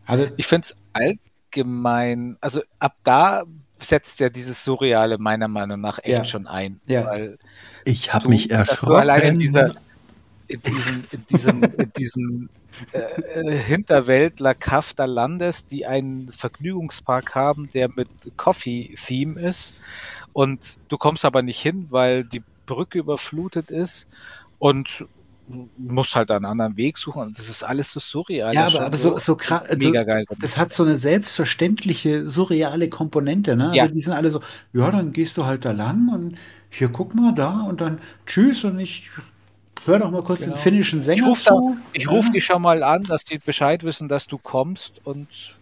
Also, 0.06 0.28
Ich 0.38 0.46
finde 0.46 0.68
es 0.68 0.78
allgemein, 0.94 2.38
also 2.42 2.62
ab 2.80 2.96
da 3.04 3.44
setzt 3.80 4.20
ja 4.20 4.30
dieses 4.30 4.64
Surreale 4.64 5.18
meiner 5.18 5.48
Meinung 5.48 5.82
nach 5.82 5.98
echt 6.00 6.08
Ja. 6.08 6.26
schon 6.26 6.48
ein. 6.48 6.80
Ja. 6.86 7.06
Weil 7.08 7.38
Ich 7.84 8.14
habe 8.14 8.30
mich 8.30 8.48
dass 8.48 8.70
erschrocken. 8.70 8.94
du 8.94 9.00
allein 9.00 9.22
in 9.34 9.40
dieser, 9.40 9.74
in 10.48 10.62
diesem, 10.62 11.04
in 11.12 11.26
diesem, 11.28 11.64
in 11.64 11.92
diesem 11.98 12.50
äh, 12.92 13.00
äh, 13.00 13.58
Hinterwäldler 13.58 14.54
Kaff 14.54 14.94
da 14.94 15.06
landest, 15.06 15.72
die 15.72 15.86
einen 15.86 16.30
Vergnügungspark 16.30 17.36
haben, 17.36 17.70
der 17.74 17.90
mit 17.90 18.10
Coffee-Theme 18.38 19.40
ist. 19.40 19.76
Und 20.34 20.80
du 20.90 20.98
kommst 20.98 21.26
aber 21.26 21.42
nicht 21.42 21.62
hin, 21.62 21.88
weil 21.90 22.24
die 22.24 22.44
Brücke 22.66 23.00
überflutet 23.00 23.72
ist 23.72 24.08
und 24.60 25.06
musst 25.78 26.16
halt 26.16 26.32
einen 26.32 26.46
anderen 26.46 26.78
Weg 26.78 26.98
suchen. 26.98 27.22
Und 27.22 27.38
das 27.38 27.50
ist 27.50 27.64
alles 27.64 27.92
so 27.92 28.00
surreal. 28.00 28.54
ja, 28.54 28.66
aber, 28.66 28.82
aber 28.82 28.98
so, 28.98 29.18
so 29.18 29.36
krass, 29.36 29.64
also, 29.64 29.88
mega 29.88 30.04
geil. 30.04 30.26
das 30.40 30.58
hat 30.58 30.74
so 30.74 30.84
eine 30.84 30.96
selbstverständliche, 30.96 32.28
surreale 32.28 32.90
Komponente, 32.90 33.56
ne? 33.56 33.72
Ja. 33.74 33.84
Also 33.84 33.94
die 33.94 34.02
sind 34.02 34.14
alle 34.14 34.32
so, 34.32 34.42
ja, 34.74 34.90
dann 34.90 35.14
gehst 35.14 35.38
du 35.38 35.46
halt 35.46 35.66
da 35.66 35.72
lang 35.72 36.10
und 36.12 36.38
hier 36.70 36.90
guck 36.90 37.14
mal 37.16 37.34
da 37.34 37.62
und 37.62 37.80
dann 37.82 38.00
tschüss 38.26 38.64
und 38.64 38.80
ich 38.80 39.12
hör 39.86 40.00
doch 40.00 40.12
mal 40.12 40.22
kurz 40.24 40.42
Genau. 40.42 40.54
den 40.56 40.60
finnischen 40.62 41.00
Ich 41.00 41.06
Sänger 41.06 41.28
rufe 41.28 41.44
da, 41.44 41.52
zu. 41.52 41.78
ich 41.94 42.04
Ja. 42.04 42.10
ruf 42.12 42.30
die 42.32 42.42
schon 42.42 42.62
mal 42.62 42.84
an, 42.84 43.04
dass 43.04 43.24
die 43.24 43.38
Bescheid 43.40 43.84
wissen, 43.84 44.08
dass 44.08 44.28
du 44.28 44.38
kommst 44.38 45.02
und? 45.06 45.58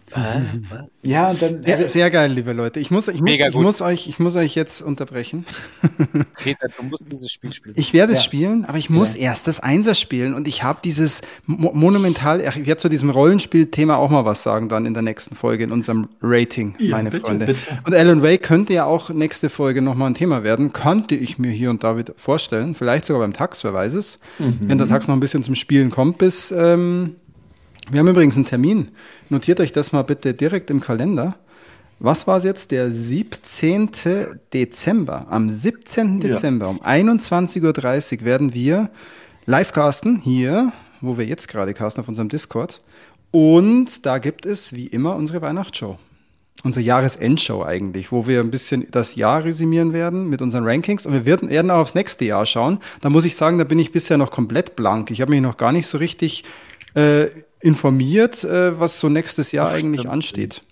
Ja, 1.02 1.30
und 1.30 1.42
dann, 1.42 1.62
Ja, 1.64 1.88
sehr 1.88 2.10
geil, 2.10 2.32
liebe 2.32 2.52
Leute. 2.52 2.80
Ich 2.80 2.90
muss, 2.90 3.08
ich 3.08 3.20
muss, 3.20 3.30
ich 3.30 3.54
muss 3.54 3.80
euch, 3.82 4.08
ich 4.08 4.18
muss 4.18 4.36
euch 4.36 4.54
jetzt 4.54 4.80
unterbrechen. 4.82 5.44
Peter, 6.42 6.68
du 6.76 6.82
musst 6.84 7.10
dieses 7.10 7.30
Spiel 7.30 7.52
spielen. 7.52 7.74
Ich 7.78 7.92
werde 7.92 8.12
es 8.12 8.18
Ja. 8.20 8.24
spielen, 8.24 8.64
aber 8.64 8.78
ich 8.78 8.90
muss 8.90 9.14
erst 9.14 9.46
das 9.48 9.60
Einser 9.60 9.94
spielen 9.94 10.34
und 10.34 10.46
ich 10.48 10.62
habe 10.62 10.78
dieses 10.84 11.22
mo 11.46 11.72
monumental, 11.74 12.40
ich 12.40 12.66
werde 12.66 12.76
zu 12.76 12.88
diesem 12.88 13.10
Rollenspiel-Thema 13.10 13.96
auch 13.96 14.10
mal 14.10 14.24
was 14.24 14.42
sagen 14.42 14.68
dann 14.68 14.86
in 14.86 14.94
der 14.94 15.02
nächsten 15.02 15.34
Folge 15.36 15.64
in 15.64 15.72
unserem 15.72 16.08
Rating, 16.22 16.74
Ja, 16.78 16.96
meine 16.96 17.10
bitte, 17.10 17.26
Freunde. 17.26 17.46
bitte. 17.46 17.66
Und 17.86 17.94
Alan 17.94 18.22
Wake 18.22 18.42
könnte 18.42 18.72
ja 18.72 18.84
auch 18.84 19.10
nächste 19.10 19.50
Folge 19.50 19.82
nochmal 19.82 20.10
ein 20.10 20.14
Thema 20.14 20.44
werden, 20.44 20.72
könnte 20.72 21.14
ich 21.14 21.38
mir 21.38 21.50
hier 21.50 21.70
und 21.70 21.82
da 21.84 21.96
wieder 21.98 22.14
vorstellen, 22.16 22.74
vielleicht 22.74 23.06
sogar 23.06 23.22
beim 23.22 23.32
Tax, 23.32 23.64
wer 23.64 23.74
weiß 23.74 23.94
es, 23.94 24.18
wenn 24.38 24.78
der 24.78 24.86
Tax 24.88 25.08
noch 25.08 25.14
ein 25.14 25.20
bisschen 25.20 25.42
zum 25.42 25.54
Spielen 25.54 25.90
kommt 25.90 26.18
bis, 26.18 26.52
ähm, 26.52 27.16
wir 27.90 28.00
haben 28.00 28.08
übrigens 28.08 28.36
einen 28.36 28.46
Termin, 28.46 28.88
notiert 29.28 29.60
euch 29.60 29.72
das 29.72 29.92
mal 29.92 30.02
bitte 30.02 30.34
direkt 30.34 30.70
im 30.70 30.80
Kalender. 30.80 31.36
Was 31.98 32.26
war 32.26 32.38
es 32.38 32.44
jetzt? 32.44 32.70
Der 32.70 32.90
17. 32.90 33.90
Dezember. 34.52 35.26
Am 35.30 35.48
17. 35.48 36.20
Ja. 36.20 36.28
Dezember 36.28 36.68
um 36.68 36.82
21.30 36.82 38.18
Uhr 38.18 38.24
werden 38.24 38.54
wir 38.54 38.90
Livecasten 39.46 40.16
hier, 40.16 40.72
wo 41.00 41.18
wir 41.18 41.26
jetzt 41.26 41.48
gerade 41.48 41.74
casten 41.74 42.00
auf 42.00 42.08
unserem 42.08 42.28
Discord. 42.28 42.80
Und 43.30 44.06
da 44.06 44.18
gibt 44.18 44.46
es 44.46 44.74
wie 44.74 44.86
immer 44.86 45.16
unsere 45.16 45.42
Weihnachtsshow. 45.42 45.98
Unsere 46.62 46.84
Jahresendshow 46.84 47.62
eigentlich, 47.62 48.10
wo 48.10 48.26
wir 48.26 48.40
ein 48.40 48.50
bisschen 48.50 48.86
das 48.90 49.16
Jahr 49.16 49.44
resümieren 49.44 49.92
werden 49.92 50.30
mit 50.30 50.40
unseren 50.40 50.64
Rankings. 50.64 51.04
Und 51.04 51.12
wir 51.12 51.26
werden, 51.26 51.50
werden 51.50 51.70
auch 51.70 51.80
aufs 51.80 51.94
nächste 51.94 52.24
Jahr 52.24 52.46
schauen. 52.46 52.78
Da 53.02 53.10
muss 53.10 53.24
ich 53.24 53.36
sagen, 53.36 53.58
da 53.58 53.64
bin 53.64 53.78
ich 53.78 53.92
bisher 53.92 54.16
noch 54.16 54.30
komplett 54.30 54.76
blank. 54.76 55.10
Ich 55.10 55.20
habe 55.20 55.32
mich 55.32 55.42
noch 55.42 55.56
gar 55.56 55.72
nicht 55.72 55.86
so 55.86 55.98
richtig 55.98 56.44
äh, 56.94 57.26
informiert, 57.64 58.44
äh, 58.44 58.78
was 58.78 59.00
so 59.00 59.08
nächstes 59.08 59.50
Jahr 59.52 59.70
Das 59.70 59.82
eigentlich 59.82 60.02
stimmt. 60.02 60.12
ansteht. 60.12 60.62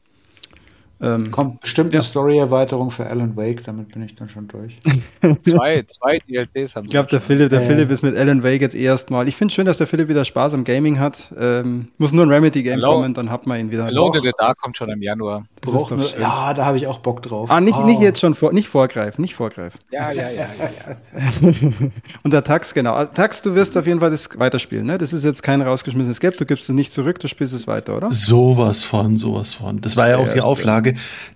Ähm, 1.03 1.33
Kommt 1.33 1.61
bestimmt 1.63 1.93
eine 1.93 2.03
Story-Erweiterung 2.05 2.93
für 2.93 3.07
Alan 3.09 3.37
Wake, 3.37 3.65
damit 3.65 3.93
bin 3.93 4.05
ich 4.05 4.15
dann 4.15 4.29
schon 4.29 4.47
durch. 4.47 4.79
Zwei, 5.43 5.83
zwei 5.89 6.19
DLCs 6.29 6.77
haben 6.77 6.85
Ich 6.85 6.93
glaube, 6.93 7.09
der 7.09 7.21
Philipp, 7.21 7.51
der 7.51 7.61
Äh. 7.63 7.67
Philipp 7.67 7.91
ist 7.91 8.03
mit 8.03 8.17
Alan 8.17 8.45
Wake 8.45 8.61
jetzt 8.61 8.77
erstmal. 8.77 9.27
Ich 9.29 9.35
finde 9.35 9.53
schön, 9.53 9.67
dass 9.67 9.79
der 9.79 9.89
Philipp 9.89 10.09
wieder 10.09 10.25
Spaß 10.25 10.55
am 10.55 10.63
Gaming 10.63 11.01
hat. 11.01 11.33
Ähm, 11.39 11.89
muss 11.99 12.13
nur 12.13 12.25
ein 12.25 12.31
Remedy-Game 12.31 12.75
Hello. 12.75 12.95
kommen, 12.95 13.15
dann 13.15 13.31
hat 13.31 13.47
man 13.49 13.59
ihn 13.59 13.71
wieder. 13.73 13.89
In 13.89 14.23
the 14.23 14.31
Dark 14.39 14.59
kommt 14.59 14.77
schon 14.77 14.91
im 14.91 15.03
Januar. 15.03 15.45
Das 15.61 15.71
ist 15.71 15.77
Braucht 15.77 15.91
doch 15.93 15.97
nur, 15.97 16.07
schön. 16.07 16.21
ja, 16.21 16.55
da 16.55 16.65
habe 16.65 16.77
ich 16.77 16.87
auch 16.87 17.01
Bock 17.01 17.23
drauf. 17.23 17.51
Ah, 17.51 17.61
nicht, 17.61 17.79
Oh. 17.79 17.85
nicht 17.87 18.01
jetzt 18.01 18.21
schon 18.21 18.35
vor, 18.35 18.53
nicht 18.53 18.69
vorgreifen, 18.69 19.23
nicht 19.23 19.35
vorgreifen. 19.35 19.81
Ja, 19.91 20.13
ja, 20.13 20.31
ja, 20.31 20.47
ja. 20.59 20.71
ja. 20.89 21.51
Und 22.23 22.33
der 22.33 22.45
Tax, 22.45 22.75
genau. 22.75 22.93
Ah, 22.93 23.07
Tax, 23.07 23.43
du 23.43 23.55
wirst 23.57 23.77
auf 23.77 23.87
jeden 23.87 23.99
Fall 24.01 24.11
das 24.11 24.29
weiterspielen, 24.39 24.87
ne? 24.87 24.99
Das 24.99 25.13
ist 25.13 25.25
jetzt 25.25 25.43
kein 25.43 25.61
rausgeschmissenes 25.63 26.21
Geld, 26.21 26.41
du 26.41 26.47
gibst 26.47 26.69
es 26.69 26.75
nicht 26.75 26.93
zurück, 26.93 27.19
du 27.19 27.27
spielst 27.29 27.55
es 27.55 27.67
weiter, 27.67 27.97
oder? 27.97 28.11
Sowas 28.13 28.85
von, 28.85 29.17
sowas 29.19 29.55
von. 29.55 29.81
Das 29.81 29.97
war 29.97 30.09
ja 30.09 30.19
auch 30.19 30.27
die 30.27 30.33
schön. 30.33 30.41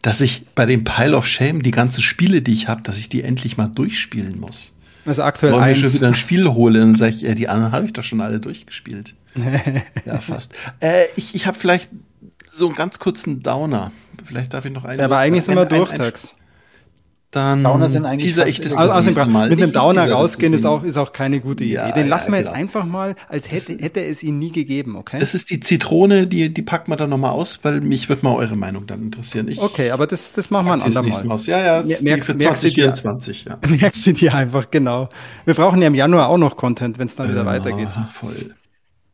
Dass 0.03 0.21
ich 0.21 0.45
bei 0.55 0.67
dem 0.67 0.85
Pile 0.85 1.17
of 1.17 1.27
Shame 1.27 1.63
die 1.63 1.71
ganzen 1.71 2.03
Spiele, 2.03 2.43
die 2.43 2.53
ich 2.53 2.69
habe, 2.69 2.83
dass 2.83 2.99
ich 2.99 3.09
die 3.09 3.23
endlich 3.23 3.57
mal 3.57 3.69
durchspielen 3.69 4.39
muss. 4.39 4.75
Also 5.05 5.23
aktuell 5.23 5.53
Wollen 5.53 5.67
wir 5.67 5.77
schon 5.77 5.85
eins. 5.85 5.95
wieder 5.95 6.09
ein 6.09 6.15
Spiel 6.15 6.49
hole, 6.49 6.81
dann 6.81 6.97
sage 6.97 7.13
ich, 7.15 7.25
äh, 7.25 7.35
die 7.35 7.49
anderen 7.49 7.73
habe 7.73 7.87
ich 7.87 7.93
doch 7.93 8.03
schon 8.03 8.21
alle 8.21 8.41
durchgespielt. 8.41 9.15
ja, 10.07 10.19
fast. 10.19 10.53
Äh, 10.81 11.07
ich 11.15 11.35
ich 11.35 11.47
habe 11.47 11.57
vielleicht 11.57 11.91
so 12.49 12.67
einen 12.67 12.75
ganz 12.75 12.99
kurzen 12.99 13.43
Downer. 13.43 13.93
Vielleicht 14.25 14.53
darf 14.53 14.65
ich 14.65 14.73
noch 14.73 14.85
einen. 14.85 14.99
Ja, 14.99 15.05
aber 15.05 15.19
eigentlich 15.19 15.45
sind 15.45 15.55
wir 15.55 15.67
durch, 15.67 15.93
ein, 15.93 15.99
Tax. 15.99 16.35
Dann 17.37 17.63
Downer 17.65 17.89
sind 17.91 18.07
eigentlich 18.07 18.33
teaser 18.33 18.47
ich 18.47 18.61
das, 18.63 18.77
Also, 18.77 18.99
nächste 19.01 19.27
Mal. 19.27 19.51
mit 19.51 19.61
dem 19.61 19.69
ich 19.69 19.75
Downer 19.75 20.11
rausgehen 20.11 20.55
ist 20.55 20.65
auch, 20.65 20.83
ist 20.83 20.97
auch 20.97 21.13
keine 21.13 21.41
gute 21.41 21.65
Idee. 21.65 21.75
Ja, 21.75 21.93
Den 21.93 22.05
ja, 22.05 22.09
lassen 22.09 22.33
wir 22.33 22.39
jetzt 22.39 22.47
genau. 22.49 22.59
einfach 22.59 22.87
mal, 22.87 23.15
als 23.29 23.51
hätte, 23.51 23.75
hätte 23.75 24.03
es 24.03 24.23
ihn 24.23 24.39
nie 24.39 24.53
gegeben, 24.53 24.97
okay? 24.97 25.19
Das 25.21 25.35
ist 25.35 25.51
die 25.51 25.61
Zitrone, 25.61 26.27
die, 26.27 26.53
die 26.55 26.63
packen 26.63 26.91
wir 26.91 26.97
dann 26.97 27.11
nochmal 27.11 27.33
aus, 27.33 27.61
weil 27.63 27.83
mich 27.83 28.09
wird 28.09 28.23
mal 28.23 28.35
eure 28.35 28.57
Meinung 28.57 28.87
dann 28.87 29.03
interessieren. 29.03 29.49
Ich 29.49 29.61
Okay, 29.61 29.91
aber 29.91 30.07
das, 30.07 30.33
das 30.33 30.49
machen 30.51 30.67
wir 30.67 30.73
ein 30.73 30.79
die 30.81 30.87
andermal. 30.97 31.33
aus. 31.33 31.47
Ja, 31.47 31.59
ja, 31.61 31.77
das 31.83 31.87
ist 31.91 32.01
die 32.01 32.07
Merkst- 32.09 32.25
für 32.25 32.35
merkst 32.35 32.63
du 32.65 32.69
dir- 32.69 32.95
2024, 32.95 33.45
ja. 33.45 33.59
Merkst 33.69 34.07
du 34.07 34.13
dir 34.13 34.35
einfach, 34.35 34.71
genau. 34.71 35.11
Wir 35.45 35.53
brauchen 35.55 35.81
ja 35.83 35.89
im 35.89 35.95
Januar 35.95 36.29
auch 36.31 36.39
noch 36.39 36.57
Content, 36.57 36.99
wenn 36.99 37.07
es 37.09 37.17
dann 37.17 37.29
wieder 37.29 37.41
Genau, 37.41 37.51
weitergeht. 37.51 37.89
Voll. 38.15 38.55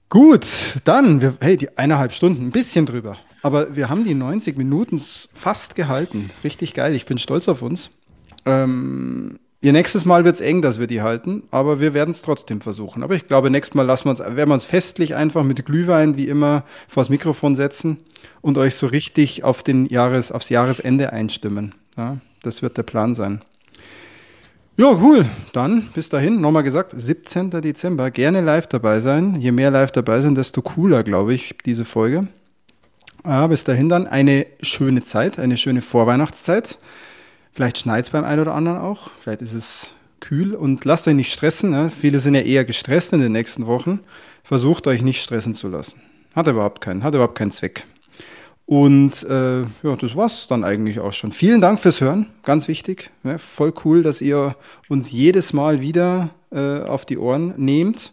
Gut, 0.09 0.47
dann, 0.85 1.20
wir, 1.20 1.35
hey, 1.40 1.57
die 1.57 1.77
eineinhalb 1.78 2.12
Stunden, 2.12 2.47
ein 2.47 2.51
bisschen 2.51 2.86
drüber. 2.86 3.16
Aber 3.44 3.74
wir 3.74 3.89
haben 3.89 4.05
die 4.05 4.15
90 4.15 4.57
Minuten 4.57 5.03
fast 5.35 5.74
gehalten. 5.74 6.31
Richtig 6.44 6.74
geil, 6.74 6.94
ich 6.94 7.07
bin 7.07 7.19
stolz 7.19 7.49
auf 7.49 7.62
uns. 7.62 7.90
Ähm, 8.44 9.39
ihr 9.60 9.73
nächstes 9.73 10.05
Mal 10.05 10.24
wird's 10.24 10.40
eng, 10.40 10.62
dass 10.62 10.81
wir 10.81 10.86
die 10.86 11.02
halten, 11.02 11.44
aber 11.51 11.81
wir 11.81 11.94
werden 11.94 12.10
es 12.10 12.23
trotzdem 12.23 12.60
versuchen. 12.60 13.02
Aber 13.02 13.14
ich 13.14 13.28
glaube, 13.28 13.51
nächstes 13.51 13.74
Mal 13.74 13.85
lassen 13.85 14.06
wir 14.06 14.10
uns, 14.10 14.20
werden 14.20 14.51
wir 14.51 14.55
uns 14.55 14.64
festlich 14.64 15.14
einfach 15.14 15.44
mit 15.44 15.64
Glühwein 15.64 16.16
wie 16.16 16.28
immer 16.28 16.64
vors 16.89 17.09
Mikrofon 17.09 17.55
setzen 17.55 17.98
und 18.40 18.59
euch 18.59 18.74
so 18.74 18.86
richtig 18.86 19.44
auf 19.44 19.62
den 19.62 19.86
Jahres, 19.86 20.32
aufs 20.32 20.48
Jahresende 20.48 21.12
einstimmen. 21.12 21.74
Ja, 21.97 22.19
das 22.43 22.62
wird 22.62 22.77
der 22.77 22.82
Plan 22.82 23.14
sein. 23.14 23.43
Ja, 24.78 24.90
cool. 25.02 25.27
Dann 25.52 25.90
bis 25.93 26.09
dahin, 26.09 26.40
nochmal 26.40 26.62
gesagt, 26.62 26.94
17. 26.97 27.51
Dezember. 27.51 28.10
Gerne 28.10 28.40
live 28.40 28.66
dabei 28.66 29.01
sein. 29.01 29.36
Je 29.39 29.52
mehr 29.52 29.70
live 29.70 29.93
dabei 29.93 30.23
sind, 30.23 30.39
desto 30.39 30.62
cooler, 30.62 31.02
glaube 31.02 31.35
ich, 31.35 31.56
diese 31.66 31.85
Folge. 31.85 32.27
Ah, 33.23 33.47
bis 33.47 33.64
dahin 33.64 33.89
dann 33.90 34.06
eine 34.06 34.47
schöne 34.62 35.02
Zeit, 35.02 35.39
eine 35.39 35.59
schöne 35.59 35.82
Vorweihnachtszeit. 35.82 36.78
Vielleicht 37.52 37.78
schneit 37.78 38.04
es 38.04 38.10
beim 38.10 38.24
einen 38.24 38.40
oder 38.40 38.54
anderen 38.54 38.78
auch. 38.78 39.10
Vielleicht 39.22 39.42
ist 39.42 39.52
es 39.52 39.92
kühl 40.20 40.54
und 40.54 40.84
lasst 40.84 41.06
euch 41.06 41.14
nicht 41.14 41.32
stressen. 41.32 41.70
Ne? 41.70 41.90
Viele 41.90 42.20
sind 42.20 42.34
ja 42.34 42.40
eher 42.40 42.64
gestresst 42.64 43.12
in 43.12 43.20
den 43.20 43.32
nächsten 43.32 43.66
Wochen. 43.66 44.00
Versucht 44.42 44.86
euch 44.86 45.02
nicht 45.02 45.22
stressen 45.22 45.54
zu 45.54 45.68
lassen. 45.68 46.00
Hat 46.34 46.48
überhaupt 46.48 46.80
keinen, 46.80 47.04
hat 47.04 47.14
überhaupt 47.14 47.36
keinen 47.36 47.50
Zweck. 47.50 47.84
Und 48.64 49.22
äh, 49.24 49.60
ja, 49.62 49.96
das 50.00 50.16
war's 50.16 50.46
dann 50.46 50.64
eigentlich 50.64 51.00
auch 51.00 51.12
schon. 51.12 51.32
Vielen 51.32 51.60
Dank 51.60 51.80
fürs 51.80 52.00
Hören, 52.00 52.26
ganz 52.42 52.68
wichtig. 52.68 53.10
Ja, 53.22 53.36
voll 53.36 53.74
cool, 53.84 54.02
dass 54.02 54.20
ihr 54.20 54.56
uns 54.88 55.10
jedes 55.10 55.52
Mal 55.52 55.80
wieder 55.80 56.30
äh, 56.50 56.80
auf 56.80 57.04
die 57.04 57.18
Ohren 57.18 57.54
nehmt. 57.58 58.12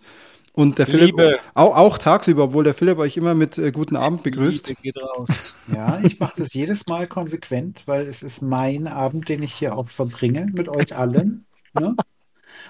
Und 0.60 0.78
der 0.78 0.88
Philipp 0.88 1.16
Liebe. 1.18 1.38
auch, 1.54 1.74
auch 1.78 1.98
tagsüber, 1.98 2.44
obwohl 2.44 2.66
der 2.66 2.74
Philipp 2.74 2.98
euch 2.98 3.16
immer 3.16 3.34
mit 3.34 3.58
äh, 3.58 3.72
guten 3.72 3.96
Abend 3.96 4.24
begrüßt. 4.24 4.68
Liebe 4.68 4.82
geht 4.82 4.98
raus. 5.02 5.56
Ja, 5.74 6.02
ich 6.04 6.20
mache 6.20 6.34
das 6.42 6.54
jedes 6.54 6.86
Mal 6.88 7.08
konsequent, 7.08 7.84
weil 7.86 8.08
es 8.08 8.24
ist 8.24 8.42
mein 8.42 8.88
Abend, 8.88 9.30
den 9.30 9.42
ich 9.42 9.54
hier 9.54 9.78
auch 9.78 9.88
verbringe 9.88 10.48
mit 10.54 10.68
euch 10.68 10.98
allen. 10.98 11.46
Ne? 11.74 11.96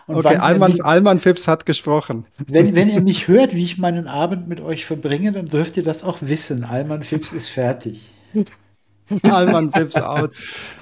Und 0.05 0.17
Okay, 0.17 0.35
Alman, 0.35 0.73
mich, 0.73 0.85
Alman 0.85 1.19
Fips 1.19 1.47
hat 1.47 1.65
gesprochen. 1.65 2.25
wenn, 2.37 2.75
wenn 2.75 2.89
ihr 2.89 3.01
mich 3.01 3.27
hört, 3.27 3.55
wie 3.55 3.63
ich 3.63 3.79
meinen 3.79 4.07
Abend 4.07 4.47
mit 4.47 4.61
euch 4.61 4.85
verbringe, 4.85 5.31
dann 5.31 5.47
dürft 5.47 5.75
ihr 5.77 5.83
das 5.83 6.03
auch 6.03 6.19
wissen. 6.21 6.63
Alman 6.65 7.01
Fips 7.01 7.33
ist 7.33 7.47
fertig. 7.47 8.11
Alman 9.23 9.71
Fips 9.71 9.99
out. 9.99 10.35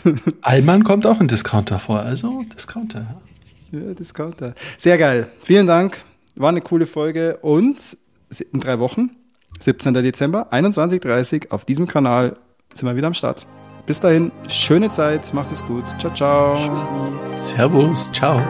Allmann 0.42 0.84
kommt 0.84 1.06
auch 1.06 1.22
in 1.22 1.30
Discounter 1.30 1.80
vor, 1.80 2.02
also 2.02 2.44
Discounter. 2.54 3.22
Ja, 3.72 3.94
Discounter. 3.94 4.56
Sehr 4.78 4.98
geil. 4.98 5.28
Vielen 5.42 5.68
Dank. 5.68 6.04
War 6.38 6.49
eine 6.49 6.61
coole 6.61 6.85
Folge. 6.85 7.38
Und 7.41 7.97
in 8.51 8.59
drei 8.59 8.80
Wochen, 8.80 9.11
17. 9.59 9.93
Dezember, 9.93 10.51
21.30 10.51 11.51
auf 11.51 11.65
diesem 11.65 11.88
Kanal 11.88 12.38
sind 12.73 12.88
wir 12.88 12.95
wieder 12.95 13.07
am 13.07 13.14
Start. 13.14 13.47
Bis 13.85 13.99
dahin, 13.99 14.31
schöne 14.49 14.89
Zeit, 14.89 15.34
macht 15.34 15.51
es 15.51 15.64
gut. 15.65 15.85
Ciao, 15.99 16.14
ciao. 16.14 16.76
Servus, 17.39 18.11
ciao. 18.11 18.41